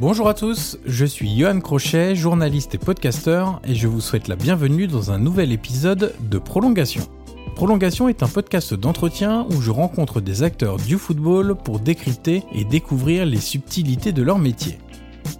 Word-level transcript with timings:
Bonjour 0.00 0.28
à 0.28 0.34
tous, 0.34 0.76
je 0.84 1.06
suis 1.06 1.38
Johan 1.38 1.60
Crochet, 1.60 2.16
journaliste 2.16 2.74
et 2.74 2.78
podcasteur, 2.78 3.60
et 3.62 3.76
je 3.76 3.86
vous 3.86 4.00
souhaite 4.00 4.26
la 4.26 4.34
bienvenue 4.34 4.88
dans 4.88 5.12
un 5.12 5.18
nouvel 5.18 5.52
épisode 5.52 6.16
de 6.18 6.38
Prolongation. 6.38 7.06
Prolongation 7.54 8.08
est 8.08 8.24
un 8.24 8.28
podcast 8.28 8.74
d'entretien 8.74 9.46
où 9.50 9.62
je 9.62 9.70
rencontre 9.70 10.20
des 10.20 10.42
acteurs 10.42 10.78
du 10.78 10.98
football 10.98 11.54
pour 11.54 11.78
décrypter 11.78 12.42
et 12.52 12.64
découvrir 12.64 13.24
les 13.24 13.38
subtilités 13.38 14.10
de 14.10 14.24
leur 14.24 14.40
métier. 14.40 14.78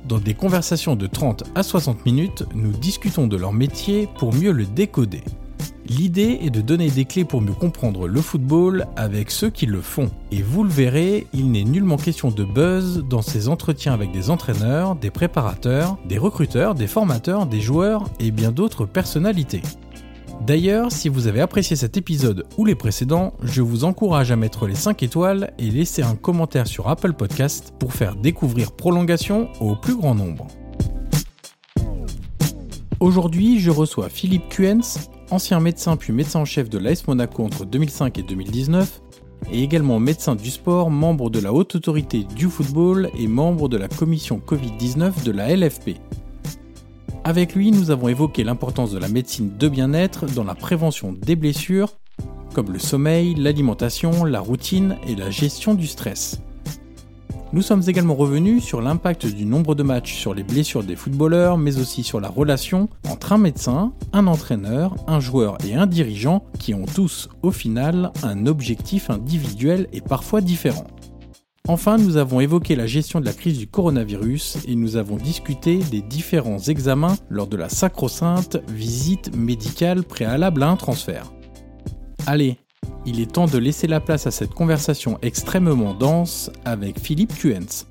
Dans 0.06 0.20
des 0.20 0.34
conversations 0.34 0.94
de 0.94 1.08
30 1.08 1.42
à 1.56 1.64
60 1.64 2.06
minutes, 2.06 2.44
nous 2.54 2.70
discutons 2.70 3.26
de 3.26 3.36
leur 3.36 3.52
métier 3.52 4.08
pour 4.18 4.32
mieux 4.32 4.52
le 4.52 4.66
décoder. 4.66 5.24
L'idée 5.86 6.38
est 6.42 6.50
de 6.50 6.60
donner 6.60 6.90
des 6.90 7.04
clés 7.04 7.24
pour 7.24 7.40
mieux 7.40 7.52
comprendre 7.52 8.08
le 8.08 8.20
football 8.20 8.86
avec 8.96 9.30
ceux 9.30 9.50
qui 9.50 9.66
le 9.66 9.80
font. 9.80 10.10
Et 10.32 10.42
vous 10.42 10.64
le 10.64 10.70
verrez, 10.70 11.26
il 11.32 11.50
n'est 11.50 11.64
nullement 11.64 11.96
question 11.96 12.30
de 12.30 12.44
buzz 12.44 13.04
dans 13.08 13.22
ces 13.22 13.48
entretiens 13.48 13.92
avec 13.92 14.10
des 14.10 14.30
entraîneurs, 14.30 14.96
des 14.96 15.10
préparateurs, 15.10 15.98
des 16.08 16.18
recruteurs, 16.18 16.74
des 16.74 16.86
formateurs, 16.86 17.46
des 17.46 17.60
joueurs 17.60 18.04
et 18.18 18.30
bien 18.30 18.50
d'autres 18.50 18.86
personnalités. 18.86 19.62
D'ailleurs, 20.40 20.92
si 20.92 21.08
vous 21.08 21.26
avez 21.26 21.40
apprécié 21.40 21.76
cet 21.76 21.96
épisode 21.96 22.44
ou 22.58 22.64
les 22.64 22.74
précédents, 22.74 23.32
je 23.42 23.62
vous 23.62 23.84
encourage 23.84 24.30
à 24.30 24.36
mettre 24.36 24.66
les 24.66 24.74
5 24.74 25.02
étoiles 25.02 25.52
et 25.58 25.70
laisser 25.70 26.02
un 26.02 26.16
commentaire 26.16 26.66
sur 26.66 26.88
Apple 26.88 27.14
Podcast 27.14 27.72
pour 27.78 27.94
faire 27.94 28.14
découvrir 28.14 28.72
Prolongation 28.72 29.48
au 29.60 29.74
plus 29.76 29.96
grand 29.96 30.14
nombre. 30.14 30.46
Aujourd'hui, 33.00 33.58
je 33.58 33.70
reçois 33.70 34.08
Philippe 34.08 34.48
Cuens, 34.48 35.08
ancien 35.30 35.60
médecin 35.60 35.96
puis 35.96 36.12
médecin 36.12 36.40
en 36.40 36.44
chef 36.44 36.68
de 36.68 36.78
l'AS 36.78 37.06
Monaco 37.06 37.44
entre 37.44 37.64
2005 37.64 38.18
et 38.18 38.22
2019, 38.22 39.00
et 39.50 39.62
également 39.62 40.00
médecin 40.00 40.34
du 40.34 40.50
sport, 40.50 40.90
membre 40.90 41.30
de 41.30 41.38
la 41.38 41.52
haute 41.52 41.74
autorité 41.74 42.24
du 42.36 42.48
football 42.48 43.10
et 43.18 43.28
membre 43.28 43.68
de 43.68 43.76
la 43.76 43.88
commission 43.88 44.40
Covid-19 44.44 45.24
de 45.24 45.30
la 45.32 45.54
LFP. 45.54 45.96
Avec 47.24 47.54
lui, 47.54 47.70
nous 47.70 47.90
avons 47.90 48.08
évoqué 48.08 48.44
l'importance 48.44 48.92
de 48.92 48.98
la 48.98 49.08
médecine 49.08 49.56
de 49.56 49.68
bien-être 49.68 50.26
dans 50.26 50.44
la 50.44 50.54
prévention 50.54 51.12
des 51.12 51.36
blessures, 51.36 51.94
comme 52.54 52.72
le 52.72 52.78
sommeil, 52.78 53.34
l'alimentation, 53.34 54.24
la 54.24 54.40
routine 54.40 54.96
et 55.08 55.14
la 55.14 55.30
gestion 55.30 55.74
du 55.74 55.86
stress. 55.86 56.40
Nous 57.54 57.62
sommes 57.62 57.84
également 57.86 58.16
revenus 58.16 58.64
sur 58.64 58.82
l'impact 58.82 59.26
du 59.26 59.44
nombre 59.44 59.76
de 59.76 59.84
matchs 59.84 60.16
sur 60.16 60.34
les 60.34 60.42
blessures 60.42 60.82
des 60.82 60.96
footballeurs, 60.96 61.56
mais 61.56 61.78
aussi 61.78 62.02
sur 62.02 62.18
la 62.20 62.28
relation 62.28 62.88
entre 63.08 63.32
un 63.32 63.38
médecin, 63.38 63.92
un 64.12 64.26
entraîneur, 64.26 64.96
un 65.06 65.20
joueur 65.20 65.56
et 65.64 65.76
un 65.76 65.86
dirigeant 65.86 66.42
qui 66.58 66.74
ont 66.74 66.84
tous, 66.84 67.28
au 67.42 67.52
final, 67.52 68.10
un 68.24 68.46
objectif 68.46 69.08
individuel 69.08 69.86
et 69.92 70.00
parfois 70.00 70.40
différent. 70.40 70.88
Enfin, 71.68 71.96
nous 71.96 72.16
avons 72.16 72.40
évoqué 72.40 72.74
la 72.74 72.88
gestion 72.88 73.20
de 73.20 73.24
la 73.24 73.32
crise 73.32 73.58
du 73.58 73.68
coronavirus 73.68 74.58
et 74.66 74.74
nous 74.74 74.96
avons 74.96 75.16
discuté 75.16 75.76
des 75.76 76.02
différents 76.02 76.58
examens 76.58 77.14
lors 77.30 77.46
de 77.46 77.56
la 77.56 77.68
sacro-sainte 77.68 78.56
visite 78.66 79.32
médicale 79.36 80.02
préalable 80.02 80.64
à 80.64 80.70
un 80.70 80.76
transfert. 80.76 81.32
Allez, 82.26 82.58
il 83.06 83.20
est 83.20 83.32
temps 83.32 83.46
de 83.46 83.58
laisser 83.58 83.86
la 83.86 84.00
place 84.00 84.26
à 84.26 84.30
cette 84.30 84.54
conversation 84.54 85.18
extrêmement 85.22 85.94
dense 85.94 86.50
avec 86.64 86.98
Philippe 86.98 87.34
Cuens. 87.34 87.86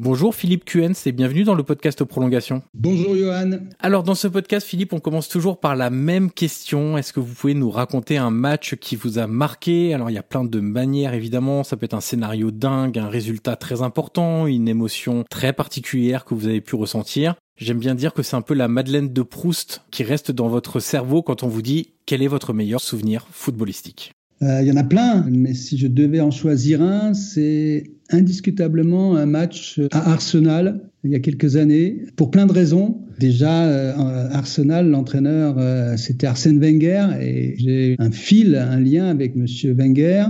Bonjour 0.00 0.32
Philippe 0.32 0.64
Cuens 0.64 0.94
et 1.06 1.12
bienvenue 1.12 1.42
dans 1.42 1.56
le 1.56 1.64
podcast 1.64 2.04
Prolongation. 2.04 2.62
Bonjour 2.72 3.16
Johan. 3.16 3.50
Alors 3.80 4.04
dans 4.04 4.14
ce 4.14 4.28
podcast 4.28 4.64
Philippe, 4.64 4.92
on 4.92 5.00
commence 5.00 5.28
toujours 5.28 5.58
par 5.58 5.74
la 5.74 5.90
même 5.90 6.30
question. 6.30 6.96
Est-ce 6.96 7.12
que 7.12 7.18
vous 7.18 7.34
pouvez 7.34 7.54
nous 7.54 7.68
raconter 7.68 8.16
un 8.16 8.30
match 8.30 8.76
qui 8.76 8.94
vous 8.94 9.18
a 9.18 9.26
marqué? 9.26 9.92
Alors 9.94 10.08
il 10.08 10.14
y 10.14 10.18
a 10.18 10.22
plein 10.22 10.44
de 10.44 10.60
manières 10.60 11.14
évidemment, 11.14 11.64
ça 11.64 11.76
peut 11.76 11.84
être 11.84 11.94
un 11.94 12.00
scénario 12.00 12.52
dingue, 12.52 12.96
un 12.96 13.08
résultat 13.08 13.56
très 13.56 13.82
important, 13.82 14.46
une 14.46 14.68
émotion 14.68 15.24
très 15.28 15.52
particulière 15.52 16.24
que 16.24 16.34
vous 16.34 16.46
avez 16.46 16.60
pu 16.60 16.76
ressentir. 16.76 17.34
J'aime 17.58 17.78
bien 17.78 17.94
dire 17.94 18.14
que 18.14 18.22
c'est 18.22 18.36
un 18.36 18.42
peu 18.42 18.54
la 18.54 18.68
Madeleine 18.68 19.12
de 19.12 19.22
Proust 19.22 19.82
qui 19.90 20.04
reste 20.04 20.30
dans 20.30 20.48
votre 20.48 20.80
cerveau 20.80 21.22
quand 21.22 21.42
on 21.42 21.48
vous 21.48 21.62
dit 21.62 21.88
quel 22.06 22.22
est 22.22 22.28
votre 22.28 22.52
meilleur 22.52 22.80
souvenir 22.80 23.26
footballistique. 23.32 24.12
Euh, 24.42 24.62
il 24.62 24.68
y 24.68 24.72
en 24.72 24.76
a 24.76 24.84
plein, 24.84 25.26
mais 25.28 25.54
si 25.54 25.76
je 25.76 25.88
devais 25.88 26.20
en 26.20 26.30
choisir 26.30 26.80
un, 26.80 27.12
c'est 27.14 27.90
indiscutablement 28.10 29.16
un 29.16 29.26
match 29.26 29.80
à 29.90 30.12
Arsenal 30.12 30.88
il 31.04 31.12
y 31.12 31.14
a 31.14 31.20
quelques 31.20 31.56
années, 31.56 32.02
pour 32.16 32.30
plein 32.30 32.46
de 32.46 32.52
raisons. 32.52 32.98
Déjà, 33.18 33.64
euh, 33.64 34.28
Arsenal, 34.30 34.88
l'entraîneur, 34.88 35.56
euh, 35.58 35.96
c'était 35.96 36.26
Arsène 36.26 36.58
Wenger, 36.60 37.06
et 37.20 37.54
j'ai 37.58 37.96
un 37.98 38.10
fil, 38.10 38.56
un 38.56 38.80
lien 38.80 39.06
avec 39.06 39.36
Monsieur 39.36 39.72
Wenger. 39.74 40.26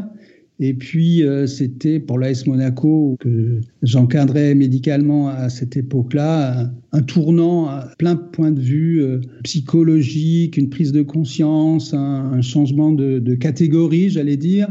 Et 0.61 0.75
puis, 0.75 1.23
euh, 1.23 1.47
c'était 1.47 2.01
pour 2.01 2.19
l'AS 2.19 2.47
Monaco 2.47 3.17
que 3.21 3.61
j'encadrais 3.83 4.57
médicalement 4.57 5.29
à 5.29 5.49
cette 5.51 5.77
époque-là, 5.77 6.73
un, 6.91 7.03
tournant 7.03 7.67
à 7.67 7.89
plein 7.97 8.17
de 8.17 8.21
points 8.21 8.51
de 8.51 8.61
vue 8.61 9.01
euh, 9.01 9.21
psychologique, 9.45 10.57
une 10.57 10.69
prise 10.69 10.91
de 10.91 11.03
conscience, 11.03 11.95
un, 11.95 12.41
changement 12.43 12.91
de, 12.93 13.21
de 13.21 13.35
catégorie, 13.37 14.11
j'allais 14.11 14.37
dire. 14.37 14.69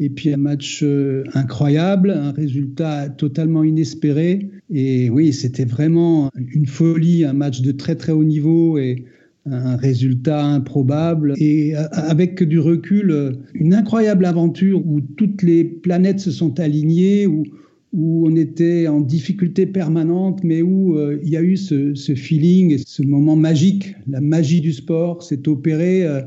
Et 0.00 0.10
puis 0.10 0.32
un 0.32 0.36
match 0.36 0.80
euh, 0.82 1.24
incroyable, 1.34 2.10
un 2.10 2.32
résultat 2.32 3.08
totalement 3.08 3.62
inespéré. 3.62 4.50
Et 4.70 5.08
oui, 5.10 5.32
c'était 5.32 5.64
vraiment 5.64 6.30
une 6.36 6.66
folie, 6.66 7.24
un 7.24 7.32
match 7.32 7.62
de 7.62 7.72
très 7.72 7.94
très 7.96 8.12
haut 8.12 8.24
niveau 8.24 8.78
et 8.78 9.04
un 9.50 9.76
résultat 9.76 10.44
improbable 10.44 11.34
et 11.38 11.74
avec 11.74 12.42
du 12.42 12.58
recul, 12.58 13.38
une 13.54 13.74
incroyable 13.74 14.24
aventure 14.24 14.86
où 14.86 15.00
toutes 15.00 15.42
les 15.42 15.64
planètes 15.64 16.20
se 16.20 16.30
sont 16.30 16.60
alignées, 16.60 17.26
où, 17.26 17.44
on 17.92 18.36
était 18.36 18.86
en 18.86 19.00
difficulté 19.00 19.64
permanente, 19.64 20.44
mais 20.44 20.60
où 20.60 20.98
euh, 20.98 21.18
il 21.22 21.30
y 21.30 21.38
a 21.38 21.42
eu 21.42 21.56
ce, 21.56 21.94
feeling 22.14 22.72
et 22.72 22.78
ce 22.78 23.02
moment 23.02 23.34
magique. 23.34 23.94
La 24.06 24.20
magie 24.20 24.60
du 24.60 24.74
sport 24.74 25.22
s'est 25.22 25.48
opérée 25.48 26.04
euh, 26.04 26.20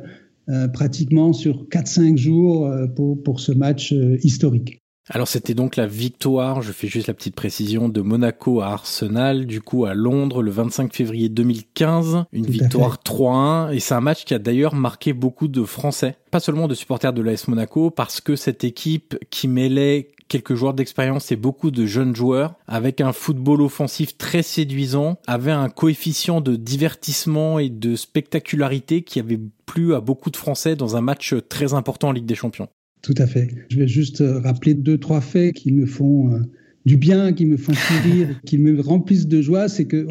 euh, 0.49 0.67
pratiquement 0.67 1.33
sur 1.33 1.67
4-5 1.69 2.17
jours 2.17 2.65
euh, 2.65 2.87
pour, 2.87 3.39
ce 3.39 3.51
match 3.51 3.93
euh, 3.93 4.17
historique. 4.23 4.81
Alors 5.09 5.27
c'était 5.27 5.55
donc 5.55 5.75
la 5.75 5.87
victoire, 5.87 6.61
je 6.61 6.71
fais 6.71 6.87
juste 6.87 7.07
la 7.07 7.13
petite 7.13 7.35
précision, 7.35 7.89
de 7.89 8.01
Monaco 8.01 8.61
à 8.61 8.67
Arsenal, 8.67 9.47
du 9.47 9.59
coup 9.59 9.85
à 9.85 9.93
Londres 9.93 10.43
le 10.43 10.51
25 10.51 10.93
février 10.93 11.27
2015, 11.27 12.25
une 12.31 12.45
Tout 12.45 12.51
victoire 12.51 12.99
3-1, 13.03 13.73
et 13.73 13.79
c'est 13.79 13.95
un 13.95 14.01
match 14.01 14.25
qui 14.25 14.35
a 14.35 14.39
d'ailleurs 14.39 14.75
marqué 14.75 15.13
beaucoup 15.13 15.47
de 15.47 15.63
Français, 15.63 16.17
pas 16.29 16.39
seulement 16.39 16.67
de 16.67 16.75
supporters 16.75 17.13
de 17.13 17.21
l'AS 17.21 17.47
Monaco, 17.47 17.89
parce 17.89 18.21
que 18.21 18.35
cette 18.35 18.63
équipe 18.63 19.17
qui 19.31 19.47
mêlait 19.47 20.11
quelques 20.27 20.55
joueurs 20.55 20.73
d'expérience 20.73 21.31
et 21.31 21.35
beaucoup 21.35 21.71
de 21.71 21.85
jeunes 21.85 22.15
joueurs, 22.15 22.53
avec 22.67 23.01
un 23.01 23.11
football 23.11 23.61
offensif 23.61 24.17
très 24.17 24.43
séduisant, 24.43 25.17
avait 25.27 25.51
un 25.51 25.67
coefficient 25.67 26.39
de 26.39 26.55
divertissement 26.55 27.59
et 27.59 27.69
de 27.69 27.97
spectacularité 27.97 29.01
qui 29.01 29.19
avait 29.19 29.39
plu 29.65 29.93
à 29.93 29.99
beaucoup 29.99 30.29
de 30.29 30.37
Français 30.37 30.77
dans 30.77 30.95
un 30.95 31.01
match 31.01 31.35
très 31.49 31.73
important 31.73 32.09
en 32.09 32.11
Ligue 32.13 32.25
des 32.25 32.35
Champions. 32.35 32.69
Tout 33.01 33.15
à 33.17 33.27
fait. 33.27 33.49
Je 33.69 33.77
vais 33.79 33.87
juste 33.87 34.23
rappeler 34.23 34.73
deux, 34.73 34.97
trois 34.97 35.21
faits 35.21 35.53
qui 35.55 35.71
me 35.71 35.85
font 35.85 36.41
du 36.85 36.97
bien, 36.97 37.33
qui 37.33 37.45
me 37.45 37.57
font 37.57 37.73
sourire, 37.73 38.39
qui 38.45 38.57
me 38.57 38.79
remplissent 38.81 39.27
de 39.27 39.41
joie, 39.41 39.67
c'est 39.67 39.85
que 39.85 40.07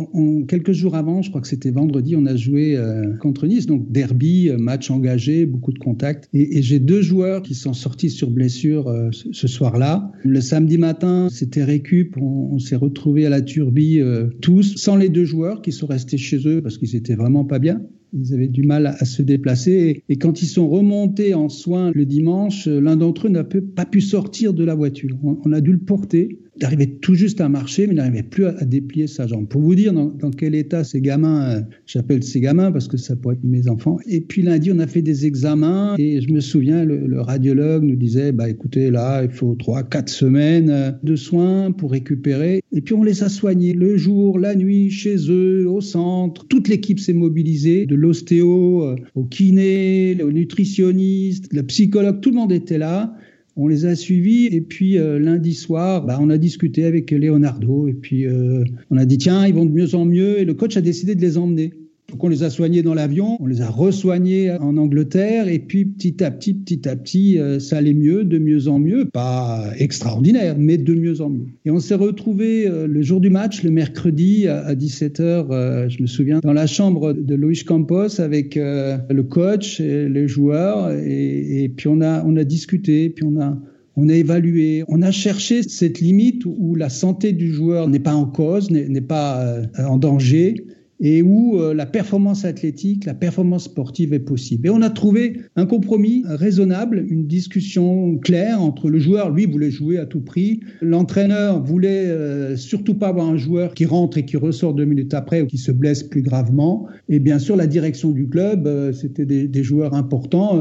quelques 0.47 0.73
jours 0.73 0.95
avant, 0.95 1.23
je 1.23 1.31
crois 1.31 1.41
que 1.41 1.49
c'était 1.49 1.71
vendredi, 1.71 2.15
on 2.17 2.27
a 2.27 2.37
joué 2.37 2.77
euh, 2.77 3.17
contre 3.17 3.47
Nice, 3.47 3.67
donc 3.67 3.91
derby, 3.91 4.49
euh, 4.49 4.57
match 4.57 4.91
engagé, 4.91 5.47
beaucoup 5.47 5.73
de 5.73 5.79
contacts. 5.79 6.29
Et, 6.33 6.63
j'ai 6.63 6.79
deux 6.79 7.03
joueurs 7.03 7.43
qui 7.43 7.55
sont 7.55 7.73
sortis 7.73 8.11
sur 8.11 8.31
blessure 8.31 8.89
euh, 8.89 9.09
ce, 9.13 9.49
soir-là. 9.49 10.13
Le 10.25 10.41
samedi 10.41 10.79
matin, 10.79 11.29
c'était 11.31 11.65
récup, 11.65 12.17
on, 12.19 12.59
s'est 12.59 12.77
retrouvés 12.77 13.27
à 13.27 13.31
la 13.31 13.41
turbie 13.41 14.01
tous, 14.43 14.77
sans 14.77 14.97
les 14.97 15.09
deux 15.09 15.25
joueurs 15.25 15.63
qui 15.63 15.73
sont 15.73 15.87
restés 15.87 16.19
chez 16.19 16.47
eux 16.47 16.61
parce 16.61 16.77
qu'ils 16.77 16.95
étaient 16.95 17.15
vraiment 17.15 17.45
pas 17.45 17.59
bien. 17.59 17.81
Ils 18.13 18.35
avaient 18.35 18.49
du 18.49 18.63
mal 18.63 18.87
à 18.87 19.05
se 19.05 19.23
déplacer. 19.23 20.03
Et, 20.09 20.17
quand 20.17 20.43
ils 20.43 20.47
sont 20.47 20.69
remontés 20.69 21.35
en 21.35 21.49
soins 21.49 21.93
le 21.95 22.07
dimanche, 22.07 22.67
l'un 22.67 22.97
d'entre 22.97 23.27
eux 23.27 23.31
n'a 23.31 23.45
pas 23.45 23.87
pu 23.87 24.01
sortir 24.01 24.53
de 24.53 24.65
la 24.65 24.75
voiture. 24.75 25.17
on 25.23 25.53
a 25.53 25.61
dû 25.61 25.73
le 25.73 25.79
porter 25.79 26.39
il 26.61 26.67
arrivait 26.67 26.87
tout 26.87 27.15
juste 27.15 27.41
à 27.41 27.49
marcher, 27.49 27.87
mais 27.87 27.95
il 27.95 27.97
n'arrivait 27.97 28.23
plus 28.23 28.45
à, 28.45 28.65
déplier 28.65 29.07
sa 29.07 29.27
jambe. 29.27 29.49
Pour 29.49 29.63
vous 29.63 29.75
dire 29.75 29.95
dans, 29.95 30.31
quel 30.37 30.55
état 30.55 30.85
ces 30.85 31.01
gamins, 31.01 31.51
euh, 31.51 31.61
j'appelle 31.87 32.23
ces 32.23 32.41
gamins 32.41 32.71
parce 32.71 32.87
que 32.87 32.99
ça 32.99 33.17
pourrait 33.17 33.37
être 33.37 33.45
mes 33.45 33.69
enfants. 33.69 33.99
Et 34.07 34.21
puis 34.21 34.43
lundi, 34.43 34.71
on 34.71 34.79
a 34.79 34.87
fait 34.87 35.01
des 35.01 35.25
examens 35.25 35.95
et 35.99 36.21
je 36.21 36.31
me 36.31 36.41
souviens, 36.41 36.85
le, 36.85 37.21
radiologue 37.21 37.83
nous 37.83 37.97
disait, 37.97 38.33
bah 38.33 38.49
écoutez, 38.49 38.91
là, 38.91 39.23
il 39.25 39.31
faut 39.31 39.55
trois, 39.55 39.83
quatre 39.83 40.11
semaines 40.11 40.71
euh, 40.71 40.93
de 41.03 41.17
soins 41.17 41.73
pour 41.73 41.93
récupérer. 41.93 42.61
Et 42.73 42.83
puis 42.83 42.95
on 42.95 43.03
les 43.03 43.23
a 43.23 43.29
soignés 43.29 43.73
le 43.73 43.97
jour, 43.97 44.39
la 44.39 44.55
nuit, 44.55 44.91
chez 44.91 45.17
eux, 45.31 45.67
au 45.67 45.81
centre. 45.81 46.47
Toute 46.47 46.69
l'équipe 46.69 47.01
s'est 47.01 47.15
mobilisée, 47.15 47.87
de 47.87 47.95
l'ostéo 47.95 48.85
euh, 48.85 48.97
au 49.15 49.25
kiné, 49.25 50.23
au 50.23 50.31
nutritionniste, 50.31 51.49
le 51.53 51.63
psychologue, 51.63 52.21
tout 52.21 52.31
le 52.31 52.37
monde 52.37 52.53
était 52.53 52.79
là. 52.79 53.15
On 53.57 53.69
les 53.69 53.85
a 53.85 53.97
suivis 53.97 54.47
et 54.47 54.61
puis 54.61 54.99
euh, 54.99 55.19
lundi 55.19 55.55
soir, 55.55 56.05
bah, 56.05 56.19
on 56.21 56.31
a 56.31 56.39
discuté 56.39 56.85
avec 56.85 57.11
Leonardo 57.11 57.89
et 57.89 57.95
puis 57.95 58.27
euh, 58.27 58.65
on 58.91 58.97
a 58.97 59.05
dit 59.05 59.19
tiens, 59.19 59.47
ils 59.47 59.55
vont 59.55 59.67
de 59.67 59.73
mieux 59.73 59.95
en 59.95 60.05
mieux 60.05 60.39
et 60.39 60.45
le 60.45 60.55
coach 60.55 60.77
a 60.77 60.81
décidé 60.81 61.15
de 61.15 61.21
les 61.21 61.37
emmener. 61.37 61.75
Donc 62.11 62.25
on 62.25 62.29
les 62.29 62.43
a 62.43 62.51
soignés 62.51 62.83
dans 62.83 62.95
l'avion, 62.95 63.37
on 63.41 63.47
les 63.47 63.61
a 63.61 63.69
resoignés 63.69 64.51
en 64.51 64.77
Angleterre, 64.77 65.47
et 65.47 65.61
puis 65.61 65.85
petit 65.85 66.25
à 66.25 66.31
petit, 66.33 66.55
petit 66.55 66.89
à 66.89 66.97
petit, 66.97 67.39
euh, 67.39 67.61
ça 67.61 67.77
allait 67.77 67.95
mieux, 67.95 68.25
de 68.25 68.39
mieux 68.39 68.67
en 68.67 68.81
mieux, 68.81 69.05
pas 69.05 69.65
extraordinaire, 69.79 70.57
mais 70.59 70.77
de 70.77 70.95
mieux 70.95 71.21
en 71.21 71.31
mieux. 71.31 71.47
Et 71.65 71.71
on 71.71 71.79
s'est 71.79 71.95
retrouvés 71.95 72.67
euh, 72.67 72.89
le 72.89 73.03
jour 73.03 73.21
du 73.21 73.31
match, 73.31 73.63
le 73.63 73.71
mercredi 73.71 74.49
à, 74.49 74.75
17h, 74.75 75.21
euh, 75.21 75.89
je 75.89 76.03
me 76.03 76.09
souviens, 76.09 76.41
dans 76.41 76.53
la 76.53 76.67
chambre 76.67 77.13
de 77.13 77.35
Luis 77.37 77.63
Campos 77.65 78.21
avec 78.21 78.57
le 78.57 79.23
coach 79.23 79.81
et 79.81 80.09
les 80.09 80.27
joueurs, 80.27 80.91
et, 80.91 81.63
et, 81.63 81.69
puis 81.69 81.87
on 81.89 82.01
a, 82.01 82.25
on 82.25 82.37
a 82.37 82.45
discuté, 82.45 83.11
puis 83.11 83.25
on 83.25 83.41
a, 83.41 83.57
on 83.95 84.09
a 84.09 84.15
évalué, 84.15 84.83
on 84.89 85.03
a 85.03 85.13
cherché 85.13 85.63
cette 85.63 86.01
limite 86.01 86.45
où 86.45 86.75
la 86.75 86.89
santé 86.89 87.33
du 87.33 87.53
joueur 87.53 87.89
n'est 87.89 88.01
pas 88.01 88.15
en 88.15 88.27
cause, 88.27 88.71
n'est 88.71 89.01
pas 89.01 89.63
en 89.79 89.97
danger, 89.97 90.65
et 91.01 91.23
où 91.23 91.59
euh, 91.59 91.73
la 91.73 91.87
performance 91.87 92.45
athlétique, 92.45 93.07
la 93.07 93.15
performance 93.15 93.65
sportive 93.65 94.13
est 94.13 94.19
possible. 94.19 94.67
Et 94.67 94.71
on 94.71 94.83
a 94.83 94.91
trouvé 94.91 95.41
un 95.57 95.65
compromis 95.65 96.23
raisonnable, 96.27 97.05
une 97.09 97.27
discussion 97.27 98.19
claire 98.19 98.61
entre 98.61 98.91
le 98.91 98.99
joueur, 98.99 99.31
lui 99.31 99.47
voulait 99.47 99.71
jouer 99.71 99.99
à 99.99 100.05
tout 100.05 100.21
prix, 100.21 100.61
l'entraîneur 100.83 101.63
voulait 101.63 102.07
euh, 102.07 102.57
surtout 102.57 102.95
pas 102.95 103.09
avoir 103.09 103.27
un 103.27 103.39
joueur 103.39 103.73
qui 103.73 103.87
rentre 103.87 104.19
et 104.19 104.27
qui 104.27 104.37
ressort 104.37 104.75
deux 104.75 104.85
minutes 104.85 105.15
après 105.15 105.41
ou 105.41 105.47
qui 105.47 105.59
se 105.59 105.73
blesse 105.73 106.03
plus 106.03 106.23
gravement. 106.23 106.87
Et 107.09 107.19
bien 107.19 107.39
sûr, 107.39 107.57
la 107.57 107.67
direction 107.67 108.11
du 108.11 108.29
club, 108.29 108.67
euh, 108.67 108.93
c'était 108.93 109.25
des, 109.25 109.49
des, 109.49 109.63
joueurs 109.63 109.95
importants 109.95 110.59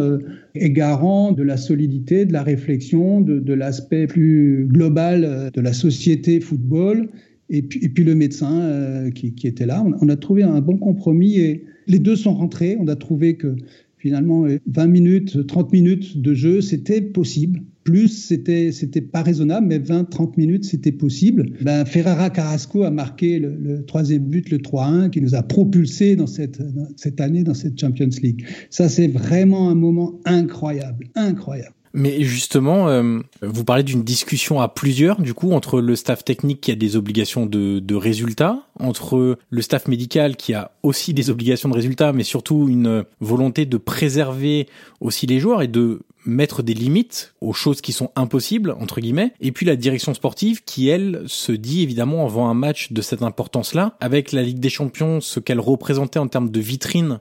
et 0.56 0.72
garants 0.72 1.32
de 1.32 1.42
la 1.42 1.56
solidité, 1.56 2.26
de 2.26 2.34
la 2.34 2.44
réflexion, 2.44 3.22
de, 3.22 3.40
de 3.40 3.54
l'aspect 3.54 4.08
plus 4.08 4.68
global 4.68 5.50
de 5.54 5.62
la 5.62 5.74
société 5.74 6.42
football 6.42 7.10
et 7.50 7.62
puis, 7.62 7.80
et 7.84 7.90
puis 7.90 8.04
le 8.04 8.16
médecin 8.16 8.60
euh, 8.62 9.12
qui, 9.12 9.34
qui, 9.34 9.48
était 9.48 9.66
là. 9.66 9.84
On, 10.02 10.10
a 10.10 10.16
trouvé 10.16 10.44
un 10.44 10.62
bon 10.62 10.78
compromis 10.78 11.38
et 11.38 11.66
les 11.88 12.00
deux 12.00 12.16
sont 12.16 12.34
rentrés. 12.34 12.78
On 12.80 12.88
a 12.88 12.96
trouvé 12.96 13.36
que 13.36 13.56
finalement 13.98 14.46
20 14.68 14.88
minutes, 14.88 15.48
30 15.48 15.72
minutes 15.74 16.22
de 16.22 16.34
jeu, 16.34 16.62
c'était 16.62 17.02
possible. 17.02 17.62
Plus, 17.84 18.10
c'était 18.10 18.72
c'était 18.72 19.02
pas 19.02 19.24
raisonnable, 19.24 19.66
mais 19.66 19.80
20-30 19.80 20.34
minutes, 20.38 20.66
c'était 20.66 20.92
possible. 20.92 21.54
Ben, 21.62 21.86
Ferrara 21.86 22.30
Carrasco 22.30 22.84
a 22.84 22.92
marqué 22.92 23.40
le, 23.40 23.58
le 23.60 23.84
troisième 23.84 24.26
but, 24.26 24.52
le 24.52 24.60
3-1, 24.60 25.10
qui 25.10 25.22
nous 25.22 25.34
a 25.34 25.42
propulsé 25.42 26.16
dans 26.16 26.28
cette, 26.28 26.62
dans 26.62 26.88
cette 26.98 27.20
année, 27.20 27.44
dans 27.44 27.56
cette 27.56 27.80
Champions 27.80 28.10
League. 28.22 28.46
Ça, 28.70 28.90
c'est 28.90 29.08
vraiment 29.08 29.70
un 29.70 29.76
moment 29.76 30.20
incroyable, 30.26 31.08
incroyable. 31.16 31.74
Mais 31.94 32.22
justement, 32.22 32.88
euh, 32.88 33.20
vous 33.42 33.64
parlez 33.64 33.84
d'une 33.84 34.04
discussion 34.04 34.62
à 34.62 34.68
plusieurs, 34.68 35.22
du 35.22 35.34
coup, 35.34 35.52
entre 35.52 35.82
le 35.82 35.96
staff 35.96 36.24
technique 36.24 36.62
qui 36.62 36.72
a 36.72 36.76
des 36.76 36.96
obligations 36.96 37.46
de, 37.46 37.80
de 37.80 37.96
résultats, 37.96 38.64
entre 38.80 39.38
le 39.50 39.62
staff 39.62 39.88
médical 39.88 40.36
qui 40.36 40.54
a 40.54 40.72
aussi 40.84 41.14
des 41.14 41.30
obligations 41.30 41.70
de 41.70 41.76
résultats, 41.76 42.14
mais 42.14 42.24
surtout 42.24 42.68
une 42.70 43.06
volonté 43.20 43.66
de 43.66 43.78
préserver 43.78 44.68
aussi 45.02 45.26
les 45.26 45.40
joueurs 45.40 45.62
et 45.62 45.68
de 45.68 46.02
mettre 46.26 46.64
des 46.64 46.74
limites 46.74 47.34
aux 47.42 47.54
choses 47.54 47.82
qui 47.82 47.92
sont 47.92 48.12
impossibles, 48.16 48.76
entre 48.80 49.00
guillemets, 49.00 49.34
et 49.42 49.52
puis 49.52 49.66
la 49.66 49.76
direction 49.76 50.14
sportive 50.14 50.64
qui, 50.64 50.90
elle, 50.90 51.24
se 51.28 51.52
dit 51.52 51.82
évidemment 51.82 52.26
avant 52.26 52.50
un 52.50 52.54
match 52.54 52.92
de 52.92 53.02
cette 53.02 53.24
importance-là, 53.24 53.96
avec 54.00 54.32
la 54.32 54.44
Ligue 54.44 54.60
des 54.60 54.70
Champions, 54.70 55.22
ce 55.22 55.40
qu'elle 55.40 55.60
représentait 55.60 56.20
en 56.20 56.28
termes 56.28 56.52
de 56.52 56.60
vitrine 56.60 57.20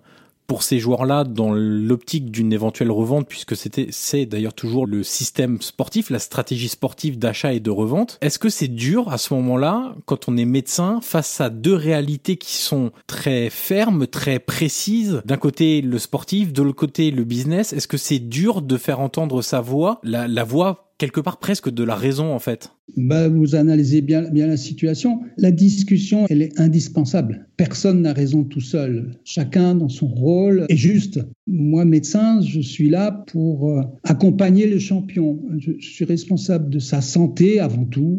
pour 0.48 0.62
ces 0.64 0.80
joueurs-là 0.80 1.22
dans 1.24 1.52
l'optique 1.52 2.32
d'une 2.32 2.52
éventuelle 2.52 2.90
revente, 2.90 3.28
puisque 3.28 3.54
c'était 3.54 3.88
c'est 3.90 4.26
d'ailleurs 4.26 4.54
toujours 4.54 4.86
le 4.86 5.02
système 5.04 5.60
sportif, 5.60 6.10
la 6.10 6.18
stratégie 6.18 6.68
sportive 6.68 7.18
d'achat 7.18 7.52
et 7.52 7.60
de 7.60 7.70
revente. 7.70 8.18
Est-ce 8.22 8.38
que 8.38 8.48
c'est 8.48 8.66
dur 8.66 9.12
à 9.12 9.18
ce 9.18 9.34
moment-là, 9.34 9.94
quand 10.06 10.28
on 10.28 10.36
est 10.36 10.46
médecin, 10.46 11.00
face 11.02 11.40
à 11.40 11.50
deux 11.50 11.74
réalités 11.74 12.36
qui 12.36 12.56
sont 12.56 12.90
très 13.06 13.50
fermes, 13.50 14.06
très 14.06 14.38
précises? 14.38 15.22
D'un 15.26 15.36
côté 15.36 15.82
le 15.82 15.98
sportif, 15.98 16.52
de 16.52 16.62
l'autre 16.62 16.76
côté 16.76 17.10
le 17.10 17.24
business. 17.24 17.74
Est-ce 17.74 17.86
que 17.86 17.98
c'est 17.98 18.18
dur 18.18 18.62
de 18.62 18.76
faire 18.78 19.00
entendre 19.00 19.42
sa 19.42 19.60
voix, 19.60 20.00
la, 20.02 20.26
la 20.26 20.44
voix 20.44 20.87
quelque 20.98 21.20
part 21.20 21.38
presque 21.38 21.70
de 21.70 21.84
la 21.84 21.94
raison 21.94 22.34
en 22.34 22.38
fait. 22.40 22.72
Bah, 22.96 23.28
vous 23.28 23.54
analysez 23.54 24.00
bien, 24.00 24.22
bien 24.30 24.46
la 24.46 24.56
situation. 24.56 25.20
La 25.36 25.52
discussion, 25.52 26.26
elle 26.28 26.42
est 26.42 26.58
indispensable. 26.60 27.46
Personne 27.56 28.02
n'a 28.02 28.12
raison 28.12 28.44
tout 28.44 28.60
seul. 28.60 29.12
Chacun 29.24 29.76
dans 29.76 29.88
son 29.88 30.08
rôle 30.08 30.66
est 30.68 30.76
juste. 30.76 31.20
Moi, 31.46 31.84
médecin, 31.84 32.40
je 32.40 32.60
suis 32.60 32.90
là 32.90 33.24
pour 33.28 33.70
euh, 33.70 33.82
accompagner 34.02 34.66
le 34.66 34.78
champion. 34.78 35.38
Je 35.58 35.72
suis 35.80 36.04
responsable 36.04 36.68
de 36.70 36.80
sa 36.80 37.00
santé 37.00 37.60
avant 37.60 37.84
tout, 37.84 38.18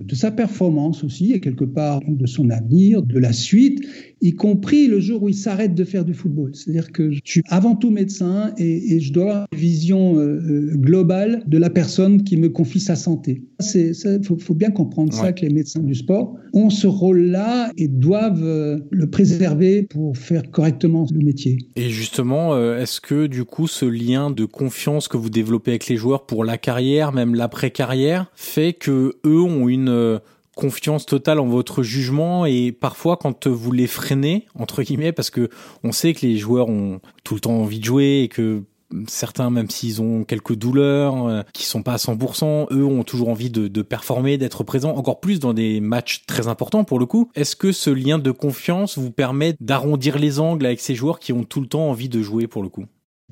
de 0.00 0.14
sa 0.14 0.30
performance 0.30 1.04
aussi, 1.04 1.32
et 1.32 1.40
quelque 1.40 1.64
part 1.64 2.00
de 2.06 2.26
son 2.26 2.50
avenir, 2.50 3.02
de 3.02 3.18
la 3.18 3.32
suite 3.32 3.86
y 4.20 4.34
compris 4.34 4.86
le 4.86 5.00
jour 5.00 5.22
où 5.22 5.28
il 5.28 5.34
s'arrête 5.34 5.74
de 5.74 5.84
faire 5.84 6.04
du 6.04 6.14
football. 6.14 6.50
C'est-à-dire 6.54 6.90
que 6.92 7.10
je 7.10 7.20
suis 7.24 7.42
avant 7.48 7.74
tout 7.74 7.90
médecin 7.90 8.52
et, 8.56 9.00
je 9.00 9.12
dois 9.12 9.24
avoir 9.24 9.46
une 9.52 9.58
vision 9.58 10.18
euh, 10.18 10.40
euh, 10.40 10.76
globale 10.76 11.42
de 11.46 11.58
la 11.58 11.70
personne 11.70 12.22
qui 12.22 12.36
me 12.36 12.48
confie 12.48 12.80
sa 12.80 12.96
santé. 12.96 13.42
Il 13.74 14.20
faut, 14.24 14.54
bien 14.54 14.70
comprendre 14.70 15.12
ça, 15.12 15.32
que 15.32 15.42
les 15.42 15.52
médecins 15.52 15.80
du 15.80 15.94
sport 15.94 16.36
ont 16.52 16.70
ce 16.70 16.86
rôle-là 16.86 17.70
et 17.76 17.88
doivent 17.88 18.44
euh, 18.44 18.78
le 18.90 19.10
préserver 19.10 19.82
pour 19.82 20.16
faire 20.16 20.50
correctement 20.50 21.06
le 21.12 21.24
métier. 21.24 21.58
Et 21.76 21.90
justement, 21.90 22.56
est-ce 22.76 23.00
que 23.00 23.26
du 23.26 23.44
coup, 23.44 23.66
ce 23.66 23.84
lien 23.84 24.30
de 24.30 24.44
confiance 24.44 25.08
que 25.08 25.16
vous 25.16 25.30
développez 25.30 25.72
avec 25.72 25.88
les 25.88 25.96
joueurs 25.96 26.26
pour 26.26 26.44
la 26.44 26.56
carrière, 26.58 27.12
même 27.12 27.34
l'après-carrière, 27.34 28.30
fait 28.34 28.72
que 28.72 29.16
eux 29.24 29.40
ont 29.40 29.68
une 29.68 30.20
confiance 30.56 31.06
totale 31.06 31.38
en 31.38 31.46
votre 31.46 31.84
jugement 31.84 32.46
et 32.46 32.72
parfois 32.72 33.16
quand 33.16 33.46
vous 33.46 33.70
les 33.72 33.86
freinez 33.86 34.46
entre 34.58 34.82
guillemets 34.82 35.12
parce 35.12 35.30
que 35.30 35.50
on 35.84 35.92
sait 35.92 36.14
que 36.14 36.26
les 36.26 36.38
joueurs 36.38 36.68
ont 36.68 37.00
tout 37.22 37.34
le 37.34 37.40
temps 37.40 37.58
envie 37.60 37.78
de 37.78 37.84
jouer 37.84 38.22
et 38.22 38.28
que 38.28 38.64
certains 39.06 39.50
même 39.50 39.68
s'ils 39.68 40.00
ont 40.00 40.24
quelques 40.24 40.54
douleurs 40.54 41.26
euh, 41.26 41.42
qui 41.52 41.64
sont 41.64 41.82
pas 41.82 41.94
à 41.94 41.96
100%, 41.96 42.72
eux 42.72 42.84
ont 42.84 43.02
toujours 43.02 43.28
envie 43.28 43.50
de, 43.50 43.68
de 43.68 43.82
performer, 43.82 44.38
d'être 44.38 44.64
présents 44.64 44.96
encore 44.96 45.20
plus 45.20 45.40
dans 45.40 45.52
des 45.52 45.80
matchs 45.80 46.24
très 46.26 46.48
importants 46.48 46.84
pour 46.84 46.98
le 46.98 47.06
coup. 47.06 47.30
Est-ce 47.34 47.54
que 47.54 47.72
ce 47.72 47.90
lien 47.90 48.18
de 48.18 48.30
confiance 48.30 48.96
vous 48.96 49.10
permet 49.10 49.56
d'arrondir 49.60 50.18
les 50.18 50.40
angles 50.40 50.64
avec 50.66 50.80
ces 50.80 50.94
joueurs 50.94 51.18
qui 51.18 51.32
ont 51.32 51.44
tout 51.44 51.60
le 51.60 51.66
temps 51.66 51.90
envie 51.90 52.08
de 52.08 52.22
jouer 52.22 52.46
pour 52.46 52.62
le 52.62 52.68
coup? 52.68 52.86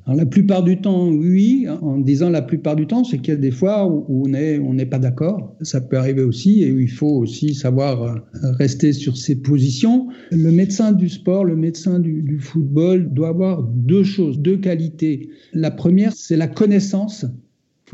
La 0.06 0.26
plupart 0.26 0.62
du 0.62 0.80
temps, 0.80 1.08
oui. 1.08 1.66
En 1.68 1.98
disant 1.98 2.28
la 2.28 2.42
plupart 2.42 2.76
du 2.76 2.86
temps, 2.86 3.04
c'est 3.04 3.18
qu'il 3.18 3.32
y 3.32 3.36
a 3.36 3.40
des 3.40 3.50
fois 3.50 3.86
où 3.86 4.26
on 4.26 4.74
n'est 4.74 4.86
pas 4.86 4.98
d'accord. 4.98 5.56
Ça 5.62 5.80
peut 5.80 5.96
arriver 5.96 6.22
aussi 6.22 6.62
et 6.62 6.72
où 6.72 6.78
il 6.78 6.90
faut 6.90 7.16
aussi 7.16 7.54
savoir 7.54 8.02
euh, 8.02 8.18
rester 8.58 8.92
sur 8.92 9.16
ses 9.16 9.36
positions. 9.36 10.08
Le 10.30 10.50
médecin 10.50 10.92
du 10.92 11.08
sport, 11.08 11.44
le 11.44 11.56
médecin 11.56 12.00
du 12.00 12.38
football 12.38 13.12
doit 13.12 13.28
avoir 13.28 13.62
deux 13.62 14.04
choses, 14.04 14.38
deux 14.40 14.58
qualités. 14.58 15.30
La 15.52 15.70
première, 15.70 16.12
c'est 16.12 16.36
la 16.36 16.48
connaissance 16.48 17.24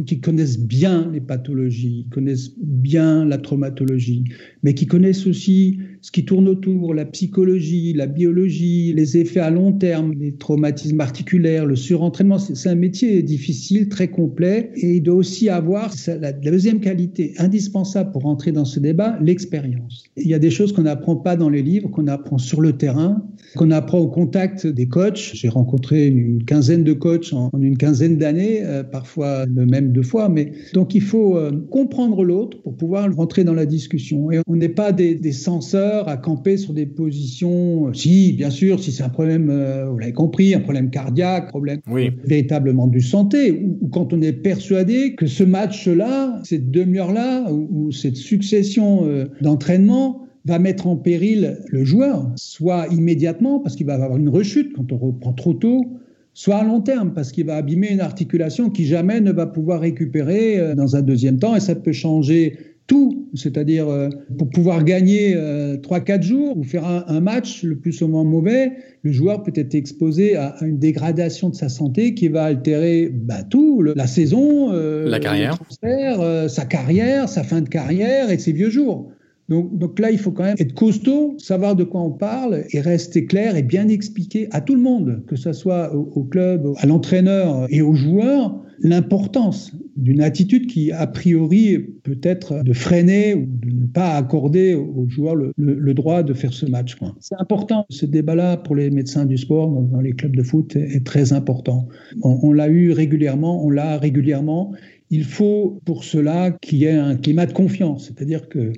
faut 0.01 0.05
qu'ils 0.05 0.21
connaissent 0.21 0.59
bien 0.59 1.11
les 1.13 1.21
pathologies, 1.21 2.07
connaissent 2.11 2.53
bien 2.59 3.25
la 3.27 3.37
traumatologie, 3.39 4.25
mais 4.63 4.73
qu'ils 4.75 4.89
connaissent 4.89 5.27
aussi 5.27 5.79
ce 6.01 6.11
qui 6.11 6.25
tourne 6.25 6.49
autour, 6.49 6.95
la 6.95 7.05
psychologie, 7.05 7.93
la 7.93 8.07
biologie, 8.07 8.95
les 8.95 9.19
effets 9.19 9.41
à 9.41 9.51
long 9.51 9.73
terme, 9.73 10.15
les 10.19 10.33
traumatismes 10.33 11.01
articulaires, 11.01 11.67
le 11.67 11.77
surentraînement. 11.77 12.39
C'est 12.39 12.69
un 12.69 12.75
métier 12.75 13.23
difficile, 13.23 13.89
très 13.89 14.09
complet, 14.09 14.71
et 14.77 14.97
il 14.97 15.03
doit 15.03 15.17
aussi 15.17 15.51
avoir 15.51 15.93
la 16.07 16.33
deuxième 16.33 16.81
qualité 16.81 17.35
indispensable 17.39 18.13
pour 18.13 18.25
entrer 18.25 18.53
dans 18.53 18.65
ce 18.65 18.81
débat, 18.81 19.19
l'expérience. 19.21 20.05
Il 20.17 20.29
y 20.29 20.35
a 20.35 20.39
des 20.39 20.51
choses 20.51 20.73
qu'on 20.73 20.83
n'apprend 20.83 21.17
pas 21.17 21.37
dans 21.37 21.51
les 21.51 21.63
livres, 21.63 21.91
qu'on 21.91 22.07
apprend 22.07 22.39
sur 22.39 22.63
le 22.63 22.73
terrain, 22.73 23.23
qu'on 23.57 23.71
apprend 23.71 23.99
au 23.99 24.09
contact 24.09 24.67
des 24.67 24.87
coachs. 24.87 25.33
J'ai 25.35 25.49
rencontré 25.49 26.07
une 26.07 26.45
quinzaine 26.45 26.85
de 26.85 26.93
coachs 26.93 27.33
en, 27.33 27.51
une 27.61 27.77
quinzaine 27.77 28.17
d'années, 28.17 28.61
euh, 28.63 28.83
parfois 28.83 29.47
le 29.47 29.67
même 29.67 29.93
deux 29.93 30.03
fois, 30.03 30.29
mais 30.29 30.53
donc 30.73 30.95
il 30.95 31.03
faut 31.03 31.37
euh, 31.37 31.51
comprendre 31.71 32.25
l'autre 32.25 32.61
pour 32.63 32.77
pouvoir 32.77 33.13
rentrer 33.15 33.45
dans 33.45 33.55
la 33.55 33.67
discussion. 33.67 34.31
Et 34.31 34.41
on 34.47 34.57
n'est 34.57 34.69
pas 34.69 34.93
des, 34.93 35.15
des 35.15 35.33
censeurs 35.33 36.09
à 36.09 36.17
camper 36.17 36.57
sur 36.57 36.73
des 36.73 36.87
positions. 36.87 37.89
Euh, 37.89 37.93
si, 37.93 38.33
bien 38.33 38.51
sûr, 38.51 38.81
si 38.81 38.93
c'est 38.93 39.03
un 39.03 39.09
problème, 39.09 39.47
vous 39.91 39.99
l'avez 39.99 40.13
compris, 40.13 40.55
un 40.55 40.61
problème 40.61 40.91
cardiaque, 40.91 41.49
problème 41.49 41.81
véritablement 42.25 42.87
du 42.87 43.01
santé, 43.01 43.53
ou, 43.53 43.89
quand 43.89 44.13
on 44.13 44.23
est 44.23 44.33
persuadé 44.33 45.15
que 45.15 45.27
ce 45.27 45.45
match-là, 45.45 46.41
cette 46.45 46.71
demi-heure-là, 46.71 47.51
ou, 47.53 47.91
cette 47.93 48.17
succession 48.17 49.07
d'entraînements 49.41 50.30
va 50.45 50.59
mettre 50.59 50.87
en 50.87 50.97
péril 50.97 51.59
le 51.69 51.85
joueur, 51.85 52.31
soit 52.37 52.87
immédiatement 52.89 53.61
parce 53.61 53.77
qu'il 53.77 53.87
va 53.87 53.95
avoir 53.95 54.17
une 54.17 54.29
rechute 54.29 54.73
quand 54.75 54.93
on 54.93 54.99
reprend 54.99 55.33
trop 55.33 55.55
tôt, 55.55 55.85
soit 56.33 56.57
à 56.57 56.65
long 56.65 56.81
terme, 56.81 57.13
parce 57.13 57.33
qu'il 57.33 57.47
va 57.47 57.57
abîmer 57.57 57.89
une 57.91 58.01
articulation 58.01 58.71
qui 58.71 58.87
jamais 58.87 59.21
ne 59.21 59.33
va 59.33 59.47
pouvoir 59.47 59.81
récupérer 59.81 60.75
dans 60.77 60.97
un 60.97 61.03
deuxième 61.03 61.39
temps, 61.39 61.57
et 61.57 61.61
ça 61.61 61.75
peut 61.75 61.93
changer 61.93 62.57
tout, 62.91 63.29
c'est-à-dire 63.35 63.89
euh, 63.89 64.09
pour 64.37 64.51
pouvoir 64.51 64.83
gagner 64.83 65.35
euh, 65.37 65.77
3-4 65.77 66.23
jours 66.23 66.59
ou 66.59 66.65
faire 66.65 66.85
un, 66.85 67.21
match 67.21 67.63
le 67.63 67.77
plus 67.77 67.93
souvent 67.93 68.25
mauvais, 68.25 68.73
le 69.05 69.13
joueur 69.13 69.45
peut 69.45 69.53
être 69.55 69.77
exposé 69.77 70.35
à, 70.35 70.57
une 70.61 70.77
dégradation 70.77 71.51
de 71.51 71.55
sa 71.55 71.69
santé 71.69 72.15
qui 72.15 72.27
va 72.27 72.43
altérer 72.43 73.09
bah, 73.09 73.45
tout, 73.49 73.81
la 73.83 74.09
saison, 74.09 74.73
euh, 74.73 75.09
la 75.09 75.21
carrière, 75.21 76.21
euh, 76.21 76.49
sa 76.49 76.65
carrière, 76.65 77.29
sa 77.29 77.45
fin 77.45 77.61
de 77.61 77.69
carrière 77.69 78.29
et 78.29 78.39
ses 78.39 78.51
vieux 78.51 78.71
jours. 78.71 79.13
Donc, 79.51 79.99
là, 79.99 80.13
il 80.13 80.19
faut 80.19 80.31
quand 80.31 80.45
même 80.45 80.57
être 80.61 80.75
costaud, 80.75 81.35
savoir 81.39 81.75
de 81.75 81.83
quoi 81.83 82.01
on 82.03 82.13
parle 82.13 82.65
et 82.71 82.81
rester 82.81 83.27
clair 83.27 83.57
et 83.57 83.65
bien 83.65 83.89
expliquer 83.89 84.47
à 84.53 84.61
tout 84.61 84.77
le 84.77 84.81
monde, 84.81 85.25
que 85.27 85.35
ce 85.35 85.53
soit 85.53 85.93
au, 85.93 86.23
club, 86.23 86.73
à 86.77 86.87
l'entraîneur 86.87 87.67
et 87.69 87.83
aux 87.83 87.95
joueurs, 87.95 88.63
l'importance 88.79 89.73
d'une 89.97 90.23
attitude 90.23 90.69
qui, 90.69 90.93
a 90.93 91.07
priori, 91.09 91.79
peut 92.05 92.21
être 92.23 92.63
de 92.63 92.73
freiner 92.73 93.35
ou 93.35 93.45
de 93.45 93.73
ne 93.73 93.87
pas 93.87 94.17
accorder 94.17 94.75
aux 94.75 95.09
joueurs 95.09 95.35
le, 95.35 95.95
droit 95.95 96.23
de 96.23 96.33
faire 96.33 96.53
ce 96.53 96.67
match. 96.67 96.97
C'est 97.19 97.35
important. 97.41 97.87
Ce 97.91 98.07
débat-là, 98.07 98.57
pour 98.57 98.77
les 98.77 98.89
médecins 98.91 99.27
du 99.27 99.37
sport 99.37 99.69
dans, 99.69 100.01
les 100.01 100.13
clubs 100.13 100.37
de 100.37 100.45
foot, 100.45 100.77
est, 100.77 101.05
très 101.05 101.33
important. 101.33 101.89
On, 102.23 102.53
l'a 102.53 102.69
eu 102.69 102.93
régulièrement, 102.93 103.65
on 103.65 103.71
l'a 103.71 103.99
régulièrement. 103.99 104.73
Il 105.11 105.25
faut 105.25 105.81
pour 105.85 106.05
cela 106.05 106.53
qu'il 106.53 106.79
y 106.79 106.85
ait 106.85 106.93
un 106.93 107.17
climat 107.17 107.47
de 107.47 107.53
confiance, 107.53 108.07
c'est-à-dire 108.07 108.49
que 108.49 108.73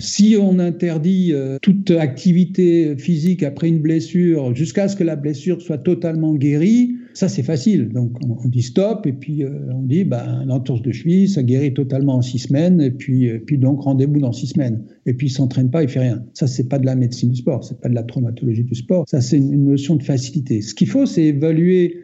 si 0.00 0.36
on 0.40 0.58
interdit 0.58 1.32
euh, 1.32 1.58
toute 1.62 1.90
activité 1.92 2.96
physique 2.96 3.42
après 3.42 3.68
une 3.68 3.80
blessure 3.80 4.54
jusqu'à 4.54 4.88
ce 4.88 4.96
que 4.96 5.04
la 5.04 5.16
blessure 5.16 5.62
soit 5.62 5.78
totalement 5.78 6.34
guérie, 6.34 6.96
ça, 7.18 7.28
c'est 7.28 7.42
facile. 7.42 7.88
Donc, 7.88 8.16
on, 8.24 8.48
dit 8.48 8.62
stop, 8.62 9.04
et 9.04 9.12
puis 9.12 9.42
euh, 9.42 9.50
on 9.74 9.82
dit, 9.82 10.04
ben, 10.04 10.44
l'entorse 10.46 10.82
de 10.82 10.92
cheville, 10.92 11.28
ça 11.28 11.42
guérit 11.42 11.74
totalement 11.74 12.14
en 12.14 12.22
six 12.22 12.38
semaines, 12.38 12.80
et 12.80 12.92
puis, 12.92 13.28
euh, 13.28 13.40
puis 13.44 13.58
donc 13.58 13.82
rendez-vous 13.82 14.20
dans 14.20 14.32
six 14.32 14.46
semaines. 14.46 14.84
Et 15.04 15.14
puis, 15.14 15.26
il 15.26 15.30
s'entraîne 15.30 15.68
pas, 15.68 15.82
il 15.82 15.88
fait 15.88 15.98
rien. 15.98 16.24
Ça, 16.34 16.46
c'est 16.46 16.68
pas 16.68 16.78
de 16.78 16.86
la 16.86 16.94
médecine 16.94 17.30
du 17.30 17.36
sport, 17.36 17.64
c'est 17.64 17.80
pas 17.80 17.88
de 17.88 17.94
la 17.94 18.04
traumatologie 18.04 18.62
du 18.62 18.76
sport. 18.76 19.04
Ça, 19.08 19.20
c'est 19.20 19.36
une 19.36 19.64
notion 19.64 19.96
de 19.96 20.04
facilité. 20.04 20.62
Ce 20.62 20.76
qu'il 20.76 20.88
faut, 20.88 21.06
c'est 21.06 21.24
évaluer 21.24 21.96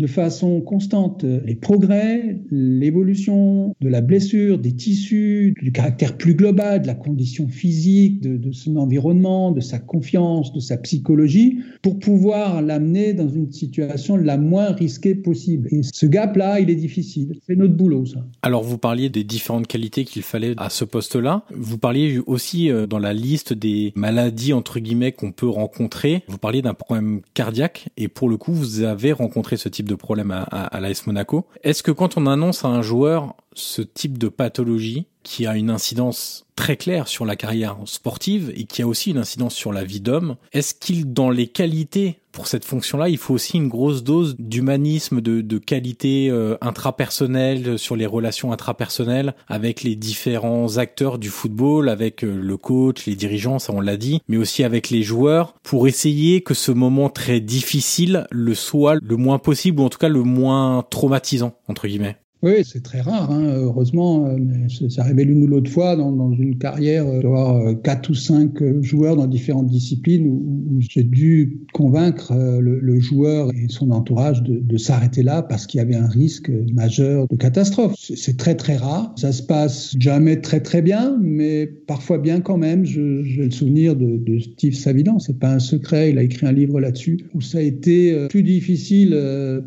de 0.00 0.06
façon 0.06 0.62
constante 0.62 1.24
les 1.24 1.54
progrès, 1.54 2.40
l'évolution 2.50 3.74
de 3.80 3.88
la 3.88 4.00
blessure, 4.00 4.58
des 4.58 4.72
tissus, 4.72 5.54
du 5.60 5.72
caractère 5.72 6.16
plus 6.16 6.34
global, 6.34 6.80
de 6.80 6.86
la 6.86 6.94
condition 6.94 7.48
physique, 7.48 8.22
de, 8.22 8.50
son 8.52 8.76
environnement, 8.76 9.52
de 9.52 9.60
sa 9.60 9.78
confiance, 9.78 10.54
de 10.54 10.60
sa 10.60 10.78
psychologie, 10.78 11.58
pour 11.82 11.98
pouvoir 11.98 12.62
l'amener 12.62 13.12
dans 13.12 13.28
une 13.28 13.52
situation 13.52 14.16
la 14.16 14.38
moins 14.38 14.72
risquée 14.72 15.14
possible. 15.14 15.68
Et 15.70 15.82
ce 15.82 16.06
gap-là, 16.06 16.60
il 16.60 16.70
est 16.70 16.76
difficile. 16.76 17.38
C'est 17.46 17.56
notre 17.56 17.74
boulot, 17.74 18.06
ça. 18.06 18.24
Alors, 18.42 18.62
vous 18.62 18.78
parliez 18.78 19.10
des 19.10 19.24
différentes 19.24 19.66
qualités 19.66 20.04
qu'il 20.04 20.22
fallait 20.22 20.54
à 20.56 20.70
ce 20.70 20.84
poste-là. 20.86 21.44
Vous 21.54 21.76
parliez 21.76 22.18
aussi 22.26 22.70
euh, 22.70 22.86
dans 22.86 22.98
la 22.98 23.12
liste 23.12 23.52
des 23.52 23.92
maladies, 23.96 24.54
entre 24.54 24.80
guillemets, 24.80 25.12
qu'on 25.12 25.32
peut 25.32 25.48
rencontrer. 25.48 26.22
Vous 26.26 26.38
parliez 26.38 26.62
d'un 26.62 26.74
problème 26.74 27.20
cardiaque. 27.34 27.88
Et 27.98 28.08
pour 28.08 28.30
le 28.30 28.38
coup, 28.38 28.52
vous 28.52 28.80
avez 28.80 29.12
rencontré 29.12 29.58
ce 29.58 29.68
type 29.68 29.89
de 29.90 29.94
problème 29.96 30.30
à, 30.30 30.42
à, 30.42 30.80
l'AS 30.80 31.06
Monaco. 31.06 31.46
Est-ce 31.62 31.82
que 31.82 31.90
quand 31.90 32.16
on 32.16 32.26
annonce 32.26 32.64
à 32.64 32.68
un 32.68 32.82
joueur 32.82 33.34
ce 33.54 33.82
type 33.82 34.16
de 34.16 34.28
pathologie 34.28 35.06
qui 35.22 35.46
a 35.46 35.56
une 35.56 35.70
incidence 35.70 36.46
très 36.56 36.76
claire 36.76 37.08
sur 37.08 37.26
la 37.26 37.36
carrière 37.36 37.76
sportive 37.84 38.52
et 38.54 38.64
qui 38.64 38.82
a 38.82 38.86
aussi 38.86 39.10
une 39.10 39.18
incidence 39.18 39.54
sur 39.54 39.72
la 39.72 39.84
vie 39.84 40.00
d'homme, 40.00 40.36
est-ce 40.52 40.74
qu'il, 40.74 41.12
dans 41.12 41.30
les 41.30 41.48
qualités 41.48 42.19
pour 42.32 42.46
cette 42.46 42.64
fonction-là, 42.64 43.08
il 43.08 43.18
faut 43.18 43.34
aussi 43.34 43.56
une 43.56 43.68
grosse 43.68 44.02
dose 44.02 44.36
d'humanisme, 44.38 45.20
de, 45.20 45.40
de 45.40 45.58
qualité 45.58 46.28
euh, 46.30 46.56
intrapersonnelle 46.60 47.78
sur 47.78 47.96
les 47.96 48.06
relations 48.06 48.52
intrapersonnelles 48.52 49.34
avec 49.48 49.82
les 49.82 49.96
différents 49.96 50.78
acteurs 50.78 51.18
du 51.18 51.28
football, 51.28 51.88
avec 51.88 52.24
euh, 52.24 52.40
le 52.40 52.56
coach, 52.56 53.06
les 53.06 53.16
dirigeants, 53.16 53.58
ça 53.58 53.72
on 53.72 53.80
l'a 53.80 53.96
dit, 53.96 54.20
mais 54.28 54.36
aussi 54.36 54.64
avec 54.64 54.90
les 54.90 55.02
joueurs, 55.02 55.54
pour 55.62 55.88
essayer 55.88 56.42
que 56.42 56.54
ce 56.54 56.72
moment 56.72 57.08
très 57.08 57.40
difficile 57.40 58.26
le 58.30 58.54
soit 58.54 58.96
le 59.02 59.16
moins 59.16 59.38
possible, 59.38 59.80
ou 59.80 59.84
en 59.84 59.88
tout 59.88 59.98
cas 59.98 60.08
le 60.08 60.22
moins 60.22 60.84
traumatisant, 60.88 61.54
entre 61.68 61.86
guillemets. 61.86 62.16
Oui, 62.42 62.64
c'est 62.64 62.82
très 62.82 63.02
rare, 63.02 63.30
hein, 63.30 63.52
heureusement. 63.54 64.26
Euh, 64.26 64.36
mais 64.38 64.68
ça 64.88 65.02
arrivé 65.02 65.24
l'une 65.24 65.42
ou 65.42 65.46
l'autre 65.46 65.70
fois 65.70 65.94
dans, 65.94 66.32
une 66.32 66.56
carrière 66.56 67.06
euh, 67.06 67.20
d'avoir 67.20 67.56
euh, 67.56 67.74
quatre 67.74 68.08
ou 68.08 68.14
cinq 68.14 68.62
joueurs 68.80 69.16
dans 69.16 69.26
différentes 69.26 69.68
disciplines 69.68 70.26
où, 70.26 70.80
j'ai 70.80 71.02
dû 71.02 71.58
convaincre 71.74 72.32
le, 72.34 73.00
joueur 73.00 73.50
et 73.50 73.66
son 73.68 73.90
entourage 73.90 74.42
de, 74.42 74.58
de 74.60 74.76
s'arrêter 74.78 75.22
là 75.22 75.42
parce 75.42 75.66
qu'il 75.66 75.78
y 75.78 75.80
avait 75.82 75.96
un 75.96 76.06
risque 76.06 76.50
majeur 76.72 77.26
de 77.28 77.36
catastrophe. 77.36 77.94
C'est 77.98 78.36
très 78.38 78.54
très 78.54 78.76
rare. 78.76 79.12
Ça 79.16 79.32
se 79.32 79.42
passe 79.42 79.94
jamais 79.98 80.40
très 80.40 80.60
très 80.60 80.80
bien, 80.80 81.18
mais 81.20 81.66
parfois 81.66 82.18
bien 82.18 82.40
quand 82.40 82.56
même. 82.56 82.84
J'ai 82.84 83.44
le 83.44 83.50
souvenir 83.50 83.94
de, 83.94 84.16
de 84.16 84.38
Steve 84.38 84.74
Savidan, 84.74 85.18
c'est 85.18 85.38
pas 85.38 85.52
un 85.52 85.58
secret. 85.58 86.10
Il 86.10 86.18
a 86.18 86.22
écrit 86.22 86.46
un 86.46 86.52
livre 86.52 86.80
là-dessus 86.80 87.18
où 87.34 87.42
ça 87.42 87.58
a 87.58 87.62
été 87.62 88.26
plus 88.30 88.42
difficile 88.42 89.18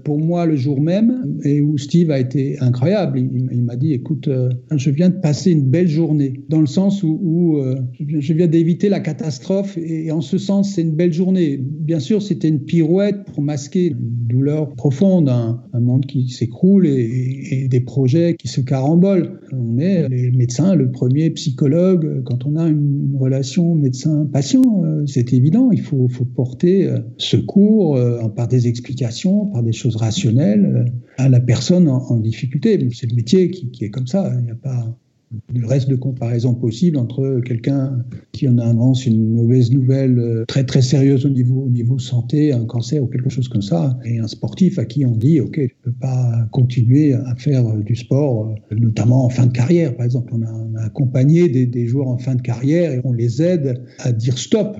pour 0.03 0.19
moi 0.19 0.45
le 0.47 0.55
jour 0.55 0.81
même 0.81 1.39
et 1.43 1.61
où 1.61 1.77
Steve 1.77 2.09
a 2.09 2.19
été 2.19 2.57
incroyable. 2.63 3.19
Il, 3.19 3.61
m'a 3.63 3.75
dit, 3.75 3.93
écoute, 3.93 4.27
euh, 4.27 4.49
je 4.75 4.89
viens 4.89 5.09
de 5.09 5.15
passer 5.15 5.51
une 5.51 5.69
belle 5.69 5.87
journée, 5.87 6.41
dans 6.49 6.59
le 6.59 6.67
sens 6.67 7.03
où, 7.03 7.57
euh, 7.57 7.75
je 7.99 8.33
viens 8.33 8.47
d'éviter 8.47 8.89
la 8.89 8.99
catastrophe, 8.99 9.77
et, 9.77 10.11
en 10.11 10.21
ce 10.21 10.37
sens, 10.37 10.73
c'est 10.73 10.81
une 10.81 10.95
belle 10.95 11.13
journée. 11.13 11.57
Bien 11.57 11.99
sûr, 11.99 12.21
c'était 12.21 12.49
une 12.49 12.61
pirouette 12.61 13.25
pour 13.25 13.43
masquer 13.43 13.87
une 13.87 13.97
douleur 14.27 14.73
profonde, 14.75 15.29
un, 15.29 15.61
monde 15.79 16.05
qui 16.05 16.29
s'écroule 16.29 16.87
et, 16.87 17.67
des 17.69 17.81
projets 17.81 18.35
qui 18.39 18.47
se 18.47 18.61
carambolent. 18.61 19.39
On 19.51 19.77
est 19.77 20.07
les 20.07 20.31
médecins, 20.31 20.75
le 20.75 20.89
premier 20.91 21.29
psychologue, 21.31 22.23
quand 22.23 22.45
on 22.45 22.55
a 22.55 22.67
une, 22.67 23.01
relation 23.19 23.75
médecin-patient, 23.75 24.83
euh, 24.83 25.03
c'est 25.05 25.33
évident, 25.33 25.69
il 25.71 25.81
faut 25.81 26.07
porter 26.35 26.89
secours 27.17 27.99
par 28.35 28.47
des 28.47 28.67
explications, 28.67 29.45
par 29.47 29.61
des 29.61 29.71
choses 29.71 29.95
rationnelles 29.95 30.85
à 31.17 31.29
la 31.29 31.39
personne 31.39 31.87
en 31.87 32.17
difficulté 32.17 32.52
c'est 32.61 33.09
le 33.09 33.15
métier 33.15 33.49
qui, 33.51 33.85
est 33.85 33.89
comme 33.89 34.07
ça. 34.07 34.31
Il 34.39 34.45
n'y 34.45 34.51
a 34.51 34.55
pas 34.55 34.97
de 35.51 35.65
reste 35.65 35.89
de 35.89 35.95
comparaison 35.95 36.53
possible 36.53 36.97
entre 36.97 37.41
quelqu'un 37.43 38.03
qui 38.33 38.47
en 38.47 38.57
annonce 38.59 39.05
une 39.05 39.33
mauvaise 39.33 39.71
nouvelle 39.71 40.19
euh, 40.19 40.45
très 40.45 40.63
très 40.63 40.81
sérieuse 40.81 41.25
au 41.25 41.29
niveau, 41.29 41.63
au 41.63 41.69
niveau 41.69 41.97
santé, 41.97 42.53
un 42.53 42.65
cancer 42.65 43.03
ou 43.03 43.07
quelque 43.07 43.29
chose 43.29 43.47
comme 43.47 43.61
ça, 43.61 43.97
et 44.05 44.19
un 44.19 44.27
sportif 44.27 44.77
à 44.77 44.85
qui 44.85 45.05
on 45.05 45.15
dit 45.15 45.39
ok, 45.39 45.53
tu 45.53 45.75
peux 45.81 45.91
pas 45.91 46.47
continuer 46.51 47.13
à 47.13 47.35
faire 47.35 47.75
du 47.77 47.95
sport, 47.95 48.53
euh, 48.71 48.75
notamment 48.75 49.25
en 49.25 49.29
fin 49.29 49.47
de 49.47 49.51
carrière. 49.51 49.95
Par 49.95 50.05
exemple, 50.05 50.33
on 50.35 50.43
a, 50.43 50.85
accompagné 50.85 51.49
des, 51.49 51.65
des, 51.65 51.87
joueurs 51.87 52.09
en 52.09 52.17
fin 52.17 52.35
de 52.35 52.41
carrière 52.41 52.91
et 52.91 53.01
on 53.03 53.13
les 53.13 53.41
aide 53.41 53.81
à 53.99 54.11
dire 54.11 54.37
stop, 54.37 54.77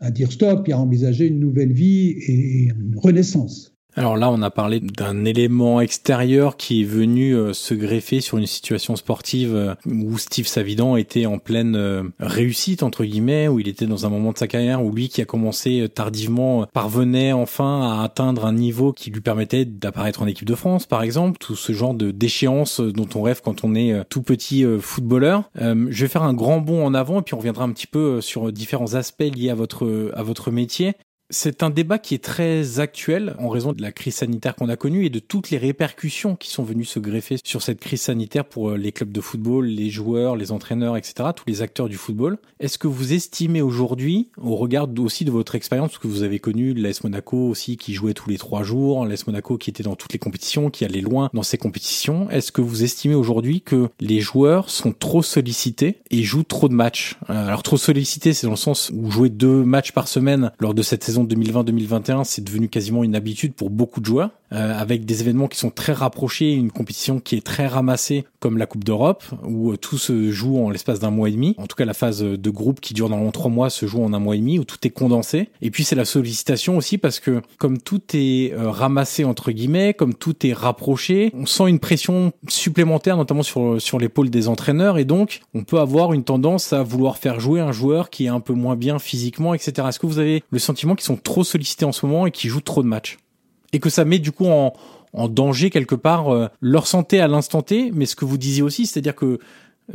à 0.00 0.10
dire 0.10 0.30
stop 0.32 0.68
et 0.68 0.72
à 0.72 0.78
envisager 0.78 1.28
une 1.28 1.40
nouvelle 1.40 1.72
vie 1.72 2.14
et 2.26 2.68
une 2.68 2.98
renaissance. 2.98 3.73
Alors 3.96 4.16
là, 4.16 4.28
on 4.30 4.42
a 4.42 4.50
parlé 4.50 4.80
d'un 4.80 5.24
élément 5.24 5.80
extérieur 5.80 6.56
qui 6.56 6.82
est 6.82 6.84
venu 6.84 7.36
euh, 7.36 7.52
se 7.52 7.74
greffer 7.74 8.20
sur 8.20 8.38
une 8.38 8.46
situation 8.46 8.96
sportive 8.96 9.54
euh, 9.54 9.74
où 9.86 10.18
Steve 10.18 10.48
Savidan 10.48 10.96
était 10.96 11.26
en 11.26 11.38
pleine 11.38 11.76
euh, 11.76 12.02
réussite 12.18 12.82
entre 12.82 13.04
guillemets, 13.04 13.46
où 13.46 13.60
il 13.60 13.68
était 13.68 13.86
dans 13.86 14.04
un 14.04 14.08
moment 14.08 14.32
de 14.32 14.38
sa 14.38 14.48
carrière 14.48 14.84
où 14.84 14.92
lui 14.92 15.08
qui 15.08 15.22
a 15.22 15.24
commencé 15.24 15.88
tardivement 15.94 16.66
parvenait 16.72 17.32
enfin 17.32 18.00
à 18.00 18.02
atteindre 18.02 18.46
un 18.46 18.52
niveau 18.52 18.92
qui 18.92 19.10
lui 19.10 19.20
permettait 19.20 19.64
d'apparaître 19.64 20.22
en 20.22 20.26
équipe 20.26 20.48
de 20.48 20.54
France, 20.56 20.86
par 20.86 21.02
exemple, 21.02 21.38
tout 21.38 21.54
ce 21.54 21.72
genre 21.72 21.94
de 21.94 22.10
d'échéance 22.10 22.80
dont 22.80 23.08
on 23.14 23.22
rêve 23.22 23.42
quand 23.44 23.64
on 23.64 23.74
est 23.74 23.94
tout 24.08 24.22
petit 24.22 24.64
footballeur. 24.80 25.50
je 25.56 26.00
vais 26.00 26.08
faire 26.08 26.22
un 26.22 26.34
grand 26.34 26.60
bond 26.60 26.84
en 26.84 26.94
avant 26.94 27.20
et 27.20 27.22
puis 27.22 27.34
on 27.34 27.38
reviendra 27.38 27.64
un 27.64 27.72
petit 27.72 27.86
peu 27.86 28.20
sur 28.20 28.52
différents 28.52 28.94
aspects 28.94 29.22
liés 29.22 29.50
à 29.50 29.54
votre 29.54 30.12
à 30.14 30.22
votre 30.22 30.50
métier. 30.50 30.94
C'est 31.36 31.64
un 31.64 31.70
débat 31.70 31.98
qui 31.98 32.14
est 32.14 32.22
très 32.22 32.78
actuel 32.78 33.34
en 33.40 33.48
raison 33.48 33.72
de 33.72 33.82
la 33.82 33.90
crise 33.90 34.14
sanitaire 34.14 34.54
qu'on 34.54 34.68
a 34.68 34.76
connue 34.76 35.04
et 35.04 35.10
de 35.10 35.18
toutes 35.18 35.50
les 35.50 35.58
répercussions 35.58 36.36
qui 36.36 36.48
sont 36.48 36.62
venues 36.62 36.84
se 36.84 37.00
greffer 37.00 37.38
sur 37.42 37.60
cette 37.60 37.80
crise 37.80 38.02
sanitaire 38.02 38.44
pour 38.44 38.70
euh, 38.70 38.76
les 38.76 38.92
clubs 38.92 39.10
de 39.10 39.20
football, 39.20 39.66
les 39.66 39.90
joueurs, 39.90 40.36
les 40.36 40.52
entraîneurs, 40.52 40.96
etc., 40.96 41.30
tous 41.34 41.44
les 41.48 41.60
acteurs 41.60 41.88
du 41.88 41.96
football. 41.96 42.38
Est-ce 42.60 42.78
que 42.78 42.86
vous 42.86 43.12
estimez 43.14 43.62
aujourd'hui, 43.62 44.28
au 44.40 44.54
regard 44.54 44.86
aussi 44.98 45.24
de 45.24 45.32
votre 45.32 45.56
expérience, 45.56 45.90
parce 45.90 45.98
que 45.98 46.06
vous 46.06 46.22
avez 46.22 46.38
connu 46.38 46.72
l'AS 46.72 47.02
Monaco 47.02 47.48
aussi 47.48 47.76
qui 47.78 47.94
jouait 47.94 48.14
tous 48.14 48.30
les 48.30 48.38
trois 48.38 48.62
jours, 48.62 49.04
l'AS 49.04 49.26
Monaco 49.26 49.58
qui 49.58 49.70
était 49.70 49.82
dans 49.82 49.96
toutes 49.96 50.12
les 50.12 50.20
compétitions, 50.20 50.70
qui 50.70 50.84
allait 50.84 51.00
loin 51.00 51.30
dans 51.34 51.42
ces 51.42 51.58
compétitions, 51.58 52.30
est-ce 52.30 52.52
que 52.52 52.60
vous 52.60 52.84
estimez 52.84 53.16
aujourd'hui 53.16 53.60
que 53.60 53.88
les 53.98 54.20
joueurs 54.20 54.70
sont 54.70 54.92
trop 54.92 55.24
sollicités 55.24 55.98
et 56.12 56.22
jouent 56.22 56.44
trop 56.44 56.68
de 56.68 56.74
matchs? 56.74 57.18
Euh, 57.28 57.48
Alors 57.48 57.64
trop 57.64 57.76
sollicités, 57.76 58.34
c'est 58.34 58.46
dans 58.46 58.52
le 58.52 58.56
sens 58.56 58.92
où 58.94 59.10
jouer 59.10 59.30
deux 59.30 59.64
matchs 59.64 59.90
par 59.90 60.06
semaine 60.06 60.52
lors 60.60 60.74
de 60.74 60.82
cette 60.82 61.02
saison 61.02 61.23
2020-2021, 61.26 62.24
c'est 62.24 62.42
devenu 62.42 62.68
quasiment 62.68 63.04
une 63.04 63.14
habitude 63.14 63.54
pour 63.54 63.70
beaucoup 63.70 64.00
de 64.00 64.06
joueurs. 64.06 64.30
Euh, 64.54 64.72
avec 64.78 65.04
des 65.04 65.20
événements 65.20 65.48
qui 65.48 65.58
sont 65.58 65.70
très 65.70 65.92
rapprochés, 65.92 66.52
une 66.52 66.70
compétition 66.70 67.18
qui 67.18 67.34
est 67.34 67.44
très 67.44 67.66
ramassée 67.66 68.24
comme 68.38 68.56
la 68.56 68.66
Coupe 68.66 68.84
d'Europe, 68.84 69.24
où 69.42 69.72
euh, 69.72 69.76
tout 69.76 69.98
se 69.98 70.30
joue 70.30 70.58
en 70.58 70.70
l'espace 70.70 71.00
d'un 71.00 71.10
mois 71.10 71.28
et 71.28 71.32
demi. 71.32 71.56
En 71.58 71.66
tout 71.66 71.74
cas, 71.74 71.84
la 71.84 71.94
phase 71.94 72.22
de 72.22 72.50
groupe 72.50 72.80
qui 72.80 72.94
dure 72.94 73.08
normalement 73.08 73.32
trois 73.32 73.50
mois 73.50 73.68
se 73.68 73.86
joue 73.86 74.04
en 74.04 74.12
un 74.12 74.20
mois 74.20 74.36
et 74.36 74.38
demi, 74.38 74.60
où 74.60 74.64
tout 74.64 74.76
est 74.84 74.90
condensé. 74.90 75.48
Et 75.60 75.72
puis 75.72 75.82
c'est 75.82 75.96
la 75.96 76.04
sollicitation 76.04 76.76
aussi 76.76 76.98
parce 76.98 77.18
que 77.18 77.42
comme 77.58 77.78
tout 77.78 78.02
est 78.12 78.52
euh, 78.52 78.70
ramassé 78.70 79.24
entre 79.24 79.50
guillemets, 79.50 79.92
comme 79.92 80.14
tout 80.14 80.46
est 80.46 80.52
rapproché, 80.52 81.32
on 81.34 81.46
sent 81.46 81.68
une 81.68 81.80
pression 81.80 82.32
supplémentaire, 82.46 83.16
notamment 83.16 83.42
sur 83.42 83.80
sur 83.80 83.98
l'épaule 83.98 84.30
des 84.30 84.46
entraîneurs, 84.46 84.98
et 84.98 85.04
donc 85.04 85.40
on 85.54 85.64
peut 85.64 85.80
avoir 85.80 86.12
une 86.12 86.22
tendance 86.22 86.72
à 86.72 86.84
vouloir 86.84 87.16
faire 87.16 87.40
jouer 87.40 87.60
un 87.60 87.72
joueur 87.72 88.08
qui 88.08 88.26
est 88.26 88.28
un 88.28 88.40
peu 88.40 88.52
moins 88.52 88.76
bien 88.76 89.00
physiquement, 89.00 89.54
etc. 89.54 89.88
Est-ce 89.88 89.98
que 89.98 90.06
vous 90.06 90.20
avez 90.20 90.44
le 90.50 90.58
sentiment 90.60 90.94
sont 91.04 91.16
trop 91.16 91.44
sollicités 91.44 91.84
en 91.84 91.92
ce 91.92 92.06
moment 92.06 92.26
et 92.26 92.30
qui 92.30 92.48
jouent 92.48 92.60
trop 92.60 92.82
de 92.82 92.88
matchs 92.88 93.18
et 93.74 93.80
que 93.80 93.90
ça 93.90 94.04
met 94.04 94.18
du 94.18 94.32
coup 94.32 94.46
en, 94.46 94.72
danger 95.28 95.70
quelque 95.70 95.94
part 95.94 96.30
euh, 96.30 96.48
leur 96.60 96.88
santé 96.88 97.20
à 97.20 97.28
l'instant 97.28 97.62
T, 97.62 97.92
mais 97.94 98.04
ce 98.04 98.16
que 98.16 98.24
vous 98.24 98.38
disiez 98.38 98.62
aussi, 98.62 98.84
c'est-à-dire 98.86 99.14
que 99.14 99.38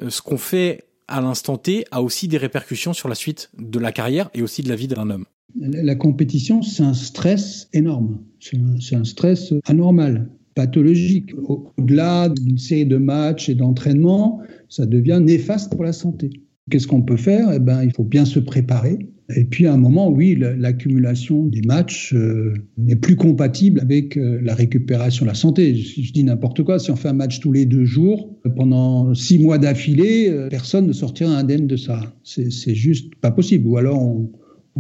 euh, 0.02 0.10
ce 0.10 0.22
qu'on 0.22 0.38
fait 0.38 0.86
à 1.10 1.20
l'instant 1.20 1.58
T 1.58 1.84
a 1.92 2.02
aussi 2.02 2.28
des 2.30 2.38
répercussions 2.38 2.94
sur 2.94 3.10
la 3.10 3.16
suite 3.16 3.50
de 3.58 3.80
la 3.80 3.92
carrière 3.92 4.30
et 4.34 4.42
aussi 4.42 4.64
de 4.64 4.70
la 4.70 4.76
vie 4.76 4.88
d'un 4.88 5.10
homme. 5.10 5.26
La 5.60 5.96
compétition, 5.96 6.62
c'est 6.62 6.84
un 6.84 6.94
stress 6.94 7.68
énorme, 7.74 8.20
c'est 8.40 8.96
un, 8.96 9.04
stress 9.04 9.54
anormal, 9.66 10.30
pathologique. 10.56 11.34
Au-delà 11.44 12.30
d'une 12.30 12.60
série 12.60 12.86
de 12.86 12.98
matchs 12.98 13.50
et 13.50 13.56
d'entraînements, 13.56 14.42
ça 14.70 14.86
devient 14.86 15.20
néfaste 15.22 15.72
pour 15.72 15.84
la 15.84 15.92
santé. 15.92 16.30
Qu'est-ce 16.70 16.88
qu'on 16.88 17.02
peut 17.02 17.18
faire? 17.18 17.52
Eh 17.52 17.60
ben, 17.60 17.84
Il 17.84 17.92
faut 17.92 18.04
bien 18.04 18.26
se 18.26 18.40
préparer. 18.40 19.00
Et 19.36 19.46
puis 19.46 19.68
à 19.68 19.74
un 19.74 19.78
moment, 19.78 20.10
oui, 20.10 20.36
l'accumulation 20.36 21.46
des 21.46 21.62
matchs 21.62 22.14
euh, 22.14 22.54
n'est 22.78 22.96
plus 22.96 23.16
compatible 23.16 23.80
avec 23.80 24.18
euh, 24.18 24.40
la 24.42 24.56
récupération, 24.56 25.26
la 25.26 25.36
santé. 25.36 25.76
Je, 25.76 26.12
dis 26.12 26.24
n'importe 26.24 26.64
quoi, 26.64 26.80
si 26.80 26.90
on 26.90 26.96
fait 26.96 27.10
un 27.10 27.14
match 27.14 27.40
tous 27.40 27.52
les 27.52 27.66
deux 27.66 27.86
jours, 27.86 28.36
euh, 28.46 28.50
pendant 28.50 29.14
six 29.14 29.38
mois 29.38 29.60
d'affilée, 29.60 30.34
personne 30.50 30.88
ne 30.88 30.94
sortira 30.94 31.32
indemne 31.38 31.68
de 31.68 31.78
ça. 31.78 32.02
C'est 32.24 32.76
juste 32.76 33.16
pas 33.16 33.32
possible. 33.32 33.68
Ou 33.68 33.78
alors 33.78 34.02
on, 34.02 34.32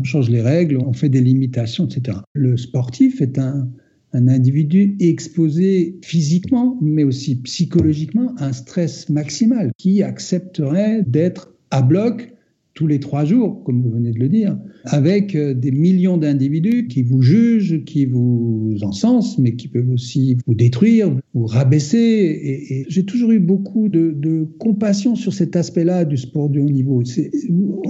change 0.03 0.29
les 0.29 0.41
règles, 0.41 0.77
on 0.77 0.94
fait 0.94 1.10
des 1.10 1.20
limitations, 1.20 1.86
etc. 1.86 2.20
Le 2.34 2.56
sportif 2.56 3.22
est 3.22 3.38
un 3.38 3.68
individu 4.13 4.96
exposé 5.01 6.00
physiquement, 6.01 6.77
mais 6.82 7.03
aussi 7.03 7.41
psychologiquement 7.41 8.34
à 8.38 8.48
un 8.48 8.53
stress 8.53 9.10
maximal 9.10 9.72
qui 9.77 10.01
accepterait 10.01 11.03
d'être 11.06 11.53
à 11.70 11.82
bloc 11.82 12.34
tous 12.79 12.88
les 12.88 13.01
trois 13.01 13.25
jours, 13.25 13.62
comme 13.65 13.81
vous 13.81 13.91
venez 13.91 14.12
de 14.12 14.19
le 14.19 14.29
dire, 14.29 14.57
avec 14.86 15.36
euh, 15.36 15.53
des 15.53 15.71
millions 15.71 16.15
d'individus 16.15 16.88
qui 16.88 17.03
vous 17.03 17.21
jugent, 17.21 17.83
qui 17.83 18.05
vous 18.05 18.77
encensent, 18.83 19.38
mais 19.38 19.57
qui 19.57 19.67
peuvent 19.67 19.89
aussi 19.89 20.38
vous 20.48 20.55
détruire, 20.55 21.13
vous 21.33 21.45
rabaisser. 21.45 22.00
Et, 22.00 22.86
j'ai 22.88 23.03
toujours 23.03 23.33
eu 23.33 23.39
beaucoup 23.39 23.89
de, 23.89 24.48
compassion 24.59 25.15
sur 25.15 25.33
cet 25.33 25.57
aspect-là 25.57 26.05
du 26.05 26.15
sport 26.15 26.48
de 26.48 26.62
haut 26.62 26.69
niveau. 26.69 27.03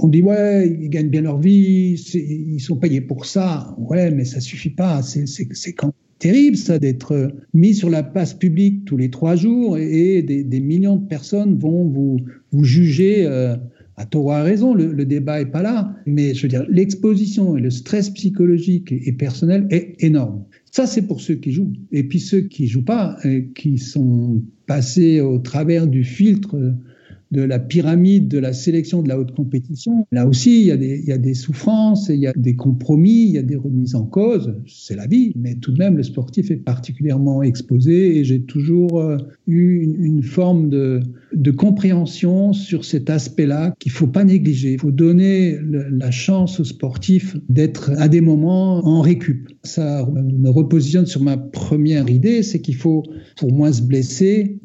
On 0.02 0.08
dit, 0.08 0.22
ouais, 0.22 0.76
ils 0.82 0.90
gagnent 0.90 1.08
bien 1.08 1.22
leur 1.22 1.38
vie, 1.38 1.94
ils 2.12 2.58
sont 2.58 2.76
payés 2.76 3.00
pour 3.00 3.26
ça. 3.26 3.76
Ouais, 3.78 4.10
mais 4.10 4.24
ça 4.24 4.40
suffit 4.40 4.70
pas. 4.70 5.02
C'est 5.02 5.72
quand 5.74 5.92
terrible 6.18 6.56
ça 6.56 6.80
d'être 6.80 7.32
mis 7.54 7.74
sur 7.74 7.90
la 7.90 8.02
place 8.02 8.34
publique 8.34 8.86
tous 8.86 8.96
les 8.96 9.08
trois 9.10 9.36
jours 9.36 9.78
et, 9.78 10.22
des, 10.22 10.60
millions 10.60 10.96
de 10.96 11.06
personnes 11.06 11.56
vont 11.56 11.84
vous, 11.84 12.18
vous 12.50 12.64
juger. 12.64 13.24
Euh, 13.24 13.54
à 14.00 14.06
tort 14.06 14.32
à 14.32 14.42
raison, 14.42 14.72
le, 14.72 15.04
débat 15.04 15.42
est 15.42 15.50
pas 15.50 15.60
là, 15.60 15.94
mais 16.06 16.32
je 16.32 16.42
veux 16.42 16.48
dire, 16.48 16.64
l'exposition 16.70 17.58
et 17.58 17.60
le 17.60 17.68
stress 17.68 18.08
psychologique 18.08 18.92
et, 18.92 19.12
personnel 19.12 19.66
est 19.70 20.02
énorme. 20.02 20.44
Ça, 20.70 20.86
c'est 20.86 21.02
pour 21.02 21.20
ceux 21.20 21.34
qui 21.34 21.52
jouent. 21.52 21.74
Et 21.92 22.04
puis 22.04 22.18
ceux 22.18 22.40
qui 22.40 22.66
jouent 22.66 22.84
pas, 22.84 23.18
euh, 23.26 23.42
qui 23.54 23.76
sont 23.76 24.42
passés 24.66 25.20
au 25.20 25.38
travers 25.38 25.86
du 25.86 26.04
filtre 26.04 26.56
de 27.30 27.42
la 27.42 27.58
pyramide 27.58 28.26
de 28.26 28.38
la 28.38 28.54
sélection 28.54 29.02
de 29.02 29.08
la 29.08 29.18
haute 29.18 29.34
compétition. 29.34 30.06
Là 30.12 30.26
aussi, 30.26 30.62
il 30.62 30.66
y, 30.66 30.72
a 30.72 30.76
des, 31.18 31.30
y 31.30 31.34
souffrances, 31.34 32.08
il 32.08 32.20
y 32.20 32.26
a 32.26 32.32
des 32.34 32.56
compromis, 32.56 33.24
il 33.26 33.32
y 33.32 33.38
a 33.38 33.42
des 33.42 33.56
remises 33.56 33.94
en 33.94 34.06
cause. 34.06 34.54
C'est 34.66 34.96
la 34.96 35.06
vie, 35.06 35.34
mais 35.36 35.56
tout 35.56 35.72
de 35.72 35.78
même, 35.78 35.98
le 35.98 36.02
sportif 36.02 36.50
est 36.50 36.56
particulièrement 36.56 37.42
exposé 37.42 38.16
et 38.16 38.24
j'ai 38.24 38.40
toujours 38.40 38.98
euh, 38.98 39.18
eu 39.46 39.82
une 39.82 40.22
forme 40.22 40.70
de, 40.70 41.02
de, 41.32 41.50
compréhension 41.50 42.52
sur 42.52 42.84
cet 42.84 43.10
aspect-là 43.10 43.74
qu'il 43.78 43.92
faut 43.92 44.06
pas 44.06 44.24
négliger. 44.24 44.72
Il 44.72 44.80
faut 44.80 44.90
donner 44.90 45.58
la 45.62 46.10
chance 46.10 46.60
aux 46.60 46.64
sportifs 46.64 47.36
d'être 47.48 47.90
à 47.98 48.08
des 48.08 48.20
moments 48.20 48.86
en 48.86 49.00
récup. 49.00 49.48
Ça 49.62 50.06
me 50.06 50.48
repositionne 50.48 51.06
sur 51.06 51.22
ma 51.22 51.36
première 51.36 52.08
idée, 52.08 52.42
c'est 52.42 52.60
qu'il 52.60 52.76
faut, 52.76 53.02
pour 53.36 53.52
moins 53.52 53.72
se 53.72 53.82
blesser, 53.82 54.58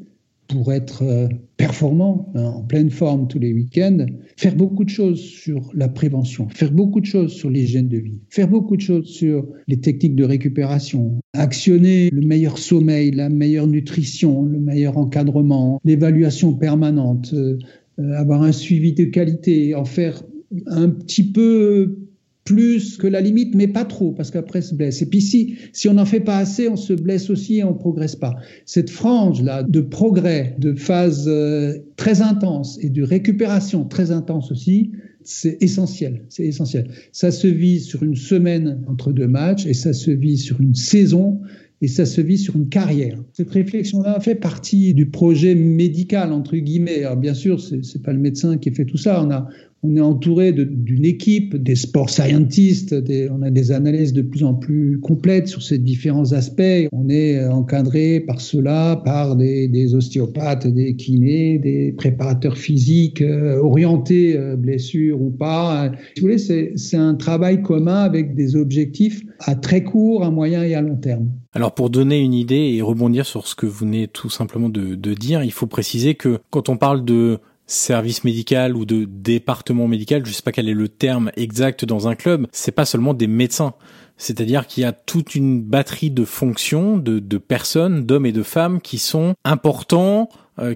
pour 0.48 0.74
être 0.74 1.04
euh, 1.04 1.28
performant, 1.58 2.32
hein, 2.36 2.44
en 2.44 2.62
pleine 2.62 2.90
forme 2.90 3.28
tous 3.28 3.40
les 3.40 3.54
week-ends, 3.54 4.06
faire 4.38 4.56
beaucoup 4.56 4.84
de 4.84 4.90
choses 4.90 5.20
sur 5.20 5.72
la 5.74 5.88
prévention, 5.88 6.48
faire 6.50 6.72
beaucoup 6.72 7.02
de 7.02 7.06
choses 7.06 7.34
sur 7.34 7.50
l'hygiène 7.50 7.88
de 7.88 7.98
vie, 7.98 8.20
faire 8.30 8.48
beaucoup 8.48 8.76
de 8.76 8.82
choses 8.82 9.08
sur 9.08 9.48
les 9.68 9.80
techniques 9.80 10.16
de 10.16 10.24
récupération, 10.24 11.20
actionner 11.34 12.10
le 12.12 12.22
meilleur 12.22 12.58
sommeil, 12.58 13.12
la 13.12 13.30
meilleure 13.30 13.68
nutrition, 13.68 14.44
le 14.44 14.60
meilleur 14.60 14.98
encadrement, 14.98 15.80
l'évaluation 15.84 16.54
permanente, 16.54 17.32
euh, 17.34 17.58
euh, 18.00 18.12
avoir 18.14 18.42
un 18.44 18.52
suivi 18.52 18.94
de 18.94 19.06
qualité, 19.06 19.74
en 19.74 19.86
faire 19.86 20.24
un 20.68 20.90
petit 20.90 21.32
peu 21.32 22.06
plus 22.46 22.98
que 22.98 23.08
la 23.08 23.22
limite, 23.22 23.56
mais 23.56 23.68
pas 23.68 23.86
trop, 23.86 24.12
parce 24.12 24.30
qu'après 24.30 24.62
se 24.62 24.76
blesse. 24.76 25.02
Et 25.02 25.08
puis 25.08 25.20
si, 25.20 25.56
si 25.74 25.90
on 25.90 25.96
n'en 25.96 26.06
fait 26.06 26.20
pas 26.20 26.38
assez, 26.38 26.70
on 26.70 26.76
se 26.76 26.94
blesse 26.94 27.32
aussi 27.32 27.58
et 27.58 27.64
on 27.64 27.74
progresse 27.74 28.16
pas. 28.16 28.36
Cette 28.66 28.92
frange-là 28.92 29.64
de 29.64 29.82
progrès, 29.82 30.56
de 30.60 30.76
phase 30.76 31.26
euh, 31.28 31.74
très 31.98 32.22
intense 32.22 32.78
et 32.82 32.90
de 32.90 33.02
récupération 33.02 33.84
très 33.84 34.12
intense 34.12 34.52
aussi, 34.52 34.92
c'est 35.24 35.58
essentiel. 35.62 36.22
C'est 36.30 36.46
essentiel. 36.46 36.88
Ça 37.12 37.32
se 37.32 37.48
vit 37.48 37.80
sur 37.80 38.04
une 38.04 38.16
semaine 38.16 38.84
entre 38.88 39.12
deux 39.12 39.28
matchs 39.28 39.66
et 39.66 39.74
ça 39.74 39.92
se 39.92 40.12
vit 40.12 40.38
sur 40.38 40.62
une 40.62 40.76
saison 40.76 41.42
et 41.82 41.88
ça 41.88 42.06
se 42.06 42.22
vit 42.22 42.38
sur 42.38 42.56
une 42.56 42.70
carrière. 42.70 43.18
Cette 43.34 43.50
réflexion-là 43.50 44.20
fait 44.20 44.36
partie 44.36 44.94
du 44.94 45.08
projet 45.08 45.56
médical, 45.56 46.32
entre 46.32 46.56
guillemets. 46.58 47.04
Alors 47.04 47.18
bien 47.18 47.34
sûr, 47.34 47.60
c'est, 47.60 47.84
c'est 47.84 48.04
pas 48.04 48.14
le 48.14 48.20
médecin 48.20 48.58
qui 48.58 48.72
fait 48.72 48.86
tout 48.86 48.98
ça. 48.98 49.24
On 49.24 49.32
a, 49.32 49.50
on 49.86 49.96
est 49.96 50.02
entouré 50.02 50.52
d'une 50.52 51.06
équipe, 51.06 51.56
des 51.56 51.76
sport 51.76 52.10
scientists, 52.10 52.96
on 53.32 53.42
a 53.42 53.52
des 53.52 53.72
analyses 53.72 54.14
de 54.14 54.22
plus 54.22 54.44
en 54.44 54.54
plus 54.54 55.00
complètes 55.00 55.48
sur 55.48 55.62
ces 55.62 55.78
différents 55.78 56.34
aspects. 56.34 56.88
On 56.92 57.10
est 57.10 57.46
encadré 57.48 58.20
par 58.20 58.42
cela, 58.42 59.02
par 59.04 59.36
des, 59.36 59.96
ostéopathes, 59.96 60.68
des 60.68 60.96
kinés, 60.96 61.60
des 61.60 61.92
préparateurs 61.92 62.58
physiques 62.58 63.22
euh, 63.22 63.58
orientés, 63.60 64.36
euh, 64.36 64.56
blessures 64.56 65.22
ou 65.22 65.30
pas. 65.30 65.92
Si 66.16 66.22
vous 66.22 66.28
voulez, 66.28 66.38
c'est 66.38 66.98
un 66.98 67.16
travail 67.16 67.62
commun 67.62 68.02
avec 68.04 68.36
des 68.36 68.56
objectifs 68.56 69.22
à 69.40 69.56
très 69.56 69.84
court, 69.84 70.24
à 70.24 70.32
moyen 70.32 70.64
et 70.64 70.74
à 70.74 70.82
long 70.82 70.96
terme. 70.96 71.30
Alors 71.54 71.74
pour 71.74 71.90
donner 71.90 72.20
une 72.20 72.34
idée 72.34 72.74
et 72.76 72.82
rebondir 72.82 73.26
sur 73.26 73.48
ce 73.48 73.56
que 73.56 73.66
vous 73.66 73.86
venez 73.86 74.08
tout 74.08 74.30
simplement 74.30 74.70
de 74.70 75.14
dire, 75.14 75.44
il 75.44 75.52
faut 75.52 75.68
préciser 75.68 76.16
que 76.16 76.40
quand 76.50 76.70
on 76.70 76.78
parle 76.78 77.06
de 77.06 77.40
service 77.68 78.24
médical 78.24 78.76
ou 78.76 78.86
de 78.86 79.06
département 79.06 79.88
médical, 79.88 80.26
je 80.26 80.32
sais 80.32 80.42
pas 80.42 80.52
quel 80.52 80.70
est 80.70 80.74
le 80.74 80.90
terme 80.90 81.32
exact 81.36 81.86
dans 81.86 82.08
un 82.08 82.16
club, 82.16 82.48
c'est 82.52 82.72
pas 82.72 82.86
seulement 82.86 83.14
des 83.14 83.28
médecins. 83.28 83.74
C'est-à-dire 84.18 84.66
qu'il 84.68 84.84
y 84.84 84.86
a 84.86 84.94
toute 84.94 85.36
une 85.36 85.62
batterie 85.62 86.12
de 86.12 86.24
fonctions, 86.24 86.98
de, 86.98 87.20
de 87.20 87.38
personnes, 87.38 88.06
d'hommes 88.06 88.26
et 88.26 88.32
de 88.32 88.44
femmes 88.44 88.80
qui 88.80 88.98
sont 88.98 89.34
importants 89.44 90.30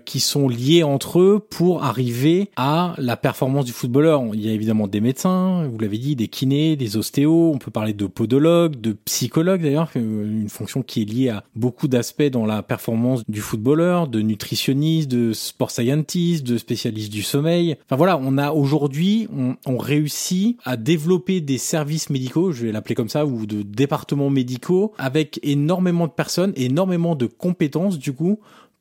qui 0.06 0.20
sont 0.20 0.50
liés 0.50 0.84
entre 0.84 1.20
eux 1.20 1.46
pour 1.50 1.84
arriver 1.84 2.50
à 2.56 2.96
la 2.98 3.18
performance 3.18 3.66
du 3.66 3.72
footballeur. 3.72 4.24
Il 4.34 4.46
y 4.46 4.50
a 4.50 4.54
évidemment 4.54 4.88
des 4.88 5.02
médecins, 5.02 5.68
vous 5.68 5.80
l'avez 5.80 5.98
dit, 5.98 6.16
des 6.16 6.28
kinés, 6.28 6.76
des 6.76 6.98
ostéos, 6.98 7.52
on 7.54 7.58
peut 7.58 7.72
parler 7.72 7.94
de 7.94 8.06
podologues, 8.08 8.80
de 8.80 8.94
psychologues 9.06 9.62
d'ailleurs, 9.62 9.90
euh, 9.96 10.42
une 10.42 10.50
fonction 10.50 10.82
qui 10.82 11.02
est 11.02 11.06
liée 11.06 11.30
à 11.30 11.44
beaucoup 11.56 11.88
d'aspects 11.88 12.24
dans 12.24 12.46
la 12.46 12.64
performance 12.64 13.24
du 13.28 13.42
footballeur, 13.42 14.08
de 14.08 14.22
nutritionnistes, 14.22 15.10
de 15.10 15.34
sport 15.34 15.72
scientist, 15.72 16.46
de 16.46 16.58
spécialistes 16.58 17.12
du 17.12 17.24
sommeil. 17.24 17.78
Enfin 17.86 17.96
voilà, 17.96 18.20
on 18.22 18.38
a 18.38 18.52
aujourd'hui, 18.52 19.28
on 19.66 19.78
réussit 19.78 20.58
à 20.66 20.78
développer 20.78 21.42
des 21.42 21.58
services 21.58 22.10
médicaux, 22.10 22.52
je 22.52 22.66
vais 22.66 22.72
l'appeler 22.72 22.96
comme 22.96 23.10
ça, 23.10 23.26
ou 23.26 23.46
de 23.46 23.62
départements 23.62 24.30
médicaux, 24.30 24.94
avec 24.98 25.40
énormément 25.44 26.08
de 26.08 26.12
personnes, 26.12 26.54
énormément 26.56 27.16
de 27.16 27.26
compétences 27.26 27.98
du 27.98 28.14
coup 28.14 28.40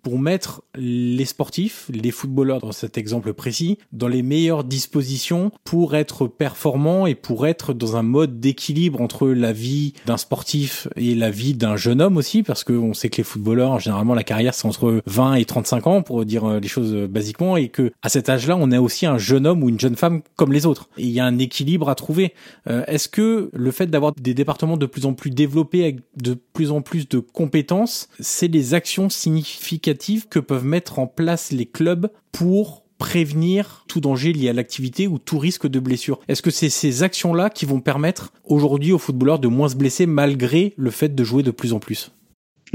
pour 0.09 0.19
mettre 0.19 0.63
les 0.75 1.27
sportifs, 1.27 1.91
les 1.93 2.11
footballeurs 2.11 2.61
dans 2.61 2.73
cet 2.73 2.97
exemple 2.97 3.35
précis, 3.35 3.77
dans 3.93 4.09
les 4.09 4.23
meilleures 4.23 4.65
dispositions 4.65 5.53
pour 5.65 5.95
être 5.95 6.27
performants 6.27 7.07
et 7.07 7.15
pour 7.15 7.47
être 7.47 7.75
dans 7.75 7.97
un 7.97 8.03
mode 8.03 8.41
d'équilibre 8.41 9.03
entre 9.03 9.29
la 9.29 9.53
vie 9.53 9.93
d'un 10.07 10.17
sportif 10.17 10.89
et 10.97 11.15
la 11.15 11.29
vie 11.29 11.53
d'un 11.53 11.77
jeune 11.77 12.01
homme 12.01 12.17
aussi, 12.17 12.43
parce 12.43 12.65
qu'on 12.65 12.95
sait 12.95 13.11
que 13.11 13.19
les 13.19 13.23
footballeurs, 13.23 13.81
généralement, 13.81 14.15
la 14.15 14.23
carrière 14.23 14.55
c'est 14.55 14.67
entre 14.67 15.03
20 15.05 15.35
et 15.35 15.45
35 15.45 15.87
ans, 15.87 16.01
pour 16.01 16.25
dire 16.25 16.47
euh, 16.47 16.59
les 16.59 16.69
choses 16.69 16.95
euh, 16.95 17.07
basiquement, 17.07 17.59
et 17.59 17.69
que 17.69 17.93
à 18.01 18.09
cet 18.09 18.31
âge-là, 18.31 18.57
on 18.59 18.73
a 18.73 18.81
aussi 18.81 19.05
un 19.05 19.19
jeune 19.19 19.47
homme 19.47 19.63
ou 19.63 19.69
une 19.69 19.79
jeune 19.79 19.97
femme 19.97 20.23
comme 20.37 20.55
les 20.55 20.65
autres. 20.65 20.89
Et 20.97 21.03
il 21.03 21.11
y 21.11 21.21
a 21.21 21.27
un 21.27 21.39
équilibre 21.39 21.91
à 21.91 21.95
trouver. 21.95 22.33
Euh, 22.67 22.83
est-ce 22.87 23.11
que 23.11 23.51
le 23.53 23.71
fait 23.73 23.89
d'avoir 23.89 24.13
des 24.15 24.33
départements 24.33 24.79
de 24.79 24.87
plus 24.87 25.05
en 25.05 25.13
plus 25.13 25.29
développés 25.29 25.83
avec 25.83 25.99
de 26.17 26.33
plus 26.55 26.71
en 26.71 26.81
plus 26.81 27.07
de 27.07 27.19
compétences, 27.19 28.09
c'est 28.21 28.49
des 28.49 28.73
actions 28.73 29.11
significatives 29.11 29.98
que 30.31 30.39
peuvent 30.39 30.65
mettre 30.65 30.99
en 30.99 31.07
place 31.07 31.53
les 31.53 31.67
clubs 31.67 32.11
pour 32.33 32.85
prévenir 32.99 33.85
tout 33.89 34.01
danger 34.01 34.33
lié 34.33 34.49
à 34.49 34.53
l'activité 34.53 35.07
ou 35.07 35.19
tout 35.19 35.39
risque 35.39 35.67
de 35.67 35.79
blessure. 35.79 36.21
Est-ce 36.29 36.43
que 36.43 36.51
c'est 36.51 36.69
ces 36.69 37.03
actions-là 37.03 37.49
qui 37.49 37.65
vont 37.65 37.81
permettre 37.81 38.33
aujourd'hui 38.45 38.93
aux 38.93 38.99
footballeurs 38.99 39.39
de 39.39 39.49
moins 39.49 39.69
se 39.69 39.77
blesser 39.77 40.07
malgré 40.07 40.75
le 40.77 40.91
fait 40.91 41.15
de 41.15 41.25
jouer 41.25 41.43
de 41.43 41.53
plus 41.53 41.73
en 41.73 41.79
plus? 41.79 42.11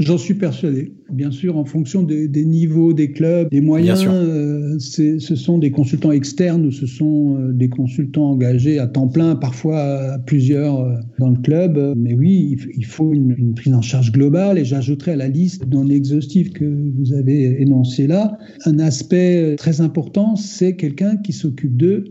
J'en 0.00 0.18
suis 0.18 0.34
persuadé. 0.34 0.92
Bien 1.12 1.30
sûr, 1.30 1.56
en 1.56 1.64
fonction 1.64 2.02
des, 2.02 2.26
des 2.26 2.44
niveaux 2.44 2.92
des 2.92 3.12
clubs, 3.12 3.48
des 3.50 3.60
moyens, 3.60 4.04
euh, 4.08 4.76
ce 4.78 5.36
sont 5.36 5.58
des 5.58 5.70
consultants 5.70 6.10
externes 6.10 6.66
ou 6.66 6.72
ce 6.72 6.86
sont 6.86 7.38
euh, 7.38 7.52
des 7.52 7.68
consultants 7.68 8.30
engagés 8.30 8.80
à 8.80 8.88
temps 8.88 9.06
plein, 9.06 9.36
parfois 9.36 10.18
plusieurs 10.26 10.80
euh, 10.80 10.96
dans 11.20 11.30
le 11.30 11.36
club. 11.36 11.94
Mais 11.96 12.14
oui, 12.14 12.58
il, 12.76 12.84
faut 12.84 13.12
une, 13.12 13.36
une, 13.38 13.54
prise 13.54 13.72
en 13.72 13.82
charge 13.82 14.10
globale 14.10 14.58
et 14.58 14.64
j'ajouterai 14.64 15.12
à 15.12 15.16
la 15.16 15.28
liste 15.28 15.64
non 15.70 15.88
exhaustive 15.88 16.50
que 16.50 16.64
vous 16.64 17.12
avez 17.12 17.62
énoncée 17.62 18.08
là, 18.08 18.36
un 18.64 18.80
aspect 18.80 19.54
très 19.56 19.80
important, 19.80 20.34
c'est 20.34 20.74
quelqu'un 20.74 21.16
qui 21.18 21.32
s'occupe 21.32 21.76
d'eux 21.76 22.04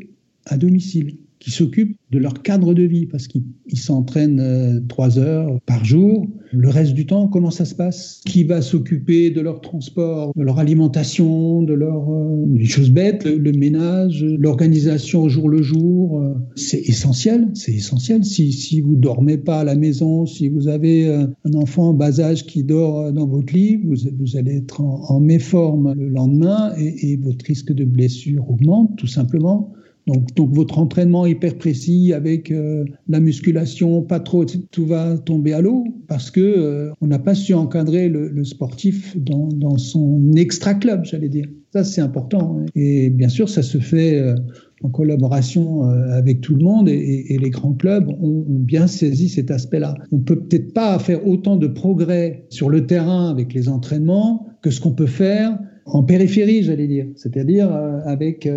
à 0.46 0.58
domicile 0.58 1.18
qui 1.44 1.52
s'occupent 1.52 1.98
de 2.12 2.20
leur 2.20 2.42
cadre 2.42 2.74
de 2.74 2.84
vie 2.84 3.06
parce 3.06 3.28
qu'ils 3.28 3.44
s'entraînent 3.74 4.40
euh, 4.40 4.80
trois 4.88 5.20
heures 5.20 5.60
par 5.66 5.84
jour. 5.84 6.26
Le 6.54 6.70
reste 6.70 6.94
du 6.94 7.06
temps, 7.06 7.28
comment 7.28 7.52
ça 7.52 7.66
se 7.66 7.76
passe? 7.76 8.22
Qui 8.26 8.46
va 8.46 8.62
s'occuper 8.62 9.30
de 9.30 9.42
leur 9.42 9.60
transport, 9.60 10.32
de 10.38 10.42
leur 10.42 10.60
alimentation, 10.60 11.62
de 11.62 11.74
leur 11.74 12.10
euh, 12.10 12.46
des 12.48 12.66
choses 12.66 12.92
bêtes, 12.92 13.26
le, 13.26 13.52
ménage, 13.52 14.24
l'organisation 14.24 15.24
au 15.24 15.30
jour 15.30 15.50
le 15.50 15.62
jour 15.62 16.22
euh, 16.22 16.34
C'est 16.56 16.80
essentiel, 16.80 17.50
c'est 17.56 17.74
essentiel. 17.74 18.24
Si 18.24 18.54
si 18.54 18.80
vous 18.80 18.96
dormez 18.96 19.38
pas 19.38 19.60
à 19.60 19.64
la 19.66 19.76
maison, 19.76 20.26
si 20.26 20.48
vous 20.48 20.70
avez 20.70 21.08
un 21.08 21.54
enfant 21.56 21.90
en 21.90 21.94
bas 21.94 22.22
âge 22.22 22.46
qui 22.46 22.64
dort 22.64 23.12
dans 23.12 23.28
votre 23.28 23.54
lit, 23.54 23.82
vous, 23.84 24.38
allez 24.38 24.58
être 24.58 24.80
en, 24.82 25.20
méforme 25.20 25.94
le 25.94 26.08
lendemain 26.08 26.74
et 26.78 27.18
votre 27.18 27.46
risque 27.46 27.74
de 27.74 27.84
blessure 27.84 28.50
augmente 28.50 28.96
tout 28.98 29.08
simplement. 29.08 29.74
Donc, 30.06 30.54
votre 30.54 30.80
entraînement 30.80 31.26
hyper 31.26 31.58
précis 31.58 32.12
avec 32.14 32.52
euh, 32.52 32.84
la 33.08 33.22
musculation, 33.22 34.02
pas 34.02 34.20
trop, 34.20 34.44
tout 34.44 34.86
va 34.86 35.18
tomber 35.18 35.54
à 35.54 35.62
l'eau 35.62 35.86
parce 36.08 36.30
que 36.30 36.42
euh, 36.42 36.92
on 37.00 37.08
n'a 37.08 37.20
pas 37.20 37.36
su 37.36 37.54
encadrer 37.54 38.10
le, 38.10 38.44
sportif 38.44 39.16
dans, 39.18 39.78
son 39.78 40.34
extra 40.36 40.74
club, 40.74 41.06
j'allais 41.06 41.30
dire. 41.30 41.48
Ça 41.72 41.84
c'est 41.84 42.02
important. 42.02 42.60
Hein. 42.60 42.66
Et 42.76 43.10
bien 43.10 43.30
sûr, 43.30 43.48
ça 43.48 43.64
se 43.64 43.78
fait 43.78 44.20
euh, 44.20 44.36
en 44.84 44.90
collaboration 44.90 45.84
avec 45.84 46.42
tout 46.42 46.56
le 46.56 46.64
monde 46.64 46.90
et, 46.90 47.26
et 47.30 47.38
les 47.38 47.50
grands 47.50 47.74
clubs 47.74 48.10
ont, 48.10 48.46
ont, 48.48 48.60
bien 48.60 48.88
saisi 48.88 49.30
cet 49.30 49.50
aspect-là. 49.50 49.96
On 50.12 50.20
peut 50.20 50.36
peut-être 50.36 50.74
pas 50.74 51.00
faire 51.00 51.26
autant 51.26 51.56
de 51.56 51.68
progrès 51.68 52.46
sur 52.50 52.70
le 52.70 52.86
terrain 52.86 53.30
avec 53.30 53.54
les 53.54 53.70
entraînements 53.70 54.48
que 54.62 54.70
ce 54.72 54.82
qu'on 54.82 54.92
peut 54.92 55.08
faire 55.08 55.58
en 55.86 56.04
périphérie, 56.04 56.64
j'allais 56.64 56.88
dire, 56.88 57.08
c'est-à-dire 57.16 57.70
avec 58.06 58.48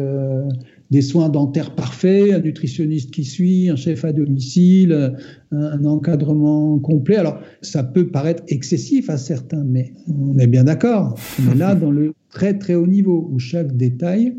des 0.91 1.03
soins 1.03 1.29
dentaires 1.29 1.75
parfaits, 1.75 2.33
un 2.33 2.41
nutritionniste 2.41 3.11
qui 3.11 3.25
suit, 3.25 3.69
un 3.69 3.77
chef 3.77 4.05
à 4.05 4.13
domicile, 4.13 5.15
un, 5.51 5.85
encadrement 5.85 6.79
complet. 6.79 7.17
Alors, 7.17 7.41
ça 7.61 7.83
peut 7.83 8.09
paraître 8.09 8.43
excessif 8.49 9.11
à 9.11 9.17
certains, 9.17 9.65
mais 9.65 9.93
on 10.09 10.39
est 10.39 10.47
bien 10.47 10.65
d'accord. 10.65 11.19
On 11.41 11.53
est 11.53 11.57
là 11.57 11.75
dans 11.75 11.91
le 11.91 12.15
très 12.31 12.59
très 12.59 12.75
haut 12.75 12.87
niveau 12.87 13.29
où 13.33 13.39
chaque 13.39 13.77
détail 13.77 14.37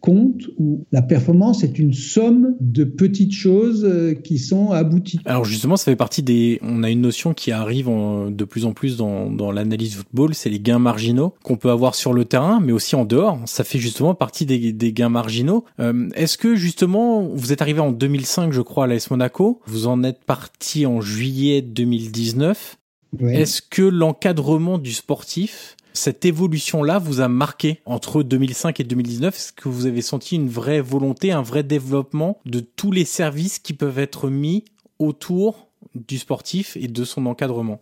compte 0.00 0.48
où 0.58 0.86
la 0.92 1.02
performance 1.02 1.62
est 1.62 1.78
une 1.78 1.92
somme 1.92 2.56
de 2.60 2.84
petites 2.84 3.32
choses 3.32 3.84
euh, 3.84 4.14
qui 4.14 4.38
sont 4.38 4.70
abouties. 4.70 5.20
Alors 5.24 5.44
justement, 5.44 5.76
ça 5.76 5.84
fait 5.84 5.96
partie 5.96 6.22
des... 6.22 6.58
On 6.62 6.82
a 6.82 6.90
une 6.90 7.00
notion 7.00 7.34
qui 7.34 7.52
arrive 7.52 7.88
de 7.88 8.44
plus 8.44 8.64
en 8.64 8.72
plus 8.72 8.96
dans, 8.96 9.30
dans 9.30 9.52
l'analyse 9.52 9.94
football, 9.96 10.34
c'est 10.34 10.50
les 10.50 10.60
gains 10.60 10.78
marginaux 10.78 11.34
qu'on 11.44 11.56
peut 11.56 11.70
avoir 11.70 11.94
sur 11.94 12.12
le 12.12 12.24
terrain, 12.24 12.60
mais 12.60 12.72
aussi 12.72 12.96
en 12.96 13.04
dehors. 13.04 13.38
Ça 13.46 13.64
fait 13.64 13.78
justement 13.78 14.14
partie 14.14 14.46
des, 14.46 14.72
des 14.72 14.92
gains 14.92 15.08
marginaux. 15.08 15.64
Euh, 15.78 16.08
Est-ce 16.14 16.38
que 16.38 16.54
justement, 16.54 17.22
vous 17.22 17.52
êtes 17.52 17.62
arrivé 17.62 17.80
en 17.80 17.92
2005, 17.92 18.52
je 18.52 18.60
crois, 18.60 18.84
à 18.84 18.86
l'AS 18.86 19.10
Monaco, 19.10 19.60
vous 19.66 19.86
en 19.86 20.02
êtes 20.02 20.24
parti 20.24 20.86
en 20.86 21.00
juillet 21.00 21.62
2019. 21.62 22.76
Ouais. 23.18 23.40
Est-ce 23.40 23.60
que 23.60 23.82
l'encadrement 23.82 24.78
du 24.78 24.92
sportif 24.92 25.76
cette 25.92 26.24
évolution-là 26.24 26.98
vous 26.98 27.20
a 27.20 27.28
marqué 27.28 27.80
entre 27.84 28.22
2005 28.22 28.80
et 28.80 28.84
2019 28.84 29.34
Est-ce 29.34 29.52
que 29.52 29.68
vous 29.68 29.86
avez 29.86 30.02
senti 30.02 30.36
une 30.36 30.48
vraie 30.48 30.80
volonté, 30.80 31.32
un 31.32 31.42
vrai 31.42 31.62
développement 31.62 32.38
de 32.46 32.60
tous 32.60 32.92
les 32.92 33.04
services 33.04 33.58
qui 33.58 33.74
peuvent 33.74 33.98
être 33.98 34.28
mis 34.28 34.64
autour 34.98 35.68
du 35.94 36.18
sportif 36.18 36.76
et 36.76 36.88
de 36.88 37.04
son 37.04 37.26
encadrement? 37.26 37.80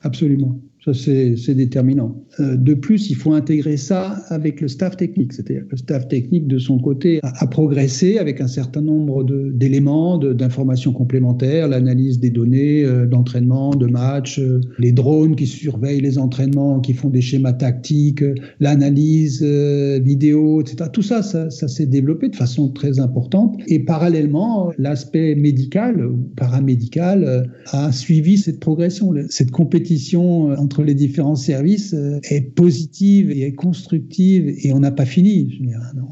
Absolument. 0.00 0.58
C'est 0.92 1.54
déterminant. 1.54 2.16
Euh, 2.40 2.56
de 2.56 2.74
plus, 2.74 3.10
il 3.10 3.16
faut 3.16 3.32
intégrer 3.32 3.76
ça 3.76 4.22
avec 4.28 4.60
le 4.60 4.68
staff 4.68 4.96
technique. 4.96 5.32
C'est-à-dire 5.32 5.64
que 5.64 5.72
le 5.72 5.76
staff 5.76 6.08
technique, 6.08 6.46
de 6.46 6.58
son 6.58 6.78
côté, 6.78 7.20
a, 7.22 7.46
progressé 7.46 8.18
avec 8.18 8.40
un 8.40 8.46
certain 8.46 8.80
nombre 8.80 9.24
d'éléments, 9.24 10.18
d'informations 10.18 10.92
complémentaires, 10.92 11.68
l'analyse 11.68 12.20
des 12.20 12.30
données 12.30 12.84
euh, 12.84 13.06
d'entraînement, 13.06 13.70
de 13.70 13.86
matchs, 13.86 14.38
euh, 14.38 14.60
les 14.78 14.92
drones 14.92 15.34
qui 15.36 15.46
surveillent 15.46 16.00
les 16.00 16.18
entraînements, 16.18 16.80
qui 16.80 16.92
font 16.92 17.08
des 17.08 17.20
schémas 17.20 17.52
tactiques, 17.52 18.24
l'analyse 18.60 19.42
vidéo, 19.42 20.60
etc. 20.60 20.90
Tout 20.92 21.02
ça, 21.02 21.22
ça, 21.22 21.50
s'est 21.50 21.86
développé 21.86 22.28
de 22.28 22.36
façon 22.36 22.68
très 22.68 23.00
importante. 23.00 23.56
Et 23.66 23.80
parallèlement, 23.80 24.72
l'aspect 24.78 25.34
médical 25.34 26.04
ou 26.04 26.16
paramédical 26.36 27.50
a 27.72 27.92
suivi 27.92 28.38
cette 28.38 28.60
progression, 28.60 29.12
cette 29.28 29.50
compétition 29.50 30.50
entre 30.52 30.77
les 30.82 30.94
différents 30.94 31.36
services 31.36 31.94
euh, 31.94 32.20
est 32.30 32.54
positive 32.54 33.30
et 33.30 33.42
est 33.42 33.54
constructive 33.54 34.54
et 34.62 34.72
on 34.72 34.80
n'a 34.80 34.92
pas 34.92 35.06
fini. 35.06 35.60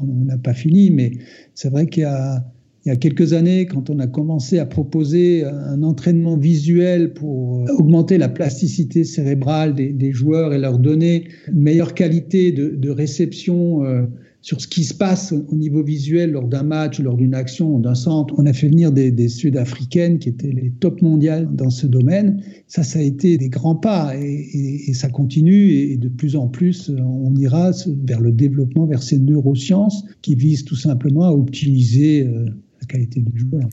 On 0.01 0.25
n'a 0.25 0.37
pas 0.37 0.53
fini, 0.53 0.91
mais 0.91 1.11
c'est 1.53 1.69
vrai 1.69 1.87
qu'il 1.87 2.03
y 2.03 2.05
a 2.05 2.45
il 2.87 2.91
y 2.91 2.93
a 2.93 2.95
quelques 2.95 3.33
années, 3.33 3.65
quand 3.65 3.89
on 3.89 3.99
a 3.99 4.07
commencé 4.07 4.59
à 4.59 4.65
proposer 4.65 5.43
un 5.43 5.83
entraînement 5.83 6.37
visuel 6.37 7.13
pour 7.13 7.65
augmenter 7.77 8.17
la 8.17 8.29
plasticité 8.29 9.03
cérébrale 9.03 9.75
des, 9.75 10.11
joueurs 10.13 10.53
et 10.53 10.57
leur 10.57 10.79
donner 10.79 11.25
une 11.49 11.63
meilleure 11.63 11.93
qualité 11.93 12.53
de, 12.53 12.69
de 12.69 12.89
réception 12.89 13.83
euh, 13.83 14.03
sur 14.47 14.61
ce 14.61 14.67
qui 14.69 14.85
se 14.85 14.93
passe 14.93 15.33
au 15.33 15.55
niveau 15.55 15.83
visuel 15.83 16.31
lors 16.31 16.47
d'un 16.47 16.63
match, 16.63 17.01
lors 17.01 17.17
d'une 17.17 17.35
action, 17.35 17.79
d'un 17.79 17.95
centre. 17.95 18.33
On 18.37 18.45
a 18.45 18.53
fait 18.53 18.69
venir 18.69 18.93
des, 18.93 19.27
Sud-Africaines 19.27 20.19
qui 20.19 20.29
étaient 20.29 20.53
les 20.53 20.71
top 20.71 21.01
mondiales 21.01 21.53
dans 21.53 21.69
ce 21.69 21.85
domaine. 21.85 22.41
Ça, 22.65 22.83
ça 22.83 22.99
a 22.99 23.01
été 23.01 23.37
des 23.37 23.49
grands 23.49 23.75
pas 23.75 24.13
et 24.15 24.93
ça 24.93 25.09
continue 25.09 25.71
et 25.71 25.97
de 25.97 26.07
plus 26.07 26.37
en 26.37 26.47
plus, 26.47 26.89
on 26.97 27.35
ira 27.35 27.71
vers 28.05 28.21
le 28.21 28.31
développement, 28.31 28.85
vers 28.85 29.03
ces 29.03 29.19
neurosciences 29.19 30.05
qui 30.21 30.35
visent 30.35 30.63
tout 30.63 30.77
simplement 30.77 31.25
à 31.25 31.31
optimiser 31.31 32.25
euh, 32.25 32.45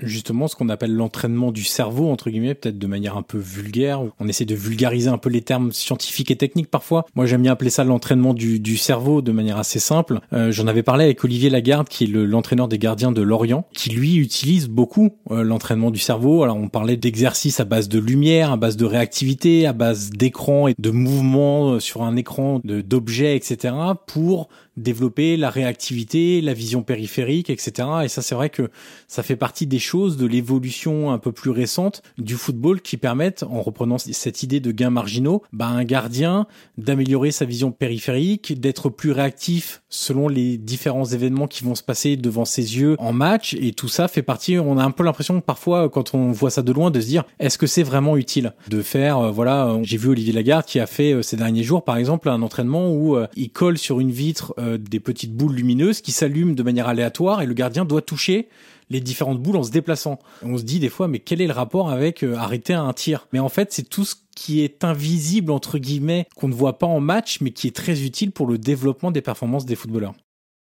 Justement, 0.03 0.49
ce 0.49 0.57
qu'on 0.57 0.69
appelle 0.69 0.95
l'entraînement 0.95 1.53
du 1.53 1.65
cerveau, 1.65 2.11
entre 2.11 2.31
guillemets, 2.31 2.55
peut-être 2.55 2.79
de 2.79 2.87
manière 2.87 3.17
un 3.17 3.23
peu 3.23 3.39
vulgaire. 3.39 4.03
On 4.21 4.29
essaie 4.29 4.45
de 4.45 4.55
vulgariser 4.55 5.09
un 5.09 5.19
peu 5.19 5.31
les 5.31 5.43
termes 5.43 5.73
scientifiques 5.73 6.31
et 6.31 6.37
techniques 6.37 6.71
parfois. 6.71 7.05
Moi, 7.15 7.27
j'aime 7.27 7.43
bien 7.43 7.53
appeler 7.53 7.71
ça 7.71 7.85
l'entraînement 7.85 8.35
du, 8.35 8.61
du, 8.61 8.77
cerveau 8.77 9.23
de 9.23 9.33
manière 9.33 9.59
assez 9.59 9.79
simple. 9.79 10.21
Euh, 10.33 10.51
J'en 10.51 10.67
avais 10.67 10.83
parlé 10.83 11.05
avec 11.05 11.23
Olivier 11.25 11.51
Lagarde, 11.51 11.89
qui 11.89 12.05
est 12.05 12.07
l'entraîneur 12.09 12.69
des 12.69 12.79
gardiens 12.79 13.13
de 13.13 13.23
Lorient, 13.23 13.67
qui 13.73 13.91
lui 13.91 14.17
utilise 14.17 14.69
beaucoup 14.69 15.11
euh, 15.31 15.43
l'entraînement 15.43 15.91
du 15.91 15.99
cerveau. 15.99 16.43
Alors, 16.43 16.57
on 16.57 16.69
parlait 16.69 16.97
d'exercices 16.97 17.61
à 17.61 17.65
base 17.65 17.89
de 17.89 17.99
lumière, 17.99 18.53
à 18.53 18.57
base 18.57 18.77
de 18.77 18.85
réactivité, 18.85 19.67
à 19.67 19.73
base 19.73 20.11
d'écran 20.11 20.69
et 20.69 20.75
de 20.79 20.91
mouvements 20.91 21.73
euh, 21.73 21.81
sur 21.81 22.03
un 22.03 22.17
écran, 22.17 22.61
d'objets, 22.65 23.37
etc., 23.37 23.75
pour 24.07 24.49
développer 24.77 25.37
la 25.37 25.51
réactivité, 25.51 26.41
la 26.41 26.55
vision 26.55 26.83
périphérique, 26.83 27.51
etc. 27.51 27.89
Et 28.05 28.09
ça, 28.09 28.23
c'est 28.23 28.35
vrai 28.35 28.51
que 28.51 28.71
ça 29.09 29.23
fait 29.23 29.37
partie 29.37 29.67
des 29.67 29.79
choses 29.79 30.17
de 30.17 30.27
l'évolution 30.27 31.13
un 31.13 31.19
peu 31.19 31.33
plus 31.33 31.51
récente 31.51 32.03
du 32.19 32.35
football 32.35 32.81
qui 32.81 32.97
permettent, 32.97 33.43
en 33.43 33.63
reprenant 33.63 33.99
cette 33.99 34.43
idée 34.43 34.61
de 34.61 34.73
gains 34.73 34.91
marginaux, 34.91 35.43
bah, 35.53 35.67
un 35.67 35.85
gardien 35.85 36.47
d'améliorer 36.79 37.31
sa 37.31 37.45
vision 37.45 37.73
périphérique, 37.73 38.61
d'être 38.61 38.89
plus 38.89 39.13
réactif 39.13 39.83
selon 39.89 40.29
les 40.29 40.59
différents 40.59 41.05
événements 41.05 41.47
qui 41.47 41.65
vont 41.65 41.75
se 41.75 41.83
passer 41.83 42.17
devant 42.17 42.45
ses 42.45 42.79
yeux 42.79 42.97
en 42.99 43.13
match. 43.13 43.55
Et 43.55 43.73
tout 43.73 43.89
ça 43.89 44.09
fait 44.09 44.23
partie, 44.23 44.59
on 44.59 44.79
a 44.79 44.85
un 44.85 44.91
peu 44.91 45.05
l'impression 45.05 45.41
parfois, 45.41 45.89
quand 45.89 46.15
on 46.15 46.33
voit 46.33 46.51
ça 46.51 46.63
de 46.63 46.73
loin, 46.73 46.91
de 46.91 47.01
se 47.01 47.07
dire, 47.07 47.25
est-ce 47.39 47.59
que 47.59 47.67
c'est 47.67 47.83
vraiment 47.83 48.17
utile 48.17 48.55
de 48.69 48.83
faire, 48.83 49.19
euh, 49.19 49.31
voilà, 49.31 49.79
j'ai 49.83 49.97
vu 49.97 50.09
Olivier 50.11 50.33
Lagarde 50.33 50.65
qui 50.65 50.81
a 50.81 50.87
fait 50.87 51.13
euh, 51.13 51.23
ces 51.23 51.37
derniers 51.37 51.63
jours, 51.63 51.85
par 51.85 51.97
exemple, 51.97 52.29
un 52.29 52.43
entraînement 52.43 52.91
où 52.91 53.17
euh, 53.17 53.27
il 53.37 53.51
colle 53.51 53.79
sur 53.79 54.01
une 54.01 54.11
vitre 54.11 54.55
des 54.79 55.01
petites 55.01 55.35
boules 55.35 55.55
lumineuses 55.55 56.01
qui 56.01 56.13
s'allument 56.13 56.55
de 56.55 56.63
manière 56.63 56.89
aléatoire 56.89 57.43
et 57.43 57.47
le 57.47 57.55
gardien 57.55 57.85
doit 57.85 58.03
toucher 58.03 58.49
les 58.91 59.01
différentes 59.01 59.41
boules 59.41 59.57
en 59.57 59.63
se 59.63 59.71
déplaçant. 59.71 60.19
On 60.43 60.59
se 60.59 60.63
dit 60.63 60.79
des 60.79 60.89
fois, 60.89 61.09
mais 61.09 61.19
quel 61.19 61.41
est 61.41 61.47
le 61.47 61.53
rapport 61.53 61.91
avec 61.91 62.23
euh, 62.23 62.37
arrêter 62.37 62.75
un 62.75 62.93
tir? 62.93 63.29
Mais 63.33 63.39
en 63.39 63.49
fait, 63.49 63.73
c'est 63.73 63.89
tout 63.89 64.05
ce 64.05 64.15
qui 64.37 64.63
est 64.63 64.85
invisible, 64.85 65.53
entre 65.53 65.79
guillemets, 65.79 66.27
qu'on 66.37 66.49
ne 66.49 66.55
voit 66.55 66.79
pas 66.79 66.87
en 66.87 67.01
match, 67.01 67.41
mais 67.41 67.51
qui 67.51 67.67
est 67.67 67.77
très 67.77 68.03
utile 68.03 68.33
pour 68.33 68.47
le 68.47 68.59
développement 68.59 69.11
des 69.11 69.23
performances 69.23 69.65
des 69.65 69.77
footballeurs. 69.77 70.15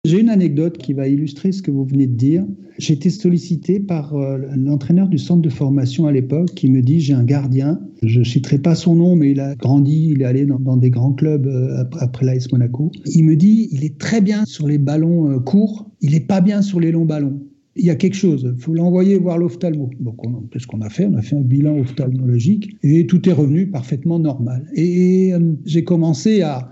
J'ai 0.04 0.20
une 0.20 0.28
anecdote 0.28 0.76
qui 0.76 0.92
va 0.92 1.08
illustrer 1.08 1.50
ce 1.50 1.62
que 1.62 1.70
vous 1.70 1.86
venez 1.86 2.06
de 2.06 2.14
dire. 2.14 2.44
J'ai 2.76 2.92
été 2.92 3.08
sollicité 3.08 3.80
par 3.80 4.14
euh, 4.14 4.36
l'entraîneur 4.54 5.08
du 5.08 5.16
centre 5.16 5.40
de 5.40 5.48
formation 5.48 6.06
à 6.06 6.12
l'époque 6.12 6.52
qui 6.54 6.68
me 6.68 6.82
dit 6.82 7.00
j'ai 7.00 7.14
un 7.14 7.24
gardien. 7.24 7.80
Je 8.02 8.18
ne 8.18 8.24
citerai 8.24 8.58
pas 8.58 8.74
son 8.74 8.96
nom, 8.96 9.16
mais 9.16 9.30
il 9.30 9.40
a 9.40 9.54
grandi, 9.54 10.10
il 10.10 10.20
est 10.20 10.26
allé 10.26 10.44
dans, 10.44 10.76
des 10.76 10.90
grands 10.90 11.14
clubs 11.14 11.46
euh, 11.46 11.84
après 12.00 12.26
l'AS 12.26 12.52
Monaco. 12.52 12.92
Il 13.06 13.24
me 13.24 13.34
dit 13.34 13.70
il 13.72 13.82
est 13.82 13.96
très 13.96 14.20
bien 14.20 14.44
sur 14.44 14.68
les 14.68 14.76
ballons 14.76 15.30
euh, 15.30 15.38
courts, 15.38 15.90
il 16.02 16.12
n'est 16.12 16.20
pas 16.20 16.42
bien 16.42 16.60
sur 16.60 16.80
les 16.80 16.92
longs 16.92 17.06
ballons 17.06 17.40
il 17.76 17.84
y 17.84 17.90
a 17.90 17.96
quelque 17.96 18.14
chose, 18.14 18.52
il 18.56 18.62
faut 18.62 18.72
l'envoyer 18.72 19.18
voir 19.18 19.36
l'ophtalmo. 19.36 19.90
Donc, 19.98 20.16
qu'est-ce 20.50 20.66
qu'on 20.66 20.80
a 20.80 20.90
fait? 20.90 21.06
On 21.06 21.14
a 21.14 21.22
fait 21.22 21.36
un 21.36 21.40
bilan 21.40 21.76
ophtalmologique 21.78 22.76
et 22.84 23.06
tout 23.06 23.28
est 23.28 23.32
revenu 23.32 23.66
parfaitement 23.66 24.20
normal. 24.20 24.66
Et, 24.74 25.34
euh, 25.34 25.54
j'ai 25.64 25.82
commencé 25.82 26.42
à, 26.42 26.70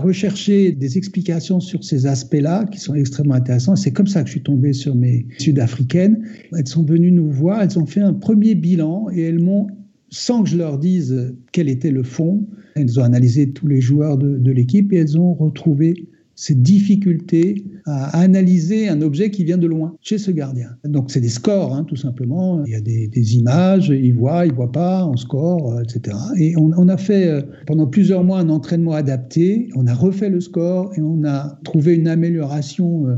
rechercher 0.00 0.72
des 0.72 0.98
explications 0.98 1.60
sur 1.60 1.84
ces 1.84 2.06
aspects-là 2.06 2.64
qui 2.72 2.80
sont 2.80 2.94
extrêmement 2.94 3.34
intéressants. 3.34 3.76
C'est 3.76 3.92
comme 3.92 4.08
ça 4.08 4.22
que 4.22 4.26
je 4.26 4.32
suis 4.32 4.42
tombé 4.42 4.72
sur 4.72 4.96
mes 4.96 5.26
sud-africaines. 5.38 6.24
Elles 6.56 6.66
sont 6.66 6.82
venues 6.82 7.12
nous 7.12 7.30
voir, 7.30 7.62
elles 7.62 7.78
ont 7.78 7.86
fait 7.86 8.00
un 8.00 8.14
premier 8.14 8.56
bilan 8.56 9.06
et 9.12 9.20
elles 9.20 9.38
m'ont, 9.38 9.68
sans 10.08 10.42
que 10.42 10.48
je 10.48 10.56
leur 10.56 10.78
dise 10.78 11.32
quel 11.52 11.68
était 11.68 11.92
le 11.92 12.02
fond, 12.02 12.48
elles 12.74 12.98
ont 12.98 13.04
analysé 13.04 13.50
tous 13.50 13.68
les 13.68 13.80
joueurs 13.80 14.18
de 14.18 14.50
l'équipe 14.50 14.92
et 14.92 14.96
elles 14.96 15.16
ont 15.16 15.34
retrouvé 15.34 15.94
cette 16.40 16.62
difficulté 16.62 17.66
à 17.84 18.18
analyser 18.18 18.88
un 18.88 19.02
objet 19.02 19.30
qui 19.30 19.44
vient 19.44 19.58
de 19.58 19.66
loin 19.66 19.94
chez 20.00 20.16
ce 20.16 20.30
gardien. 20.30 20.70
Donc 20.84 21.10
c'est 21.10 21.20
des 21.20 21.28
scores, 21.28 21.74
hein, 21.74 21.84
tout 21.84 21.96
simplement. 21.96 22.64
Il 22.64 22.72
y 22.72 22.74
a 22.74 22.80
des, 22.80 23.36
images, 23.36 23.90
il 23.90 24.14
voit, 24.14 24.46
il 24.46 24.54
voit 24.54 24.72
pas, 24.72 25.06
on 25.06 25.18
score, 25.18 25.74
euh, 25.74 25.82
etc. 25.82 26.16
Et 26.38 26.56
on, 26.56 26.70
on, 26.74 26.88
a 26.88 26.96
fait 26.96 27.28
euh, 27.28 27.42
pendant 27.66 27.86
plusieurs 27.86 28.24
mois 28.24 28.38
un 28.38 28.48
entraînement 28.48 28.92
adapté. 28.92 29.68
On 29.76 29.86
a 29.86 29.92
refait 29.92 30.30
le 30.30 30.40
score 30.40 30.90
et 30.96 31.02
on 31.02 31.24
a 31.24 31.58
trouvé 31.62 31.94
une 31.94 32.08
amélioration 32.08 33.06
euh, 33.06 33.16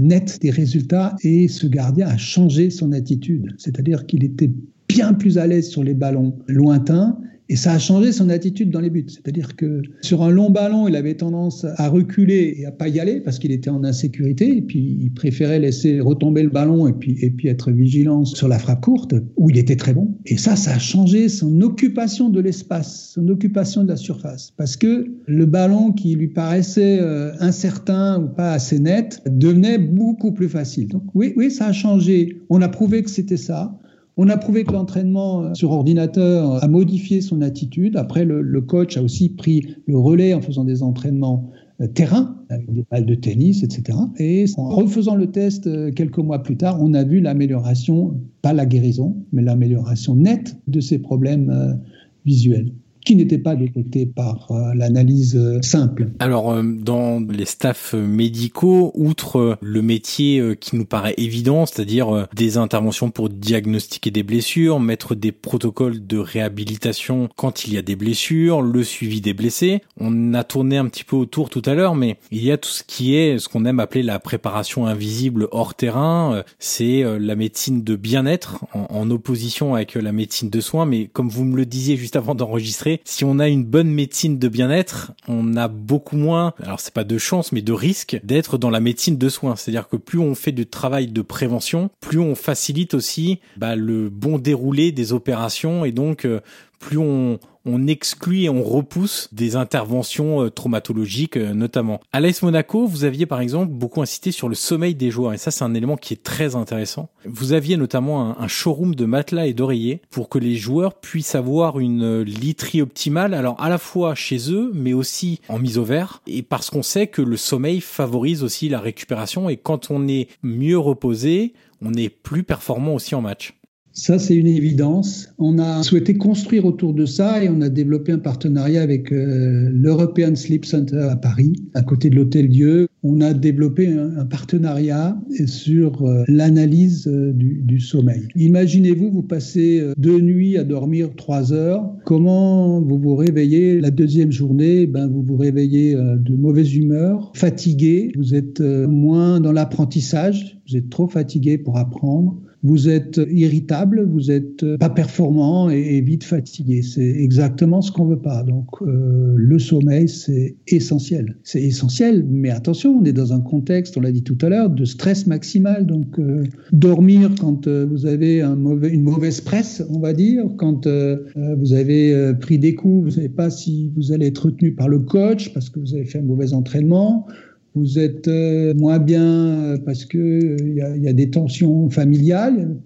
nette 0.00 0.40
des 0.40 0.50
résultats. 0.50 1.16
Et 1.22 1.48
ce 1.48 1.66
gardien 1.66 2.08
a 2.08 2.16
changé 2.16 2.70
son 2.70 2.92
attitude, 2.92 3.54
c'est-à-dire 3.58 4.06
qu'il 4.06 4.24
était 4.24 4.50
bien 4.88 5.12
plus 5.12 5.36
à 5.36 5.46
l'aise 5.46 5.68
sur 5.68 5.84
les 5.84 5.94
ballons 5.94 6.38
lointains 6.48 7.18
et 7.48 7.56
ça 7.56 7.72
a 7.72 7.78
changé 7.78 8.12
son 8.12 8.30
attitude 8.30 8.70
dans 8.70 8.80
les 8.80 8.88
buts. 8.88 9.04
C'est-à-dire 9.06 9.54
que 9.54 9.82
sur 10.00 10.22
un 10.22 10.30
long 10.30 10.50
ballon, 10.50 10.88
il 10.88 10.96
avait 10.96 11.14
tendance 11.14 11.66
à 11.76 11.88
reculer 11.88 12.56
et 12.58 12.66
à 12.66 12.72
pas 12.72 12.88
y 12.88 13.00
aller 13.00 13.20
parce 13.20 13.38
qu'il 13.38 13.52
était 13.52 13.70
en 13.70 13.84
insécurité. 13.84 14.56
Et 14.56 14.62
puis, 14.62 14.98
il 15.00 15.12
préférait 15.12 15.58
laisser 15.58 16.00
retomber 16.00 16.42
le 16.42 16.48
ballon 16.48 16.88
et 16.88 16.92
puis, 16.92 17.18
et 17.20 17.30
puis 17.30 17.48
être 17.48 17.70
vigilant 17.70 18.24
sur 18.24 18.48
la 18.48 18.58
frappe 18.58 18.80
courte 18.80 19.14
où 19.36 19.50
il 19.50 19.58
était 19.58 19.76
très 19.76 19.92
bon. 19.92 20.16
Et 20.24 20.38
ça, 20.38 20.56
ça 20.56 20.74
a 20.74 20.78
changé 20.78 21.28
son 21.28 21.60
occupation 21.60 22.30
de 22.30 22.40
l'espace, 22.40 23.12
son 23.14 23.28
occupation 23.28 23.84
de 23.84 23.88
la 23.88 23.96
surface. 23.96 24.52
Parce 24.56 24.76
que 24.76 25.06
le 25.26 25.46
ballon 25.46 25.92
qui 25.92 26.14
lui 26.14 26.28
paraissait 26.28 26.98
euh, 27.00 27.32
incertain 27.40 28.22
ou 28.22 28.28
pas 28.28 28.52
assez 28.52 28.78
net 28.78 29.20
devenait 29.26 29.78
beaucoup 29.78 30.32
plus 30.32 30.48
facile. 30.48 30.88
Donc 30.88 31.04
oui, 31.14 31.34
oui, 31.36 31.50
ça 31.50 31.66
a 31.66 31.72
changé. 31.72 32.42
On 32.48 32.62
a 32.62 32.68
prouvé 32.68 33.02
que 33.02 33.10
c'était 33.10 33.36
ça. 33.36 33.78
On 34.16 34.28
a 34.28 34.36
prouvé 34.36 34.64
que 34.64 34.72
l'entraînement 34.72 35.42
euh, 35.42 35.54
sur 35.54 35.72
ordinateur 35.72 36.62
a 36.62 36.68
modifié 36.68 37.20
son 37.20 37.40
attitude. 37.40 37.96
Après, 37.96 38.24
le, 38.24 38.60
coach 38.60 38.96
a 38.96 39.02
aussi 39.02 39.28
pris 39.28 39.66
le 39.86 39.98
relais 39.98 40.34
en 40.34 40.40
faisant 40.40 40.64
des 40.64 40.82
entraînements 40.82 41.50
euh, 41.80 41.88
terrain, 41.88 42.36
avec 42.48 42.72
des 42.72 42.84
balles 42.88 43.06
de 43.06 43.14
tennis, 43.14 43.64
etc. 43.64 43.98
Et 44.18 44.44
en 44.56 44.68
refaisant 44.68 45.16
le 45.16 45.30
test 45.32 45.66
euh, 45.66 45.90
quelques 45.90 46.18
mois 46.18 46.42
plus 46.42 46.56
tard, 46.56 46.80
on 46.80 46.94
a 46.94 47.02
vu 47.02 47.20
l'amélioration, 47.20 48.20
pas 48.40 48.52
la 48.52 48.66
guérison, 48.66 49.16
mais 49.32 49.42
l'amélioration 49.42 50.14
nette 50.14 50.56
de 50.68 50.80
ses 50.80 50.98
problèmes 50.98 51.80
visuels 52.24 52.72
qui 53.04 53.16
n'était 53.16 53.38
pas 53.38 53.54
détecté 53.54 54.06
par 54.06 54.50
euh, 54.50 54.74
l'analyse 54.74 55.36
euh, 55.36 55.60
simple. 55.62 56.08
Alors, 56.18 56.52
euh, 56.52 56.62
dans 56.62 57.20
les 57.20 57.44
staffs 57.44 57.92
médicaux, 57.94 58.92
outre 58.94 59.58
le 59.60 59.82
métier 59.82 60.56
qui 60.58 60.76
nous 60.76 60.84
paraît 60.84 61.14
évident, 61.18 61.66
c'est-à-dire 61.66 62.26
des 62.34 62.56
interventions 62.56 63.10
pour 63.10 63.28
diagnostiquer 63.28 64.10
des 64.10 64.22
blessures, 64.22 64.80
mettre 64.80 65.14
des 65.14 65.32
protocoles 65.32 66.06
de 66.06 66.18
réhabilitation 66.18 67.28
quand 67.36 67.66
il 67.66 67.74
y 67.74 67.78
a 67.78 67.82
des 67.82 67.96
blessures, 67.96 68.62
le 68.62 68.82
suivi 68.82 69.20
des 69.20 69.34
blessés, 69.34 69.82
on 69.98 70.34
a 70.34 70.44
tourné 70.44 70.76
un 70.78 70.86
petit 70.86 71.04
peu 71.04 71.16
autour 71.16 71.50
tout 71.50 71.62
à 71.66 71.74
l'heure, 71.74 71.94
mais 71.94 72.16
il 72.30 72.44
y 72.44 72.52
a 72.52 72.58
tout 72.58 72.70
ce 72.70 72.82
qui 72.82 73.14
est 73.14 73.38
ce 73.38 73.48
qu'on 73.48 73.64
aime 73.64 73.80
appeler 73.80 74.02
la 74.02 74.18
préparation 74.18 74.86
invisible 74.86 75.48
hors 75.50 75.74
terrain, 75.74 76.42
c'est 76.58 77.04
la 77.18 77.36
médecine 77.36 77.84
de 77.84 77.96
bien-être 77.96 78.64
en, 78.72 78.86
en 78.90 79.10
opposition 79.10 79.74
avec 79.74 79.94
la 79.94 80.12
médecine 80.12 80.50
de 80.50 80.60
soins, 80.60 80.86
mais 80.86 81.08
comme 81.12 81.28
vous 81.28 81.44
me 81.44 81.56
le 81.56 81.66
disiez 81.66 81.96
juste 81.96 82.16
avant 82.16 82.34
d'enregistrer, 82.34 82.93
si 83.04 83.24
on 83.24 83.38
a 83.38 83.48
une 83.48 83.64
bonne 83.64 83.90
médecine 83.90 84.38
de 84.38 84.48
bien-être, 84.48 85.12
on 85.28 85.56
a 85.56 85.68
beaucoup 85.68 86.16
moins, 86.16 86.54
alors 86.62 86.80
c'est 86.80 86.94
pas 86.94 87.04
de 87.04 87.18
chance, 87.18 87.52
mais 87.52 87.62
de 87.62 87.72
risque 87.72 88.18
d'être 88.24 88.58
dans 88.58 88.70
la 88.70 88.80
médecine 88.80 89.18
de 89.18 89.28
soins. 89.28 89.56
C'est-à-dire 89.56 89.88
que 89.88 89.96
plus 89.96 90.18
on 90.18 90.34
fait 90.34 90.52
du 90.52 90.66
travail 90.66 91.08
de 91.08 91.22
prévention, 91.22 91.90
plus 92.00 92.18
on 92.18 92.34
facilite 92.34 92.94
aussi 92.94 93.40
bah, 93.56 93.76
le 93.76 94.08
bon 94.10 94.38
déroulé 94.38 94.92
des 94.92 95.12
opérations 95.12 95.84
et 95.84 95.92
donc 95.92 96.24
euh, 96.24 96.40
plus 96.78 96.98
on, 96.98 97.38
on 97.66 97.86
exclut 97.86 98.42
et 98.42 98.48
on 98.48 98.62
repousse 98.62 99.28
des 99.32 99.56
interventions 99.56 100.44
euh, 100.44 100.50
traumatologiques 100.50 101.36
euh, 101.36 101.54
notamment. 101.54 102.00
À 102.12 102.20
l'AS 102.20 102.42
Monaco, 102.42 102.86
vous 102.86 103.04
aviez 103.04 103.26
par 103.26 103.40
exemple 103.40 103.72
beaucoup 103.72 104.02
insisté 104.02 104.32
sur 104.32 104.48
le 104.48 104.54
sommeil 104.54 104.94
des 104.94 105.10
joueurs 105.10 105.32
et 105.32 105.38
ça 105.38 105.50
c'est 105.50 105.64
un 105.64 105.74
élément 105.74 105.96
qui 105.96 106.14
est 106.14 106.22
très 106.22 106.56
intéressant. 106.56 107.08
Vous 107.24 107.52
aviez 107.52 107.76
notamment 107.76 108.38
un, 108.38 108.48
showroom 108.48 108.94
de 108.94 109.04
matelas 109.06 109.46
et 109.46 109.54
d'oreillers 109.54 110.02
pour 110.10 110.28
que 110.28 110.38
les 110.38 110.56
joueurs 110.56 110.94
puissent 110.94 111.34
avoir 111.34 111.80
une 111.80 112.02
euh, 112.02 112.22
literie 112.22 112.82
optimale, 112.82 113.34
alors 113.34 113.60
à 113.60 113.68
la 113.68 113.78
fois 113.78 114.14
chez 114.14 114.52
eux 114.52 114.70
mais 114.74 114.92
aussi 114.92 115.40
en 115.48 115.58
mise 115.58 115.78
au 115.78 115.84
vert 115.84 116.22
et 116.26 116.42
parce 116.42 116.70
qu'on 116.70 116.82
sait 116.82 117.06
que 117.06 117.22
le 117.22 117.36
sommeil 117.36 117.80
favorise 117.80 118.42
aussi 118.42 118.68
la 118.68 118.80
récupération 118.80 119.48
et 119.48 119.56
quand 119.56 119.90
on 119.90 120.06
est 120.08 120.28
mieux 120.42 120.78
reposé, 120.78 121.54
on 121.82 121.94
est 121.94 122.08
plus 122.08 122.42
performant 122.42 122.94
aussi 122.94 123.14
en 123.14 123.20
match. 123.20 123.54
Ça, 123.96 124.18
c'est 124.18 124.34
une 124.34 124.48
évidence. 124.48 125.32
On 125.38 125.60
a 125.60 125.84
souhaité 125.84 126.14
construire 126.14 126.64
autour 126.64 126.94
de 126.94 127.06
ça 127.06 127.44
et 127.44 127.48
on 127.48 127.60
a 127.60 127.68
développé 127.68 128.10
un 128.10 128.18
partenariat 128.18 128.82
avec 128.82 129.12
euh, 129.12 129.70
l'European 129.72 130.34
Sleep 130.34 130.64
Center 130.64 131.06
à 131.10 131.14
Paris, 131.14 131.52
à 131.74 131.82
côté 131.82 132.10
de 132.10 132.16
l'Hôtel 132.16 132.48
Dieu. 132.48 132.88
On 133.04 133.20
a 133.20 133.32
développé 133.34 133.86
un, 133.86 134.24
partenariat 134.24 135.16
sur 135.46 136.02
euh, 136.02 136.24
l'analyse 136.26 137.06
euh, 137.06 137.32
du, 137.32 137.62
du, 137.62 137.78
sommeil. 137.78 138.26
Imaginez-vous, 138.34 139.12
vous 139.12 139.22
passez 139.22 139.80
deux 139.96 140.18
nuits 140.20 140.56
à 140.56 140.64
dormir 140.64 141.10
trois 141.16 141.52
heures. 141.52 141.88
Comment 142.04 142.80
vous 142.80 142.98
vous 142.98 143.14
réveillez 143.14 143.80
la 143.80 143.92
deuxième 143.92 144.32
journée? 144.32 144.88
Ben, 144.88 145.06
vous 145.06 145.22
vous 145.22 145.36
réveillez 145.36 145.94
de 145.94 146.34
mauvaise 146.34 146.74
humeur, 146.74 147.30
fatigué. 147.36 148.10
Vous 148.16 148.34
êtes 148.34 148.60
moins 148.60 149.38
dans 149.38 149.52
l'apprentissage. 149.52 150.58
Vous 150.68 150.76
êtes 150.76 150.90
trop 150.90 151.06
fatigué 151.06 151.58
pour 151.58 151.78
apprendre 151.78 152.40
vous 152.64 152.88
êtes 152.88 153.20
irritable, 153.30 154.02
vous 154.10 154.30
êtes 154.30 154.64
pas 154.78 154.88
performant 154.88 155.68
et, 155.68 156.00
vite 156.00 156.24
fatigué. 156.24 156.80
C'est 156.80 157.06
exactement 157.06 157.82
ce 157.82 157.92
qu'on 157.92 158.06
veut 158.06 158.20
pas. 158.20 158.42
Donc 158.42 158.68
euh, 158.80 159.34
le 159.36 159.58
sommeil, 159.58 160.08
c'est 160.08 160.56
essentiel. 160.66 161.36
C'est 161.42 161.62
essentiel, 161.62 162.24
mais 162.26 162.48
attention, 162.48 162.98
on 162.98 163.04
est 163.04 163.12
dans 163.12 163.34
un 163.34 163.40
contexte, 163.40 163.98
on 163.98 164.00
l'a 164.00 164.12
dit 164.12 164.22
tout 164.22 164.38
à 164.40 164.48
l'heure, 164.48 164.70
de 164.70 164.86
stress 164.86 165.26
maximal. 165.26 165.84
Donc 165.86 166.18
euh, 166.18 166.44
dormir 166.72 167.30
quand 167.38 167.66
euh, 167.66 167.84
vous 167.84 168.06
avez 168.06 168.40
une 168.40 169.02
mauvaise 169.02 169.42
presse, 169.42 169.84
on 169.90 170.00
va 170.00 170.14
dire, 170.14 170.44
quand 170.56 170.88
vous 171.36 171.72
avez 171.74 172.32
pris 172.40 172.58
des 172.58 172.74
coups, 172.74 173.04
vous 173.04 173.10
savez 173.10 173.28
pas 173.28 173.50
si 173.50 173.92
vous 173.94 174.12
allez 174.12 174.26
être 174.26 174.46
retenu 174.46 174.72
par 174.72 174.88
le 174.88 175.00
coach 175.00 175.52
parce 175.52 175.68
que 175.68 175.80
vous 175.80 175.94
avez 175.94 176.06
fait 176.06 176.18
un 176.18 176.22
mauvais 176.22 176.54
entraînement 176.54 177.26
vous 177.74 177.98
êtes 177.98 178.28
euh, 178.28 178.72
moins 178.74 178.98
bien 178.98 179.24
euh, 179.24 179.78
parce 179.84 180.04
que 180.04 180.56
il 180.60 180.80
euh, 180.80 180.96
y, 180.96 181.08
a 181.08 181.12
des 181.12 181.30
tensions 181.30 181.90
familiales, 181.90 182.76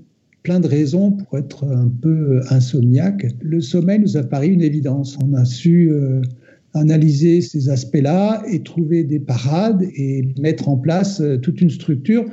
plein 0.42 0.60
de 0.60 0.66
raisons 0.66 1.12
pour 1.12 1.38
être 1.38 1.64
un 1.64 1.88
peu 1.88 2.40
insomniaque. 2.48 3.26
Le 3.42 3.60
sommeil 3.60 4.00
nous 4.00 4.16
a 4.16 4.22
paru 4.22 4.48
une 4.48 4.62
évidence. 4.62 5.18
On 5.22 5.34
a 5.34 5.44
su 5.44 5.92
analyser 6.72 7.42
ces 7.42 7.68
aspects-là 7.68 8.42
et 8.50 8.62
trouver 8.62 9.04
des 9.04 9.18
parades 9.18 9.82
et 9.94 10.28
mettre 10.40 10.68
en 10.68 10.76
place 10.76 11.22
toute 11.42 11.60
une 11.60 11.68
structure 11.68 12.24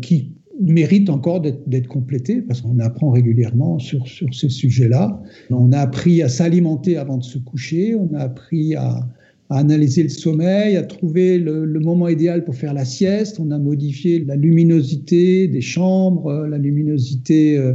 qui 0.00 0.32
mérite 0.60 1.10
encore 1.10 1.40
d'être 1.40 1.86
complétée 1.86 2.40
parce 2.40 2.62
qu'on 2.62 2.78
apprend 2.80 3.10
régulièrement 3.10 3.78
sur, 3.78 4.08
sur 4.08 4.34
ces 4.34 4.48
sujets-là. 4.48 5.20
On 5.50 5.70
a 5.70 5.78
appris 5.78 6.22
à 6.22 6.28
s'alimenter 6.28 6.96
avant 6.96 7.18
de 7.18 7.24
se 7.24 7.38
coucher, 7.38 7.94
on 7.94 8.12
a 8.14 8.20
appris 8.20 8.74
à, 8.74 9.06
à 9.50 9.58
analyser 9.58 10.02
le 10.02 10.08
sommeil, 10.08 10.76
à 10.76 10.82
trouver 10.82 11.38
le, 11.38 11.66
moment 11.80 12.08
idéal 12.08 12.44
pour 12.44 12.54
faire 12.56 12.74
la 12.74 12.84
sieste. 12.84 13.38
On 13.38 13.50
a 13.50 13.58
modifié 13.58 14.24
la 14.24 14.34
luminosité 14.34 15.46
des 15.46 15.60
chambres, 15.60 16.28
euh, 16.28 16.48
la 16.48 16.58
luminosité 16.58 17.56
euh, 17.56 17.72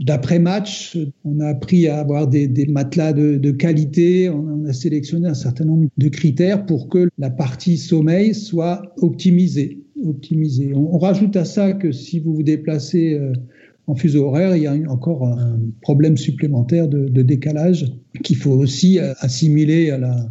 d'après-match. 0.00 0.98
On 1.24 1.40
a 1.40 1.46
appris 1.48 1.88
à 1.88 1.98
avoir 2.00 2.28
des, 2.28 2.48
matelas 2.68 3.14
de, 3.14 3.50
qualité. 3.50 4.28
On, 4.28 4.66
a 4.66 4.72
sélectionné 4.72 5.28
un 5.28 5.34
certain 5.34 5.64
nombre 5.64 5.88
de 5.96 6.08
critères 6.08 6.66
pour 6.66 6.88
que 6.88 7.08
la 7.18 7.30
partie 7.30 7.78
sommeil 7.78 8.34
soit 8.34 8.82
optimisée. 8.98 9.84
optimisée. 10.04 10.74
On, 10.74 10.98
rajoute 10.98 11.36
à 11.36 11.46
ça 11.46 11.72
que 11.72 11.92
si 11.92 12.20
vous 12.20 12.34
vous 12.34 12.42
déplacez 12.42 13.14
euh, 13.14 13.32
en 13.86 13.94
fuseau 13.94 14.26
horaire, 14.26 14.54
il 14.56 14.64
y 14.64 14.66
a 14.66 14.74
encore 14.90 15.26
un 15.26 15.60
problème 15.80 16.16
supplémentaire 16.16 16.88
de 16.88 17.22
décalage 17.22 17.86
qu'il 18.24 18.36
faut 18.36 18.50
aussi 18.50 18.98
assimiler 18.98 19.90
à 19.90 19.98
la, 19.98 20.28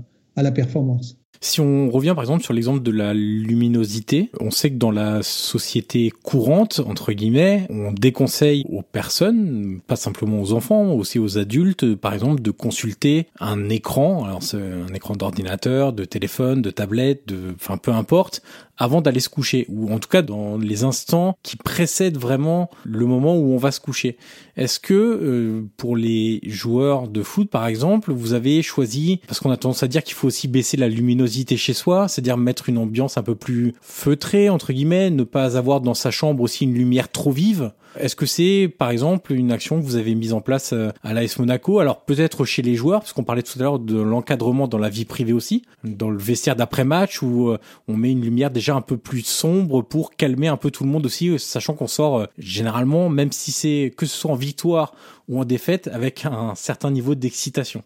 Si 1.41 1.61
on 1.61 1.89
revient 1.91 2.13
par 2.15 2.23
exemple 2.23 2.43
sur 2.43 2.53
l'exemple 2.53 2.81
de 2.81 2.91
la 2.91 3.13
luminosité, 3.13 4.31
on 4.39 4.51
sait 4.51 4.71
que 4.71 4.77
dans 4.77 4.91
la 4.91 5.21
société 5.21 6.09
courante, 6.23 6.81
entre 6.85 7.11
guillemets, 7.11 7.67
on 7.69 7.91
déconseille 7.91 8.65
aux 8.69 8.81
personnes, 8.81 9.79
pas 9.85 9.95
simplement 9.95 10.41
aux 10.41 10.53
enfants, 10.53 10.93
aussi 10.93 11.19
aux 11.19 11.37
adultes, 11.37 11.95
par 11.95 12.13
exemple, 12.13 12.41
de 12.41 12.51
consulter 12.51 13.27
un 13.39 13.69
écran, 13.69 14.23
alors 14.25 14.41
c'est 14.41 14.57
un 14.57 14.93
écran 14.93 15.15
d'ordinateur, 15.15 15.93
de 15.93 16.05
téléphone, 16.05 16.61
de 16.61 16.71
tablette, 16.71 17.27
de, 17.27 17.53
enfin 17.53 17.77
peu 17.77 17.91
importe, 17.91 18.41
avant 18.77 19.01
d'aller 19.01 19.19
se 19.19 19.29
coucher, 19.29 19.65
ou 19.69 19.91
en 19.91 19.99
tout 19.99 20.09
cas 20.09 20.21
dans 20.21 20.57
les 20.57 20.83
instants 20.83 21.37
qui 21.43 21.55
précèdent 21.57 22.17
vraiment 22.17 22.69
le 22.83 23.05
moment 23.05 23.37
où 23.37 23.53
on 23.53 23.57
va 23.57 23.71
se 23.71 23.79
coucher. 23.79 24.17
Est-ce 24.57 24.79
que 24.79 24.93
euh, 24.93 25.65
pour 25.77 25.95
les 25.95 26.41
joueurs 26.43 27.07
de 27.07 27.23
foot, 27.23 27.49
par 27.49 27.67
exemple, 27.67 28.11
vous 28.11 28.33
avez 28.33 28.61
choisi, 28.61 29.21
parce 29.27 29.39
qu'on 29.39 29.51
a 29.51 29.57
tendance 29.57 29.83
à 29.83 29.87
dire 29.87 30.03
qu'il 30.03 30.15
faut 30.15 30.27
aussi 30.27 30.47
baisser 30.47 30.77
la 30.77 30.89
luminosité 30.89 31.57
chez 31.57 31.73
soi, 31.73 32.07
c'est-à-dire 32.07 32.37
mettre 32.37 32.69
une 32.69 32.77
ambiance 32.77 33.17
un 33.17 33.23
peu 33.23 33.35
plus 33.35 33.73
feutrée, 33.81 34.49
entre 34.49 34.73
guillemets, 34.73 35.09
ne 35.09 35.23
pas 35.23 35.57
avoir 35.57 35.81
dans 35.81 35.93
sa 35.93 36.11
chambre 36.11 36.43
aussi 36.43 36.65
une 36.65 36.73
lumière 36.73 37.09
trop 37.09 37.31
vive 37.31 37.71
est-ce 37.99 38.15
que 38.15 38.25
c'est, 38.25 38.73
par 38.77 38.89
exemple, 38.89 39.33
une 39.33 39.51
action 39.51 39.79
que 39.79 39.85
vous 39.85 39.95
avez 39.95 40.15
mise 40.15 40.33
en 40.33 40.41
place 40.41 40.73
euh, 40.73 40.89
à 41.03 41.13
l'AS 41.13 41.37
Monaco? 41.39 41.79
Alors 41.79 42.05
peut-être 42.05 42.45
chez 42.45 42.61
les 42.61 42.75
joueurs, 42.75 43.01
parce 43.01 43.13
qu'on 43.13 43.23
parlait 43.23 43.43
tout 43.43 43.57
à 43.59 43.63
l'heure 43.63 43.79
de 43.79 43.99
l'encadrement 43.99 44.67
dans 44.67 44.77
la 44.77 44.89
vie 44.89 45.05
privée 45.05 45.33
aussi, 45.33 45.63
dans 45.83 46.09
le 46.09 46.17
vestiaire 46.17 46.55
d'après-match 46.55 47.21
où 47.21 47.49
euh, 47.49 47.57
on 47.87 47.97
met 47.97 48.11
une 48.11 48.21
lumière 48.21 48.51
déjà 48.51 48.75
un 48.75 48.81
peu 48.81 48.97
plus 48.97 49.25
sombre 49.25 49.81
pour 49.81 50.15
calmer 50.15 50.47
un 50.47 50.57
peu 50.57 50.71
tout 50.71 50.83
le 50.83 50.89
monde 50.89 51.05
aussi, 51.05 51.29
euh, 51.29 51.37
sachant 51.37 51.73
qu'on 51.73 51.87
sort 51.87 52.27
généralement, 52.37 53.09
même 53.09 53.31
si 53.31 53.51
c'est 53.51 53.93
que 53.95 54.05
ce 54.05 54.15
soit 54.15 54.31
en 54.31 54.35
victoire 54.35 54.93
ou 55.27 55.39
en 55.39 55.45
défaite, 55.45 55.87
avec 55.87 56.25
un 56.25 56.53
certain 56.55 56.91
niveau 56.91 57.15
d'excitation. 57.15 57.83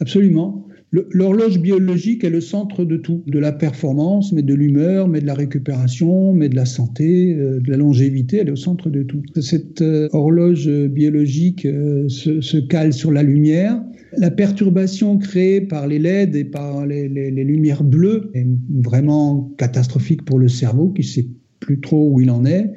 Absolument. 0.00 0.66
L'horloge 1.10 1.58
biologique 1.58 2.22
est 2.22 2.30
le 2.30 2.40
centre 2.40 2.84
de 2.84 2.96
tout, 2.96 3.24
de 3.26 3.38
la 3.40 3.50
performance, 3.50 4.32
mais 4.32 4.42
de 4.42 4.54
l'humeur, 4.54 5.08
mais 5.08 5.20
de 5.20 5.26
la 5.26 5.34
récupération, 5.34 6.32
mais 6.32 6.48
de 6.48 6.54
la 6.54 6.66
santé, 6.66 7.34
euh, 7.34 7.58
de 7.58 7.68
la 7.70 7.76
longévité, 7.76 8.38
elle 8.38 8.48
est 8.48 8.52
au 8.52 8.56
centre 8.56 8.90
de 8.90 9.02
tout. 9.02 9.22
Cette 9.40 9.82
euh, 9.82 10.08
horloge 10.12 10.68
biologique 10.68 11.66
euh, 11.66 12.08
se, 12.08 12.58
cale 12.58 12.92
sur 12.92 13.10
la 13.10 13.24
lumière. 13.24 13.82
La 14.18 14.30
perturbation 14.30 15.18
créée 15.18 15.60
par 15.60 15.88
les 15.88 15.98
LED 15.98 16.36
et 16.36 16.44
par 16.44 16.86
les, 16.86 17.08
les 17.08 17.44
lumières 17.44 17.82
bleues 17.82 18.30
est 18.34 18.46
vraiment 18.84 19.52
catastrophique 19.58 20.24
pour 20.24 20.38
le 20.38 20.46
cerveau 20.46 20.90
qui 20.90 21.02
ne 21.02 21.06
sait 21.06 21.26
plus 21.58 21.80
trop 21.80 22.08
où 22.12 22.20
il 22.20 22.30
en 22.30 22.44
est. 22.44 22.72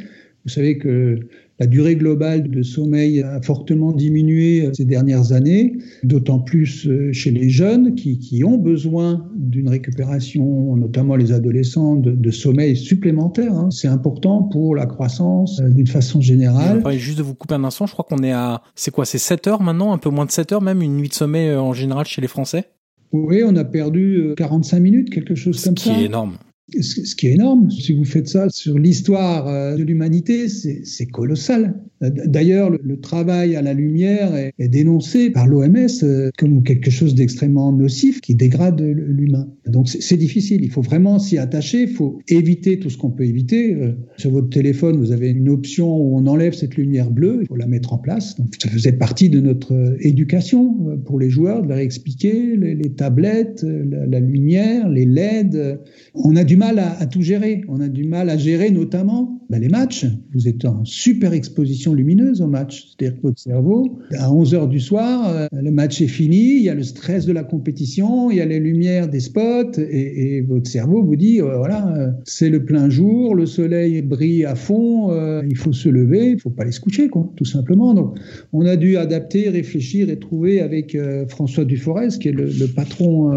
Vous 0.45 0.49
savez 0.49 0.79
que 0.79 1.19
la 1.59 1.65
durée 1.65 1.95
globale 1.95 2.49
de 2.49 2.61
sommeil 2.61 3.23
a 3.23 3.41
fortement 3.41 3.91
diminué 3.91 4.69
ces 4.73 4.85
dernières 4.85 5.31
années, 5.31 5.77
d'autant 6.03 6.39
plus 6.39 6.87
euh, 6.87 7.11
chez 7.13 7.31
les 7.31 7.49
jeunes 7.49 7.95
qui, 7.95 8.19
qui 8.19 8.43
ont 8.43 8.57
besoin 8.57 9.27
d'une 9.35 9.67
récupération, 9.67 10.75
notamment 10.75 11.15
les 11.15 11.31
adolescents, 11.31 11.95
de, 11.95 12.11
de 12.11 12.31
sommeil 12.31 12.75
supplémentaire. 12.75 13.53
Hein. 13.53 13.69
C'est 13.71 13.87
important 13.87 14.43
pour 14.43 14.75
la 14.75 14.85
croissance 14.85 15.59
euh, 15.59 15.69
d'une 15.69 15.87
façon 15.87 16.21
générale. 16.21 16.83
juste 16.97 17.17
de 17.17 17.23
vous 17.23 17.33
couper 17.33 17.55
un 17.55 17.63
instant, 17.63 17.87
je 17.87 17.93
crois 17.93 18.05
qu'on 18.07 18.23
est 18.23 18.33
à, 18.33 18.61
c'est 18.75 18.91
quoi, 18.91 19.05
c'est 19.05 19.17
7 19.17 19.47
heures 19.47 19.61
maintenant, 19.61 19.93
un 19.93 19.97
peu 19.97 20.09
moins 20.09 20.25
de 20.25 20.31
7 20.31 20.51
heures 20.51 20.61
même, 20.61 20.81
une 20.81 20.97
nuit 20.97 21.09
de 21.09 21.13
sommeil 21.13 21.49
euh, 21.49 21.61
en 21.61 21.73
général 21.73 22.05
chez 22.05 22.21
les 22.21 22.27
Français? 22.27 22.65
Oui, 23.13 23.41
on 23.43 23.55
a 23.55 23.63
perdu 23.63 24.33
45 24.35 24.79
minutes, 24.79 25.09
quelque 25.09 25.33
chose 25.33 25.63
comme 25.63 25.77
ça. 25.77 25.85
Ce 25.85 25.95
qui 25.95 26.03
est 26.03 26.05
énorme. 26.05 26.37
Ce 26.81 27.15
qui 27.15 27.27
est 27.27 27.33
énorme, 27.35 27.71
si 27.71 27.93
vous 27.93 28.03
faites 28.03 28.27
ça 28.27 28.49
sur 28.49 28.77
l'histoire 28.77 29.47
euh, 29.47 29.77
de 29.77 29.83
l'humanité, 29.83 30.49
c'est 30.49 31.05
colossal. 31.05 31.79
D'ailleurs, 32.01 32.69
le, 32.69 32.99
travail 32.99 33.55
à 33.55 33.61
la 33.61 33.73
lumière 33.73 34.35
est, 34.35 34.67
dénoncé 34.67 35.31
par 35.31 35.47
l'OMS 35.47 35.87
euh, 36.03 36.29
comme 36.37 36.61
quelque 36.63 36.91
chose 36.91 37.15
d'extrêmement 37.15 37.71
nocif 37.71 38.21
qui 38.21 38.35
dégrade 38.35 38.81
l'humain. 38.81 39.47
Donc 39.65 39.87
c'est 39.87 40.17
difficile, 40.17 40.63
il 40.63 40.69
faut 40.69 40.81
vraiment 40.81 41.19
s'y 41.19 41.37
attacher, 41.37 41.83
il 41.83 41.89
faut 41.89 42.19
éviter 42.27 42.79
tout 42.79 42.89
ce 42.89 42.97
qu'on 42.97 43.11
peut 43.11 43.25
éviter. 43.25 43.73
Euh, 43.73 43.93
sur 44.17 44.31
votre 44.31 44.49
téléphone, 44.49 44.97
vous 44.97 45.11
avez 45.11 45.29
une 45.29 45.49
option 45.49 45.95
où 45.95 46.17
on 46.17 46.27
enlève 46.27 46.53
cette 46.53 46.75
lumière 46.75 47.09
bleue, 47.09 47.39
il 47.43 47.47
faut 47.47 47.55
la 47.55 47.67
mettre 47.67 47.93
en 47.93 47.97
place. 47.97 48.35
Donc 48.35 48.49
ça 48.61 48.69
faisait 48.69 48.91
partie 48.91 49.29
de 49.29 49.39
notre 49.39 49.95
éducation 50.01 50.99
pour 51.05 51.17
les 51.17 51.29
joueurs, 51.29 51.63
de 51.63 51.69
leur 51.69 51.77
expliquer 51.77 52.57
les, 52.57 52.89
tablettes, 52.91 53.63
la, 53.63 54.05
la, 54.05 54.19
lumière, 54.19 54.89
les 54.89 55.05
LED. 55.05 55.79
On 56.13 56.35
a 56.35 56.43
du 56.43 56.56
mal 56.57 56.79
à, 56.79 57.05
tout 57.05 57.21
gérer. 57.21 57.61
On 57.69 57.79
a 57.79 57.87
du 57.87 58.03
mal 58.03 58.29
à 58.29 58.37
gérer 58.37 58.71
notamment 58.71 59.41
ben, 59.49 59.61
les 59.61 59.69
matchs. 59.69 60.05
Vous 60.33 60.47
êtes 60.47 60.65
en 60.65 60.83
super 60.83 61.33
exposition 61.33 61.93
lumineuse 61.93 62.41
au 62.41 62.47
match. 62.47 62.87
C'est-à-dire 62.87 63.17
que 63.17 63.27
votre 63.27 63.39
cerveau, 63.39 63.99
à 64.17 64.31
11 64.31 64.53
heures 64.53 64.67
du 64.67 64.79
soir, 64.79 65.29
euh, 65.29 65.47
le 65.51 65.71
match 65.71 66.01
est 66.01 66.07
fini, 66.07 66.57
il 66.57 66.63
y 66.63 66.69
a 66.69 66.75
le 66.75 66.83
stress 66.83 67.25
de 67.25 67.33
la 67.33 67.43
compétition, 67.43 68.31
il 68.31 68.37
y 68.37 68.41
a 68.41 68.45
les 68.45 68.59
lumières 68.59 69.07
des 69.07 69.19
spots, 69.19 69.79
et, 69.79 70.41
votre 70.41 70.69
cerveau 70.69 71.03
vous 71.03 71.15
dit, 71.15 71.41
euh, 71.41 71.57
voilà, 71.57 71.87
euh, 71.95 72.11
c'est 72.25 72.49
le 72.49 72.63
plein 72.63 72.89
jour, 72.89 73.35
le 73.35 73.45
soleil 73.45 74.01
brille 74.01 74.45
à 74.45 74.55
fond, 74.55 75.11
il 75.47 75.55
faut 75.55 75.73
se 75.73 75.89
lever, 75.89 76.31
il 76.31 76.39
faut 76.39 76.49
pas 76.49 76.63
aller 76.63 76.71
se 76.71 76.79
coucher, 76.79 77.09
tout 77.35 77.45
simplement. 77.45 77.93
Donc, 77.93 78.17
on 78.53 78.65
a 78.65 78.75
dû 78.75 78.97
adapter, 78.97 79.49
réfléchir 79.49 80.09
et 80.09 80.17
trouver 80.17 80.59
avec 80.59 80.97
François 81.29 81.65
Duforest, 81.65 82.21
qui 82.21 82.29
est 82.29 82.33
le 82.33 82.67
patron 82.67 83.33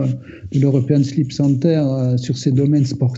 de 0.52 0.60
l'European 0.60 1.02
Sleep 1.02 1.32
Center 1.32 1.82
sur 2.16 2.36
ces 2.36 2.52
domaines 2.52 2.84
sportifs, 2.84 3.09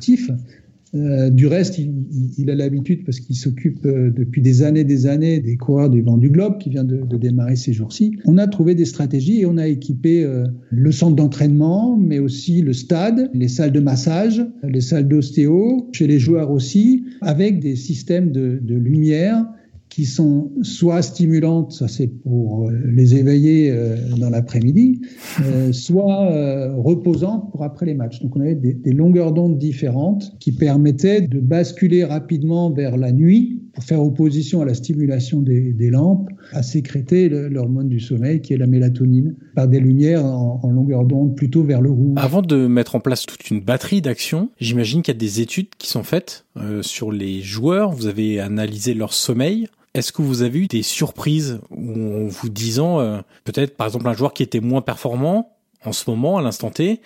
euh, 0.95 1.31
du 1.31 1.47
reste, 1.47 1.79
il, 1.79 2.51
a 2.51 2.55
l'habitude, 2.55 3.05
parce 3.05 3.19
qu'il 3.19 3.35
s'occupe 3.35 3.87
euh, 3.87 4.11
depuis 4.11 4.43
des 4.43 4.63
années 4.63 4.85
des 4.85 5.07
années 5.07 5.41
des 5.41 5.57
coureurs 5.57 5.89
du 5.89 6.03
vent 6.03 6.19
du 6.19 6.29
globe, 6.29 6.59
qui 6.59 6.69
vient 6.69 6.85
de, 6.85 7.17
démarrer 7.17 7.57
ces 7.57 7.73
jours-ci. 7.73 8.19
On 8.27 8.37
a 8.37 8.47
trouvé 8.47 8.75
des 8.75 8.85
stratégies 8.85 9.41
et 9.41 9.47
on 9.47 9.57
a 9.57 9.67
équipé 9.69 10.23
euh, 10.23 10.45
le 10.71 10.93
centre 10.93 11.17
d'entraînement, 11.17 11.97
mais 11.97 12.19
aussi 12.19 12.61
le 12.61 12.75
stade, 12.75 13.31
les 13.33 13.49
salles 13.49 13.73
de 13.73 13.81
massage, 13.81 14.45
les 14.63 14.83
salles 14.83 15.09
d'ostéo, 15.09 15.89
chez 15.93 16.07
les 16.07 16.19
joueurs 16.19 16.51
aussi, 16.51 17.05
avec 17.23 17.61
des 17.61 17.77
systèmes 17.77 18.31
de 18.31 18.75
lumière 18.75 19.47
qui 19.93 20.07
sont 20.07 20.51
soit 20.63 21.03
stimulantes, 21.03 21.73
ça 21.73 21.87
c'est 21.87 22.07
pour 22.07 22.67
euh, 22.67 22.73
les 22.87 23.15
éveiller 23.15 23.71
euh, 23.71 23.97
dans 24.17 24.31
l'après-midi, 24.31 25.03
euh, 25.43 25.71
soit 25.73 26.31
reposantes 26.77 27.51
pour 27.51 27.63
après 27.63 27.85
les 27.85 27.95
matchs. 27.95 28.23
Donc 28.23 28.35
on 28.37 28.41
avait 28.41 28.55
des, 28.55 28.93
longueurs 28.93 29.33
d'onde 29.33 29.59
différentes 29.59 30.33
qui 30.41 30.53
permettaient 30.53 31.21
de 31.21 31.41
basculer 31.41 32.05
rapidement 32.05 32.71
vers 32.71 32.97
la 32.97 33.13
nuit 33.13 33.61
pour 33.75 33.85
faire 33.85 34.03
opposition 34.03 34.63
à 34.63 34.65
la 34.65 34.73
stimulation 34.73 35.41
des, 35.41 35.91
lampes, 35.91 36.29
à 36.53 36.63
sécréter 36.63 37.29
l'hormone 37.29 37.89
du 37.89 38.01
sommeil 38.01 38.41
qui 38.41 38.55
est 38.55 38.59
la 38.59 38.67
mélatonine 38.67 39.35
par 39.55 39.69
des 39.69 39.81
lumières 39.81 40.25
en, 40.25 40.61
en 40.63 40.71
longueur 40.71 41.05
d'onde 41.05 41.37
plutôt 41.37 41.65
vers 41.65 41.83
le 41.83 41.91
rouge. 41.91 42.15
Avant 42.17 42.43
de 42.43 42.67
mettre 42.67 42.95
en 42.95 43.01
place 43.01 43.27
toute 43.27 43.51
une 43.51 43.61
batterie 43.61 44.01
d'actions, 44.01 44.51
j'imagine 44.59 45.03
qu'il 45.03 45.15
y 45.15 45.17
a 45.17 45.21
des 45.21 45.41
études 45.41 45.69
qui 45.77 45.89
sont 45.89 46.03
faites 46.03 46.47
sur 46.83 47.13
les 47.13 47.41
joueurs. 47.41 47.93
Vous 47.93 48.07
avez 48.07 48.41
analysé 48.41 48.95
leur 48.95 49.13
sommeil 49.13 49.69
Est-ce 49.95 50.13
que 50.13 50.23
vous 50.23 50.43
avez 50.43 50.61
eu 50.61 50.67
des 50.69 50.83
surprises 50.83 51.61
en 51.71 52.27
vous 52.27 52.49
disant, 52.49 53.01
euh, 53.01 53.21
peut-être 53.45 53.77
par 53.77 53.87
exemple 53.87 54.09
un 54.09 54.15
joueur 54.15 54.33
qui 54.33 54.43
était 54.43 54.61
moins 54.61 54.81
performant 54.81 55.57
en 55.85 55.93
ce 55.93 56.09
moment, 56.09 56.39
à 56.39 56.43
l'instant 56.43 56.71
T, 56.71 57.01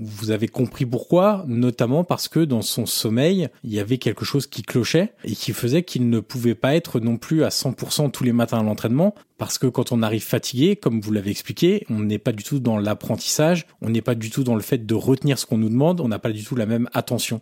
vous 0.00 0.30
avez 0.30 0.46
compris 0.46 0.86
pourquoi, 0.86 1.44
notamment 1.48 2.04
parce 2.04 2.28
que 2.28 2.40
dans 2.40 2.62
son 2.62 2.86
sommeil, 2.86 3.48
il 3.64 3.72
y 3.72 3.80
avait 3.80 3.98
quelque 3.98 4.24
chose 4.24 4.46
qui 4.46 4.62
clochait 4.62 5.12
et 5.24 5.32
qui 5.32 5.52
faisait 5.52 5.82
qu'il 5.82 6.08
ne 6.08 6.20
pouvait 6.20 6.54
pas 6.54 6.76
être 6.76 7.00
non 7.00 7.16
plus 7.16 7.42
à 7.42 7.48
100% 7.48 8.10
tous 8.10 8.22
les 8.22 8.32
matins 8.32 8.60
à 8.60 8.62
l'entraînement, 8.62 9.14
parce 9.38 9.58
que 9.58 9.66
quand 9.66 9.90
on 9.90 10.02
arrive 10.02 10.24
fatigué, 10.24 10.76
comme 10.76 11.00
vous 11.00 11.12
l'avez 11.12 11.30
expliqué, 11.30 11.84
on 11.90 12.00
n'est 12.00 12.18
pas 12.18 12.32
du 12.32 12.44
tout 12.44 12.60
dans 12.60 12.78
l'apprentissage, 12.78 13.66
on 13.82 13.90
n'est 13.90 14.02
pas 14.02 14.14
du 14.14 14.30
tout 14.30 14.44
dans 14.44 14.54
le 14.54 14.62
fait 14.62 14.86
de 14.86 14.94
retenir 14.94 15.38
ce 15.38 15.46
qu'on 15.46 15.58
nous 15.58 15.68
demande, 15.68 16.00
on 16.00 16.08
n'a 16.08 16.18
pas 16.18 16.30
du 16.30 16.44
tout 16.44 16.54
la 16.54 16.66
même 16.66 16.88
attention. 16.92 17.40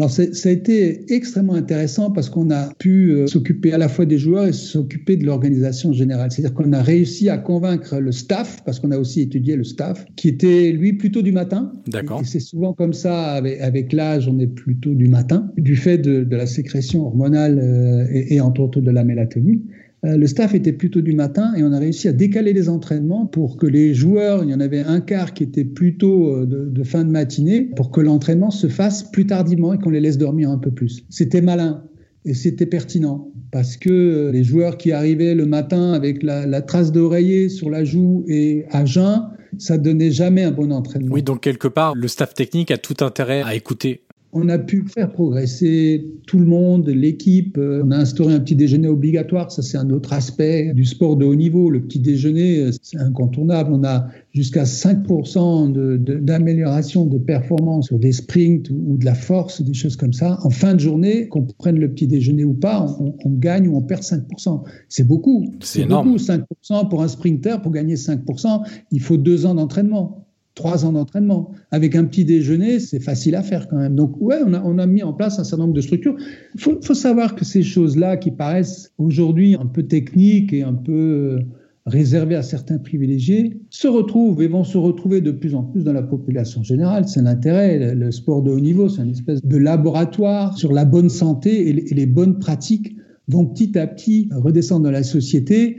Alors 0.00 0.10
ça 0.10 0.48
a 0.48 0.52
été 0.52 1.12
extrêmement 1.12 1.52
intéressant 1.52 2.10
parce 2.10 2.30
qu'on 2.30 2.50
a 2.50 2.72
pu 2.78 3.10
euh, 3.10 3.26
s'occuper 3.26 3.74
à 3.74 3.76
la 3.76 3.86
fois 3.86 4.06
des 4.06 4.16
joueurs 4.16 4.46
et 4.46 4.54
s'occuper 4.54 5.18
de 5.18 5.26
l'organisation 5.26 5.92
générale. 5.92 6.32
C'est-à-dire 6.32 6.54
qu'on 6.54 6.72
a 6.72 6.80
réussi 6.80 7.28
à 7.28 7.36
convaincre 7.36 7.98
le 7.98 8.10
staff, 8.10 8.64
parce 8.64 8.80
qu'on 8.80 8.92
a 8.92 8.98
aussi 8.98 9.20
étudié 9.20 9.56
le 9.56 9.64
staff, 9.64 10.06
qui 10.16 10.28
était 10.28 10.72
lui 10.72 10.94
plutôt 10.94 11.20
du 11.20 11.32
matin. 11.32 11.70
D'accord. 11.86 12.22
Et 12.22 12.24
c'est 12.24 12.40
souvent 12.40 12.72
comme 12.72 12.94
ça, 12.94 13.32
avec, 13.32 13.92
l'âge, 13.92 14.26
on 14.26 14.38
est 14.38 14.46
plutôt 14.46 14.94
du 14.94 15.06
matin, 15.06 15.52
du 15.58 15.76
fait 15.76 15.98
de, 15.98 16.26
la 16.34 16.46
sécrétion 16.46 17.04
hormonale 17.04 17.58
euh, 17.58 18.06
et, 18.10 18.36
et 18.36 18.40
entre 18.40 18.62
autres 18.62 18.80
de 18.80 18.90
la 18.90 19.04
mélatonine. 19.04 19.60
Euh, 20.04 20.16
le 20.16 20.26
staff 20.26 20.54
était 20.54 20.72
plutôt 20.72 21.02
du 21.02 21.12
matin 21.12 21.52
et 21.56 21.62
on 21.62 21.72
a 21.72 21.78
réussi 21.78 22.08
à 22.08 22.12
décaler 22.12 22.52
les 22.52 22.68
entraînements 22.68 23.26
pour 23.26 23.56
que 23.58 23.66
les 23.66 23.92
joueurs, 23.92 24.42
il 24.44 24.50
y 24.50 24.54
en 24.54 24.60
avait 24.60 24.80
un 24.80 25.00
quart 25.00 25.34
qui 25.34 25.42
était 25.42 25.64
plutôt 25.64 26.34
euh, 26.34 26.46
de, 26.46 26.84
fin 26.84 27.04
de 27.04 27.10
matinée, 27.10 27.62
pour 27.76 27.90
que 27.90 28.00
l'entraînement 28.00 28.50
se 28.50 28.68
fasse 28.68 29.02
plus 29.02 29.26
tardivement 29.26 29.74
et 29.74 29.78
qu'on 29.78 29.90
les 29.90 30.00
laisse 30.00 30.16
dormir 30.16 30.50
un 30.50 30.58
peu 30.58 30.70
plus. 30.70 31.04
C'était 31.10 31.42
malin 31.42 31.84
et 32.24 32.34
c'était 32.34 32.66
pertinent 32.66 33.30
parce 33.50 33.76
que 33.76 33.90
euh, 33.90 34.32
les 34.32 34.42
joueurs 34.42 34.78
qui 34.78 34.92
arrivaient 34.92 35.34
le 35.34 35.44
matin 35.44 35.92
avec 35.92 36.22
la, 36.22 36.62
trace 36.62 36.92
d'oreiller 36.92 37.50
sur 37.50 37.68
la 37.68 37.84
joue 37.84 38.24
et 38.26 38.64
à 38.70 38.86
jeun, 38.86 39.28
ça 39.58 39.76
donnait 39.76 40.12
jamais 40.12 40.44
un 40.44 40.52
bon 40.52 40.72
entraînement. 40.72 41.12
Oui, 41.12 41.22
donc 41.22 41.42
quelque 41.42 41.68
part, 41.68 41.94
le 41.94 42.08
staff 42.08 42.32
technique 42.32 42.70
a 42.70 42.78
tout 42.78 43.04
intérêt 43.04 43.42
à 43.42 43.54
écouter 43.54 44.02
on 44.32 44.48
a 44.48 44.58
pu 44.58 44.84
faire 44.86 45.10
progresser 45.10 46.06
tout 46.26 46.38
le 46.38 46.46
monde, 46.46 46.88
l'équipe. 46.88 47.58
On 47.58 47.90
a 47.90 47.96
instauré 47.96 48.34
un 48.34 48.40
petit 48.40 48.54
déjeuner 48.54 48.86
obligatoire. 48.86 49.50
Ça, 49.50 49.62
c'est 49.62 49.76
un 49.76 49.90
autre 49.90 50.12
aspect 50.12 50.72
du 50.72 50.84
sport 50.84 51.16
de 51.16 51.24
haut 51.24 51.34
niveau. 51.34 51.68
Le 51.68 51.82
petit 51.82 51.98
déjeuner, 51.98 52.70
c'est 52.80 52.98
incontournable. 52.98 53.72
On 53.72 53.82
a 53.82 54.06
jusqu'à 54.32 54.62
5% 54.62 55.96
d'amélioration 56.22 57.06
de, 57.06 57.18
performance 57.18 57.86
sur 57.86 57.98
des 57.98 58.12
sprints 58.12 58.70
ou, 58.70 58.96
de 58.96 59.04
la 59.04 59.14
force, 59.14 59.62
des 59.62 59.74
choses 59.74 59.96
comme 59.96 60.12
ça. 60.12 60.38
En 60.42 60.50
fin 60.50 60.74
de 60.74 60.80
journée, 60.80 61.28
qu'on 61.28 61.42
prenne 61.42 61.78
le 61.78 61.90
petit 61.90 62.06
déjeuner 62.06 62.44
ou 62.44 62.54
pas, 62.54 62.86
on, 63.00 63.30
gagne 63.30 63.66
ou 63.66 63.76
on 63.76 63.82
perd 63.82 64.02
5%. 64.02 64.62
C'est 64.88 65.06
beaucoup. 65.06 65.52
C'est 65.60 65.86
beaucoup, 65.86 66.16
5% 66.16 66.88
pour 66.88 67.02
un 67.02 67.08
sprinter. 67.08 67.60
Pour 67.62 67.72
gagner 67.72 67.96
5%, 67.96 68.62
il 68.92 69.00
faut 69.00 69.16
deux 69.16 69.44
ans 69.46 69.54
d'entraînement 69.56 70.29
trois 70.60 70.84
ans 70.84 70.92
d'entraînement. 70.92 71.52
Avec 71.70 71.96
un 71.96 72.04
petit 72.04 72.26
déjeuner, 72.26 72.80
c'est 72.80 73.00
facile 73.00 73.34
à 73.34 73.42
faire 73.42 73.66
quand 73.66 73.78
même. 73.78 73.94
Donc, 73.94 74.20
ouais, 74.20 74.36
on 74.44 74.78
a, 74.78 74.86
mis 74.86 75.02
en 75.02 75.14
place 75.14 75.38
un 75.38 75.44
certain 75.44 75.64
nombre 75.64 75.74
de 75.74 75.80
structures. 75.80 76.16
Il 76.54 76.60
faut, 76.60 76.78
faut, 76.82 76.94
savoir 76.94 77.34
que 77.34 77.46
ces 77.46 77.62
choses-là, 77.62 78.18
qui 78.18 78.30
paraissent 78.30 78.92
aujourd'hui 78.98 79.54
un 79.54 79.64
peu 79.64 79.84
techniques 79.84 80.52
et 80.52 80.62
un 80.62 80.74
peu 80.74 80.92
euh, 80.92 81.38
réservées 81.86 82.34
à 82.34 82.42
certains 82.42 82.76
privilégiés, 82.76 83.58
se 83.70 83.88
retrouvent 83.88 84.42
et 84.42 84.48
vont 84.48 84.64
se 84.64 84.76
retrouver 84.76 85.22
de 85.22 85.30
plus 85.30 85.54
en 85.54 85.62
plus 85.62 85.82
dans 85.82 85.94
la 85.94 86.02
population 86.02 86.62
générale. 86.62 87.08
C'est 87.08 87.22
l'intérêt. 87.22 87.94
Le 87.94 88.10
sport 88.10 88.42
de 88.42 88.50
haut 88.50 88.60
niveau, 88.60 88.90
c'est 88.90 89.00
une 89.00 89.12
espèce 89.12 89.42
de 89.42 89.56
laboratoire 89.56 90.58
sur 90.58 90.74
la 90.74 90.84
bonne 90.84 91.08
santé 91.08 91.70
et 91.70 91.72
les, 91.72 92.06
bonnes 92.06 92.38
pratiques 92.38 92.96
vont 93.28 93.46
petit 93.46 93.78
à 93.78 93.86
petit 93.86 94.28
redescendre 94.30 94.84
dans 94.84 94.90
la 94.90 95.04
société 95.04 95.78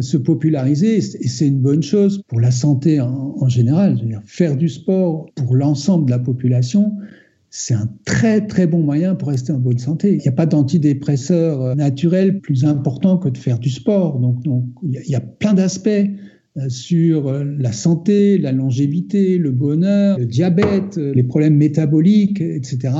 se 0.00 0.16
populariser 0.16 0.96
et 0.96 1.00
c'est 1.00 1.48
une 1.48 1.60
bonne 1.60 1.82
chose 1.82 2.22
pour 2.28 2.40
la 2.40 2.50
santé 2.50 3.00
en, 3.00 3.48
général. 3.48 3.98
faire 4.26 4.56
du 4.56 4.68
sport 4.68 5.26
pour 5.34 5.56
l'ensemble 5.56 6.06
de 6.06 6.10
la 6.10 6.20
population, 6.20 6.92
c'est 7.50 7.74
un 7.74 7.88
très 8.06 8.46
très 8.46 8.66
bon 8.66 8.80
moyen 8.80 9.14
pour 9.14 9.28
rester 9.28 9.52
en 9.52 9.58
bonne 9.58 9.78
santé. 9.78 10.12
Il 10.12 10.18
n'y 10.18 10.28
a 10.28 10.32
pas 10.32 10.46
d'antidépresseur 10.46 11.60
euh, 11.60 11.74
naturel 11.74 12.40
plus 12.40 12.64
important 12.64 13.18
que 13.18 13.28
de 13.28 13.36
faire 13.36 13.58
du 13.58 13.68
sport. 13.68 14.18
Donc, 14.20 14.42
donc 14.42 14.64
il 14.82 15.02
y 15.06 15.14
a 15.14 15.20
plein 15.20 15.52
d'aspects 15.52 15.88
euh, 15.88 16.68
sur 16.68 17.30
la 17.30 17.72
santé, 17.72 18.38
la 18.38 18.52
longévité, 18.52 19.36
le 19.36 19.50
bonheur, 19.50 20.18
le 20.18 20.24
diabète, 20.24 20.96
les 20.96 21.22
problèmes 21.24 21.56
métaboliques, 21.56 22.40
etc., 22.40 22.94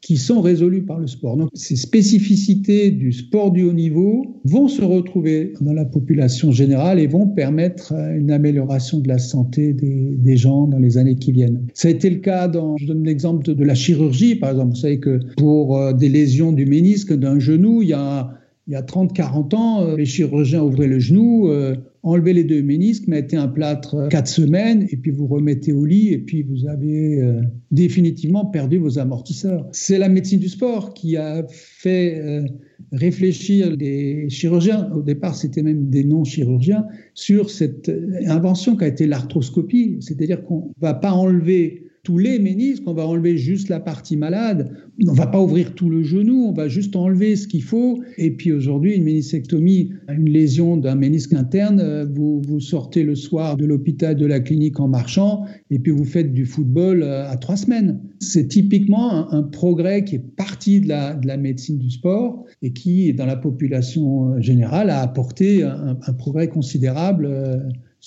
qui 0.00 0.16
sont 0.16 0.40
résolus 0.40 0.82
par 0.82 0.98
le 0.98 1.06
sport. 1.06 1.36
Donc 1.36 1.50
ces 1.54 1.76
spécificités 1.76 2.90
du 2.90 3.12
sport 3.12 3.50
du 3.52 3.64
haut 3.64 3.72
niveau 3.72 4.40
vont 4.44 4.68
se 4.68 4.82
retrouver 4.82 5.52
dans 5.60 5.72
la 5.72 5.84
population 5.84 6.52
générale 6.52 6.98
et 6.98 7.06
vont 7.06 7.26
permettre 7.26 7.92
une 7.92 8.30
amélioration 8.30 9.00
de 9.00 9.08
la 9.08 9.18
santé 9.18 9.72
des, 9.72 10.16
des 10.16 10.36
gens 10.36 10.66
dans 10.66 10.78
les 10.78 10.98
années 10.98 11.16
qui 11.16 11.32
viennent. 11.32 11.66
Ça 11.74 11.88
a 11.88 11.90
été 11.90 12.08
le 12.10 12.16
cas 12.16 12.48
dans, 12.48 12.76
je 12.76 12.86
donne 12.86 13.04
l'exemple 13.04 13.44
de, 13.44 13.52
de 13.52 13.64
la 13.64 13.74
chirurgie, 13.74 14.36
par 14.36 14.50
exemple. 14.50 14.70
Vous 14.70 14.80
savez 14.80 15.00
que 15.00 15.20
pour 15.36 15.76
euh, 15.76 15.92
des 15.92 16.08
lésions 16.08 16.52
du 16.52 16.66
ménisque 16.66 17.12
d'un 17.12 17.38
genou, 17.38 17.82
il 17.82 17.88
y 17.88 17.92
a 17.92 18.39
il 18.70 18.74
y 18.74 18.76
a 18.76 18.82
30-40 18.82 19.56
ans, 19.56 19.82
euh, 19.82 19.96
les 19.96 20.06
chirurgiens 20.06 20.62
ouvraient 20.62 20.86
le 20.86 21.00
genou, 21.00 21.48
euh, 21.48 21.74
enlevaient 22.04 22.32
les 22.32 22.44
deux 22.44 22.62
ménisques, 22.62 23.08
mettaient 23.08 23.36
un 23.36 23.48
plâtre 23.48 24.06
4 24.08 24.28
semaines, 24.28 24.86
et 24.90 24.96
puis 24.96 25.10
vous 25.10 25.26
remettez 25.26 25.72
au 25.72 25.84
lit, 25.84 26.12
et 26.12 26.18
puis 26.18 26.44
vous 26.44 26.68
avez 26.68 27.20
euh, 27.20 27.40
définitivement 27.72 28.46
perdu 28.46 28.78
vos 28.78 29.00
amortisseurs. 29.00 29.66
C'est 29.72 29.98
la 29.98 30.08
médecine 30.08 30.38
du 30.38 30.48
sport 30.48 30.94
qui 30.94 31.16
a 31.16 31.44
fait 31.48 32.44
réfléchir 32.92 33.74
les 33.74 34.30
chirurgiens, 34.30 34.88
au 34.94 35.02
départ 35.02 35.34
c'était 35.34 35.62
même 35.62 35.90
des 35.90 36.04
non-chirurgiens, 36.04 36.86
sur 37.14 37.50
cette 37.50 37.90
invention 38.26 38.76
qu'a 38.76 38.86
été 38.86 39.08
l'arthroscopie, 39.08 39.96
c'est-à-dire 39.98 40.44
qu'on 40.44 40.68
ne 40.68 40.80
va 40.80 40.94
pas 40.94 41.10
enlever 41.10 41.89
tous 42.02 42.16
les 42.16 42.38
ménisques, 42.38 42.82
on 42.86 42.94
va 42.94 43.06
enlever 43.06 43.36
juste 43.36 43.68
la 43.68 43.78
partie 43.78 44.16
malade, 44.16 44.70
on 45.06 45.12
va 45.12 45.26
pas 45.26 45.40
ouvrir 45.40 45.74
tout 45.74 45.90
le 45.90 46.02
genou, 46.02 46.46
on 46.46 46.52
va 46.52 46.66
juste 46.66 46.96
enlever 46.96 47.36
ce 47.36 47.46
qu'il 47.46 47.62
faut. 47.62 48.00
Et 48.16 48.30
puis 48.30 48.52
aujourd'hui, 48.52 48.94
une 48.94 49.04
méniscectomie, 49.04 49.92
une 50.08 50.28
lésion 50.28 50.78
d'un 50.78 50.94
ménisque 50.94 51.34
interne, 51.34 51.80
euh, 51.80 52.06
vous, 52.10 52.40
vous 52.40 52.60
sortez 52.60 53.02
le 53.02 53.14
soir 53.14 53.58
de 53.58 53.66
l'hôpital, 53.66 54.16
de 54.16 54.24
la 54.24 54.40
clinique 54.40 54.80
en 54.80 54.88
marchant, 54.88 55.44
et 55.70 55.78
puis 55.78 55.92
vous 55.92 56.04
faites 56.04 56.32
du 56.32 56.46
football 56.46 57.02
euh, 57.02 57.28
à 57.28 57.36
trois 57.36 57.56
semaines. 57.56 58.00
C'est 58.18 58.48
typiquement 58.48 59.30
un, 59.32 59.42
progrès 59.42 60.04
qui 60.04 60.16
est 60.16 60.36
parti 60.36 60.80
de 60.80 60.88
la, 60.88 61.14
de 61.14 61.26
la, 61.26 61.36
médecine 61.36 61.78
du 61.78 61.90
sport 61.90 62.44
et 62.62 62.72
qui, 62.72 63.12
dans 63.12 63.26
la 63.26 63.36
population 63.36 64.34
euh, 64.34 64.40
générale, 64.40 64.90
a 64.90 65.00
apporté 65.00 65.62
un 65.62 66.12
progrès 66.12 66.48
considérable 66.48 67.28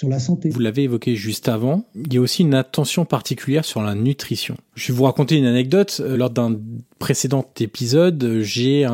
Vous 0.02 0.60
l'avez 0.60 0.84
évoqué 0.84 1.16
juste 1.16 1.48
avant, 1.50 1.86
il 1.96 2.14
y 2.14 2.18
a 2.18 2.22
aussi 2.22 2.42
une 2.42 2.56
attention 2.56 3.06
particulière 3.06 3.64
sur 3.64 3.82
la 3.82 3.94
nutrition. 3.94 4.58
Je 4.76 4.92
vais 4.92 4.98
vous 4.98 5.04
raconter 5.04 5.38
une 5.38 5.46
anecdote. 5.46 6.02
Euh, 6.04 6.18
lors 6.18 6.30
d'un 6.30 6.60
précédent 7.00 7.46
épisode, 7.60 8.40
j'ai 8.42 8.88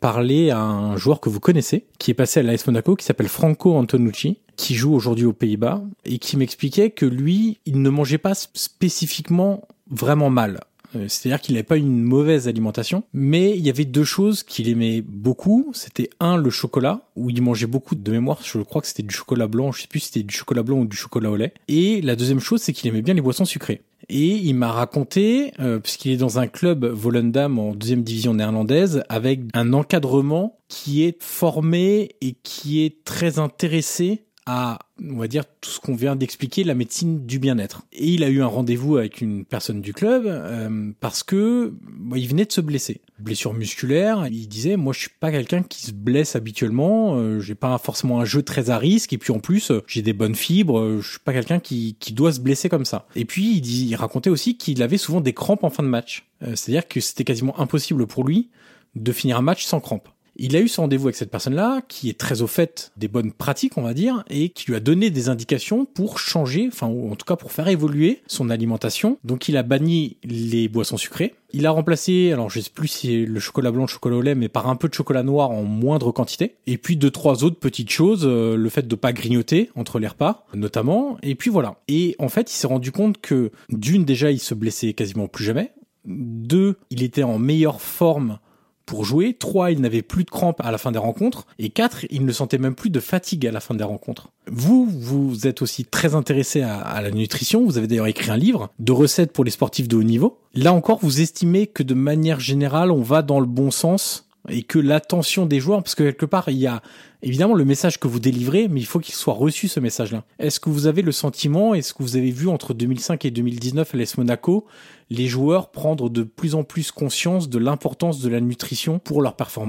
parlé 0.00 0.50
à 0.50 0.60
un 0.60 0.96
joueur 0.96 1.20
que 1.20 1.28
vous 1.28 1.40
connaissez, 1.40 1.84
qui 1.98 2.10
est 2.10 2.14
passé 2.14 2.40
à 2.40 2.42
l'AS 2.42 2.66
Monaco, 2.66 2.96
qui 2.96 3.04
s'appelle 3.04 3.28
Franco 3.28 3.74
Antonucci, 3.74 4.38
qui 4.56 4.74
joue 4.74 4.92
aujourd'hui 4.94 5.24
aux 5.24 5.32
Pays-Bas, 5.32 5.82
et 6.04 6.18
qui 6.18 6.36
m'expliquait 6.36 6.90
que 6.90 7.06
lui, 7.06 7.58
il 7.64 7.80
ne 7.80 7.90
mangeait 7.90 8.18
pas 8.18 8.34
spécifiquement 8.34 9.62
vraiment 9.90 10.30
mal. 10.30 10.60
Euh, 10.96 11.06
c'est-à-dire 11.08 11.40
qu'il 11.40 11.54
n'avait 11.54 11.64
pas 11.64 11.76
une 11.76 12.02
mauvaise 12.02 12.48
alimentation, 12.48 13.04
mais 13.12 13.56
il 13.56 13.64
y 13.64 13.70
avait 13.70 13.84
deux 13.84 14.04
choses 14.04 14.42
qu'il 14.42 14.68
aimait 14.68 15.02
beaucoup. 15.02 15.70
C'était 15.74 16.10
un, 16.20 16.36
le 16.36 16.50
chocolat, 16.50 17.02
où 17.16 17.30
il 17.30 17.42
mangeait 17.42 17.66
beaucoup 17.66 17.94
de 17.94 18.10
mémoire, 18.10 18.40
je 18.42 18.58
crois 18.58 18.80
que 18.80 18.88
c'était 18.88 19.02
du 19.02 19.14
chocolat 19.14 19.46
blanc, 19.46 19.72
je 19.72 19.82
sais 19.82 19.88
plus 19.88 20.00
si 20.00 20.06
c'était 20.06 20.22
du 20.22 20.34
chocolat 20.34 20.62
blanc 20.62 20.78
ou 20.78 20.84
du 20.86 20.96
chocolat 20.96 21.30
au 21.30 21.36
lait. 21.36 21.54
Et 21.68 22.00
la 22.02 22.16
deuxième 22.16 22.40
chose, 22.40 22.60
c'est 22.60 22.72
qu'il 22.72 22.88
aimait 22.88 23.02
bien 23.02 23.14
les 23.14 23.20
boissons 23.20 23.44
sucrées. 23.44 23.82
Et 24.08 24.34
il 24.36 24.54
m'a 24.54 24.72
raconté, 24.72 25.52
euh, 25.60 25.78
puisqu'il 25.78 26.12
est 26.12 26.16
dans 26.16 26.38
un 26.38 26.46
club 26.46 26.84
Volendam 26.84 27.58
en 27.58 27.74
deuxième 27.74 28.02
division 28.02 28.34
néerlandaise, 28.34 29.04
avec 29.08 29.40
un 29.54 29.72
encadrement 29.72 30.58
qui 30.68 31.04
est 31.04 31.22
formé 31.22 32.16
et 32.20 32.34
qui 32.42 32.84
est 32.84 33.04
très 33.04 33.38
intéressé 33.38 34.24
à, 34.46 34.78
on 35.02 35.18
va 35.18 35.28
dire, 35.28 35.44
tout 35.60 35.70
ce 35.70 35.80
qu'on 35.80 35.94
vient 35.94 36.16
d'expliquer, 36.16 36.64
la 36.64 36.74
médecine 36.74 37.26
du 37.26 37.38
bien-être. 37.38 37.82
Et 37.92 38.08
il 38.08 38.24
a 38.24 38.28
eu 38.28 38.42
un 38.42 38.46
rendez-vous 38.46 38.96
avec 38.96 39.20
une 39.20 39.44
personne 39.44 39.80
du 39.80 39.92
club 39.92 40.24
euh, 40.26 40.90
parce 41.00 41.22
que 41.22 41.72
il 42.14 42.28
venait 42.28 42.44
de 42.44 42.52
se 42.52 42.60
blesser, 42.60 43.00
blessure 43.18 43.54
musculaire. 43.54 44.26
Il 44.30 44.48
disait, 44.48 44.76
moi, 44.76 44.92
je 44.92 45.00
suis 45.00 45.10
pas 45.20 45.30
quelqu'un 45.30 45.62
qui 45.62 45.82
se 45.86 45.92
blesse 45.92 46.34
habituellement. 46.34 47.16
Euh, 47.16 47.40
j'ai 47.40 47.54
pas 47.54 47.78
forcément 47.78 48.20
un 48.20 48.24
jeu 48.24 48.42
très 48.42 48.70
à 48.70 48.78
risque. 48.78 49.12
Et 49.12 49.18
puis 49.18 49.32
en 49.32 49.38
plus, 49.38 49.70
j'ai 49.86 50.02
des 50.02 50.12
bonnes 50.12 50.34
fibres. 50.34 50.98
Je 51.00 51.08
suis 51.10 51.20
pas 51.20 51.32
quelqu'un 51.32 51.60
qui, 51.60 51.96
qui 52.00 52.12
doit 52.12 52.32
se 52.32 52.40
blesser 52.40 52.68
comme 52.68 52.84
ça. 52.84 53.06
Et 53.14 53.24
puis 53.24 53.56
il, 53.56 53.90
il 53.90 53.94
racontait 53.94 54.30
aussi 54.30 54.56
qu'il 54.56 54.82
avait 54.82 54.98
souvent 54.98 55.20
des 55.20 55.32
crampes 55.34 55.64
en 55.64 55.70
fin 55.70 55.82
de 55.82 55.88
match. 55.88 56.26
Euh, 56.42 56.56
c'est-à-dire 56.56 56.88
que 56.88 57.00
c'était 57.00 57.24
quasiment 57.24 57.58
impossible 57.60 58.06
pour 58.06 58.24
lui 58.24 58.50
de 58.94 59.12
finir 59.12 59.38
un 59.38 59.42
match 59.42 59.64
sans 59.64 59.80
crampes. 59.80 60.08
Il 60.44 60.56
a 60.56 60.60
eu 60.60 60.66
ce 60.66 60.80
rendez-vous 60.80 61.06
avec 61.06 61.14
cette 61.14 61.30
personne-là, 61.30 61.82
qui 61.86 62.08
est 62.08 62.18
très 62.18 62.42
au 62.42 62.48
fait 62.48 62.90
des 62.96 63.06
bonnes 63.06 63.30
pratiques, 63.30 63.78
on 63.78 63.82
va 63.82 63.94
dire, 63.94 64.24
et 64.28 64.48
qui 64.48 64.66
lui 64.66 64.74
a 64.74 64.80
donné 64.80 65.08
des 65.10 65.28
indications 65.28 65.84
pour 65.84 66.18
changer, 66.18 66.66
enfin, 66.66 66.88
en 66.88 67.14
tout 67.14 67.24
cas 67.24 67.36
pour 67.36 67.52
faire 67.52 67.68
évoluer 67.68 68.22
son 68.26 68.50
alimentation. 68.50 69.18
Donc 69.22 69.48
il 69.48 69.56
a 69.56 69.62
banni 69.62 70.16
les 70.24 70.66
boissons 70.66 70.96
sucrées. 70.96 71.36
Il 71.52 71.64
a 71.64 71.70
remplacé, 71.70 72.32
alors 72.32 72.50
je 72.50 72.58
sais 72.58 72.70
plus 72.74 72.88
si 72.88 73.06
c'est 73.06 73.24
le 73.24 73.38
chocolat 73.38 73.70
blanc, 73.70 73.82
le 73.82 73.86
chocolat 73.86 74.16
au 74.16 74.20
lait, 74.20 74.34
mais 74.34 74.48
par 74.48 74.68
un 74.68 74.74
peu 74.74 74.88
de 74.88 74.94
chocolat 74.94 75.22
noir 75.22 75.52
en 75.52 75.62
moindre 75.62 76.10
quantité. 76.10 76.56
Et 76.66 76.76
puis 76.76 76.96
deux, 76.96 77.12
trois 77.12 77.44
autres 77.44 77.60
petites 77.60 77.90
choses, 77.90 78.22
euh, 78.24 78.56
le 78.56 78.68
fait 78.68 78.88
de 78.88 78.94
pas 78.96 79.12
grignoter 79.12 79.70
entre 79.76 80.00
les 80.00 80.08
repas, 80.08 80.44
notamment. 80.54 81.18
Et 81.22 81.36
puis 81.36 81.50
voilà. 81.50 81.76
Et 81.86 82.16
en 82.18 82.28
fait, 82.28 82.50
il 82.50 82.54
s'est 82.54 82.66
rendu 82.66 82.90
compte 82.90 83.20
que 83.20 83.52
d'une, 83.68 84.04
déjà, 84.04 84.32
il 84.32 84.40
se 84.40 84.54
blessait 84.54 84.92
quasiment 84.92 85.28
plus 85.28 85.44
jamais. 85.44 85.70
Deux, 86.04 86.78
il 86.90 87.04
était 87.04 87.22
en 87.22 87.38
meilleure 87.38 87.80
forme 87.80 88.40
pour 88.86 89.04
jouer. 89.04 89.34
Trois, 89.34 89.70
il 89.70 89.80
n'avait 89.80 90.02
plus 90.02 90.24
de 90.24 90.30
crampes 90.30 90.60
à 90.64 90.70
la 90.70 90.78
fin 90.78 90.92
des 90.92 90.98
rencontres. 90.98 91.46
Et 91.58 91.70
quatre, 91.70 92.04
il 92.10 92.24
ne 92.24 92.32
sentait 92.32 92.58
même 92.58 92.74
plus 92.74 92.90
de 92.90 93.00
fatigue 93.00 93.46
à 93.46 93.52
la 93.52 93.60
fin 93.60 93.74
des 93.74 93.84
rencontres. 93.84 94.28
Vous, 94.50 94.86
vous 94.86 95.46
êtes 95.46 95.62
aussi 95.62 95.84
très 95.84 96.14
intéressé 96.14 96.62
à, 96.62 96.78
à 96.78 97.00
la 97.00 97.10
nutrition. 97.10 97.64
Vous 97.64 97.78
avez 97.78 97.86
d'ailleurs 97.86 98.06
écrit 98.06 98.30
un 98.30 98.36
livre 98.36 98.70
de 98.78 98.92
recettes 98.92 99.32
pour 99.32 99.44
les 99.44 99.50
sportifs 99.50 99.88
de 99.88 99.96
haut 99.96 100.02
niveau. 100.02 100.38
Là 100.54 100.72
encore, 100.72 100.98
vous 101.02 101.20
estimez 101.20 101.66
que 101.66 101.82
de 101.82 101.94
manière 101.94 102.40
générale, 102.40 102.90
on 102.90 103.02
va 103.02 103.22
dans 103.22 103.40
le 103.40 103.46
bon 103.46 103.70
sens 103.70 104.28
et 104.48 104.62
que 104.62 104.78
l'attention 104.78 105.46
des 105.46 105.60
joueurs, 105.60 105.82
parce 105.82 105.94
que 105.94 106.02
quelque 106.02 106.26
part, 106.26 106.48
il 106.48 106.58
y 106.58 106.66
a 106.66 106.82
évidemment 107.22 107.54
le 107.54 107.64
message 107.64 107.98
que 107.98 108.08
vous 108.08 108.18
délivrez, 108.18 108.68
mais 108.68 108.80
il 108.80 108.86
faut 108.86 108.98
qu'il 108.98 109.14
soit 109.14 109.34
reçu 109.34 109.68
ce 109.68 109.80
message-là. 109.80 110.24
Est-ce 110.38 110.58
que 110.60 110.70
vous 110.70 110.86
avez 110.86 111.02
le 111.02 111.12
sentiment, 111.12 111.74
est-ce 111.74 111.94
que 111.94 112.02
vous 112.02 112.16
avez 112.16 112.30
vu 112.30 112.48
entre 112.48 112.74
2005 112.74 113.24
et 113.24 113.30
2019 113.30 113.94
à 113.94 113.96
l'ES 113.96 114.16
Monaco, 114.18 114.66
les 115.10 115.28
joueurs 115.28 115.70
prendre 115.70 116.10
de 116.10 116.22
plus 116.22 116.54
en 116.54 116.64
plus 116.64 116.90
conscience 116.90 117.48
de 117.48 117.58
l'importance 117.58 118.20
de 118.20 118.28
la 118.28 118.40
nutrition 118.40 118.98
pour 118.98 119.22
leur 119.22 119.36
performance? 119.36 119.68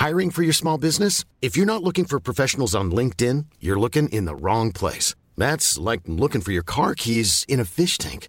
Hiring 0.00 0.30
for 0.30 0.44
your 0.44 0.54
small 0.54 0.78
business? 0.78 1.24
If 1.42 1.56
you're 1.56 1.66
not 1.66 1.82
looking 1.82 2.06
for 2.06 2.20
professionals 2.20 2.74
on 2.74 2.90
LinkedIn, 2.90 3.46
you're 3.60 3.80
looking 3.80 4.08
in 4.10 4.26
the 4.26 4.36
wrong 4.40 4.70
place. 4.72 5.16
That's 5.36 5.76
like 5.76 6.02
looking 6.06 6.40
for 6.40 6.52
your 6.52 6.62
car 6.62 6.94
keys 6.94 7.44
in 7.48 7.58
a 7.58 7.64
fish 7.64 7.98
tank. 7.98 8.28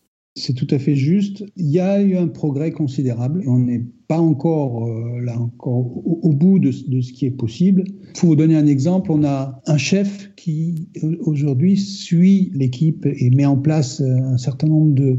C'est 0.35 0.53
tout 0.53 0.67
à 0.69 0.79
fait 0.79 0.95
juste. 0.95 1.43
Il 1.57 1.69
y 1.69 1.79
a 1.79 2.01
eu 2.01 2.15
un 2.15 2.27
progrès 2.27 2.71
considérable. 2.71 3.43
On 3.47 3.59
n'est 3.59 3.83
pas 4.07 4.19
encore 4.19 4.87
euh, 4.87 5.19
là 5.21 5.37
encore 5.37 6.01
au, 6.05 6.33
bout 6.33 6.57
de, 6.59 6.71
de, 6.87 7.01
ce 7.01 7.11
qui 7.11 7.25
est 7.25 7.31
possible. 7.31 7.83
Pour 8.17 8.29
vous 8.29 8.35
donner 8.37 8.55
un 8.55 8.67
exemple, 8.67 9.11
on 9.11 9.25
a 9.25 9.61
un 9.65 9.77
chef 9.77 10.33
qui 10.35 10.87
aujourd'hui 11.19 11.77
suit 11.77 12.51
l'équipe 12.53 13.05
et 13.05 13.29
met 13.31 13.45
en 13.45 13.57
place 13.57 13.99
euh, 13.99 14.05
un 14.05 14.37
certain 14.37 14.67
nombre 14.67 14.93
de, 14.95 15.17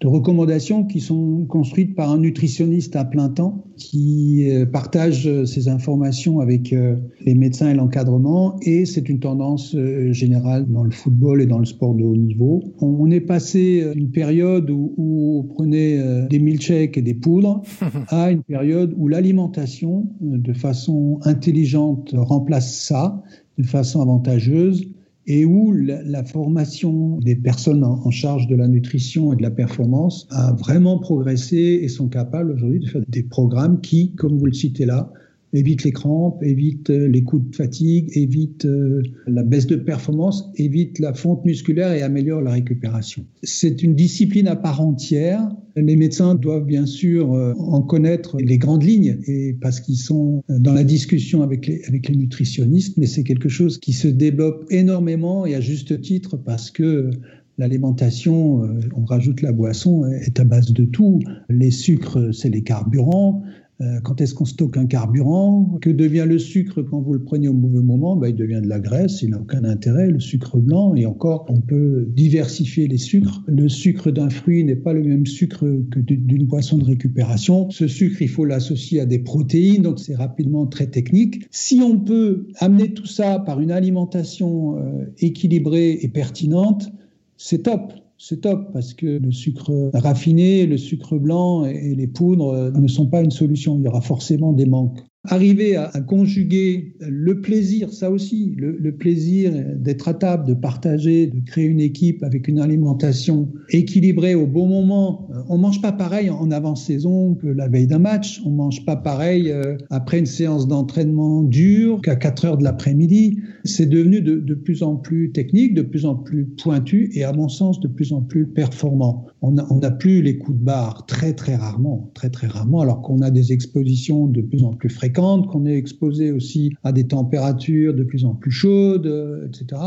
de 0.00 0.08
recommandations 0.08 0.84
qui 0.84 1.00
sont 1.00 1.46
construites 1.46 1.94
par 1.94 2.10
un 2.10 2.18
nutritionniste 2.18 2.96
à 2.96 3.04
plein 3.04 3.28
temps 3.28 3.64
qui 3.76 4.50
euh, 4.50 4.66
partage 4.66 5.44
ces 5.44 5.68
informations 5.68 6.40
avec 6.40 6.72
euh, 6.72 6.96
les 7.24 7.34
médecins 7.34 7.70
et 7.70 7.74
l'encadrement 7.74 8.58
et 8.62 8.86
c'est 8.86 9.08
une 9.08 9.20
tendance 9.20 9.74
euh, 9.74 10.12
générale 10.12 10.66
dans 10.68 10.84
le 10.84 10.90
football 10.90 11.42
et 11.42 11.46
dans 11.46 11.58
le 11.58 11.64
sport 11.64 11.94
de 11.94 12.04
haut 12.04 12.16
niveau. 12.16 12.62
On 12.80 13.10
est 13.10 13.20
passé 13.20 13.84
d'une 13.94 14.10
période 14.10 14.68
où, 14.70 14.94
où 14.96 15.40
on 15.40 15.54
prenait 15.54 16.26
des 16.28 16.38
milkshakes 16.38 16.98
et 16.98 17.02
des 17.02 17.14
poudres 17.14 17.62
à 18.08 18.30
une 18.30 18.42
période 18.42 18.94
où 18.96 19.08
l'alimentation 19.08 20.08
de 20.20 20.52
façon 20.52 21.18
intelligente 21.22 22.14
remplace 22.16 22.74
ça 22.74 23.22
de 23.58 23.64
façon 23.64 24.02
avantageuse 24.02 24.93
et 25.26 25.44
où 25.44 25.72
la, 25.72 26.24
formation 26.24 27.18
des 27.18 27.36
personnes 27.36 27.84
en, 27.84 28.10
charge 28.10 28.46
de 28.46 28.56
la 28.56 28.68
nutrition 28.68 29.32
et 29.32 29.36
de 29.36 29.42
la 29.42 29.50
performance 29.50 30.26
a 30.30 30.52
vraiment 30.52 30.98
progressé 30.98 31.80
et 31.82 31.88
sont 31.88 32.08
capables 32.08 32.50
aujourd'hui 32.52 32.80
de 32.80 32.86
faire 32.86 33.02
des 33.08 33.22
programmes 33.22 33.80
qui, 33.80 34.14
comme 34.14 34.38
vous 34.38 34.46
le 34.46 34.52
citez 34.52 34.84
là, 34.84 35.12
évite 35.54 35.84
les 35.84 35.92
crampes, 35.92 36.42
évite 36.42 36.90
euh, 36.90 37.08
les 37.08 37.22
coups 37.22 37.48
de 37.48 37.54
fatigue, 37.54 38.10
évite 38.14 38.64
euh, 38.64 39.02
la 39.26 39.44
baisse 39.44 39.66
de 39.66 39.76
performance, 39.76 40.50
évite 40.56 40.98
la 40.98 41.14
fonte 41.14 41.44
musculaire 41.44 41.92
et 41.92 42.02
améliore 42.02 42.42
la 42.42 42.52
récupération. 42.52 43.24
C'est 43.42 43.82
une 43.82 43.94
discipline 43.94 44.48
à 44.48 44.56
part 44.56 44.80
entière. 44.80 45.48
Les 45.76 45.96
médecins 45.96 46.34
doivent 46.34 46.66
bien 46.66 46.86
sûr 46.86 47.32
euh, 47.32 47.54
en 47.58 47.82
connaître 47.82 48.36
les 48.40 48.58
grandes 48.58 48.82
lignes 48.82 49.18
et 49.26 49.56
parce 49.60 49.80
qu'ils 49.80 49.96
sont 49.96 50.42
dans 50.48 50.72
la 50.72 50.84
discussion 50.84 51.42
avec 51.42 51.66
les, 51.66 51.82
avec 51.86 52.08
les 52.08 52.16
nutritionnistes, 52.16 52.96
mais 52.96 53.06
c'est 53.06 53.22
quelque 53.22 53.48
chose 53.48 53.78
qui 53.78 53.92
se 53.92 54.08
développe 54.08 54.64
énormément 54.70 55.46
et 55.46 55.54
à 55.54 55.60
juste 55.60 56.00
titre 56.00 56.36
parce 56.36 56.70
que 56.70 57.10
L'alimentation, 57.56 58.62
on 58.96 59.04
rajoute 59.04 59.40
la 59.40 59.52
boisson, 59.52 60.04
est 60.06 60.40
à 60.40 60.44
base 60.44 60.72
de 60.72 60.84
tout. 60.84 61.20
Les 61.48 61.70
sucres, 61.70 62.34
c'est 62.34 62.50
les 62.50 62.64
carburants. 62.64 63.44
Euh, 63.80 63.98
quand 64.04 64.20
est-ce 64.20 64.34
qu'on 64.34 64.44
stocke 64.44 64.76
un 64.76 64.86
carburant? 64.86 65.78
Que 65.80 65.90
devient 65.90 66.26
le 66.28 66.38
sucre 66.38 66.82
quand 66.82 67.00
vous 67.00 67.12
le 67.12 67.24
prenez 67.24 67.48
au 67.48 67.52
mauvais 67.52 67.82
moment? 67.82 68.16
Ben, 68.16 68.28
Il 68.28 68.36
devient 68.36 68.60
de 68.62 68.68
la 68.68 68.78
graisse, 68.78 69.22
il 69.22 69.30
n'a 69.30 69.40
aucun 69.40 69.64
intérêt, 69.64 70.10
le 70.10 70.20
sucre 70.20 70.58
blanc. 70.58 70.94
Et 70.94 71.06
encore, 71.06 71.46
on 71.48 71.60
peut 71.60 72.06
diversifier 72.08 72.86
les 72.86 72.98
sucres. 72.98 73.42
Le 73.48 73.68
sucre 73.68 74.12
d'un 74.12 74.30
fruit 74.30 74.62
n'est 74.62 74.76
pas 74.76 74.92
le 74.92 75.02
même 75.02 75.26
sucre 75.26 75.66
que 75.90 75.98
d'une 75.98 76.46
boisson 76.46 76.78
de 76.78 76.84
récupération. 76.84 77.68
Ce 77.70 77.88
sucre, 77.88 78.22
il 78.22 78.28
faut 78.28 78.44
l'associer 78.44 79.00
à 79.00 79.06
des 79.06 79.18
protéines, 79.18 79.82
donc 79.82 79.98
c'est 79.98 80.14
rapidement 80.14 80.66
très 80.66 80.86
technique. 80.86 81.46
Si 81.50 81.80
on 81.82 81.98
peut 81.98 82.46
amener 82.60 82.94
tout 82.94 83.06
ça 83.06 83.40
par 83.40 83.60
une 83.60 83.72
alimentation 83.72 84.78
euh, 84.78 85.06
équilibrée 85.18 85.98
et 86.00 86.08
pertinente, 86.08 86.92
c'est 87.36 87.64
top 87.64 87.92
c'est 88.26 88.40
top 88.40 88.72
parce 88.72 88.94
que 88.94 89.04
le 89.04 89.30
sucre 89.32 89.90
raffiné, 89.92 90.64
le 90.64 90.78
sucre 90.78 91.18
blanc 91.18 91.66
et 91.66 91.94
les 91.94 92.06
poudres 92.06 92.72
ne 92.72 92.88
sont 92.88 93.06
pas 93.06 93.20
une 93.20 93.30
solution. 93.30 93.76
Il 93.76 93.84
y 93.84 93.88
aura 93.88 94.00
forcément 94.00 94.54
des 94.54 94.64
manques. 94.64 95.00
Arriver 95.26 95.76
à, 95.76 95.88
conjuguer 96.06 96.94
le 97.00 97.40
plaisir, 97.40 97.90
ça 97.90 98.10
aussi, 98.10 98.54
le, 98.58 98.92
plaisir 98.92 99.52
d'être 99.76 100.08
à 100.08 100.14
table, 100.14 100.46
de 100.46 100.52
partager, 100.52 101.28
de 101.28 101.40
créer 101.40 101.64
une 101.64 101.80
équipe 101.80 102.22
avec 102.22 102.46
une 102.46 102.60
alimentation 102.60 103.48
équilibrée 103.70 104.34
au 104.34 104.46
bon 104.46 104.66
moment. 104.66 105.28
On 105.48 105.56
mange 105.56 105.80
pas 105.80 105.92
pareil 105.92 106.28
en 106.28 106.50
avant-saison 106.50 107.34
que 107.36 107.46
la 107.46 107.68
veille 107.68 107.86
d'un 107.86 108.00
match. 108.00 108.42
On 108.44 108.50
mange 108.50 108.84
pas 108.84 108.96
pareil 108.96 109.50
euh, 109.50 109.76
après 109.88 110.18
une 110.18 110.26
séance 110.26 110.68
d'entraînement 110.68 111.42
dure 111.42 112.02
qu'à 112.02 112.16
4 112.16 112.44
heures 112.44 112.58
de 112.58 112.64
l'après-midi. 112.64 113.38
C'est 113.64 113.88
devenu 113.88 114.20
de, 114.20 114.36
de, 114.36 114.54
plus 114.54 114.82
en 114.82 114.96
plus 114.96 115.32
technique, 115.32 115.72
de 115.72 115.82
plus 115.82 116.04
en 116.04 116.16
plus 116.16 116.44
pointu 116.44 117.10
et 117.14 117.24
à 117.24 117.32
mon 117.32 117.48
sens 117.48 117.80
de 117.80 117.88
plus 117.88 118.12
en 118.12 118.20
plus 118.20 118.46
performant. 118.46 119.26
On 119.46 119.80
n'a 119.80 119.90
plus 119.90 120.22
les 120.22 120.38
coups 120.38 120.58
de 120.58 120.64
barre 120.64 121.04
très 121.04 121.34
très 121.34 121.54
rarement, 121.54 122.10
très 122.14 122.30
très 122.30 122.46
rarement, 122.46 122.80
alors 122.80 123.02
qu'on 123.02 123.20
a 123.20 123.30
des 123.30 123.52
expositions 123.52 124.26
de 124.26 124.40
plus 124.40 124.64
en 124.64 124.72
plus 124.72 124.88
fréquentes 124.88 125.48
qu'on 125.48 125.66
est 125.66 125.76
exposé 125.76 126.32
aussi 126.32 126.72
à 126.82 126.92
des 126.92 127.06
températures 127.06 127.92
de 127.92 128.04
plus 128.04 128.24
en 128.24 128.34
plus 128.34 128.50
chaudes, 128.50 129.06
euh, 129.06 129.46
etc. 129.46 129.82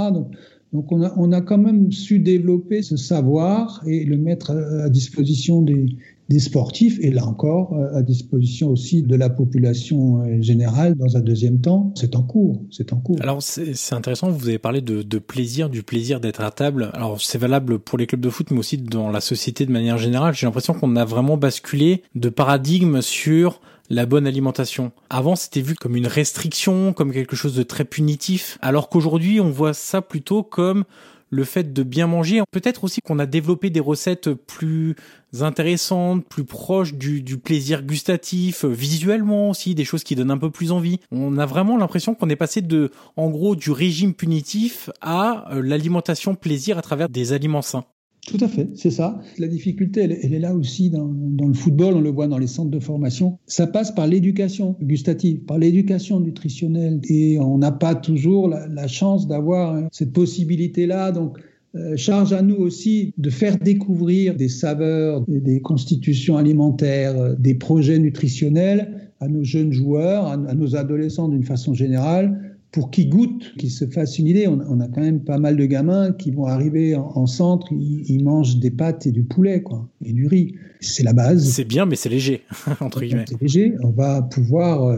Donc, 0.73 0.91
on, 0.91 1.01
a, 1.01 1.11
on 1.17 1.31
a 1.31 1.41
quand 1.41 1.57
même 1.57 1.91
su 1.91 2.19
développer 2.19 2.83
ce 2.83 2.97
savoir 2.97 3.81
et 3.87 4.05
le 4.05 4.17
mettre 4.17 4.51
à 4.51 4.89
disposition 4.89 5.63
des, 5.63 5.87
des 6.29 6.39
sportifs 6.39 6.97
et 7.01 7.11
là 7.11 7.25
encore 7.25 7.75
à 7.93 8.01
disposition 8.01 8.69
aussi 8.69 9.03
de 9.03 9.15
la 9.15 9.29
population 9.29 10.21
euh, 10.21 10.41
générale 10.41 10.95
dans 10.95 11.17
un 11.17 11.21
deuxième 11.21 11.61
temps. 11.61 11.93
C'est 11.95 12.15
en 12.15 12.23
cours, 12.23 12.63
c'est 12.71 12.93
en 12.93 12.97
cours. 12.97 13.17
Alors 13.21 13.41
c'est 13.41 13.95
intéressant, 13.95 14.29
vous 14.29 14.47
avez 14.47 14.59
parlé 14.59 14.81
de, 14.81 15.01
de 15.01 15.19
plaisir, 15.19 15.69
du 15.69 15.83
plaisir 15.83 16.19
d'être 16.19 16.41
à 16.41 16.51
table. 16.51 16.91
Alors 16.93 17.21
c'est 17.21 17.37
valable 17.37 17.79
pour 17.79 17.97
les 17.97 18.07
clubs 18.07 18.21
de 18.21 18.29
foot 18.29 18.51
mais 18.51 18.59
aussi 18.59 18.77
dans 18.77 19.09
la 19.09 19.21
société 19.21 19.65
de 19.65 19.71
manière 19.71 19.97
générale. 19.97 20.33
J'ai 20.33 20.45
l'impression 20.45 20.73
qu'on 20.73 20.95
a 20.95 21.05
vraiment 21.05 21.37
basculé 21.37 22.03
de 22.15 22.29
paradigme 22.29 23.01
sur 23.01 23.61
la 23.89 24.05
bonne 24.05 24.27
alimentation. 24.27 24.91
Avant, 25.09 25.35
c'était 25.35 25.61
vu 25.61 25.75
comme 25.75 25.95
une 25.95 26.07
restriction, 26.07 26.93
comme 26.93 27.13
quelque 27.13 27.35
chose 27.35 27.55
de 27.55 27.63
très 27.63 27.85
punitif, 27.85 28.57
alors 28.61 28.89
qu'aujourd'hui, 28.89 29.39
on 29.39 29.49
voit 29.49 29.73
ça 29.73 30.01
plutôt 30.01 30.43
comme 30.43 30.83
le 31.29 31.43
fait 31.43 31.73
de 31.73 31.83
bien 31.83 32.07
manger. 32.07 32.41
Peut-être 32.51 32.83
aussi 32.83 33.01
qu'on 33.01 33.19
a 33.19 33.25
développé 33.25 33.69
des 33.69 33.79
recettes 33.79 34.33
plus 34.33 34.95
intéressantes, 35.41 36.25
plus 36.25 36.45
proches 36.45 36.93
du, 36.93 37.21
du, 37.21 37.37
plaisir 37.37 37.83
gustatif, 37.83 38.65
visuellement 38.65 39.49
aussi, 39.49 39.75
des 39.75 39.85
choses 39.85 40.03
qui 40.03 40.15
donnent 40.15 40.31
un 40.31 40.37
peu 40.37 40.51
plus 40.51 40.71
envie. 40.71 40.99
On 41.11 41.37
a 41.37 41.45
vraiment 41.45 41.77
l'impression 41.77 42.15
qu'on 42.15 42.29
est 42.29 42.35
passé 42.35 42.61
de, 42.61 42.91
en 43.15 43.29
gros, 43.29 43.55
du 43.55 43.71
régime 43.71 44.13
punitif 44.13 44.89
à 45.01 45.53
euh, 45.53 45.61
l'alimentation 45.61 46.35
plaisir 46.35 46.77
à 46.77 46.81
travers 46.81 47.09
des 47.09 47.33
aliments 47.33 47.61
sains. 47.61 47.85
Tout 48.27 48.37
à 48.41 48.49
fait, 48.49 48.67
c'est 48.75 48.91
ça. 48.91 49.21
La 49.39 49.47
difficulté, 49.47 50.01
elle, 50.01 50.33
est 50.33 50.39
là 50.39 50.53
aussi 50.53 50.89
dans, 50.89 51.07
le 51.07 51.53
football, 51.53 51.93
on 51.95 52.01
le 52.01 52.09
voit 52.09 52.27
dans 52.27 52.37
les 52.37 52.47
centres 52.47 52.69
de 52.69 52.79
formation. 52.81 53.39
Ça 53.47 53.67
passe 53.67 53.91
par 53.95 54.05
l'éducation 54.05 54.75
gustative, 54.81 55.45
par 55.45 55.57
l'éducation 55.57 56.19
nutritionnelle. 56.19 56.99
Et 57.09 57.39
on 57.39 57.57
n'a 57.57 57.71
pas 57.71 57.95
toujours 57.95 58.49
la, 58.49 58.87
chance 58.87 59.29
d'avoir 59.29 59.81
cette 59.93 60.11
possibilité-là. 60.11 61.13
Donc, 61.13 61.37
euh, 61.75 61.95
charge 61.95 62.33
à 62.33 62.41
nous 62.41 62.57
aussi 62.57 63.13
de 63.17 63.29
faire 63.29 63.57
découvrir 63.59 64.35
des 64.35 64.49
saveurs, 64.49 65.21
des, 65.25 65.39
des 65.39 65.61
constitutions 65.61 66.35
alimentaires, 66.35 67.17
euh, 67.17 67.35
des 67.39 67.55
projets 67.55 67.99
nutritionnels 67.99 69.09
à 69.21 69.29
nos 69.29 69.43
jeunes 69.43 69.71
joueurs, 69.71 70.27
à 70.27 70.37
nos 70.37 70.75
adolescents 70.75 71.27
d'une 71.27 71.43
façon 71.43 71.73
générale, 71.73 72.46
pour 72.71 72.91
qu'ils 72.91 73.09
goûtent, 73.09 73.53
qu'ils 73.57 73.71
se 73.71 73.85
fassent 73.85 74.19
une 74.19 74.27
idée. 74.27 74.47
On, 74.47 74.79
a 74.79 74.87
quand 74.87 75.01
même 75.01 75.21
pas 75.21 75.37
mal 75.37 75.57
de 75.57 75.65
gamins 75.65 76.11
qui 76.11 76.31
vont 76.31 76.45
arriver 76.45 76.95
en, 76.95 77.25
centre, 77.25 77.67
ils, 77.71 78.23
mangent 78.23 78.57
des 78.57 78.71
pâtes 78.71 79.07
et 79.07 79.11
du 79.11 79.23
poulet, 79.23 79.61
quoi, 79.61 79.87
et 80.03 80.13
du 80.13 80.27
riz. 80.27 80.55
C'est 80.79 81.03
la 81.03 81.13
base. 81.13 81.49
C'est 81.49 81.65
bien, 81.65 81.85
mais 81.85 81.95
c'est 81.95 82.09
léger, 82.09 82.41
entre 82.81 83.01
guillemets. 83.01 83.25
C'est 83.27 83.41
léger. 83.41 83.73
On 83.83 83.89
va 83.89 84.21
pouvoir 84.21 84.83
euh, 84.83 84.97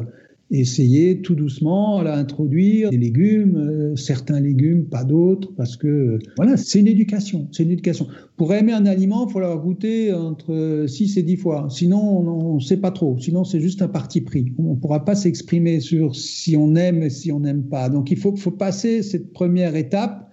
essayer 0.52 1.22
tout 1.22 1.36
doucement 1.36 2.00
à 2.00 2.14
introduire 2.14 2.90
des 2.90 2.98
légumes, 2.98 3.56
euh, 3.58 3.96
certains 3.96 4.40
légumes, 4.40 4.86
pas 4.86 5.04
d'autres, 5.04 5.54
parce 5.56 5.78
que 5.78 6.18
voilà, 6.38 6.58
c'est 6.58 6.80
une 6.80 6.88
éducation, 6.88 7.48
c'est 7.52 7.64
une 7.64 7.72
éducation. 7.72 8.08
Pour 8.36 8.54
aimer 8.54 8.74
un 8.74 8.86
aliment, 8.86 9.28
il 9.28 9.32
faut 9.32 9.40
leur 9.40 9.62
goûter 9.62 10.12
entre 10.12 10.86
6 10.88 11.18
et 11.18 11.24
10 11.24 11.38
fois, 11.38 11.68
sinon 11.70 12.00
on 12.00 12.56
ne 12.56 12.60
sait 12.60 12.78
pas 12.78 12.92
trop, 12.92 13.18
sinon 13.20 13.44
c'est 13.44 13.60
juste 13.60 13.82
un 13.82 13.88
parti 13.88 14.22
pris. 14.22 14.54
On 14.58 14.72
ne 14.72 14.76
pourra 14.76 15.06
pas 15.06 15.16
s'exprimer 15.16 15.80
sur 15.80 16.16
si 16.16 16.58
on 16.58 16.76
aime 16.76 17.04
et 17.04 17.10
si 17.10 17.32
on 17.32 17.42
n'aime 17.42 17.64
pas. 17.64 17.90
Donc 17.90 18.10
il 18.10 18.18
faut, 18.18 18.36
faut 18.36 18.52
passer 18.52 19.04
cette 19.04 19.32
première 19.34 19.76
étape. 19.76 20.26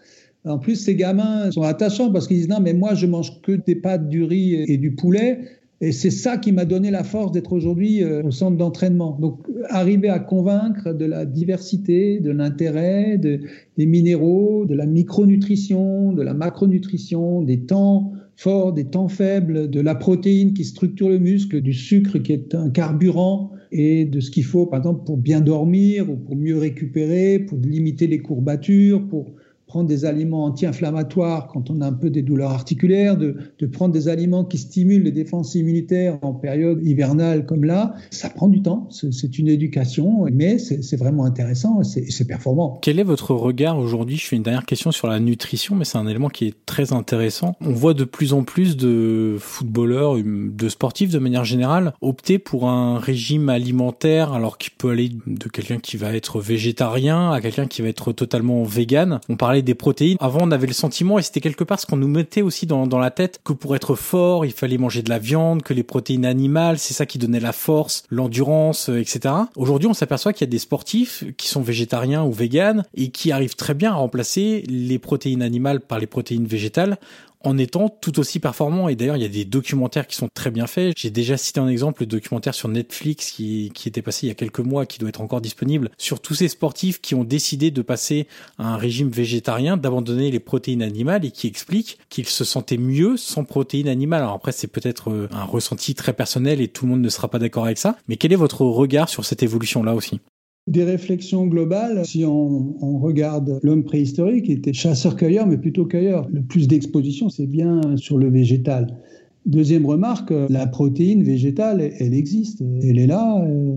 En 0.45 0.59
plus, 0.59 0.77
ces 0.77 0.95
gamins 0.95 1.51
sont 1.51 1.63
attachants 1.63 2.13
parce 2.13 2.29
qu'ils 2.29 2.37
disent 2.37 2.49
non, 2.49 2.61
mais 2.61 2.73
moi 2.73 2.95
je 2.95 3.07
mange 3.07 3.43
que 3.43 3.53
des 3.53 3.75
pâtes, 3.75 4.09
du 4.09 4.23
riz 4.23 4.65
et 4.67 4.79
du 4.79 4.95
poulet. 4.95 5.41
Et 5.83 5.93
c'est 5.93 6.11
ça 6.11 6.39
qui 6.39 6.53
m'a 6.53 6.65
donné 6.65 6.91
la 6.91 7.05
force 7.05 7.33
d'être 7.33 7.53
aujourd'hui 7.53 8.03
euh, 8.03 8.23
au 8.23 8.31
centre 8.31 8.57
d'entraînement. 8.57 9.19
Donc, 9.21 9.41
arriver 9.69 10.09
à 10.09 10.19
convaincre 10.19 10.95
de 10.95 11.05
la 11.05 11.27
diversité, 11.27 12.19
de 12.19 12.31
l'intérêt, 12.31 13.19
de, 13.19 13.41
des 13.77 13.87
minéraux, 13.87 14.65
de 14.65 14.75
la 14.75 14.87
micronutrition, 14.87 16.13
de 16.13 16.23
la 16.23 16.33
macronutrition, 16.33 17.43
des 17.43 17.61
temps 17.61 18.13
forts, 18.37 18.73
des 18.73 18.85
temps 18.85 19.09
faibles, 19.09 19.69
de 19.69 19.81
la 19.81 19.95
protéine 19.95 20.55
qui 20.55 20.65
structure 20.65 21.11
le 21.11 21.19
muscle, 21.19 21.61
du 21.61 21.75
sucre 21.75 22.19
qui 22.19 22.33
est 22.33 22.55
un 22.55 22.71
carburant 22.71 23.51
et 23.73 24.07
de 24.07 24.21
ce 24.21 24.31
qu'il 24.31 24.45
faut, 24.45 24.67
par 24.67 24.79
exemple, 24.79 25.05
pour 25.05 25.19
bien 25.19 25.41
dormir 25.43 26.11
ou 26.11 26.17
pour 26.17 26.37
mieux 26.37 26.57
récupérer, 26.57 27.39
pour 27.39 27.59
limiter 27.59 28.07
les 28.07 28.21
courbatures, 28.21 29.07
pour 29.09 29.33
prendre 29.67 29.89
des 29.89 30.05
aliments 30.05 30.45
anti-inflammatoires 30.45 31.49
quand 31.49 31.71
on 31.71 31.81
a 31.81 31.87
un 31.87 31.93
peu 31.93 32.09
des 32.11 32.23
douleurs 32.23 32.53
articulaires, 32.53 33.17
de, 33.17 33.37
prendre 33.73 33.93
des 33.93 34.09
aliments 34.09 34.45
qui 34.45 34.59
stimulent 34.59 35.03
les 35.03 35.13
défenses 35.13 35.55
immunitaires 35.57 36.19
en 36.23 36.33
période 36.33 36.81
hivernale 36.87 37.47
comme 37.47 37.65
là, 37.65 37.95
ça 38.11 38.31
prend 38.31 38.49
du 38.49 38.63
temps, 38.63 38.89
c'est 38.91 39.39
une 39.39 39.49
éducation, 39.49 40.27
mais 40.33 40.59
c'est 40.59 40.97
vraiment 40.97 41.25
intéressant 41.25 41.81
et 41.83 42.11
c'est 42.11 42.27
performant. 42.27 42.79
Quel 42.81 43.01
est 43.01 43.05
votre 43.05 43.35
regard 43.35 43.79
aujourd'hui? 43.79 44.17
Je 44.17 44.27
fais 44.27 44.37
une 44.37 44.45
dernière 44.45 44.67
question 44.67 44.93
sur 44.93 45.09
la 45.09 45.19
nutrition, 45.19 45.75
mais 45.75 45.85
c'est 45.85 45.99
un 45.99 46.07
élément 46.07 46.29
qui 46.29 46.47
est 46.47 46.55
très 46.65 46.93
intéressant. 46.93 47.57
On 47.61 47.73
voit 47.73 47.95
de 47.95 48.05
plus 48.05 48.33
en 48.33 48.45
plus 48.45 48.77
de 48.77 49.37
footballeurs, 49.39 50.17
de 50.17 50.69
sportifs 50.69 51.11
de 51.11 51.19
manière 51.19 51.45
générale, 51.45 51.93
opter 52.01 52.39
pour 52.39 52.69
un 52.69 52.99
régime 52.99 53.49
alimentaire, 53.49 54.33
alors 54.33 54.59
qu'il 54.59 54.73
peut 54.79 54.91
aller 54.91 55.11
de 55.27 55.49
quelqu'un 55.49 55.79
qui 55.79 55.97
va 55.97 56.15
être 56.15 56.41
végétarien 56.41 57.33
à 57.33 57.41
quelqu'un 57.41 57.67
qui 57.67 57.83
va 57.83 57.89
être 57.89 58.13
totalement 58.13 58.63
vegan. 58.63 59.21
On 59.29 59.37
parlait 59.37 59.56
des 59.63 59.75
protéines. 59.75 60.17
Avant, 60.21 60.41
on 60.43 60.51
avait 60.51 60.67
le 60.67 60.73
sentiment, 60.73 61.19
et 61.19 61.23
c'était 61.23 61.41
quelque 61.41 61.65
part 61.65 61.81
ce 61.81 61.87
qu'on 61.87 61.97
nous 61.97 62.09
mettait 62.09 62.43
aussi 62.43 62.67
dans, 62.67 62.87
dans 62.87 62.99
la 62.99 63.11
tête, 63.11 63.41
que 63.45 63.53
pour 63.53 63.77
être 63.77 63.95
fort, 63.95 64.45
il 64.45 64.53
fallait 64.53 64.79
manger 64.79 65.03
de 65.03 65.11
la 65.11 65.19
viande, 65.19 65.63
que 65.63 65.75
les 65.75 65.83
protéines 65.83 66.27
animales, 66.27 66.79
c'est 66.79 66.95
ça 66.95 67.07
qui 67.07 67.19
donnait 67.19 67.41
la 67.41 67.53
force, 67.53 68.05
l'endurance, 68.11 68.89
euh, 68.89 69.01
etc. 69.01 69.35
Aujourd'hui, 69.57 69.89
on 69.89 69.95
s'aperçoit 69.95 70.33
qu'il 70.33 70.47
y 70.47 70.49
a 70.49 70.51
des 70.51 70.59
sportifs 70.59 71.25
qui 71.37 71.49
sont 71.49 71.63
végétariens 71.63 72.25
ou 72.25 72.33
véganes 72.33 72.85
et 72.95 73.09
qui 73.09 73.33
arrivent 73.33 73.57
très 73.57 73.75
bien 73.75 73.93
à 73.93 73.95
remplacer 73.95 74.65
les 74.69 74.99
protéines 74.99 75.43
animales 75.43 75.81
par 75.81 75.99
les 75.99 76.07
protéines 76.07 76.47
végétales 76.47 76.99
en 77.41 77.59
étant 77.59 77.89
tout 77.89 78.19
aussi 78.19 78.41
performant. 78.41 78.89
Et 78.89 78.97
d'ailleurs, 78.97 79.17
il 79.17 79.23
y 79.23 79.27
a 79.27 79.29
des 79.29 79.45
documentaires 79.45 80.07
qui 80.07 80.17
sont 80.17 80.29
très 80.33 80.51
bien 80.51 80.67
faits. 80.67 80.95
J'ai 80.97 81.11
déjà 81.11 81.37
cité 81.37 81.61
un 81.61 81.69
exemple, 81.69 82.03
le 82.03 82.07
documentaire 82.07 82.55
sur 82.55 82.69
Netflix 82.69 83.31
qui, 83.31 83.71
qui 83.75 83.89
était 83.89 84.03
passé 84.03 84.27
il 84.27 84.29
y 84.29 84.33
a 84.33 84.35
quelques 84.35 84.61
mois, 84.61 84.87
qui 84.87 84.99
doit 84.99 85.09
être 85.09 85.21
encore 85.21 85.41
disponible, 85.41 85.91
sur 85.99 86.21
tous 86.21 86.35
ces 86.35 86.49
sportifs 86.49 87.01
qui 87.01 87.15
ont 87.15 87.25
décidé 87.25 87.71
de 87.71 87.83
passer 87.83 88.27
à 88.59 88.75
un 88.75 88.77
régime 88.77 89.09
végétarien, 89.09 89.77
d'abandonner 89.77 90.31
les 90.31 90.41
protéines 90.41 90.83
animales 90.83 91.25
et 91.25 91.31
qui 91.31 91.47
expliquent 91.47 91.99
qu'ils 92.09 92.27
se 92.27 92.45
sentaient 92.45 92.77
mieux 92.79 93.17
sans 93.17 93.45
protéines 93.45 93.89
animales. 93.89 94.23
Alors 94.23 94.35
après, 94.35 94.53
c'est 94.53 94.67
peut-être 94.67 95.11
euh, 95.11 95.29
un 95.33 95.45
ressenti 95.45 95.95
très 95.95 96.13
personnel 96.13 96.61
et 96.61 96.69
tout 96.69 96.87
le 96.87 96.93
monde 96.93 97.03
ne 97.03 97.09
sera 97.09 97.29
pas 97.29 97.39
d'accord 97.39 97.65
avec 97.65 97.79
ça. 97.79 97.97
Mais 98.09 98.17
quel 98.17 98.33
est 98.33 98.37
votre 98.37 98.63
regard 98.63 99.09
sur 99.09 99.25
cette 99.25 99.43
évolution-là 99.43 99.95
aussi? 99.95 100.21
Des 100.67 100.83
réflexions 100.83 101.47
globales, 101.47 102.05
si 102.05 102.25
on, 102.25 102.99
regarde 102.99 103.61
l'homme 103.63 103.85
préhistorique, 103.85 104.47
il 104.49 104.59
était 104.59 104.73
chasseur-cueilleur, 104.73 105.47
mais 105.47 105.59
plutôt 105.59 105.85
cueilleur. 105.85 106.29
Le 106.33 106.43
plus 106.43 106.67
d'exposition, 106.67 107.29
c'est 107.29 107.47
bien 107.47 107.81
sur 107.97 108.19
le 108.19 108.29
végétal. 108.29 108.99
Deuxième 109.45 109.87
remarque, 109.87 110.33
la 110.49 110.67
protéine 110.67 111.23
végétale, 111.23 111.93
elle 112.01 112.15
existe, 112.15 112.65
elle 112.83 112.99
est 112.99 113.07
là, 113.07 113.45
euh, 113.47 113.77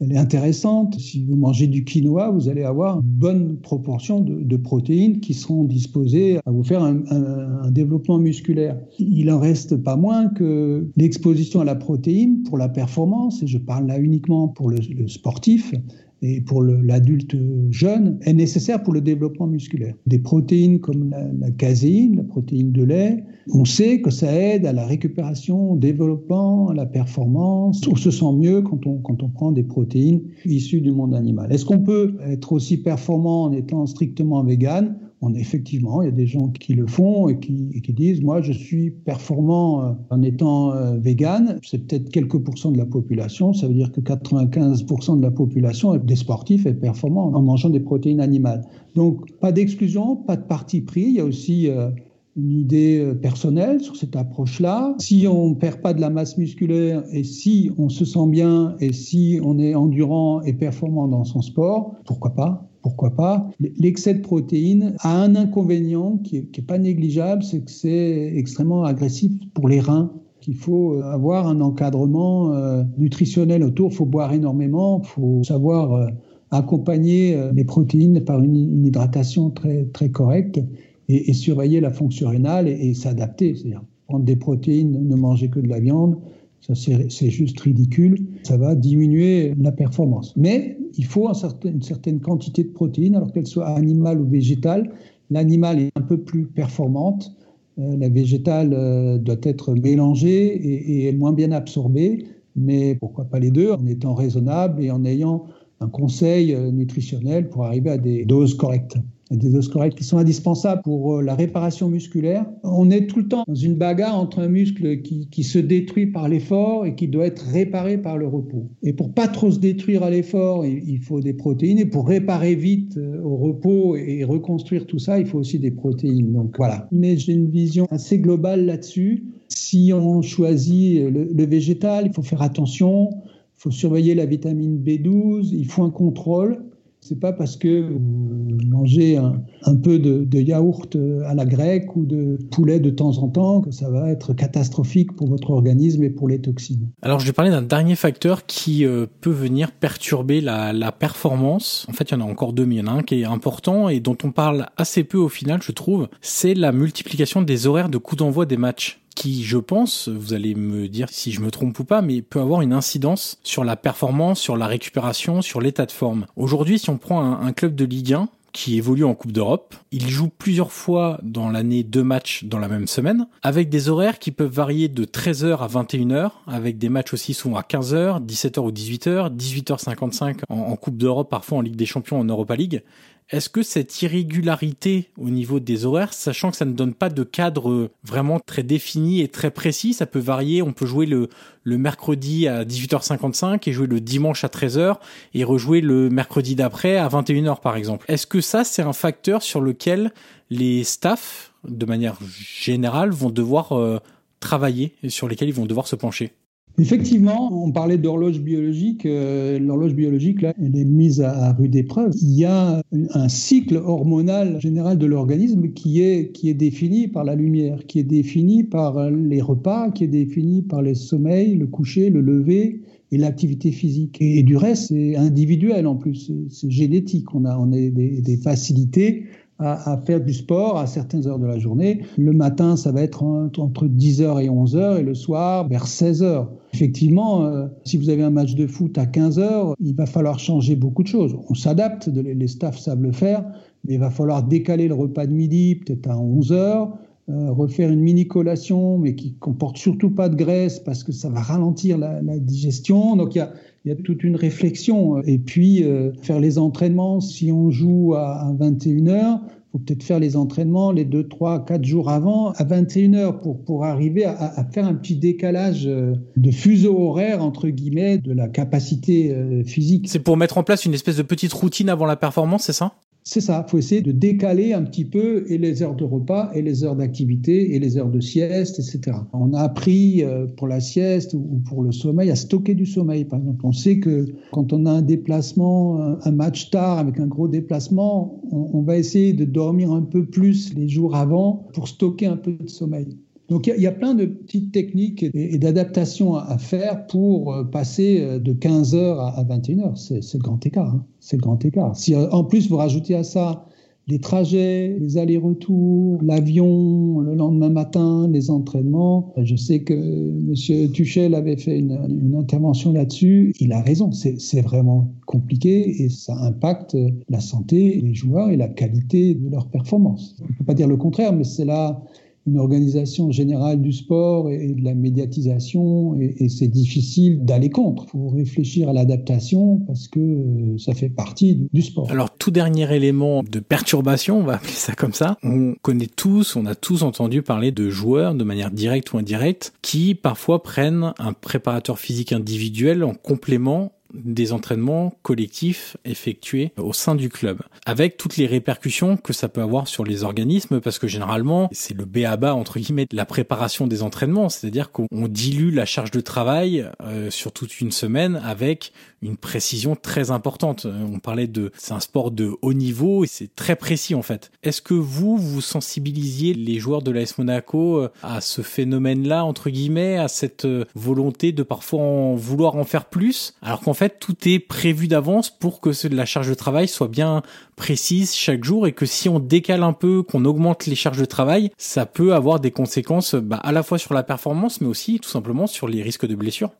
elle 0.00 0.12
est 0.12 0.16
intéressante. 0.16 0.98
Si 0.98 1.22
vous 1.26 1.36
mangez 1.36 1.66
du 1.66 1.84
quinoa, 1.84 2.30
vous 2.30 2.48
allez 2.48 2.62
avoir 2.62 2.96
une 2.96 3.02
bonne 3.02 3.56
proportion 3.58 4.20
de, 4.22 4.56
protéines 4.56 5.20
qui 5.20 5.34
seront 5.34 5.64
disposées 5.64 6.38
à 6.46 6.50
vous 6.50 6.64
faire 6.64 6.82
un, 6.82 7.70
développement 7.70 8.18
musculaire. 8.18 8.78
Il 8.98 9.30
en 9.30 9.38
reste 9.38 9.76
pas 9.76 9.96
moins 9.96 10.28
que 10.28 10.88
l'exposition 10.96 11.60
à 11.60 11.64
la 11.64 11.74
protéine 11.74 12.42
pour 12.44 12.56
la 12.56 12.70
performance, 12.70 13.42
et 13.42 13.46
je 13.46 13.58
parle 13.58 13.88
là 13.88 13.98
uniquement 13.98 14.48
pour 14.48 14.70
le 14.70 14.78
sportif, 15.06 15.74
et 16.22 16.40
pour 16.40 16.62
l'adulte 16.62 17.36
jeune 17.70 18.18
est 18.22 18.32
nécessaire 18.32 18.82
pour 18.82 18.92
le 18.92 19.00
développement 19.00 19.46
musculaire. 19.46 19.94
Des 20.06 20.18
protéines 20.18 20.80
comme 20.80 21.14
la, 21.40 21.50
caséine, 21.50 22.16
la 22.16 22.24
protéine 22.24 22.72
de 22.72 22.82
lait, 22.84 23.24
on 23.52 23.64
sait 23.64 24.00
que 24.00 24.10
ça 24.10 24.32
aide 24.32 24.66
à 24.66 24.72
la 24.72 24.86
récupération, 24.86 25.72
au 25.72 25.76
développement, 25.76 26.68
à 26.68 26.74
la 26.74 26.86
performance. 26.86 27.86
On 27.88 27.96
se 27.96 28.10
sent 28.10 28.32
mieux 28.36 28.62
quand 28.62 28.86
on, 28.86 28.98
quand 28.98 29.22
on 29.22 29.28
prend 29.28 29.52
des 29.52 29.64
protéines 29.64 30.20
issues 30.44 30.80
du 30.80 30.92
monde 30.92 31.14
animal. 31.14 31.52
Est-ce 31.52 31.64
qu'on 31.64 31.80
peut 31.80 32.16
être 32.26 32.52
aussi 32.52 32.76
performant 32.76 33.44
en 33.44 33.52
étant 33.52 33.86
strictement 33.86 34.44
vegan? 34.44 34.96
On, 35.22 35.34
effectivement, 35.34 36.00
il 36.00 36.06
y 36.06 36.08
a 36.08 36.12
des 36.12 36.26
gens 36.26 36.48
qui 36.48 36.72
le 36.72 36.86
font 36.86 37.28
et 37.28 37.38
qui, 37.38 37.92
disent, 37.92 38.22
moi, 38.22 38.40
je 38.40 38.52
suis 38.52 38.90
performant 38.90 39.82
euh, 39.82 39.92
en 40.08 40.22
étant 40.22 40.72
euh, 40.72 40.96
vegan. 40.96 41.58
C'est 41.62 41.86
peut-être 41.86 42.10
quelques 42.10 42.38
pourcents 42.38 42.70
de 42.70 42.78
la 42.78 42.86
population. 42.86 43.52
Ça 43.52 43.68
veut 43.68 43.74
dire 43.74 43.92
que 43.92 44.00
95% 44.00 45.18
de 45.18 45.22
la 45.22 45.30
population 45.30 45.94
des 45.96 46.16
sportifs 46.16 46.64
est 46.64 46.74
performant 46.74 47.26
en 47.34 47.42
mangeant 47.42 47.68
des 47.68 47.80
protéines 47.80 48.20
animales. 48.20 48.62
Donc, 48.94 49.30
pas 49.40 49.52
d'exclusion, 49.52 50.16
pas 50.16 50.36
de 50.36 50.44
parti 50.44 50.80
pris. 50.80 51.02
Il 51.02 51.12
y 51.12 51.20
a 51.20 51.24
aussi 51.24 51.68
euh, 51.68 51.90
une 52.36 52.52
idée 52.52 53.12
personnelle 53.20 53.82
sur 53.82 53.96
cette 53.96 54.16
approche-là. 54.16 54.94
Si 54.98 55.26
on 55.28 55.50
ne 55.50 55.54
perd 55.54 55.82
pas 55.82 55.92
de 55.92 56.00
la 56.00 56.08
masse 56.08 56.38
musculaire 56.38 57.02
et 57.12 57.24
si 57.24 57.70
on 57.76 57.90
se 57.90 58.06
sent 58.06 58.26
bien 58.28 58.76
et 58.80 58.94
si 58.94 59.38
on 59.44 59.58
est 59.58 59.74
endurant 59.74 60.40
et 60.42 60.54
performant 60.54 61.08
dans 61.08 61.24
son 61.24 61.42
sport, 61.42 61.96
pourquoi 62.06 62.30
pas 62.30 62.69
pourquoi 62.82 63.10
pas. 63.10 63.50
L'excès 63.78 64.14
de 64.14 64.20
protéines 64.20 64.94
a 65.00 65.22
un 65.22 65.36
inconvénient 65.36 66.18
qui 66.18 66.36
n'est 66.56 66.64
pas 66.64 66.78
négligeable, 66.78 67.42
c'est 67.42 67.60
que 67.60 67.70
c'est 67.70 68.32
extrêmement 68.36 68.84
agressif 68.84 69.32
pour 69.54 69.68
les 69.68 69.80
reins 69.80 70.12
qu'il 70.40 70.56
faut 70.56 70.94
euh, 70.94 71.02
avoir 71.02 71.46
un 71.46 71.60
encadrement 71.60 72.52
euh, 72.52 72.82
nutritionnel 72.98 73.62
autour. 73.62 73.90
Il 73.90 73.96
faut 73.96 74.06
boire 74.06 74.32
énormément, 74.32 75.02
il 75.04 75.08
faut 75.08 75.44
savoir 75.44 75.92
euh, 75.92 76.06
accompagner 76.50 77.38
les 77.54 77.64
protéines 77.64 78.24
par 78.24 78.40
une, 78.40 78.84
hydratation 78.84 79.50
très, 79.50 79.84
très 79.84 80.10
correcte 80.10 80.60
et, 81.08 81.32
surveiller 81.32 81.80
la 81.80 81.90
fonction 81.90 82.28
rénale 82.28 82.66
et, 82.66 82.88
et 82.88 82.94
s'adapter. 82.94 83.54
C'est-à-dire 83.54 83.84
prendre 84.08 84.24
des 84.24 84.34
protéines, 84.34 85.06
ne 85.06 85.14
manger 85.14 85.48
que 85.48 85.60
de 85.60 85.68
la 85.68 85.78
viande, 85.78 86.16
ça 86.60 86.74
c'est 86.74 87.30
juste 87.30 87.58
ridicule. 87.60 88.18
Ça 88.42 88.56
va 88.56 88.74
diminuer 88.74 89.54
la 89.58 89.72
performance. 89.72 90.34
Mais 90.36 90.78
il 90.96 91.04
faut 91.04 91.28
une 91.64 91.82
certaine 91.82 92.20
quantité 92.20 92.64
de 92.64 92.70
protéines, 92.70 93.14
alors 93.14 93.32
qu'elle 93.32 93.46
soit 93.46 93.66
animale 93.66 94.20
ou 94.20 94.28
végétale. 94.28 94.90
L'animal 95.30 95.78
est 95.78 95.90
un 95.96 96.02
peu 96.02 96.18
plus 96.18 96.46
performante. 96.46 97.32
Euh, 97.78 97.96
la 97.96 98.08
végétale 98.08 98.74
euh, 98.74 99.18
doit 99.18 99.36
être 99.42 99.74
mélangée 99.74 100.46
et, 100.46 101.06
et 101.06 101.12
moins 101.12 101.32
bien 101.32 101.52
absorbée. 101.52 102.26
Mais 102.56 102.96
pourquoi 102.96 103.24
pas 103.24 103.38
les 103.38 103.50
deux, 103.50 103.70
en 103.72 103.86
étant 103.86 104.14
raisonnable 104.14 104.82
et 104.82 104.90
en 104.90 105.04
ayant 105.04 105.44
un 105.80 105.88
conseil 105.88 106.52
euh, 106.52 106.70
nutritionnel 106.70 107.48
pour 107.48 107.64
arriver 107.64 107.90
à 107.90 107.98
des 107.98 108.24
doses 108.24 108.54
correctes. 108.54 108.96
Des 109.30 109.48
doses 109.48 109.68
correctes 109.68 109.96
qui 109.96 110.04
sont 110.04 110.18
indispensables 110.18 110.82
pour 110.82 111.16
euh, 111.16 111.22
la 111.22 111.34
réparation 111.34 111.88
musculaire. 111.88 112.46
On 112.64 112.90
est 112.90 113.06
tout 113.06 113.20
le 113.20 113.28
temps 113.28 113.44
dans 113.46 113.54
une 113.54 113.76
bagarre 113.76 114.18
entre 114.18 114.40
un 114.40 114.48
muscle 114.48 115.02
qui, 115.02 115.28
qui 115.28 115.44
se 115.44 115.58
détruit 115.58 116.06
par 116.06 116.28
l'effort 116.28 116.84
et 116.84 116.94
qui 116.94 117.06
doit 117.06 117.26
être 117.26 117.44
réparé 117.46 117.98
par 117.98 118.18
le 118.18 118.26
repos. 118.26 118.68
Et 118.82 118.92
pour 118.92 119.12
pas 119.12 119.28
trop 119.28 119.50
se 119.50 119.58
détruire 119.58 120.02
à 120.02 120.10
l'effort, 120.10 120.66
il 120.66 120.98
faut 120.98 121.20
des 121.20 121.32
protéines. 121.32 121.78
Et 121.78 121.84
pour 121.84 122.08
réparer 122.08 122.56
vite 122.56 122.96
euh, 122.96 123.22
au 123.22 123.36
repos 123.36 123.96
et 123.96 124.24
reconstruire 124.24 124.86
tout 124.86 124.98
ça, 124.98 125.20
il 125.20 125.26
faut 125.26 125.38
aussi 125.38 125.58
des 125.58 125.70
protéines. 125.70 126.32
Donc 126.32 126.56
voilà. 126.56 126.88
Mais 126.90 127.16
j'ai 127.16 127.32
une 127.32 127.50
vision 127.50 127.86
assez 127.90 128.18
globale 128.18 128.66
là-dessus. 128.66 129.24
Si 129.48 129.92
on 129.94 130.22
choisit 130.22 131.08
le, 131.08 131.28
le 131.32 131.46
végétal, 131.46 132.06
il 132.06 132.12
faut 132.12 132.22
faire 132.22 132.42
attention. 132.42 133.10
Il 133.12 133.62
faut 133.62 133.70
surveiller 133.70 134.14
la 134.14 134.26
vitamine 134.26 134.82
B12. 134.82 135.50
Il 135.52 135.66
faut 135.66 135.84
un 135.84 135.90
contrôle. 135.90 136.64
C'est 137.00 137.18
pas 137.18 137.32
parce 137.32 137.56
que 137.56 137.80
vous 137.80 138.58
mangez 138.66 139.16
un, 139.16 139.76
peu 139.76 139.98
de, 139.98 140.38
yaourt 140.38 140.96
à 141.26 141.34
la 141.34 141.46
grecque 141.46 141.96
ou 141.96 142.04
de 142.04 142.38
poulet 142.50 142.78
de 142.78 142.90
temps 142.90 143.16
en 143.18 143.28
temps 143.28 143.62
que 143.62 143.70
ça 143.70 143.90
va 143.90 144.10
être 144.10 144.34
catastrophique 144.34 145.16
pour 145.16 145.28
votre 145.28 145.50
organisme 145.50 146.02
et 146.02 146.10
pour 146.10 146.28
les 146.28 146.40
toxines. 146.40 146.90
Alors 147.00 147.18
je 147.18 147.26
vais 147.26 147.32
parler 147.32 147.50
d'un 147.50 147.62
dernier 147.62 147.96
facteur 147.96 148.44
qui 148.44 148.84
euh, 148.84 149.06
peut 149.20 149.30
venir 149.30 149.72
perturber 149.72 150.40
la, 150.40 150.92
performance. 150.92 151.86
En 151.88 151.92
fait, 151.92 152.10
il 152.10 152.12
y 152.12 152.16
en 152.16 152.20
a 152.20 152.24
encore 152.24 152.52
deux, 152.52 152.66
mais 152.66 152.76
il 152.76 152.78
y 152.78 152.82
en 152.82 152.88
a 152.88 152.90
un 152.90 153.02
qui 153.02 153.20
est 153.20 153.24
important 153.24 153.88
et 153.88 154.00
dont 154.00 154.16
on 154.24 154.32
parle 154.32 154.66
assez 154.76 155.04
peu 155.04 155.18
au 155.18 155.28
final, 155.28 155.62
je 155.62 155.72
trouve. 155.72 156.08
C'est 156.20 156.54
la 156.54 156.72
multiplication 156.72 157.42
des 157.42 157.66
horaires 157.66 157.88
de 157.88 157.98
coup 157.98 158.16
d'envoi 158.16 158.44
des 158.44 158.56
matchs 158.56 158.99
qui, 159.14 159.44
je 159.44 159.58
pense, 159.58 160.08
vous 160.08 160.34
allez 160.34 160.54
me 160.54 160.88
dire 160.88 161.08
si 161.10 161.32
je 161.32 161.40
me 161.40 161.50
trompe 161.50 161.78
ou 161.78 161.84
pas, 161.84 162.02
mais 162.02 162.22
peut 162.22 162.40
avoir 162.40 162.62
une 162.62 162.72
incidence 162.72 163.38
sur 163.42 163.64
la 163.64 163.76
performance, 163.76 164.40
sur 164.40 164.56
la 164.56 164.66
récupération, 164.66 165.42
sur 165.42 165.60
l'état 165.60 165.86
de 165.86 165.92
forme. 165.92 166.26
Aujourd'hui, 166.36 166.78
si 166.78 166.90
on 166.90 166.98
prend 166.98 167.20
un, 167.20 167.52
club 167.52 167.74
de 167.74 167.84
Ligue 167.84 168.14
1, 168.14 168.28
qui 168.52 168.76
évolue 168.76 169.04
en 169.04 169.14
Coupe 169.14 169.30
d'Europe. 169.30 169.76
Il 169.92 170.08
joue 170.08 170.28
plusieurs 170.28 170.72
fois 170.72 171.20
dans 171.22 171.50
l'année 171.50 171.84
deux 171.84 172.02
matchs 172.02 172.44
dans 172.44 172.58
la 172.58 172.66
même 172.66 172.88
semaine, 172.88 173.28
avec 173.42 173.68
des 173.68 173.88
horaires 173.88 174.18
qui 174.18 174.32
peuvent 174.32 174.50
varier 174.50 174.88
de 174.88 175.04
13h 175.04 175.58
à 175.58 175.68
21h, 175.68 176.32
avec 176.48 176.76
des 176.76 176.88
matchs 176.88 177.14
aussi 177.14 177.32
souvent 177.32 177.58
à 177.58 177.62
15h, 177.62 178.24
17h 178.26 178.58
ou 178.60 178.72
18h, 178.72 179.36
18h55 179.36 180.38
en, 180.48 180.54
en 180.56 180.76
Coupe 180.76 180.96
d'Europe, 180.96 181.30
parfois 181.30 181.58
en 181.58 181.60
Ligue 181.60 181.76
des 181.76 181.86
Champions, 181.86 182.18
en 182.18 182.24
Europa 182.24 182.56
League. 182.56 182.82
Est-ce 183.30 183.48
que 183.48 183.62
cette 183.62 184.02
irrégularité 184.02 185.10
au 185.16 185.30
niveau 185.30 185.60
des 185.60 185.86
horaires, 185.86 186.12
sachant 186.12 186.50
que 186.50 186.56
ça 186.56 186.64
ne 186.64 186.72
donne 186.72 186.94
pas 186.94 187.10
de 187.10 187.22
cadre 187.22 187.90
vraiment 188.02 188.40
très 188.40 188.64
défini 188.64 189.20
et 189.20 189.28
très 189.28 189.52
précis, 189.52 189.94
ça 189.94 190.06
peut 190.06 190.18
varier, 190.18 190.62
on 190.62 190.72
peut 190.72 190.86
jouer 190.86 191.06
le, 191.06 191.28
le 191.62 191.78
mercredi 191.78 192.48
à 192.48 192.64
18h55 192.64 193.68
et 193.68 193.72
jouer 193.72 193.86
le 193.86 194.00
dimanche 194.00 194.42
à 194.42 194.48
13h 194.48 194.96
et 195.34 195.44
rejouer 195.44 195.80
le 195.80 196.10
mercredi 196.10 196.56
d'après 196.56 196.96
à 196.96 197.08
21h 197.08 197.60
par 197.60 197.76
exemple. 197.76 198.04
Est-ce 198.08 198.26
que 198.26 198.40
ça 198.40 198.64
c'est 198.64 198.82
un 198.82 198.92
facteur 198.92 199.42
sur 199.42 199.60
lequel 199.60 200.10
les 200.50 200.82
staffs, 200.82 201.52
de 201.68 201.86
manière 201.86 202.16
générale, 202.36 203.10
vont 203.10 203.30
devoir 203.30 203.78
euh, 203.78 204.00
travailler 204.40 204.94
et 205.04 205.08
sur 205.08 205.28
lesquels 205.28 205.48
ils 205.48 205.54
vont 205.54 205.66
devoir 205.66 205.86
se 205.86 205.94
pencher? 205.94 206.32
Effectivement, 206.80 207.52
on 207.52 207.72
parlait 207.72 207.98
d'horloge 207.98 208.40
biologique. 208.40 209.04
Euh, 209.04 209.58
l'horloge 209.58 209.94
biologique, 209.94 210.40
là, 210.40 210.54
elle 210.58 210.74
est 210.74 210.86
mise 210.86 211.20
à, 211.20 211.52
rude 211.52 211.76
épreuve. 211.76 212.12
Il 212.22 212.32
y 212.32 212.46
a 212.46 212.82
un 213.12 213.28
cycle 213.28 213.76
hormonal 213.76 214.58
général 214.62 214.96
de 214.96 215.04
l'organisme 215.04 215.72
qui 215.72 216.00
est, 216.00 216.32
qui 216.32 216.48
est 216.48 216.54
défini 216.54 217.06
par 217.06 217.24
la 217.24 217.34
lumière, 217.34 217.84
qui 217.86 217.98
est 217.98 218.04
défini 218.04 218.64
par 218.64 219.10
les 219.10 219.42
repas, 219.42 219.90
qui 219.90 220.04
est 220.04 220.08
défini 220.08 220.62
par 220.62 220.80
le 220.80 220.94
sommeil, 220.94 221.54
le 221.54 221.66
coucher, 221.66 222.08
le 222.08 222.22
lever 222.22 222.80
et 223.12 223.18
l'activité 223.18 223.72
physique. 223.72 224.16
Et, 224.20 224.42
du 224.42 224.56
reste, 224.56 224.88
c'est 224.88 225.16
individuel 225.16 225.86
en 225.86 225.96
plus, 225.96 226.32
c'est 226.48 226.70
génétique. 226.70 227.34
On 227.34 227.44
a, 227.44 227.66
des, 227.66 227.90
des 227.90 228.36
facilités 228.38 229.24
à, 229.60 229.98
faire 230.06 230.20
du 230.20 230.32
sport 230.32 230.78
à 230.78 230.86
certaines 230.86 231.26
heures 231.26 231.38
de 231.38 231.46
la 231.46 231.58
journée. 231.58 232.00
Le 232.16 232.32
matin, 232.32 232.76
ça 232.76 232.92
va 232.92 233.02
être 233.02 233.22
entre 233.22 233.86
10h 233.86 234.42
et 234.42 234.48
11h 234.48 235.00
et 235.00 235.02
le 235.02 235.14
soir 235.14 235.68
vers 235.68 235.86
16h. 235.86 236.46
Effectivement, 236.72 237.44
euh, 237.44 237.66
si 237.84 237.96
vous 237.96 238.10
avez 238.10 238.22
un 238.22 238.30
match 238.30 238.54
de 238.54 238.66
foot 238.66 238.96
à 238.96 239.04
15h, 239.04 239.74
il 239.80 239.94
va 239.94 240.06
falloir 240.06 240.38
changer 240.38 240.76
beaucoup 240.76 241.02
de 241.02 241.08
choses. 241.08 241.36
On 241.48 241.54
s'adapte, 241.54 242.08
les 242.08 242.48
staffs 242.48 242.78
savent 242.78 243.02
le 243.02 243.12
faire, 243.12 243.44
mais 243.84 243.94
il 243.94 244.00
va 244.00 244.10
falloir 244.10 244.42
décaler 244.42 244.88
le 244.88 244.94
repas 244.94 245.26
de 245.26 245.32
midi 245.32 245.76
peut-être 245.76 246.08
à 246.08 246.14
11h. 246.14 246.90
Euh, 247.30 247.52
refaire 247.52 247.90
une 247.90 248.00
mini 248.00 248.26
collation, 248.26 248.98
mais 248.98 249.14
qui 249.14 249.34
comporte 249.34 249.76
surtout 249.76 250.10
pas 250.10 250.28
de 250.28 250.34
graisse 250.34 250.80
parce 250.80 251.04
que 251.04 251.12
ça 251.12 251.28
va 251.28 251.40
ralentir 251.40 251.96
la, 251.96 252.20
digestion. 252.38 253.14
Donc 253.14 253.34
il 253.34 253.38
y 253.38 253.40
a, 253.40 253.52
y 253.84 253.90
a 253.90 253.94
toute 253.94 254.24
une 254.24 254.34
réflexion. 254.34 255.22
Et 255.22 255.38
puis, 255.38 255.84
euh, 255.84 256.12
faire 256.22 256.40
les 256.40 256.58
entraînements, 256.58 257.20
si 257.20 257.52
on 257.52 257.70
joue 257.70 258.14
à, 258.14 258.52
21h, 258.58 259.40
faut 259.72 259.78
peut-être 259.78 260.02
faire 260.02 260.18
les 260.18 260.36
entraînements 260.36 260.92
les 260.92 261.04
2, 261.04 261.28
3, 261.28 261.64
4 261.64 261.84
jours 261.84 262.10
avant 262.10 262.50
à 262.52 262.64
21h 262.64 263.40
pour, 263.40 263.64
pour 263.64 263.84
arriver 263.84 264.24
à, 264.24 264.34
à 264.36 264.64
faire 264.64 264.84
un 264.84 264.94
petit 264.94 265.16
décalage 265.16 265.86
euh, 265.86 266.14
de 266.36 266.50
fuseau 266.50 266.98
horaire, 266.98 267.42
entre 267.42 267.68
guillemets, 267.68 268.18
de 268.18 268.32
la 268.32 268.48
capacité 268.48 269.32
euh, 269.32 269.62
physique. 269.64 270.08
C'est 270.08 270.18
pour 270.18 270.36
mettre 270.36 270.58
en 270.58 270.64
place 270.64 270.84
une 270.84 270.94
espèce 270.94 271.16
de 271.16 271.22
petite 271.22 271.52
routine 271.52 271.88
avant 271.88 272.06
la 272.06 272.16
performance, 272.16 272.64
c'est 272.64 272.72
ça? 272.72 272.94
C'est 273.30 273.40
ça, 273.40 273.64
il 273.64 273.70
faut 273.70 273.78
essayer 273.78 274.02
de 274.02 274.10
décaler 274.10 274.72
un 274.72 274.82
petit 274.82 275.04
peu 275.04 275.44
et 275.46 275.56
les 275.56 275.84
heures 275.84 275.94
de 275.94 276.02
repas 276.02 276.50
et 276.52 276.62
les 276.62 276.82
heures 276.82 276.96
d'activité 276.96 277.76
et 277.76 277.78
les 277.78 277.96
heures 277.96 278.10
de 278.10 278.18
sieste, 278.18 278.80
etc. 278.80 279.18
On 279.32 279.52
a 279.52 279.60
appris 279.60 280.24
euh, 280.24 280.48
pour 280.56 280.66
la 280.66 280.80
sieste 280.80 281.34
ou 281.34 281.62
pour 281.64 281.84
le 281.84 281.92
sommeil 281.92 282.32
à 282.32 282.34
stocker 282.34 282.74
du 282.74 282.86
sommeil. 282.86 283.24
Par 283.24 283.38
exemple, 283.38 283.64
on 283.64 283.70
sait 283.70 284.00
que 284.00 284.26
quand 284.50 284.72
on 284.72 284.84
a 284.84 284.90
un 284.90 285.02
déplacement, 285.02 286.18
un 286.24 286.32
match 286.32 286.70
tard 286.70 286.98
avec 286.98 287.20
un 287.20 287.28
gros 287.28 287.46
déplacement, 287.46 288.42
on 288.50 288.82
va 288.82 288.96
essayer 288.96 289.32
de 289.32 289.44
dormir 289.44 289.92
un 289.92 290.02
peu 290.02 290.26
plus 290.26 290.74
les 290.74 290.88
jours 290.88 291.14
avant 291.14 291.68
pour 291.72 291.86
stocker 291.86 292.26
un 292.26 292.36
peu 292.36 292.54
de 292.54 292.68
sommeil. 292.68 293.16
Donc 293.50 293.66
il 293.66 293.82
y, 293.82 293.86
a 293.88 293.92
plein 293.92 294.14
de 294.14 294.26
petites 294.26 294.70
techniques 294.70 295.24
et, 295.34 295.58
d'adaptations 295.58 296.36
à, 296.36 296.56
faire 296.56 297.08
pour 297.08 297.52
euh, 297.52 297.64
passer 297.64 298.20
euh, 298.20 298.38
de 298.38 298.52
15 298.52 298.94
heures 298.94 299.20
à, 299.20 299.42
21 299.42 299.78
heures. 299.80 299.98
C'est 299.98 300.34
le 300.34 300.38
grand 300.38 300.64
écart. 300.64 300.94
Hein. 300.94 301.04
C'est 301.18 301.36
le 301.36 301.42
grand 301.42 301.62
écart. 301.64 301.96
Si 301.96 302.14
euh, 302.14 302.30
en 302.30 302.44
plus 302.44 302.68
vous 302.68 302.76
rajoutez 302.76 303.16
à 303.16 303.24
ça 303.24 303.66
les 304.06 304.20
trajets, 304.20 304.96
les 305.00 305.18
allers-retours, 305.18 306.20
l'avion 306.22 307.20
le 307.20 307.34
lendemain 307.34 307.70
matin, 307.70 308.28
les 308.30 308.50
entraînements. 308.50 309.32
Je 309.36 309.56
sais 309.56 309.80
que 309.80 309.94
M. 309.94 310.90
Tuchel 310.92 311.34
avait 311.34 311.56
fait 311.56 311.78
une, 311.78 311.98
une 312.08 312.36
intervention 312.36 312.92
là-dessus. 312.92 313.52
Il 313.60 313.72
a 313.72 313.82
raison, 313.82 314.10
c'est 314.12 314.62
vraiment 314.62 315.12
compliqué 315.26 316.02
et 316.02 316.08
ça 316.08 316.36
impacte 316.40 316.96
la 317.28 317.40
santé 317.40 318.00
des 318.00 318.14
joueurs 318.14 318.50
et 318.50 318.56
la 318.56 318.68
qualité 318.68 319.34
de 319.34 319.48
leur 319.48 319.68
performance. 319.68 320.36
On 320.40 320.44
ne 320.44 320.58
peut 320.58 320.64
pas 320.64 320.74
dire 320.74 320.88
le 320.88 320.96
contraire, 320.96 321.32
mais 321.32 321.44
c'est 321.44 321.64
là 321.64 322.02
une 322.46 322.58
organisation 322.58 323.30
générale 323.30 323.80
du 323.80 323.92
sport 323.92 324.50
et 324.50 324.72
de 324.72 324.82
la 324.82 324.94
médiatisation 324.94 326.18
et, 326.20 326.48
c'est 326.48 326.68
difficile 326.68 327.44
d'aller 327.44 327.70
contre. 327.70 328.06
Il 328.06 328.10
faut 328.10 328.28
réfléchir 328.28 328.88
à 328.88 328.92
l'adaptation 328.92 329.78
parce 329.86 330.08
que 330.08 330.20
euh, 330.20 330.78
ça 330.78 330.94
fait 330.94 331.08
partie 331.08 331.68
du 331.72 331.82
sport. 331.82 332.10
Alors 332.10 332.30
tout 332.36 332.50
dernier 332.50 332.94
élément 332.94 333.42
de 333.42 333.60
perturbation, 333.60 334.38
on 334.38 334.44
va 334.44 334.54
appeler 334.54 334.72
ça 334.72 334.94
comme 334.94 335.12
ça, 335.12 335.36
on 335.42 335.74
connaît 335.82 336.08
tous, 336.08 336.56
on 336.56 336.66
a 336.66 336.74
tous 336.74 337.02
entendu 337.02 337.42
parler 337.42 337.72
de 337.72 337.88
joueurs 337.90 338.34
de 338.34 338.44
manière 338.44 338.70
directe 338.70 339.12
ou 339.12 339.18
indirecte 339.18 339.72
qui 339.82 340.14
parfois 340.14 340.62
prennent 340.62 341.12
un 341.18 341.32
préparateur 341.32 341.98
physique 341.98 342.32
individuel 342.32 343.04
en 343.04 343.14
complément 343.14 343.92
des 344.14 344.52
entraînements 344.52 345.14
collectifs 345.22 345.96
effectués 346.04 346.72
au 346.76 346.92
sein 346.92 347.14
du 347.14 347.28
club, 347.28 347.60
avec 347.86 348.16
toutes 348.16 348.36
les 348.36 348.46
répercussions 348.46 349.16
que 349.16 349.32
ça 349.32 349.48
peut 349.48 349.62
avoir 349.62 349.88
sur 349.88 350.04
les 350.04 350.24
organismes, 350.24 350.80
parce 350.80 350.98
que 350.98 351.08
généralement, 351.08 351.68
c'est 351.72 351.96
le 351.96 352.04
B 352.04 352.18
à 352.26 352.36
bas, 352.36 352.54
entre 352.54 352.78
guillemets, 352.78 353.06
la 353.12 353.24
préparation 353.24 353.86
des 353.86 354.02
entraînements, 354.02 354.48
c'est-à-dire 354.48 354.92
qu'on 354.92 355.06
dilue 355.10 355.74
la 355.74 355.86
charge 355.86 356.10
de 356.10 356.20
travail 356.20 356.88
euh, 357.02 357.30
sur 357.30 357.52
toute 357.52 357.80
une 357.80 357.92
semaine 357.92 358.40
avec 358.44 358.92
une 359.22 359.36
précision 359.36 359.96
très 359.96 360.30
importante. 360.30 360.86
Euh, 360.86 361.04
on 361.12 361.18
parlait 361.18 361.46
de, 361.46 361.72
c'est 361.76 361.92
un 361.92 362.00
sport 362.00 362.30
de 362.30 362.52
haut 362.62 362.72
niveau 362.72 363.24
et 363.24 363.26
c'est 363.26 363.54
très 363.54 363.76
précis 363.76 364.14
en 364.14 364.22
fait. 364.22 364.50
Est-ce 364.62 364.80
que 364.80 364.94
vous, 364.94 365.36
vous 365.36 365.60
sensibilisiez 365.60 366.54
les 366.54 366.78
joueurs 366.78 367.02
de 367.02 367.10
l'AS 367.10 367.36
Monaco 367.38 367.98
euh, 367.98 368.08
à 368.22 368.40
ce 368.40 368.62
phénomène-là, 368.62 369.44
entre 369.44 369.70
guillemets, 369.70 370.16
à 370.16 370.28
cette 370.28 370.66
volonté 370.94 371.52
de 371.52 371.62
parfois 371.62 372.00
en 372.00 372.34
vouloir 372.34 372.76
en 372.76 372.84
faire 372.84 373.04
plus, 373.04 373.54
alors 373.62 373.80
qu'en 373.80 373.94
fait, 374.00 374.18
tout 374.18 374.36
est 374.48 374.58
prévu 374.58 375.08
d'avance 375.08 375.50
pour 375.50 375.80
que 375.80 375.90
la 376.08 376.24
charge 376.24 376.48
de 376.48 376.54
travail 376.54 376.88
soit 376.88 377.08
bien 377.08 377.42
précise 377.76 378.34
chaque 378.34 378.64
jour 378.64 378.86
et 378.86 378.92
que 378.92 379.04
si 379.04 379.28
on 379.28 379.38
décale 379.38 379.82
un 379.82 379.92
peu, 379.92 380.22
qu'on 380.22 380.46
augmente 380.46 380.86
les 380.86 380.94
charges 380.94 381.18
de 381.18 381.26
travail, 381.26 381.70
ça 381.76 382.06
peut 382.06 382.32
avoir 382.32 382.60
des 382.60 382.70
conséquences 382.70 383.34
bah, 383.34 383.56
à 383.56 383.72
la 383.72 383.82
fois 383.82 383.98
sur 383.98 384.14
la 384.14 384.22
performance, 384.22 384.80
mais 384.80 384.88
aussi 384.88 385.20
tout 385.20 385.28
simplement 385.28 385.66
sur 385.66 385.86
les 385.86 386.02
risques 386.02 386.26
de 386.26 386.34
blessures. 386.34 386.70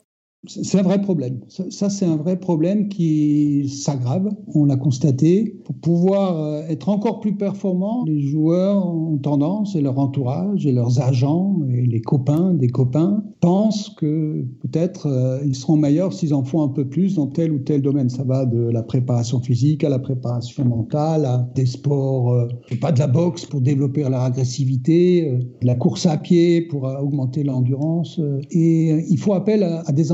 C'est 0.47 0.78
un 0.78 0.82
vrai 0.82 1.03
problème. 1.03 1.41
Ça, 1.49 1.91
c'est 1.91 2.07
un 2.07 2.16
vrai 2.16 2.41
problème 2.41 2.88
qui 2.88 3.68
s'aggrave. 3.68 4.30
On 4.55 4.64
l'a 4.64 4.76
constaté. 4.76 5.61
Pour 5.64 5.74
pouvoir 5.74 6.41
euh, 6.41 6.62
être 6.66 6.88
encore 6.88 7.20
plus 7.20 7.36
performants, 7.36 8.05
les 8.07 8.22
joueurs 8.22 8.86
ont 8.88 9.18
tendance, 9.18 9.76
et 9.76 9.82
leur 9.82 9.99
entourage, 9.99 10.66
et 10.66 10.72
leurs 10.72 10.99
agents, 11.03 11.61
et 11.70 11.84
les 11.84 12.01
copains 12.01 12.55
des 12.55 12.68
copains, 12.68 13.22
pensent 13.41 13.91
que 13.91 14.47
peut-être 14.62 15.09
euh, 15.09 15.41
ils 15.45 15.55
seront 15.55 15.76
meilleurs 15.76 16.14
s'ils 16.14 16.32
en 16.32 16.43
font 16.43 16.62
un 16.62 16.68
peu 16.68 16.88
plus 16.88 17.16
dans 17.16 17.26
tel 17.26 17.53
ou 17.53 17.59
tel 17.59 17.82
domaine. 17.82 18.09
Ça 18.09 18.24
va 18.24 18.47
de 18.47 18.61
la 18.61 18.82
préparation 18.82 19.41
physique 19.41 19.84
à 19.84 19.91
la 19.91 19.99
préparation 19.99 20.64
mentale, 20.64 21.26
à 21.26 21.51
des 21.55 21.66
sports, 21.66 22.32
euh, 22.32 22.49
pas 22.80 22.93
de 22.93 22.99
la 22.99 23.09
boxe 23.09 23.45
pour 23.45 23.61
développer 23.61 24.09
leur 24.09 24.22
agressivité, 24.22 25.38
de 25.61 25.66
la 25.66 25.74
course 25.74 26.07
à 26.07 26.16
pied 26.16 26.62
pour 26.62 26.84
augmenter 26.84 27.45
l'endurance. 27.45 28.18
et 28.51 29.05
il 29.11 29.18
faut 29.18 29.34
appel 29.34 29.62
à, 29.62 29.93
des 29.93 30.12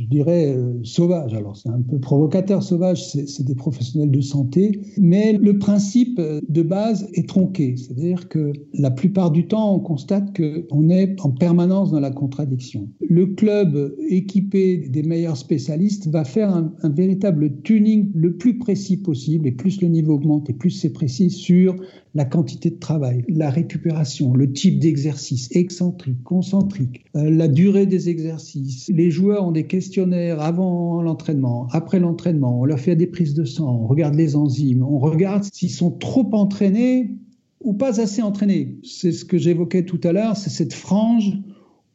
je 0.00 0.06
dirais, 0.06 0.54
euh, 0.54 0.80
sauvage. 0.82 1.34
Alors 1.34 1.56
c'est 1.56 1.68
un 1.68 1.80
peu 1.80 1.98
provocateur, 1.98 2.62
sauvage, 2.62 3.04
c'est 3.04 3.44
des 3.44 3.54
professionnels 3.54 4.10
de 4.10 4.20
santé, 4.20 4.80
mais 4.98 5.32
le 5.34 5.58
principe 5.58 6.18
euh, 6.18 6.40
de 6.48 6.62
base 6.62 7.08
est 7.14 7.28
tronqué. 7.28 7.76
C'est-à-dire 7.76 8.28
que 8.28 8.52
la 8.74 8.90
plupart 8.90 9.30
du 9.30 9.46
temps, 9.46 9.74
on 9.74 9.80
constate 9.80 10.36
qu'on 10.36 10.88
est 10.88 11.20
en 11.24 11.30
permanence 11.30 11.90
dans 11.90 12.00
la 12.00 12.10
contradiction. 12.10 12.88
Le 13.00 13.26
club 13.26 13.94
équipé 14.08 14.88
des 14.88 15.02
meilleurs 15.02 15.36
spécialistes 15.36 16.08
va 16.08 16.24
faire 16.24 16.54
un, 16.54 16.72
un 16.82 16.90
véritable 16.90 17.62
tuning 17.62 18.10
le 18.14 18.36
plus 18.36 18.58
précis 18.58 18.96
possible, 18.96 19.46
et 19.46 19.52
plus 19.52 19.80
le 19.80 19.88
niveau 19.88 20.14
augmente, 20.14 20.50
et 20.50 20.52
plus 20.52 20.70
c'est 20.70 20.92
précis 20.92 21.30
sur 21.30 21.76
la 22.14 22.24
quantité 22.24 22.70
de 22.70 22.78
travail, 22.78 23.24
la 23.28 23.50
récupération, 23.50 24.34
le 24.34 24.52
type 24.52 24.78
d'exercice, 24.78 25.48
excentrique, 25.56 26.22
concentrique, 26.22 27.04
euh, 27.16 27.30
la 27.30 27.48
durée 27.48 27.86
des 27.86 28.08
exercices. 28.08 28.90
Les 28.94 29.10
joueurs 29.10 29.46
ont 29.46 29.52
des 29.52 29.66
questionnaires 29.66 30.40
avant 30.40 31.02
l'entraînement, 31.02 31.68
après 31.72 32.00
l'entraînement, 32.00 32.60
on 32.60 32.64
leur 32.64 32.80
fait 32.80 32.96
des 32.96 33.06
prises 33.06 33.34
de 33.34 33.44
sang, 33.44 33.82
on 33.82 33.86
regarde 33.86 34.14
les 34.14 34.36
enzymes, 34.36 34.82
on 34.82 34.98
regarde 34.98 35.44
s'ils 35.52 35.70
sont 35.70 35.90
trop 35.90 36.28
entraînés 36.32 37.16
ou 37.60 37.72
pas 37.74 38.00
assez 38.00 38.22
entraînés. 38.22 38.78
C'est 38.82 39.12
ce 39.12 39.24
que 39.24 39.38
j'évoquais 39.38 39.84
tout 39.84 40.00
à 40.04 40.12
l'heure, 40.12 40.36
c'est 40.36 40.50
cette 40.50 40.74
frange 40.74 41.32